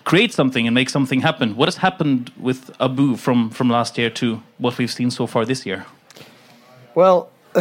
create 0.04 0.34
something 0.34 0.68
and 0.68 0.76
make 0.76 0.89
something 0.89 1.22
happen. 1.22 1.56
What 1.56 1.68
has 1.68 1.78
happened 1.78 2.32
with 2.39 2.70
Abu 2.80 3.16
from, 3.16 3.50
from 3.50 3.70
last 3.70 3.98
year 3.98 4.10
to 4.12 4.41
what 4.60 4.78
we've 4.78 4.91
seen 4.91 5.10
so 5.12 5.26
far 5.28 5.46
this 5.46 5.66
year? 5.66 5.86
Well, 6.94 7.30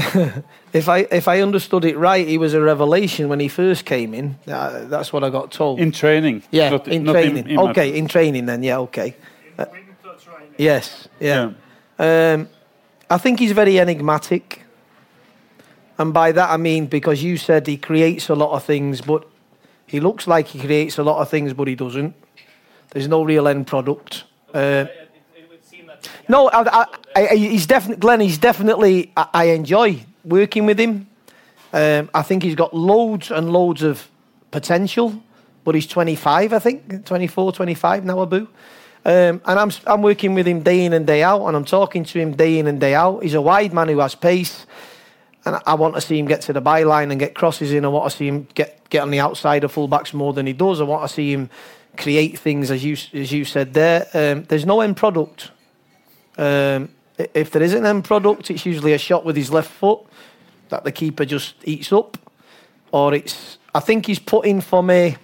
if 0.72 0.88
I 0.88 1.06
if 1.10 1.28
I 1.28 1.40
understood 1.40 1.84
it 1.84 1.96
right, 1.98 2.26
he 2.26 2.38
was 2.38 2.54
a 2.54 2.60
revelation 2.60 3.28
when 3.28 3.40
he 3.40 3.48
first 3.48 3.84
came 3.84 4.14
in. 4.14 4.36
Uh, 4.46 4.84
that's 4.86 5.12
what 5.12 5.22
I 5.24 5.30
got 5.30 5.50
told. 5.50 5.80
In 5.80 5.92
training. 5.92 6.42
Yeah, 6.50 6.70
not- 6.70 6.88
in 6.88 7.04
not 7.04 7.12
training. 7.12 7.48
in 7.48 7.58
okay, 7.58 7.86
matches. 7.88 7.98
in 7.98 8.08
training 8.08 8.46
then. 8.46 8.62
Yeah, 8.62 8.78
okay. 8.80 9.14
Uh, 9.58 9.66
yes, 10.58 11.08
yeah. 11.20 11.52
Um, 11.98 12.48
I 13.10 13.18
think 13.18 13.38
he's 13.40 13.52
very 13.52 13.78
enigmatic, 13.78 14.62
and 15.98 16.12
by 16.12 16.32
that 16.32 16.50
I 16.50 16.56
mean 16.56 16.86
because 16.86 17.22
you 17.22 17.36
said 17.36 17.66
he 17.66 17.76
creates 17.76 18.28
a 18.28 18.34
lot 18.34 18.52
of 18.52 18.64
things, 18.64 19.00
but 19.00 19.28
he 19.86 20.00
looks 20.00 20.26
like 20.26 20.48
he 20.48 20.58
creates 20.58 20.98
a 20.98 21.02
lot 21.02 21.20
of 21.20 21.28
things, 21.28 21.52
but 21.52 21.68
he 21.68 21.74
doesn't. 21.74 22.14
There's 22.90 23.08
no 23.08 23.24
real 23.24 23.48
end 23.48 23.66
product. 23.66 24.24
Uh, 24.52 24.86
no, 26.28 26.48
I, 26.50 26.86
I, 27.14 27.28
I, 27.28 27.34
he's 27.36 27.66
definitely 27.66 28.00
Glenn. 28.00 28.20
He's 28.20 28.38
definitely. 28.38 29.12
I, 29.16 29.28
I 29.32 29.44
enjoy 29.44 30.04
working 30.24 30.66
with 30.66 30.78
him. 30.78 31.08
Um, 31.72 32.10
I 32.12 32.22
think 32.22 32.42
he's 32.42 32.54
got 32.54 32.74
loads 32.74 33.30
and 33.30 33.50
loads 33.50 33.82
of 33.82 34.08
potential, 34.50 35.22
but 35.64 35.74
he's 35.74 35.86
25, 35.86 36.52
I 36.52 36.58
think, 36.58 37.06
24, 37.06 37.52
25 37.52 38.04
now, 38.04 38.22
Abu. 38.22 38.46
Um, 39.04 39.40
and 39.44 39.58
I'm, 39.58 39.70
I'm 39.86 40.02
working 40.02 40.34
with 40.34 40.46
him 40.46 40.62
day 40.62 40.84
in 40.84 40.92
and 40.92 41.06
day 41.06 41.22
out, 41.22 41.46
and 41.46 41.56
I'm 41.56 41.64
talking 41.64 42.04
to 42.04 42.20
him 42.20 42.36
day 42.36 42.58
in 42.58 42.66
and 42.66 42.78
day 42.78 42.94
out. 42.94 43.22
He's 43.22 43.34
a 43.34 43.40
wide 43.40 43.72
man 43.72 43.88
who 43.88 43.98
has 43.98 44.14
pace, 44.14 44.66
and 45.44 45.58
I 45.66 45.74
want 45.74 45.94
to 45.96 46.00
see 46.00 46.18
him 46.18 46.26
get 46.26 46.42
to 46.42 46.52
the 46.52 46.62
byline 46.62 47.10
and 47.10 47.18
get 47.18 47.34
crosses 47.34 47.72
in. 47.72 47.84
I 47.84 47.88
want 47.88 48.10
to 48.10 48.16
see 48.16 48.28
him 48.28 48.46
get, 48.54 48.88
get 48.90 49.02
on 49.02 49.10
the 49.10 49.20
outside 49.20 49.64
of 49.64 49.74
fullbacks 49.74 50.14
more 50.14 50.32
than 50.32 50.46
he 50.46 50.52
does. 50.52 50.80
I 50.80 50.84
want 50.84 51.08
to 51.08 51.12
see 51.12 51.32
him 51.32 51.50
create 51.96 52.38
things, 52.38 52.70
as 52.70 52.84
you, 52.84 52.96
as 53.12 53.32
you 53.32 53.44
said 53.44 53.74
there. 53.74 54.06
Um, 54.14 54.44
there's 54.44 54.64
no 54.64 54.80
end 54.80 54.96
product. 54.96 55.50
Um, 56.38 56.90
if 57.18 57.50
there 57.50 57.62
is 57.62 57.74
an 57.74 57.84
end 57.84 58.04
product, 58.04 58.50
it's 58.50 58.64
usually 58.64 58.92
a 58.92 58.98
shot 58.98 59.24
with 59.24 59.36
his 59.36 59.50
left 59.50 59.70
foot 59.70 60.00
that 60.68 60.84
the 60.84 60.92
keeper 60.92 61.24
just 61.24 61.54
eats 61.64 61.92
up, 61.92 62.16
or 62.90 63.14
it's. 63.14 63.58
I 63.74 63.80
think 63.80 64.06
he's 64.06 64.18
put 64.18 64.46
in 64.46 64.60
for 64.60 64.82
me 64.82 65.16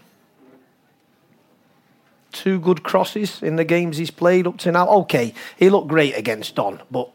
two 2.32 2.60
good 2.60 2.82
crosses 2.82 3.42
in 3.42 3.56
the 3.56 3.64
games 3.64 3.96
he's 3.96 4.10
played 4.10 4.46
up 4.46 4.58
to 4.58 4.72
now. 4.72 4.88
Okay, 4.88 5.32
he 5.56 5.70
looked 5.70 5.88
great 5.88 6.16
against 6.16 6.54
Don, 6.54 6.80
but 6.90 7.10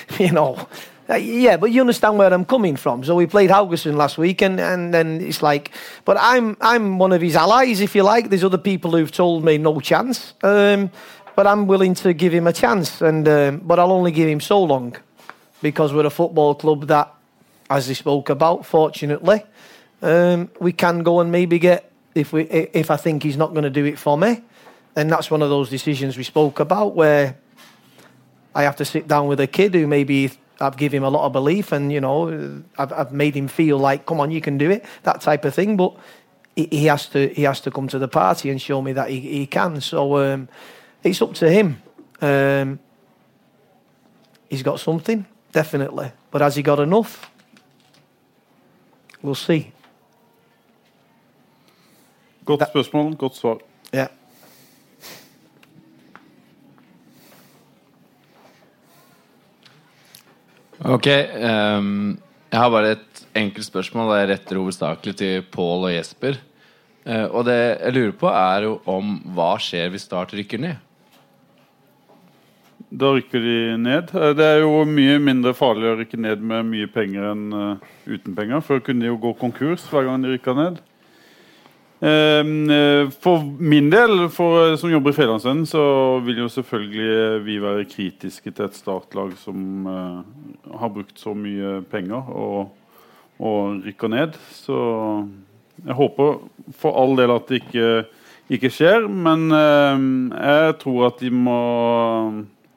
you 0.18 0.32
know, 0.32 0.68
uh, 1.08 1.14
yeah, 1.14 1.56
but 1.56 1.70
you 1.70 1.80
understand 1.80 2.16
where 2.16 2.32
I'm 2.32 2.44
coming 2.44 2.76
from. 2.76 3.04
So 3.04 3.14
we 3.14 3.26
played 3.26 3.50
Haugesund 3.50 3.96
last 3.96 4.16
week, 4.16 4.42
and, 4.42 4.58
and 4.58 4.92
then 4.94 5.20
it's 5.20 5.42
like, 5.42 5.70
but 6.04 6.16
I'm 6.18 6.56
I'm 6.60 6.98
one 6.98 7.12
of 7.12 7.20
his 7.20 7.36
allies, 7.36 7.80
if 7.80 7.94
you 7.94 8.02
like. 8.02 8.30
There's 8.30 8.44
other 8.44 8.58
people 8.58 8.92
who've 8.92 9.12
told 9.12 9.44
me 9.44 9.58
no 9.58 9.80
chance, 9.80 10.34
um, 10.42 10.90
but 11.36 11.46
I'm 11.46 11.66
willing 11.66 11.94
to 11.94 12.14
give 12.14 12.32
him 12.32 12.46
a 12.46 12.52
chance, 12.52 13.02
and 13.02 13.28
um, 13.28 13.60
but 13.64 13.78
I'll 13.78 13.92
only 13.92 14.12
give 14.12 14.28
him 14.28 14.40
so 14.40 14.62
long, 14.62 14.96
because 15.60 15.92
we're 15.92 16.06
a 16.06 16.10
football 16.10 16.54
club 16.54 16.86
that, 16.86 17.12
as 17.68 17.86
they 17.86 17.94
spoke 17.94 18.30
about, 18.30 18.64
fortunately, 18.64 19.42
um, 20.00 20.50
we 20.58 20.72
can 20.72 21.02
go 21.02 21.20
and 21.20 21.30
maybe 21.30 21.58
get 21.58 21.90
if 22.14 22.32
we 22.32 22.42
if 22.44 22.90
I 22.90 22.96
think 22.96 23.22
he's 23.22 23.36
not 23.36 23.52
going 23.52 23.64
to 23.64 23.70
do 23.70 23.84
it 23.84 23.98
for 23.98 24.16
me, 24.16 24.42
then 24.94 25.08
that's 25.08 25.30
one 25.30 25.42
of 25.42 25.50
those 25.50 25.68
decisions 25.68 26.16
we 26.16 26.24
spoke 26.24 26.60
about 26.60 26.94
where 26.94 27.36
I 28.54 28.62
have 28.62 28.76
to 28.76 28.84
sit 28.84 29.08
down 29.08 29.26
with 29.26 29.40
a 29.40 29.46
kid 29.46 29.74
who 29.74 29.86
maybe 29.86 30.30
I've 30.64 30.76
given 30.76 30.96
him 30.96 31.04
a 31.04 31.10
lot 31.10 31.26
of 31.26 31.32
belief, 31.32 31.72
and 31.72 31.92
you 31.92 32.00
know, 32.00 32.62
I've, 32.78 32.92
I've 32.92 33.12
made 33.12 33.34
him 33.34 33.48
feel 33.48 33.78
like, 33.78 34.06
come 34.06 34.20
on, 34.20 34.30
you 34.30 34.40
can 34.40 34.58
do 34.58 34.70
it, 34.70 34.84
that 35.02 35.20
type 35.20 35.44
of 35.44 35.54
thing. 35.54 35.76
But 35.76 35.96
he, 36.56 36.68
he 36.70 36.86
has 36.86 37.08
to 37.08 37.28
he 37.28 37.42
has 37.42 37.60
to 37.60 37.70
come 37.70 37.88
to 37.88 37.98
the 37.98 38.08
party 38.08 38.50
and 38.50 38.60
show 38.60 38.82
me 38.82 38.92
that 38.94 39.08
he, 39.10 39.20
he 39.20 39.46
can. 39.46 39.80
So 39.80 40.16
um, 40.16 40.48
it's 41.02 41.22
up 41.22 41.34
to 41.34 41.50
him. 41.50 41.82
Um, 42.20 42.78
he's 44.48 44.62
got 44.62 44.80
something, 44.80 45.26
definitely, 45.52 46.10
but 46.30 46.40
has 46.40 46.56
he 46.56 46.62
got 46.62 46.80
enough? 46.80 47.30
We'll 49.22 49.34
see. 49.34 49.72
Godt 52.44 52.62
spørsmål, 52.68 53.16
godt 53.16 53.36
svar. 53.36 53.58
Ja. 53.92 54.06
Ok. 60.82 61.06
um, 61.06 62.16
jeg 62.50 62.60
har 62.60 62.70
bare 62.70 62.94
et 62.96 63.22
enkelt 63.34 63.66
spørsmål. 63.66 64.10
Det 64.14 64.30
retter 64.30 64.58
hovedsakelig 64.58 65.14
til 65.18 65.44
Pål 65.54 65.88
og 65.88 65.94
Jesper. 65.94 66.40
Uh, 67.04 67.26
og 67.30 67.44
det 67.46 67.58
jeg 67.58 67.94
lurer 67.94 68.16
på, 68.18 68.30
er 68.30 68.66
jo 68.68 68.78
om 68.90 69.18
hva 69.36 69.54
skjer 69.60 69.92
hvis 69.92 70.06
Start 70.08 70.34
rykker 70.34 70.62
ned? 70.62 70.80
Da 72.94 73.10
rykker 73.14 73.42
de 73.42 73.58
ned. 73.80 74.10
Eh, 74.14 74.32
Det 74.38 74.44
er 74.44 74.60
jo 74.62 74.84
mye 74.86 75.18
mindre 75.18 75.54
farlig 75.56 75.88
å 75.90 75.96
rykke 75.98 76.18
ned 76.20 76.42
med 76.46 76.66
mye 76.68 76.90
penger 76.90 77.30
enn 77.32 77.46
uh, 77.52 77.92
uten 78.06 78.34
penger. 78.36 78.62
Før 78.62 78.82
kunne 78.86 79.02
de 79.02 79.10
jo 79.10 79.18
gå 79.18 79.34
konkurs 79.40 79.86
hver 79.90 80.06
gang 80.06 80.22
de 80.22 80.34
rykka 80.34 80.54
ned. 80.54 80.78
Ehm, 82.04 82.70
eh, 82.70 83.08
For 83.20 83.40
min 83.58 83.88
del, 83.90 84.28
for, 84.28 84.76
som 84.76 84.92
jobber 84.92 85.14
i 85.14 85.16
Fedrelandsvennen, 85.16 85.64
så 85.66 85.84
vil 86.26 86.42
jo 86.42 86.50
selvfølgelig 86.52 87.44
vi 87.46 87.56
være 87.62 87.86
kritiske 87.88 88.52
til 88.52 88.66
et 88.66 88.76
startlag 88.76 89.32
som 89.40 89.88
uh, 89.88 90.20
har 90.80 90.92
brukt 90.92 91.16
så 91.20 91.32
mye 91.32 91.78
penger 91.88 92.28
og, 92.28 92.74
og 93.40 93.86
rykker 93.86 94.12
ned. 94.12 94.36
Så 94.52 94.76
jeg 95.80 95.96
håper 95.96 96.42
for 96.76 97.00
all 97.00 97.16
del 97.16 97.32
at 97.32 97.48
det 97.48 97.62
ikke, 97.62 97.88
ikke 98.52 98.72
skjer, 98.74 99.08
men 99.08 99.48
uh, 99.48 100.34
jeg 100.36 100.76
tror 100.84 101.08
at 101.08 101.24
de 101.24 101.32
må 101.32 101.60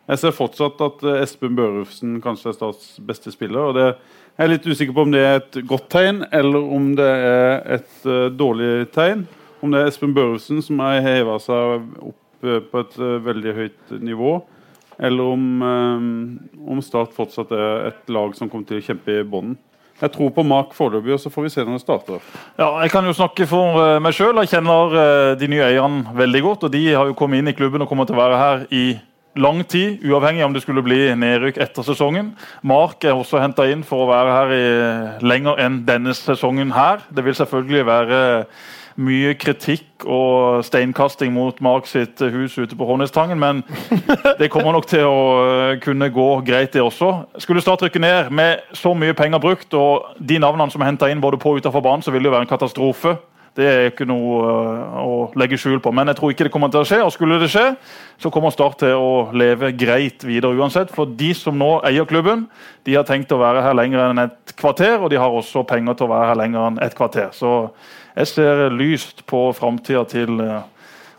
Jeg 0.07 0.21
ser 0.21 0.31
fortsatt 0.31 0.79
at 0.79 1.01
eh, 1.03 1.17
Espen 1.19 1.55
Børufsen 1.57 2.21
kanskje 2.23 2.53
er 2.53 2.55
Starts 2.55 2.93
beste 3.03 3.27
spiller. 3.33 3.59
og 3.59 3.73
det 3.75 3.89
jeg 4.37 4.45
er 4.45 4.51
litt 4.51 4.67
usikker 4.69 4.93
på 4.93 5.03
om 5.07 5.13
det 5.13 5.21
er 5.25 5.39
et 5.39 5.57
godt 5.65 5.87
tegn, 5.89 6.21
eller 6.29 6.65
om 6.77 6.91
det 6.97 7.07
er 7.09 7.63
et 7.79 7.93
uh, 8.05 8.27
dårlig 8.29 8.85
tegn. 8.93 9.23
Om 9.65 9.73
det 9.73 9.79
er 9.81 9.89
Espen 9.89 10.13
Børresen 10.13 10.61
som 10.61 10.83
har 10.85 11.01
heva 11.01 11.39
seg 11.41 11.87
opp 12.05 12.45
uh, 12.45 12.59
på 12.69 12.83
et 12.83 12.99
uh, 13.01 13.15
veldig 13.25 13.55
høyt 13.57 13.95
nivå, 13.97 14.35
eller 14.97 15.31
om, 15.33 15.41
om 16.73 16.79
Start 16.81 17.11
fortsatt 17.13 17.51
er 17.53 17.89
et 17.91 18.13
lag 18.13 18.31
som 18.37 18.49
kommer 18.49 18.65
til 18.69 18.79
å 18.79 18.85
kjempe 18.85 19.13
i 19.13 19.25
bånden. 19.25 19.57
Jeg 19.97 20.13
tror 20.13 20.31
på 20.33 20.45
Mark 20.45 20.73
foreløpig, 20.77 21.15
og 21.15 21.21
så 21.21 21.29
får 21.33 21.45
vi 21.45 21.51
se 21.53 21.65
når 21.65 21.77
det 21.79 21.83
starter. 21.83 22.31
Ja, 22.57 22.71
Jeg 22.81 22.93
kan 22.93 23.05
jo 23.05 23.13
snakke 23.17 23.45
for 23.49 23.77
meg 24.01 24.13
sjøl. 24.13 24.37
Jeg 24.41 24.55
kjenner 24.55 25.37
de 25.37 25.49
nye 25.49 25.65
eierne 25.65 26.13
veldig 26.17 26.41
godt. 26.45 26.65
og 26.65 26.73
De 26.73 26.81
har 26.93 27.09
jo 27.09 27.17
kommet 27.17 27.41
inn 27.41 27.49
i 27.49 27.55
klubben 27.57 27.81
og 27.81 27.89
kommer 27.89 28.09
til 28.09 28.17
å 28.17 28.21
være 28.21 28.41
her 28.41 28.65
i 28.73 28.83
lang 29.41 29.61
tid, 29.69 30.01
uavhengig 30.05 30.45
om 30.45 30.55
det 30.55 30.63
skulle 30.63 30.83
bli 30.85 30.99
nedrykk 31.17 31.59
etter 31.63 31.85
sesongen. 31.85 32.33
Mark 32.61 33.05
er 33.05 33.17
også 33.17 33.41
henta 33.41 33.67
inn 33.69 33.85
for 33.87 34.05
å 34.05 34.09
være 34.11 34.33
her 34.37 34.55
i 34.55 34.65
lenger 35.27 35.61
enn 35.63 35.83
denne 35.87 36.15
sesongen 36.17 36.73
her. 36.75 37.05
Det 37.13 37.25
vil 37.25 37.37
selvfølgelig 37.37 37.85
være 37.87 38.21
mye 38.97 39.35
kritikk 39.37 40.05
og 40.09 40.63
steinkasting 40.65 41.29
mot 41.33 41.59
Mark 41.61 41.85
sitt 41.89 42.21
hus 42.33 42.57
ute 42.57 42.77
på 42.77 42.87
Hånestangen, 42.89 43.37
men 43.39 43.61
det 44.41 44.49
kommer 44.53 44.73
nok 44.73 44.87
til 44.89 45.05
å 45.05 45.21
eh, 45.43 45.77
kunne 45.83 46.09
gå 46.13 46.27
greit, 46.47 46.73
det 46.73 46.81
også. 46.81 47.11
Skulle 47.43 47.61
Start 47.61 47.85
rykke 47.85 48.01
ned 48.01 48.31
med 48.33 48.65
så 48.77 48.95
mye 48.97 49.15
penger 49.17 49.41
brukt 49.43 49.77
og 49.77 50.17
de 50.17 50.39
navnene 50.41 50.73
som 50.73 50.81
er 50.81 50.91
henta 50.91 51.11
inn 51.13 51.21
både 51.21 51.39
på 51.41 51.53
og 51.53 51.61
utenfor 51.61 51.85
banen, 51.85 52.05
så 52.05 52.13
vil 52.13 52.25
det 52.25 52.31
jo 52.31 52.37
være 52.37 52.47
en 52.47 52.55
katastrofe. 52.55 53.17
Det 53.57 53.65
er 53.65 53.87
ikke 53.89 54.05
noe 54.05 54.41
øh, 54.45 54.97
å 55.01 55.13
legge 55.39 55.57
skjul 55.57 55.79
på. 55.81 55.89
Men 55.95 56.11
jeg 56.11 56.19
tror 56.19 56.33
ikke 56.33 56.45
det 56.45 56.53
kommer 56.53 56.69
til 56.73 56.83
å 56.83 56.87
skje. 56.87 56.99
Og 57.01 57.09
skulle 57.15 57.39
det 57.41 57.49
skje, 57.49 57.65
så 58.21 58.29
kommer 58.33 58.53
Start 58.53 58.79
til 58.83 58.93
å 58.93 59.09
leve 59.37 59.71
greit 59.77 60.23
videre 60.27 60.53
uansett. 60.53 60.93
For 60.93 61.09
de 61.09 61.31
som 61.37 61.57
nå 61.57 61.71
eier 61.87 62.05
klubben, 62.09 62.45
de 62.85 62.95
har 62.97 63.07
tenkt 63.07 63.33
å 63.33 63.41
være 63.41 63.65
her 63.65 63.77
lenger 63.77 64.05
enn 64.11 64.23
et 64.27 64.55
kvarter. 64.59 64.99
Og 65.01 65.09
de 65.13 65.19
har 65.21 65.33
også 65.33 65.65
penger 65.67 65.97
til 65.97 66.07
å 66.07 66.13
være 66.13 66.31
her 66.31 66.41
lenger 66.43 66.69
enn 66.69 66.81
et 66.85 66.97
kvarter. 66.97 67.33
Så 67.33 67.57
jeg 68.13 68.33
ser 68.35 68.67
lyst 68.73 69.25
på 69.29 69.47
framtida 69.57 70.05
til 70.09 70.37
øh, 70.43 70.59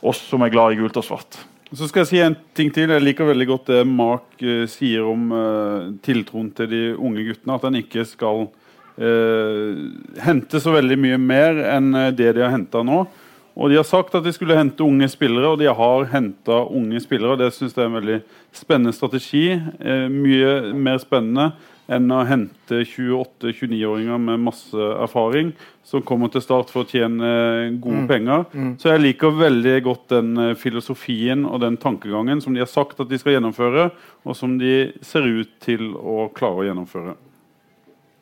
oss 0.07 0.23
som 0.31 0.47
er 0.47 0.55
glad 0.55 0.77
i 0.77 0.81
gult 0.83 0.99
og 1.03 1.07
svart. 1.11 1.43
Så 1.75 1.91
skal 1.91 2.07
jeg 2.07 2.09
si 2.09 2.21
en 2.25 2.37
ting 2.57 2.71
til. 2.73 2.89
Jeg 2.95 3.05
liker 3.05 3.29
veldig 3.29 3.47
godt 3.51 3.75
det 3.75 3.83
Mark 3.85 4.41
eh, 4.41 4.65
sier 4.71 5.05
om 5.05 5.29
eh, 5.37 5.91
tiltroen 6.07 6.49
til 6.57 6.71
de 6.71 6.83
unge 6.95 7.27
guttene. 7.27 7.59
At 7.59 7.67
han 7.69 7.77
ikke 7.83 8.07
skal 8.09 8.47
eh, 8.47 8.68
hente 10.25 10.61
så 10.61 10.75
veldig 10.75 10.99
mye 10.99 11.19
mer 11.23 11.61
enn 11.77 11.95
eh, 11.95 12.11
det 12.17 12.33
de 12.37 12.43
har 12.45 12.55
henta 12.55 12.83
nå. 12.87 13.05
Og 13.59 13.71
De 13.73 13.75
har 13.75 13.87
sagt 13.87 14.15
at 14.15 14.23
de 14.23 14.31
skulle 14.31 14.55
hente 14.55 14.85
unge 14.87 15.09
spillere, 15.11 15.49
og 15.51 15.59
de 15.59 15.67
har 15.67 16.05
henta 16.13 16.61
unge 16.71 17.01
spillere. 17.03 17.33
og 17.35 17.39
Det 17.41 17.49
synes 17.57 17.75
jeg 17.75 17.83
er 17.83 17.89
en 17.91 17.97
veldig 17.99 18.19
spennende 18.55 18.93
strategi. 18.95 19.49
Eh, 19.81 20.07
mye 20.09 20.73
mer 20.79 21.01
spennende 21.03 21.49
enn 21.91 22.07
å 22.13 22.21
hente 22.29 22.83
28-29-åringer 22.85 24.19
med 24.21 24.43
masse 24.45 24.77
erfaring 25.03 25.55
som 25.89 26.03
kommer 26.07 26.29
til 26.31 26.43
start 26.45 26.69
for 26.71 26.85
å 26.85 26.87
tjene 26.89 27.79
gode 27.81 28.03
Mm. 28.05 28.09
penger. 28.09 28.45
Mm. 28.55 28.73
Så 28.79 28.91
jeg 28.93 29.01
liker 29.01 29.31
veldig 29.35 29.83
godt 29.83 30.09
den 30.09 30.37
eh, 30.39 30.55
filosofien 30.55 31.47
og 31.49 31.61
den 31.61 31.77
tankegangen 31.79 32.41
som 32.43 32.55
de 32.55 32.61
har 32.61 32.69
sagt 32.71 33.01
at 33.01 33.09
de 33.09 33.19
skal 33.19 33.33
gjennomføre, 33.41 33.91
og 34.25 34.37
som 34.37 34.59
de 34.59 34.93
ser 35.03 35.23
ut 35.27 35.49
til 35.61 35.95
å 35.97 36.29
klare 36.33 36.61
å 36.63 36.67
gjennomføre. 36.69 37.17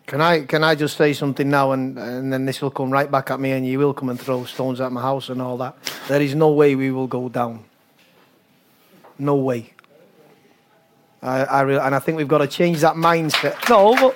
Can 0.07 0.21
I 0.21 0.45
can 0.45 0.63
I 0.63 0.77
just 0.77 0.97
say 0.97 1.13
something 1.13 1.51
now, 1.51 1.73
and 1.73 1.99
and 1.99 2.33
then 2.33 2.47
this 2.47 2.63
will 2.63 2.71
come 2.71 2.91
right 2.91 3.11
back 3.11 3.31
at 3.31 3.41
me, 3.41 3.51
and 3.51 3.67
you 3.67 3.79
will 3.81 3.93
come 3.93 4.09
and 4.09 4.21
throw 4.21 4.45
stones 4.45 4.81
at 4.81 4.93
my 4.93 5.03
house 5.03 5.29
and 5.31 5.43
all 5.43 5.57
that. 5.59 5.75
There 6.07 6.23
is 6.23 6.35
no 6.35 6.53
way 6.53 6.77
we 6.77 6.93
will 6.93 7.09
go 7.09 7.29
down. 7.29 7.65
No 9.19 9.35
way. 9.35 9.73
I, 11.23 11.45
I 11.45 11.61
re- 11.63 11.79
and 11.79 11.95
I 11.95 11.99
think 11.99 12.19
we've 12.19 12.29
got 12.29 12.39
to 12.39 12.47
change 12.47 12.81
that 12.83 12.95
mindset. 12.95 13.69
No, 13.69 13.95
but 13.97 14.15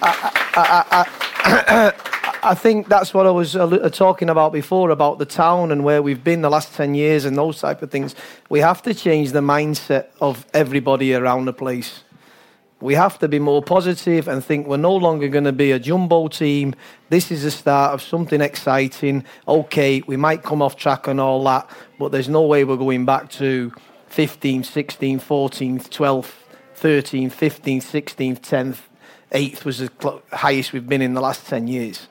I, 0.00 0.30
I, 0.54 0.84
I, 0.90 1.04
I, 1.52 2.50
I 2.50 2.54
think 2.54 2.88
that's 2.88 3.12
what 3.12 3.26
I 3.26 3.30
was 3.30 3.56
uh, 3.56 3.66
uh, 3.66 3.90
talking 3.90 4.30
about 4.30 4.52
before 4.52 4.88
about 4.88 5.18
the 5.18 5.26
town 5.26 5.70
and 5.70 5.84
where 5.84 6.00
we've 6.00 6.24
been 6.24 6.40
the 6.40 6.50
last 6.50 6.72
ten 6.74 6.94
years 6.94 7.26
and 7.26 7.36
those 7.36 7.60
type 7.60 7.82
of 7.82 7.90
things. 7.90 8.14
We 8.48 8.60
have 8.60 8.80
to 8.82 8.94
change 8.94 9.32
the 9.32 9.40
mindset 9.40 10.06
of 10.20 10.46
everybody 10.54 11.14
around 11.14 11.44
the 11.44 11.52
place. 11.52 12.04
We 12.84 12.96
have 12.96 13.18
to 13.20 13.28
be 13.28 13.38
more 13.38 13.62
positive 13.62 14.28
and 14.28 14.44
think 14.44 14.66
we're 14.66 14.76
no 14.76 14.94
longer 14.94 15.26
going 15.28 15.44
to 15.44 15.52
be 15.52 15.72
a 15.72 15.78
jumbo 15.78 16.28
team. 16.28 16.74
This 17.08 17.30
is 17.30 17.42
the 17.42 17.50
start 17.50 17.94
of 17.94 18.02
something 18.02 18.42
exciting. 18.42 19.24
Okay, 19.48 20.02
we 20.06 20.18
might 20.18 20.42
come 20.42 20.60
off 20.60 20.76
track 20.76 21.06
and 21.06 21.18
all 21.18 21.42
that, 21.44 21.66
but 21.98 22.12
there's 22.12 22.28
no 22.28 22.42
way 22.42 22.62
we're 22.62 22.76
going 22.76 23.06
back 23.06 23.30
to 23.30 23.72
15th, 24.10 24.66
16th, 24.66 25.22
14th, 25.22 25.88
12th, 25.88 26.32
13th, 26.76 27.32
15th, 27.32 27.84
16th, 27.84 28.40
10th, 28.42 28.78
8th 29.32 29.64
was 29.64 29.78
the 29.78 30.20
highest 30.34 30.74
we've 30.74 30.86
been 30.86 31.00
in 31.00 31.14
the 31.14 31.22
last 31.22 31.46
10 31.46 31.66
years. 31.66 32.06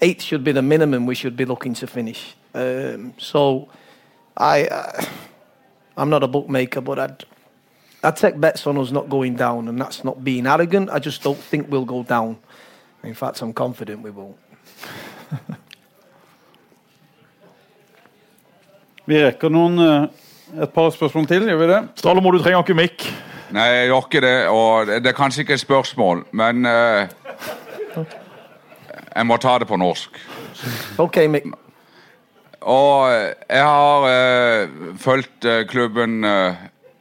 eighth 0.00 0.22
should 0.22 0.42
be 0.42 0.50
the 0.50 0.60
minimum 0.60 1.06
we 1.06 1.14
should 1.14 1.36
be 1.36 1.44
looking 1.44 1.74
to 1.74 1.86
finish. 1.86 2.34
Um, 2.52 3.14
so, 3.16 3.68
I, 4.36 4.64
uh, 4.66 5.04
I'm 5.96 6.10
not 6.10 6.24
a 6.24 6.26
bookmaker, 6.26 6.80
but 6.80 6.98
I'd, 6.98 7.24
I'd 8.02 8.16
take 8.16 8.40
bets 8.40 8.66
on 8.66 8.78
us 8.78 8.90
not 8.90 9.08
going 9.08 9.36
down, 9.36 9.68
and 9.68 9.78
that's 9.78 10.04
not 10.04 10.24
being 10.24 10.46
arrogant. 10.46 10.90
I 10.90 10.98
just 10.98 11.22
don't 11.22 11.38
think 11.38 11.70
we'll 11.70 11.84
go 11.84 12.02
down. 12.02 12.38
In 13.04 13.14
fact, 13.14 13.42
I'm 13.42 13.52
confident 13.52 14.02
we 14.02 14.10
won't. 14.10 14.36
Vi 19.10 19.16
rekker 19.24 19.50
noen, 19.50 19.78
eh, 19.78 20.62
et 20.62 20.70
par 20.70 20.90
spørsmål 20.94 21.26
til, 21.26 21.48
gjør 21.48 21.56
vi 21.58 21.66
det? 21.66 21.78
Stalemo, 21.98 22.30
du 22.30 22.38
trenger 22.38 22.60
ikke 22.62 22.76
mikk. 22.78 23.06
Nei, 23.50 23.64
jeg 23.66 23.88
gjør 23.88 24.04
ikke 24.06 24.20
det. 24.22 24.36
Og 24.48 24.86
det 24.86 25.06
er 25.10 25.16
kanskje 25.16 25.40
ikke 25.42 25.56
et 25.56 25.62
spørsmål, 25.64 26.24
men 26.32 26.66
uh, 26.66 27.08
Jeg 29.16 29.26
må 29.26 29.36
ta 29.42 29.56
det 29.58 29.66
på 29.66 29.76
norsk. 29.80 30.20
OK, 30.98 31.16
Mick. 31.32 31.44
Og 32.60 33.10
eh, 33.10 33.32
jeg 33.48 33.64
har 33.64 34.06
uh, 34.06 34.96
fulgt 35.00 35.46
klubben 35.72 36.24
eh, 36.24 36.54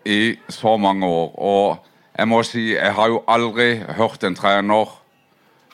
i 0.10 0.22
så 0.50 0.78
mange 0.78 1.08
år, 1.08 1.36
og 1.40 1.86
jeg 2.18 2.28
må 2.28 2.42
si 2.44 2.72
jeg 2.74 2.94
har 2.98 3.08
jo 3.08 3.22
aldri 3.28 3.78
hørt 3.98 4.24
en 4.24 4.36
trener 4.36 4.90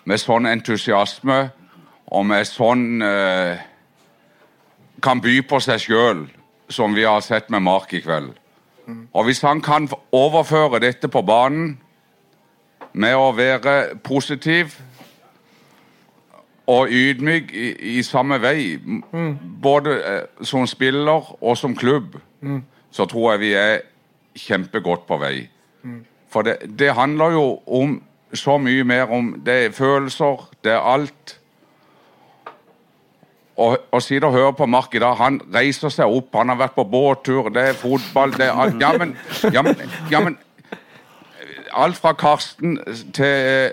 med 0.06 0.22
sånn 0.22 0.46
entusiasme 0.46 1.38
og 2.14 2.26
med 2.30 2.46
sånn 2.46 3.02
eh, 3.02 3.64
kan 5.02 5.22
by 5.22 5.40
på 5.50 5.60
seg 5.64 5.82
sjøl 5.82 6.26
som 6.70 6.94
vi 6.98 7.06
har 7.06 7.24
sett 7.26 7.50
med 7.54 7.64
Mark 7.66 7.94
i 7.94 8.02
kveld. 8.02 8.34
Og 9.14 9.26
hvis 9.26 9.42
han 9.42 9.62
kan 9.66 9.88
overføre 10.14 10.80
dette 10.80 11.10
på 11.10 11.22
banen 11.26 11.80
med 12.94 13.16
å 13.18 13.32
være 13.34 13.96
positiv 14.06 14.76
og 16.70 16.90
ydmyk 16.94 17.50
i, 17.54 17.72
i 17.98 18.04
samme 18.06 18.38
vei, 18.42 18.78
mm. 18.78 19.34
både 19.62 19.98
eh, 20.02 20.46
som 20.46 20.66
spiller 20.70 21.34
og 21.42 21.58
som 21.58 21.76
klubb, 21.76 22.18
Mm. 22.46 22.64
så 22.92 23.06
tror 23.06 23.32
jeg 23.32 23.40
vi 23.40 23.54
er 23.54 23.80
kjempegodt 24.36 25.08
på 25.08 25.18
vei. 25.22 25.48
For 26.30 26.42
det, 26.44 26.58
det 26.80 26.94
handler 26.94 27.32
jo 27.32 27.46
om 27.68 28.02
så 28.36 28.58
mye 28.58 28.84
mer 28.84 29.12
om 29.14 29.36
Det 29.46 29.54
er 29.66 29.72
følelser, 29.72 30.50
det 30.64 30.72
er 30.72 30.80
alt. 30.94 31.40
Og, 33.56 33.78
og 33.92 34.02
sitte 34.02 34.28
og 34.28 34.34
høre 34.34 34.54
på 34.54 34.66
Mark 34.66 34.96
i 34.96 35.00
dag. 35.00 35.16
Han 35.16 35.40
reiser 35.56 35.90
seg 35.90 36.12
opp, 36.12 36.34
han 36.36 36.50
har 36.52 36.60
vært 36.60 36.76
på 36.76 36.84
båttur, 36.84 37.50
det 37.50 37.70
er 37.70 37.78
fotball 37.80 38.36
det 38.36 38.50
er 38.50 38.60
alt. 38.60 38.82
Ja, 38.82 38.92
men, 38.98 39.16
ja, 39.54 39.62
men, 39.62 39.76
ja, 40.12 40.20
men 40.20 40.38
Alt 41.76 41.98
fra 42.00 42.14
Karsten 42.14 42.78
til 43.14 43.26
eh, 43.26 43.72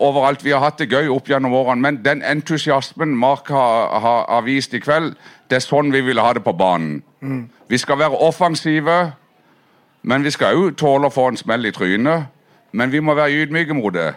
overalt. 0.00 0.44
Vi 0.44 0.50
har 0.50 0.62
hatt 0.64 0.78
det 0.80 0.88
gøy 0.88 1.10
opp 1.12 1.28
gjennom 1.28 1.52
årene, 1.52 1.82
men 1.82 1.98
den 2.04 2.22
entusiasmen 2.24 3.12
Mark 3.16 3.48
har, 3.52 3.92
har, 4.00 4.24
har 4.28 4.44
vist 4.46 4.74
i 4.74 4.80
kveld, 4.80 5.14
det 5.50 5.58
er 5.58 5.64
sånn 5.64 5.92
vi 5.92 6.00
vil 6.00 6.20
ha 6.20 6.32
det 6.32 6.44
på 6.44 6.54
banen. 6.56 7.02
Mm. 7.20 7.50
Vi 7.68 7.78
skal 7.78 8.00
være 8.00 8.20
offensive, 8.24 9.12
men 10.02 10.24
vi 10.24 10.30
skal 10.30 10.58
òg 10.58 10.76
tåle 10.76 11.08
å 11.08 11.14
få 11.14 11.28
en 11.30 11.38
smell 11.38 11.66
i 11.66 11.72
trynet. 11.74 12.26
Men 12.72 12.92
vi 12.92 13.00
må 13.00 13.14
være 13.14 13.42
ydmyke 13.42 13.74
mot 13.76 13.94
det. 13.94 14.14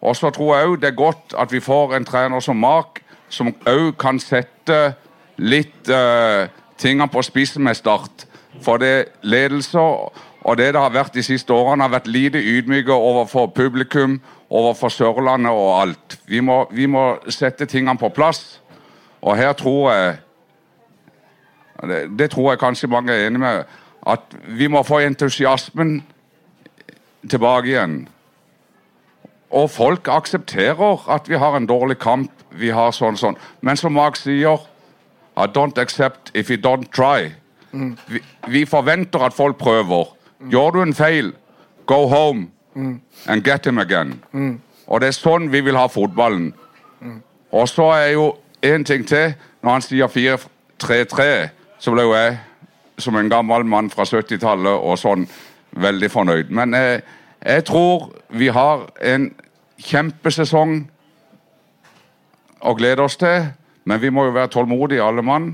Og 0.00 0.16
så 0.16 0.30
tror 0.30 0.56
jeg 0.56 0.68
òg 0.68 0.80
det 0.80 0.88
er 0.88 0.96
godt 0.96 1.34
at 1.38 1.52
vi 1.52 1.60
får 1.60 1.94
en 1.96 2.04
trener 2.04 2.40
som 2.40 2.56
Mark, 2.56 3.02
som 3.28 3.52
òg 3.68 3.92
kan 4.00 4.18
sette 4.18 4.94
litt 5.36 5.88
uh, 5.92 6.48
tingene 6.80 7.08
på 7.08 7.22
spissen 7.22 7.64
med 7.64 7.76
Start. 7.76 8.26
For 8.64 8.80
det 8.80 9.12
ledelser 9.22 10.10
og 10.40 10.56
det 10.56 10.72
det 10.72 10.80
har 10.80 10.90
vært 10.90 11.14
de 11.14 11.22
siste 11.22 11.52
årene, 11.52 11.84
har 11.84 11.92
vært 11.92 12.08
lite 12.08 12.40
ydmyke 12.40 12.92
overfor 12.92 13.46
publikum, 13.46 14.20
overfor 14.50 14.88
Sørlandet 14.88 15.52
og 15.52 15.82
alt. 15.82 16.18
Vi 16.26 16.40
må, 16.40 16.64
vi 16.72 16.86
må 16.86 17.18
sette 17.28 17.66
tingene 17.66 17.98
på 17.98 18.08
plass. 18.08 18.60
Og 19.20 19.36
her 19.36 19.52
tror 19.52 19.92
jeg 19.92 20.16
det, 21.82 22.18
det 22.18 22.30
tror 22.30 22.50
jeg 22.50 22.58
kanskje 22.58 22.88
mange 22.88 23.12
er 23.12 23.26
enig 23.26 23.40
med. 23.40 23.64
At 24.06 24.20
vi 24.48 24.66
må 24.66 24.82
få 24.82 25.00
entusiasmen 25.04 26.02
tilbake 27.28 27.68
igjen. 27.68 28.08
Og 29.50 29.70
folk 29.70 30.08
aksepterer 30.08 31.08
at 31.10 31.28
vi 31.28 31.38
har 31.38 31.56
en 31.56 31.66
dårlig 31.66 31.98
kamp. 31.98 32.30
Vi 32.50 32.70
har 32.70 32.92
sånn 32.94 33.18
sånn. 33.18 33.36
Men 33.60 33.76
som 33.76 33.92
Mark 33.92 34.16
sier 34.16 34.62
I 35.36 35.46
don't 35.46 35.78
accept 35.78 36.30
if 36.34 36.50
you 36.50 36.56
don't 36.56 36.90
try. 36.92 37.32
Vi, 37.72 38.20
vi 38.48 38.64
forventer 38.66 39.22
at 39.22 39.34
folk 39.34 39.58
prøver. 39.58 40.08
Gjør 40.50 40.70
du 40.70 40.82
en 40.82 40.94
feil, 40.94 41.32
go 41.86 42.06
home 42.08 42.48
and 43.26 43.44
get 43.44 43.66
him 43.66 43.78
again. 43.78 44.20
Og 44.86 45.00
det 45.00 45.08
er 45.08 45.16
sånn 45.18 45.50
vi 45.52 45.60
vil 45.60 45.76
ha 45.76 45.86
fotballen. 45.86 46.52
Og 47.52 47.68
så 47.68 47.90
er 47.94 48.12
jo 48.14 48.36
en 48.62 48.84
ting 48.84 49.06
til. 49.06 49.34
Når 49.62 49.70
han 49.72 49.82
sier 49.82 50.06
4-3-3, 50.06 51.48
så 51.78 51.90
blir 51.92 52.02
jo 52.08 52.14
jeg, 52.14 52.38
som 53.00 53.16
en 53.16 53.30
gammel 53.30 53.64
mann 53.64 53.90
fra 53.90 54.04
70-tallet 54.08 54.72
og 54.72 54.98
sånn, 54.98 55.26
veldig 55.70 56.10
fornøyd. 56.10 56.50
Men 56.50 56.74
eh, 56.74 57.00
jeg 57.44 57.64
tror 57.68 58.10
vi 58.36 58.48
har 58.52 58.88
en 59.00 59.30
kjempesesong 59.80 60.80
å 62.60 62.74
glede 62.76 63.02
oss 63.02 63.16
til. 63.20 63.50
Men 63.84 64.00
vi 64.02 64.10
må 64.12 64.26
jo 64.28 64.36
være 64.36 64.52
tålmodige, 64.52 65.02
alle 65.02 65.22
mann. 65.24 65.52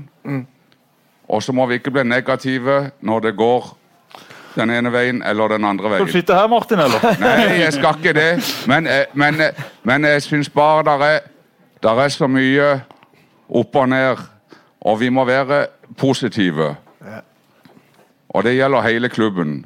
Og 1.27 1.43
så 1.43 1.53
må 1.55 1.65
vi 1.67 1.79
ikke 1.79 1.93
bli 1.95 2.03
negative 2.03 2.91
når 3.01 3.27
det 3.27 3.35
går 3.39 3.69
den 4.57 4.71
ene 4.73 4.91
veien 4.91 5.21
eller 5.25 5.53
den 5.53 5.65
andre 5.65 5.89
Skal 5.89 5.99
du 5.99 6.03
veien. 6.03 6.11
sitte 6.11 6.35
her, 6.35 6.47
Martin, 6.47 6.79
eller? 6.81 7.03
Nei, 7.21 7.59
jeg 7.61 7.73
skal 7.73 7.99
ikke 7.99 8.13
det. 8.17 8.29
Men, 8.67 8.87
eh, 8.87 9.05
men, 9.13 9.41
eh, 9.41 9.63
men 9.83 10.05
jeg 10.05 10.23
syns 10.25 10.49
bare 10.49 10.83
der 10.87 11.05
er, 11.05 11.19
der 11.83 12.01
er 12.03 12.09
så 12.09 12.27
mye 12.27 12.71
opp 13.47 13.75
og 13.75 13.89
ned, 13.89 14.23
og 14.81 14.99
vi 14.99 15.09
må 15.09 15.25
være 15.25 15.65
positive. 15.97 16.75
Og 18.37 18.43
det 18.45 18.53
gjelder 18.53 18.81
hele 18.85 19.09
klubben. 19.09 19.65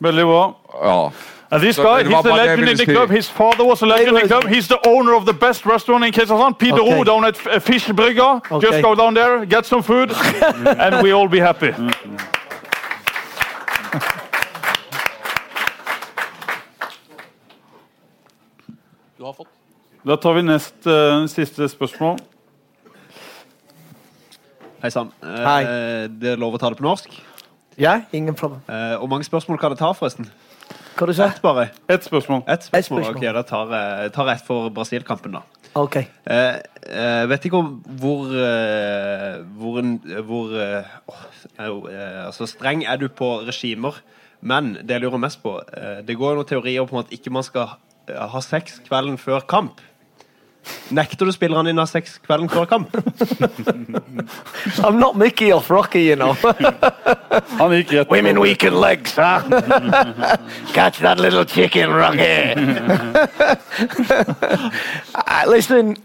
Veldig 0.00 0.24
bra. 0.24 0.44
Ja. 0.84 1.10
And 1.50 1.62
this 1.62 1.76
guy, 1.76 2.02
he's 2.02 2.22
the 2.22 2.32
legend 2.32 2.68
in 2.68 2.76
the 2.76 2.86
club. 2.86 3.10
His 3.10 3.28
father 3.30 3.64
was 3.64 3.82
a 3.82 3.86
legend 3.86 4.08
in 4.08 4.14
the 4.14 4.28
club. 4.28 4.44
He's 4.48 4.66
the 4.66 4.78
owner 4.88 5.14
of 5.14 5.24
the 5.26 5.34
best 5.34 5.66
restaurant 5.66 6.04
in 6.04 6.12
Kristiansand. 6.12 6.58
Peter 6.58 6.80
Okay. 6.80 7.00
O 7.00 7.04
down 7.04 7.24
at 7.24 7.36
F- 7.36 7.64
Fischbrygga. 7.64 8.40
Okay. 8.50 8.66
Just 8.66 8.82
go 8.82 8.94
down 8.94 9.14
there, 9.14 9.44
get 9.46 9.66
some 9.66 9.82
food, 9.82 10.10
and 10.84 11.02
we 11.02 11.12
all 11.12 11.28
be 11.28 11.40
happy. 11.40 11.72
Du 19.16 19.24
har 19.24 19.32
fått. 19.32 19.48
Da 20.02 20.16
tar 20.16 20.34
vi 20.34 20.42
nest 20.42 20.86
uh, 20.86 21.26
siste 21.26 21.68
spørsmål. 21.68 22.18
Hei 24.82 24.90
sann. 24.90 25.12
Eh, 25.22 25.28
Hei. 25.46 25.62
Det 26.20 26.34
er 26.34 26.40
lov 26.40 26.56
å 26.56 26.60
ta 26.60 26.68
det 26.72 26.76
på 26.76 26.84
norsk? 26.84 27.14
Ja, 27.78 28.00
ingen 28.12 28.34
problem. 28.34 28.60
Eh, 28.68 28.96
Hvor 28.98 29.06
mange 29.10 29.24
spørsmål 29.24 29.58
kan 29.58 29.70
det 29.70 29.78
ta, 29.78 29.92
forresten? 29.92 30.28
Hva 30.94 31.06
du 31.06 31.12
sa 31.12 31.26
Ett 31.26 31.40
bare? 31.42 31.68
Ett 31.90 32.04
spørsmål. 32.06 32.44
Et 32.48 32.62
spørsmål. 32.62 33.00
Et 33.00 33.08
spørsmål. 33.10 33.16
Ok, 33.16 33.34
Da 33.34 33.42
tar 33.42 33.72
jeg 33.74 34.12
tar 34.14 34.28
ett 34.30 34.44
for 34.46 34.68
Brasil-kampen, 34.70 35.32
da. 35.32 35.40
OK. 35.74 35.96
Eh, 35.96 36.54
eh, 36.86 37.24
vet 37.28 37.44
ikke 37.48 37.58
om 37.58 37.70
hvor 37.98 38.30
eh, 38.30 39.40
Hvor, 39.58 39.80
hvor 40.22 40.52
eh, 40.54 40.84
eh, 41.58 42.26
altså 42.26 42.46
streng 42.46 42.84
er 42.86 42.96
du 42.96 43.08
på 43.08 43.40
regimer, 43.42 43.98
men 44.40 44.74
det 44.74 44.90
jeg 44.90 45.00
lurer 45.02 45.18
mest 45.18 45.42
på 45.42 45.56
eh, 45.76 46.02
Det 46.06 46.16
går 46.16 46.30
jo 46.30 46.38
noen 46.42 46.46
teorier 46.46 46.86
på 46.86 46.98
at 47.02 47.10
ikke 47.10 47.32
man 47.34 47.42
skal 47.42 47.74
eh, 48.08 48.14
ha 48.14 48.40
sex 48.40 48.78
kvelden 48.86 49.18
før 49.18 49.40
kamp. 49.50 49.80
Nekter 50.94 51.26
du 51.26 51.32
spillerne 51.34 51.70
dine 51.70 51.80
å 51.80 51.84
ha 51.84 51.90
sex 51.90 52.18
kvelden 52.24 52.48
før 52.52 52.66
kamp? 52.70 52.94
I'm 54.84 54.98
not 54.98 55.16
Mickey 55.16 55.52
off 55.52 55.70
Rocky, 55.70 56.04
you 56.04 56.16
know. 56.16 56.32
Han 57.60 57.74
gikk 57.74 57.92
rett 57.96 58.10
Women 58.10 58.40
weaken 58.40 58.78
legs, 58.80 59.16
huh? 59.16 59.42
Catch 60.76 61.00
that 61.00 61.18
little 61.20 61.44
chicken, 61.44 61.90
Rocky. 61.90 62.54
Uh, 65.14 65.44
Listen, 65.46 65.96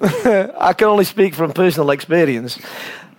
I 0.60 0.73
can 0.73 0.88
only 0.88 1.06
speak 1.06 1.36
from 1.36 1.52
personal 1.53 1.91
experience. 1.91 2.60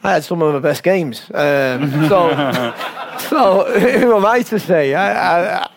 I 0.03 0.13
had 0.13 0.25
some 0.25 0.43
of 0.43 0.55
my 0.55 0.61
best 0.61 0.83
games. 0.83 1.31
Um, 1.35 2.09
so, 2.09 2.31
so 3.29 3.65
who 3.79 4.17
am 4.17 4.25
I 4.25 4.43
to 4.43 4.59
say? 4.59 4.95
I, 4.95 5.13
I, 5.13 5.63
I, 5.63 5.69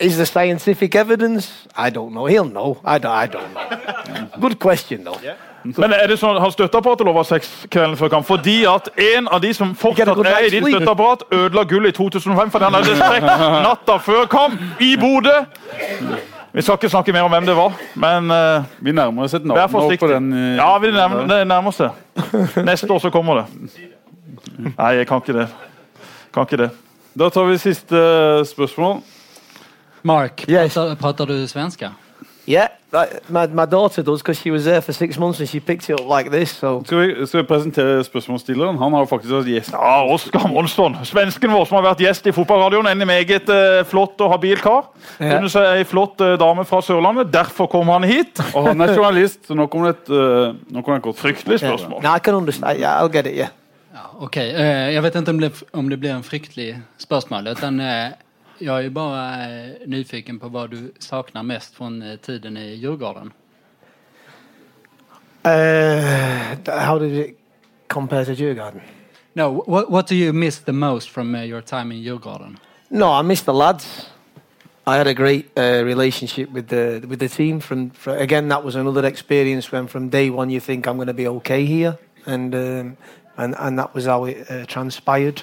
is 0.00 0.16
there 0.16 0.26
scientific 0.26 0.94
evidence? 0.94 1.66
I 1.76 1.90
don't 1.90 2.10
know. 2.12 2.26
He'll 2.26 2.50
know. 2.50 2.78
I 2.84 2.98
don't, 2.98 3.12
I 3.12 3.26
don't 3.26 3.52
know. 3.52 4.40
Good 4.40 4.58
question, 4.58 5.04
though. 5.04 5.20
Men 5.64 5.92
er 5.92 6.06
det 6.08 6.16
sånn 6.20 6.36
at 6.38 6.42
han 6.42 6.52
støtteapparatet 6.54 7.04
lover 7.08 7.26
sex 7.26 7.48
kvelden 7.68 7.98
før 7.98 8.12
kamp? 8.12 8.26
Fordi 8.28 8.62
at 8.70 8.88
en 8.94 9.26
av 9.28 9.42
de 9.42 9.50
som 9.56 9.74
fortsatt 9.76 10.20
er 10.22 10.46
i 10.46 10.52
ditt 10.54 10.64
støtteapparat, 10.64 11.26
ødela 11.34 11.64
gullet 11.68 11.92
i 11.92 11.96
2005 11.98 12.52
fordi 12.54 12.68
han 12.68 12.78
hadde 12.78 12.94
sex 12.96 13.26
natta 13.66 13.98
før 14.06 14.28
kamp 14.30 14.80
i 14.80 14.94
Bodø. 15.00 15.34
Vi 16.54 16.64
skal 16.64 16.78
ikke 16.78 16.88
snakke 16.88 17.12
mer 17.12 17.26
om 17.26 17.34
hvem 17.34 17.44
det 17.46 17.56
var, 17.58 17.74
men 18.00 18.30
uh, 18.32 18.64
Vi 18.80 18.94
nærmer 18.96 19.26
oss 19.26 19.34
et 19.36 19.44
navn 19.44 19.74
nå 19.74 19.98
på 20.00 20.08
den. 20.10 20.32
Uh, 20.32 20.56
Ja, 20.56 20.70
vi 20.80 20.90
nærmer, 20.94 21.26
det 21.28 21.42
nærmer 21.46 21.74
oss 21.74 21.82
det. 21.82 21.90
Neste 22.64 22.88
år 22.94 23.02
så 23.04 23.10
kommer 23.14 23.42
det. 23.42 23.84
Nei, 24.78 24.92
jeg 25.02 25.06
kan 25.10 25.20
ikke 25.20 25.36
det. 25.42 25.48
Kan 26.34 26.48
ikke 26.48 26.62
det. 26.62 26.70
Da 27.18 27.28
tar 27.34 27.50
vi 27.50 27.58
siste 27.60 28.00
spørsmål. 28.48 29.02
Mark, 30.02 30.44
Yes. 30.48 30.74
pratar, 30.74 30.94
pratar 30.94 31.26
du 31.26 31.46
svenska? 31.48 31.92
Yeah, 32.48 32.68
like, 32.92 33.20
my, 33.28 33.46
my 33.46 33.66
daughter 33.66 34.02
does 34.02 34.22
because 34.22 34.40
she 34.40 34.50
was 34.50 34.64
there 34.64 34.80
for 34.80 34.92
six 34.94 35.18
months 35.18 35.38
and 35.38 35.46
she 35.48 35.60
picked 35.60 35.90
it 35.90 36.00
up 36.00 36.08
like 36.08 36.30
this. 36.30 36.50
So 36.50 36.82
Skal 36.86 36.98
vi, 37.00 37.26
skal 37.26 37.42
vi 37.42 37.46
presentere 37.46 38.04
spørsmålsstilleren? 38.04 38.78
Han 38.78 38.92
har 38.92 39.00
jo 39.04 39.08
faktisk 39.10 39.34
vært 39.34 39.50
gjest. 39.52 39.72
Ja, 39.74 40.04
Oskar 40.08 40.46
Monsson, 40.48 40.96
svensken 41.04 41.52
vår 41.52 41.66
som 41.68 41.76
har 41.76 41.84
vært 41.90 42.00
gjest 42.06 42.24
i 42.26 42.32
fotballradioen. 42.32 42.88
En 42.88 43.04
meget 43.06 43.50
eh, 43.52 43.82
flott 43.84 44.16
og 44.24 44.32
habil 44.32 44.56
kar. 44.64 44.86
Ja. 45.20 45.34
Funnet 45.34 45.56
er 45.60 45.68
ei 45.74 45.84
flott 45.84 46.24
eh, 46.24 46.38
dame 46.40 46.64
fra 46.64 46.80
Sørlandet. 46.80 47.28
Derfor 47.34 47.68
kom 47.68 47.92
han 47.92 48.06
hit. 48.08 48.40
Og 48.54 48.70
han 48.70 48.80
er 48.80 48.94
journalist, 48.96 49.42
så 49.44 49.56
nå 49.58 49.66
kommer 49.68 49.92
det 49.92 49.98
et, 49.98 50.08
uh, 50.14 50.56
nå 50.72 50.80
det 50.86 50.94
et 50.96 51.04
godt 51.04 51.20
Fryktelig 51.20 51.60
spørsmål. 51.60 52.00
no, 52.00 52.14
I 52.16 52.18
can 52.24 52.34
understand. 52.40 52.80
Yeah, 52.80 52.96
I'll 53.02 53.12
get 53.12 53.26
it. 53.26 53.36
Yeah. 53.36 53.52
Ja, 53.92 54.06
ok, 54.24 54.36
uh, 54.36 54.94
Jeg 54.94 55.02
vet 55.04 55.20
ikke 55.20 55.36
om 55.36 55.44
det, 55.44 55.52
om 55.74 55.92
det 55.92 56.00
blir 56.00 56.16
en 56.16 56.24
fryktelig 56.24 56.78
spørsmål. 56.98 57.52
utan 57.52 57.80
eh, 57.80 58.16
jag 58.58 58.84
är 58.84 58.90
bara 58.90 59.44
eh, 59.44 59.72
nyfiken 59.86 60.38
på 60.38 60.48
vad 60.48 60.70
du 60.70 60.92
saknar 60.98 61.42
mest 61.42 61.74
från 61.74 62.02
eh, 62.02 62.16
tiden 62.16 62.56
i 62.56 62.74
Djurgården. 62.74 63.32
Uh, 65.46 66.80
how 66.80 66.98
did 66.98 67.12
it 67.12 67.38
compare 67.86 68.24
to 68.24 68.32
Djurgården? 68.32 68.80
No, 69.32 69.64
what, 69.66 69.90
what 69.90 70.08
do 70.08 70.14
you 70.14 70.32
miss 70.32 70.58
the 70.58 70.72
most 70.72 71.08
from 71.08 71.34
uh, 71.34 71.42
your 71.42 71.60
time 71.60 71.94
in 71.94 72.02
Djurgården? 72.02 72.58
No, 72.88 73.20
I 73.20 73.22
miss 73.22 73.42
the 73.42 73.52
lads. 73.52 74.10
I 74.86 74.96
had 74.96 75.06
a 75.06 75.14
great 75.14 75.46
uh, 75.56 75.84
relationship 75.84 76.50
with 76.50 76.68
the 76.68 77.06
with 77.06 77.18
the 77.18 77.28
team. 77.28 77.60
From, 77.60 77.90
fr 77.90 78.10
again, 78.10 78.48
that 78.48 78.64
was 78.64 78.74
another 78.74 79.04
experience 79.04 79.72
when 79.72 79.86
from 79.86 80.08
day 80.08 80.30
one 80.30 80.50
you 80.50 80.60
think 80.60 80.86
I'm 80.86 80.96
going 80.96 81.08
to 81.08 81.14
be 81.14 81.28
okay 81.28 81.66
here, 81.66 81.98
and 82.26 82.54
um, 82.54 82.96
and 83.36 83.54
and 83.58 83.78
that 83.78 83.94
was 83.94 84.06
how 84.06 84.24
it 84.24 84.50
uh, 84.50 84.64
transpired. 84.64 85.42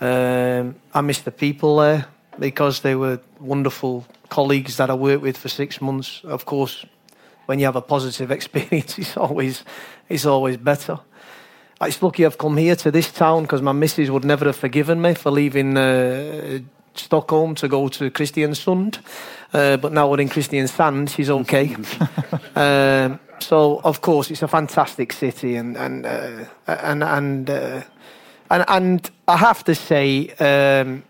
Um, 0.00 0.76
I 0.94 1.00
miss 1.00 1.20
the 1.22 1.32
people 1.32 1.76
there 1.76 2.06
because 2.40 2.80
they 2.80 2.96
were 2.96 3.20
wonderful 3.38 4.04
colleagues 4.30 4.78
that 4.78 4.90
I 4.90 4.94
worked 4.94 5.22
with 5.22 5.36
for 5.36 5.48
six 5.48 5.80
months. 5.80 6.22
Of 6.24 6.46
course, 6.46 6.86
when 7.46 7.60
you 7.60 7.66
have 7.66 7.76
a 7.76 7.82
positive 7.82 8.30
experience, 8.38 8.98
it's 8.98 9.16
always 9.16 9.64
it's 10.08 10.26
always 10.26 10.56
better. 10.56 10.98
It's 11.82 12.02
lucky 12.02 12.26
I've 12.26 12.38
come 12.38 12.56
here 12.56 12.76
to 12.76 12.90
this 12.90 13.12
town 13.12 13.42
because 13.42 13.62
my 13.62 13.72
missus 13.72 14.10
would 14.10 14.24
never 14.24 14.46
have 14.46 14.56
forgiven 14.56 15.00
me 15.00 15.14
for 15.14 15.30
leaving 15.30 15.76
uh, 15.78 16.58
Stockholm 16.94 17.54
to 17.54 17.68
go 17.68 17.88
to 17.88 18.10
Kristiansund. 18.10 18.98
Uh, 19.52 19.76
but 19.78 19.92
now 19.92 20.10
we're 20.10 20.20
in 20.20 20.28
Kristiansand, 20.28 21.08
she's 21.08 21.30
okay. 21.30 21.74
um, 22.56 23.18
so 23.38 23.80
of 23.82 24.00
course 24.00 24.30
it's 24.30 24.42
a 24.42 24.48
fantastic 24.48 25.12
city, 25.12 25.56
and 25.56 25.76
and 25.76 26.06
uh, 26.06 26.44
and 26.66 27.02
and, 27.02 27.50
uh, 27.50 27.82
and 28.50 28.64
and 28.68 29.10
I 29.28 29.36
have 29.36 29.62
to 29.64 29.74
say. 29.74 30.30
Um, 30.38 31.04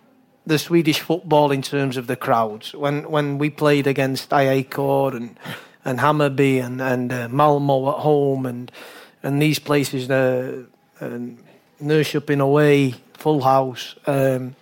the 0.47 0.59
Swedish 0.59 1.01
football 1.01 1.53
in 1.53 1.63
terms 1.63 1.97
of 1.97 2.07
the 2.07 2.17
crowds. 2.17 2.75
When 2.75 3.11
when 3.11 3.39
we 3.39 3.51
played 3.51 3.87
against 3.87 4.33
AIK 4.33 4.79
and 4.79 5.39
and 5.85 5.99
Hammarby 5.99 6.65
and 6.65 6.81
and 6.81 7.13
uh, 7.13 7.29
Malmo 7.29 7.91
at 7.91 7.99
home 7.99 8.47
and 8.47 8.73
and 9.23 9.41
these 9.41 9.59
places, 9.59 10.11
uh, 10.11 10.65
and 11.01 11.39
Norrköping 11.83 12.41
away, 12.41 12.95
full 13.15 13.43
house, 13.43 13.95
um, 14.07 14.57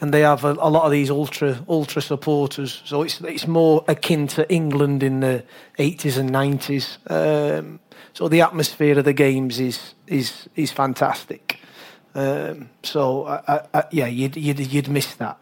and 0.00 0.12
they 0.12 0.20
have 0.20 0.44
a, 0.44 0.52
a 0.52 0.70
lot 0.70 0.84
of 0.84 0.90
these 0.90 1.10
ultra 1.10 1.64
ultra 1.68 2.02
supporters. 2.02 2.82
So 2.84 3.02
it's 3.02 3.20
it's 3.20 3.46
more 3.46 3.84
akin 3.88 4.26
to 4.28 4.50
England 4.50 5.02
in 5.02 5.20
the 5.20 5.44
eighties 5.78 6.18
and 6.18 6.30
nineties. 6.30 6.98
Um, 7.08 7.80
so 8.12 8.28
the 8.28 8.42
atmosphere 8.42 8.98
of 8.98 9.04
the 9.04 9.12
games 9.12 9.58
is 9.60 9.94
is 10.06 10.48
is 10.54 10.72
fantastic. 10.72 11.60
Um, 12.14 12.70
so 12.82 13.26
I, 13.26 13.62
I, 13.74 13.84
yeah, 13.90 14.06
you'd, 14.06 14.36
you'd 14.36 14.60
you'd 14.60 14.88
miss 14.88 15.14
that. 15.14 15.38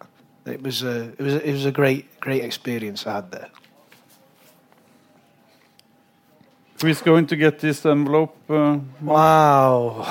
It 0.46 0.62
was 0.62 0.82
a 0.82 1.12
it 1.18 1.20
was 1.20 1.34
a, 1.34 1.48
it 1.48 1.52
was 1.52 1.66
a 1.66 1.72
great 1.72 2.20
great 2.20 2.44
experience 2.44 3.06
I 3.06 3.12
had 3.12 3.30
there. 3.30 3.48
Who's 6.80 7.02
going 7.02 7.26
to 7.26 7.36
get 7.36 7.60
this 7.60 7.86
envelope? 7.86 8.34
Uh, 8.50 8.78
wow. 9.02 10.02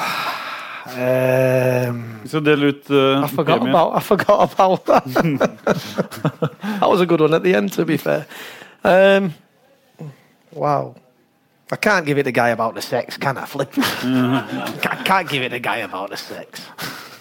Um, 0.86 2.22
skal 2.26 2.42
dele 2.42 2.74
uh, 2.90 3.24
I 3.24 3.28
forgot 3.28 3.62
about 3.62 3.96
I 3.96 4.00
forgot 4.00 4.54
about 4.54 4.86
that. 4.86 5.04
that 6.80 6.90
was 6.90 7.02
a 7.02 7.06
good 7.06 7.22
one 7.22 7.34
at 7.34 7.44
the 7.44 7.56
end, 7.56 7.74
to 7.74 7.86
be 7.86 7.98
fair. 7.98 8.26
Um, 8.84 9.34
wow. 10.52 10.96
I 11.72 11.78
can't 11.78 12.06
give 12.06 12.18
it 12.18 12.28
a 12.28 12.32
guy 12.32 12.50
about 12.50 12.76
the 12.76 12.82
sex, 12.82 13.18
can 13.18 13.38
I? 13.38 13.46
Flip. 13.46 13.70
I 13.78 15.02
can't 15.06 15.30
give 15.30 15.42
it 15.42 15.54
a 15.54 15.60
guy 15.60 15.78
about 15.78 16.10
the 16.10 16.18
sex. 16.18 16.62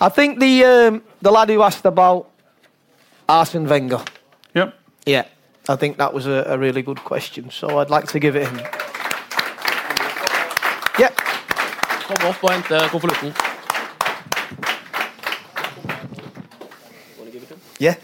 I 0.01 0.09
think 0.09 0.41
the 0.41 0.65
um, 0.65 1.03
the 1.23 1.31
lad 1.31 1.51
who 1.51 1.63
asked 1.63 1.85
about 1.87 2.27
Arsene 3.29 3.69
Wenger. 3.69 4.03
Yep. 4.55 4.75
Yeah, 5.07 5.25
I 5.69 5.77
think 5.77 5.99
that 5.99 6.13
was 6.13 6.27
a, 6.27 6.45
a 6.49 6.59
really 6.59 6.83
good 6.83 7.05
question. 7.05 7.51
So 7.51 7.79
I'd 7.79 7.91
like 7.91 8.09
to 8.09 8.19
give 8.19 8.35
it 8.35 8.49
him. 8.49 8.57
Yep. 10.99 11.17
Kom 12.09 12.27
opp 12.27 12.45
og 12.45 12.51
hente 12.51 12.89
konvolutten. 12.91 13.35
Yeah. 17.81 17.95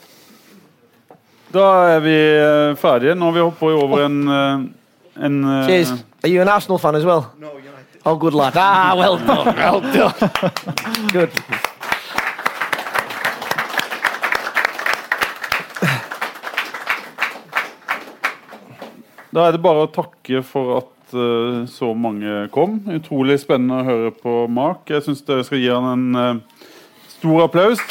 Da 1.53 1.65
er 1.97 2.01
vi 2.01 2.17
eh, 2.17 2.77
ferdige. 2.77 3.15
Nå 3.15 3.25
har 3.25 3.33
vi 3.33 3.41
hoppet 3.41 3.83
over 3.83 4.05
en, 4.05 4.29
eh, 4.29 5.25
en 5.25 5.45
eh, 5.45 5.67
Cheers. 5.67 5.93
Are 6.27 6.29
you 6.29 6.43
an 6.43 6.49
Arsenal 6.49 6.77
fan 6.77 6.97
as 6.97 7.05
well? 7.05 7.33
No, 7.39 7.53
United. 7.57 8.01
Oh, 8.05 8.17
good 8.17 8.35
lad. 8.35 8.55
Ah, 8.57 8.97
well 8.99 9.17
done. 9.29 9.55
Well 9.55 9.81
done. 9.81 10.13
good. 11.13 11.31
Da 19.31 19.47
er 19.47 19.55
det 19.55 19.63
bare 19.63 19.85
å 19.87 19.93
takke 19.95 20.43
for 20.43 20.81
at 20.81 21.15
uh, 21.15 21.63
så 21.71 21.93
mange 21.95 22.49
kom. 22.51 22.81
Utrolig 22.91 23.39
spennende 23.45 23.85
å 23.85 23.87
høre 23.87 24.11
på 24.19 24.35
Mark. 24.51 24.83
Jeg 24.91 25.07
syns 25.07 25.23
dere 25.23 25.47
skal 25.47 25.63
gi 25.63 25.71
han 25.71 25.93
en 25.93 26.19
uh, 26.43 26.67
stor 27.21 27.47
applaus. 27.47 27.87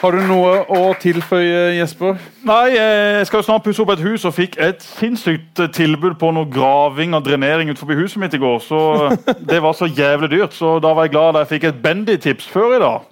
Har 0.00 0.16
du 0.16 0.22
noe 0.24 0.52
å 0.72 0.94
tilføye, 0.96 1.74
Jesper? 1.76 2.14
Nei, 2.48 2.70
jeg 2.72 3.26
skal 3.28 3.42
jo 3.42 3.46
snart 3.50 3.64
pusse 3.66 3.82
opp 3.82 3.90
et 3.92 4.00
hus 4.00 4.22
og 4.24 4.32
fikk 4.32 4.54
et 4.64 4.80
sinnssykt 4.80 5.60
eh, 5.60 5.68
tilbud 5.76 6.14
på 6.16 6.30
noe 6.32 6.48
graving 6.48 7.12
og 7.18 7.26
drenering 7.26 7.68
utenfor 7.68 7.98
huset 7.98 8.22
mitt 8.22 8.32
i 8.32 8.40
går. 8.40 8.62
Så 8.64 8.80
det 9.50 9.58
var 9.60 9.76
så 9.76 9.90
jævlig 9.90 10.30
dyrt, 10.32 10.56
så 10.56 10.78
da 10.80 10.94
var 10.96 11.04
jeg 11.04 11.12
glad 11.12 11.36
da 11.36 11.42
jeg 11.44 11.50
fikk 11.50 11.66
et 11.68 11.82
Bendy-tips 11.84 12.48
før 12.48 12.78
i 12.78 12.80
dag. 12.80 13.10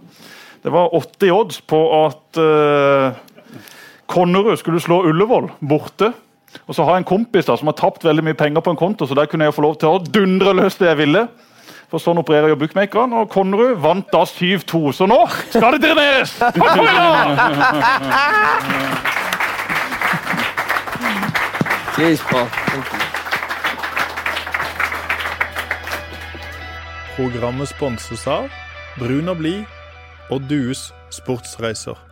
Det 0.65 0.73
var 0.73 0.97
80 0.97 1.35
odds 1.37 1.61
på 1.69 1.83
at 1.99 2.41
uh, 2.41 3.13
Konnerud 4.09 4.57
skulle 4.57 4.81
slå 4.81 5.03
Ullevål 5.11 5.51
borte. 5.61 6.09
Og 6.65 6.73
så 6.73 6.89
har 6.89 6.97
jeg 6.97 7.05
en 7.05 7.11
kompis 7.13 7.47
da 7.47 7.59
som 7.61 7.69
har 7.69 7.77
tapt 7.77 8.09
veldig 8.09 8.25
mye 8.31 8.39
penger 8.39 8.65
på 8.65 8.73
en 8.73 8.81
konto, 8.81 9.05
så 9.05 9.15
der 9.15 9.29
kunne 9.29 9.45
jeg 9.45 9.55
få 9.55 9.67
lov 9.67 9.77
til 9.77 9.93
å 9.93 10.01
dundre 10.01 10.57
løs 10.57 10.81
det 10.81 10.89
jeg 10.89 11.03
ville. 11.05 11.27
For 11.89 12.03
sånn 12.03 12.21
opererer 12.21 12.53
jo 12.53 12.59
bookmakeren, 12.61 13.15
og 13.17 13.31
Konnerud 13.33 13.79
vant 13.81 14.11
da 14.13 14.21
7-2. 14.29 14.93
Så 14.93 15.07
nå 15.09 15.23
skal 15.49 15.73
det 15.77 15.81
dreneres! 15.87 16.35
Takk 16.41 16.59
for 16.61 16.85
i 16.85 16.87
dag! 16.93 17.39
Programmet 27.17 27.73
sponses 27.73 28.27
av 28.31 28.47
Brun 29.01 29.33
og 29.33 29.41
blid 29.41 29.65
og 30.31 30.45
Dues 30.47 30.93
sportsreiser. 31.11 32.08